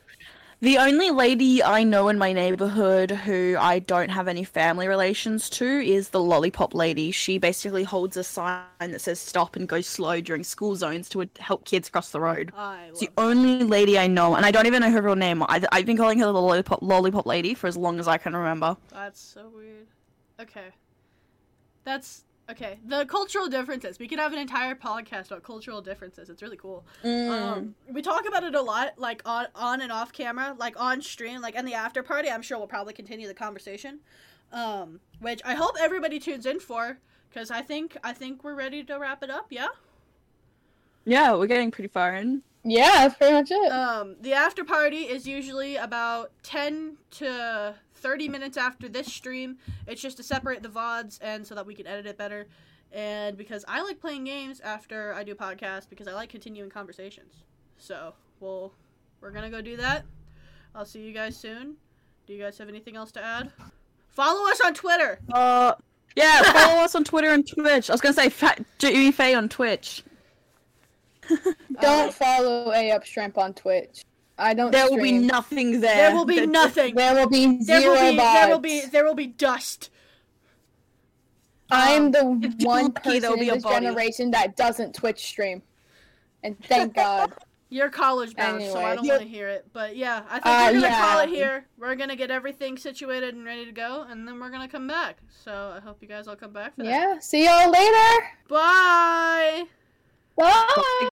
The 0.62 0.78
only 0.78 1.10
lady 1.10 1.64
I 1.64 1.84
know 1.86 2.10
in 2.10 2.18
my 2.18 2.34
neighborhood 2.34 3.12
who 3.12 3.56
I 3.58 3.80
don't 3.80 4.10
have 4.10 4.28
any 4.28 4.44
family 4.44 4.90
relations 4.90 5.50
to 5.52 5.66
is 5.66 6.10
the 6.10 6.20
lollipop 6.22 6.74
lady. 6.74 7.12
She 7.12 7.38
basically 7.38 7.86
holds 7.86 8.18
a 8.18 8.26
sign 8.26 8.66
that 8.82 9.00
says 9.00 9.22
stop 9.22 9.56
and 9.56 9.70
go 9.70 9.80
slow 9.80 10.20
during 10.20 10.44
school 10.44 10.76
zones 10.76 11.08
to 11.10 11.30
help 11.40 11.64
kids 11.64 11.88
cross 11.90 12.12
the 12.12 12.20
road. 12.20 12.52
It's 12.90 13.00
the 13.00 13.06
love 13.18 13.30
only 13.30 13.64
lady 13.64 13.98
I 13.98 14.08
know, 14.08 14.36
and 14.36 14.46
I 14.46 14.52
don't 14.52 14.66
even 14.66 14.82
know 14.82 14.92
her 14.92 15.02
real 15.02 15.16
name. 15.16 15.44
I, 15.44 15.64
I've 15.72 15.86
been 15.86 15.96
calling 15.96 16.20
her 16.20 16.26
the 16.26 16.34
lollipop, 16.34 16.82
lollipop 16.82 17.26
lady 17.26 17.54
for 17.54 17.68
as 17.68 17.78
long 17.78 17.98
as 17.98 18.10
I 18.10 18.18
can 18.18 18.36
remember. 18.36 18.76
That's 18.92 19.22
so 19.22 19.50
weird. 19.56 19.88
Okay. 20.40 20.70
That's 21.84 22.24
okay. 22.50 22.80
The 22.86 23.06
cultural 23.06 23.48
differences. 23.48 24.00
We 24.00 24.08
could 24.08 24.20
have 24.20 24.34
an 24.34 24.40
entire 24.40 24.76
podcast 24.76 25.28
about 25.28 25.44
cultural 25.44 25.82
differences. 25.82 26.30
It's 26.30 26.42
really 26.42 26.58
cool. 26.58 26.86
Mm. 27.04 27.30
Um, 27.30 27.76
we 27.92 28.02
talk 28.02 28.28
about 28.28 28.44
it 28.44 28.56
a 28.56 28.62
lot, 28.62 28.94
like 28.98 29.22
on 29.26 29.48
on 29.56 29.82
and 29.82 29.92
off 29.92 30.14
camera, 30.14 30.56
like 30.58 30.80
on 30.80 31.02
stream, 31.02 31.42
like 31.42 31.56
in 31.56 31.66
the 31.66 31.74
after 31.74 32.04
party. 32.04 32.30
I'm 32.30 32.42
sure 32.42 32.58
we'll 32.58 32.68
probably 32.68 32.94
continue 32.94 33.28
the 33.28 33.34
conversation. 33.34 34.00
Um, 34.52 35.00
which 35.20 35.42
I 35.46 35.54
hope 35.54 35.76
everybody 35.80 36.20
tunes 36.20 36.46
in 36.48 36.60
for, 36.60 36.98
because 37.30 37.52
I 37.52 37.62
think 37.62 37.98
I 38.04 38.14
think 38.14 38.44
we're 38.44 38.56
ready 38.56 38.84
to 38.86 38.98
wrap 38.98 39.24
it 39.24 39.30
up. 39.30 39.48
Yeah. 39.50 39.68
Yeah, 41.06 41.36
we're 41.36 41.48
getting 41.48 41.72
pretty 41.72 41.88
far 41.88 42.16
in. 42.16 42.44
Yeah, 42.64 43.08
that's 43.08 43.16
pretty 43.16 43.34
much 43.34 43.52
it. 43.52 43.72
Um, 43.72 44.16
the 44.22 44.34
after 44.34 44.64
party 44.64 45.04
is 45.04 45.28
usually 45.28 45.78
about 45.78 46.32
10 46.44 46.98
to 47.12 47.76
30 48.00 48.30
minutes 48.30 48.58
after 48.58 48.90
this 48.90 49.08
stream. 49.12 49.58
It's 49.88 50.02
just 50.02 50.18
to 50.18 50.24
separate 50.24 50.64
the 50.64 50.70
VODs 50.70 51.20
and 51.22 51.46
so 51.46 51.56
that 51.56 51.66
we 51.66 51.76
can 51.76 51.88
edit 51.88 52.06
it 52.06 52.18
better. 52.18 52.48
And 52.92 53.38
because 53.38 53.64
I 53.68 53.82
like 53.84 54.00
playing 54.00 54.24
games 54.24 54.60
after 54.62 55.14
I 55.14 55.24
do 55.24 55.36
podcasts 55.36 55.88
because 55.90 56.08
I 56.08 56.14
like 56.14 56.30
continuing 56.30 56.70
conversations. 56.70 57.44
So, 57.78 58.14
we'll, 58.40 58.74
we're 59.22 59.32
going 59.32 59.44
to 59.44 59.50
go 59.56 59.62
do 59.62 59.78
that. 59.78 60.06
I'll 60.76 60.86
see 60.86 61.02
you 61.02 61.14
guys 61.14 61.38
soon. 61.38 61.76
Do 62.26 62.34
you 62.34 62.42
guys 62.44 62.58
have 62.58 62.70
anything 62.70 62.96
else 62.96 63.12
to 63.14 63.24
add? 63.24 63.52
Follow 64.10 64.50
us 64.52 64.60
on 64.62 64.74
Twitter. 64.74 65.20
Uh, 65.32 65.74
yeah, 66.16 66.42
follow 66.52 66.82
us 66.84 66.94
on 66.96 67.04
Twitter 67.04 67.30
and 67.32 67.48
Twitch. 67.48 67.90
I 67.90 67.94
was 67.94 68.02
gonna 68.02 68.14
say 68.14 68.30
Fat 68.30 68.64
Jimmy 68.78 69.12
Fae 69.12 69.34
on 69.36 69.50
Twitch. 69.50 70.04
Don't 71.82 72.10
Uh, 72.10 72.12
follow 72.12 72.72
A 72.74 72.92
Up 72.92 73.06
Shrimp 73.06 73.38
on 73.38 73.54
Twitch. 73.54 74.02
I 74.40 74.54
don't. 74.54 74.72
There 74.72 74.90
will 74.90 75.02
be 75.02 75.12
nothing 75.20 75.82
there. 75.82 75.96
there 75.96 76.16
will 76.16 76.26
be 76.26 76.40
The- 76.40 76.48
nothing. 76.48 76.96
There 76.96 77.14
will 77.14 77.30
be 77.30 77.58
There 77.62 77.82
zero 77.82 77.94
will 77.94 78.12
be 78.12 78.16
there 78.18 78.48
will 78.50 78.60
be 78.60 78.82
there 78.86 79.06
will 79.06 79.16
be 79.16 79.28
dust. 79.28 79.90
I 81.72 81.92
am 81.92 82.12
the 82.12 82.40
If 82.42 82.56
you're 82.60 82.68
one 82.68 82.84
lucky, 82.86 83.20
person 83.20 83.40
in 83.40 83.48
this 83.48 83.64
body. 83.64 83.86
generation 83.86 84.32
that 84.32 84.56
doesn't 84.56 84.96
Twitch 84.96 85.20
stream, 85.26 85.62
and 86.44 86.58
thank 86.66 86.96
God. 87.06 87.34
You're 87.72 87.90
college 87.92 88.36
bound, 88.36 88.64
so 88.64 88.80
I 88.84 88.96
don't 88.96 89.06
want 89.08 89.22
to 89.22 89.28
hear 89.28 89.48
it. 89.48 89.68
But 89.74 89.96
yeah, 89.96 90.24
I 90.28 90.40
think 90.40 90.46
Uh, 90.48 90.70
we're 90.74 90.82
gonna 90.82 90.96
call 90.96 91.20
it 91.20 91.30
here. 91.30 91.68
We're 91.78 91.94
gonna 91.94 92.16
get 92.16 92.32
everything 92.32 92.78
situated 92.78 93.36
and 93.36 93.46
ready 93.46 93.64
to 93.66 93.72
go, 93.72 94.08
and 94.10 94.28
then 94.28 94.40
we're 94.40 94.50
gonna 94.50 94.68
come 94.68 94.88
back. 94.88 95.18
So 95.44 95.74
I 95.78 95.80
hope 95.80 95.98
you 96.02 96.08
guys 96.08 96.28
all 96.28 96.36
come 96.36 96.52
back 96.54 96.76
for 96.76 96.82
that. 96.84 96.90
yeah. 96.90 97.20
See 97.20 97.46
y'all 97.46 97.70
later. 97.70 98.26
Bye. 98.48 99.66
Bye. 100.36 101.09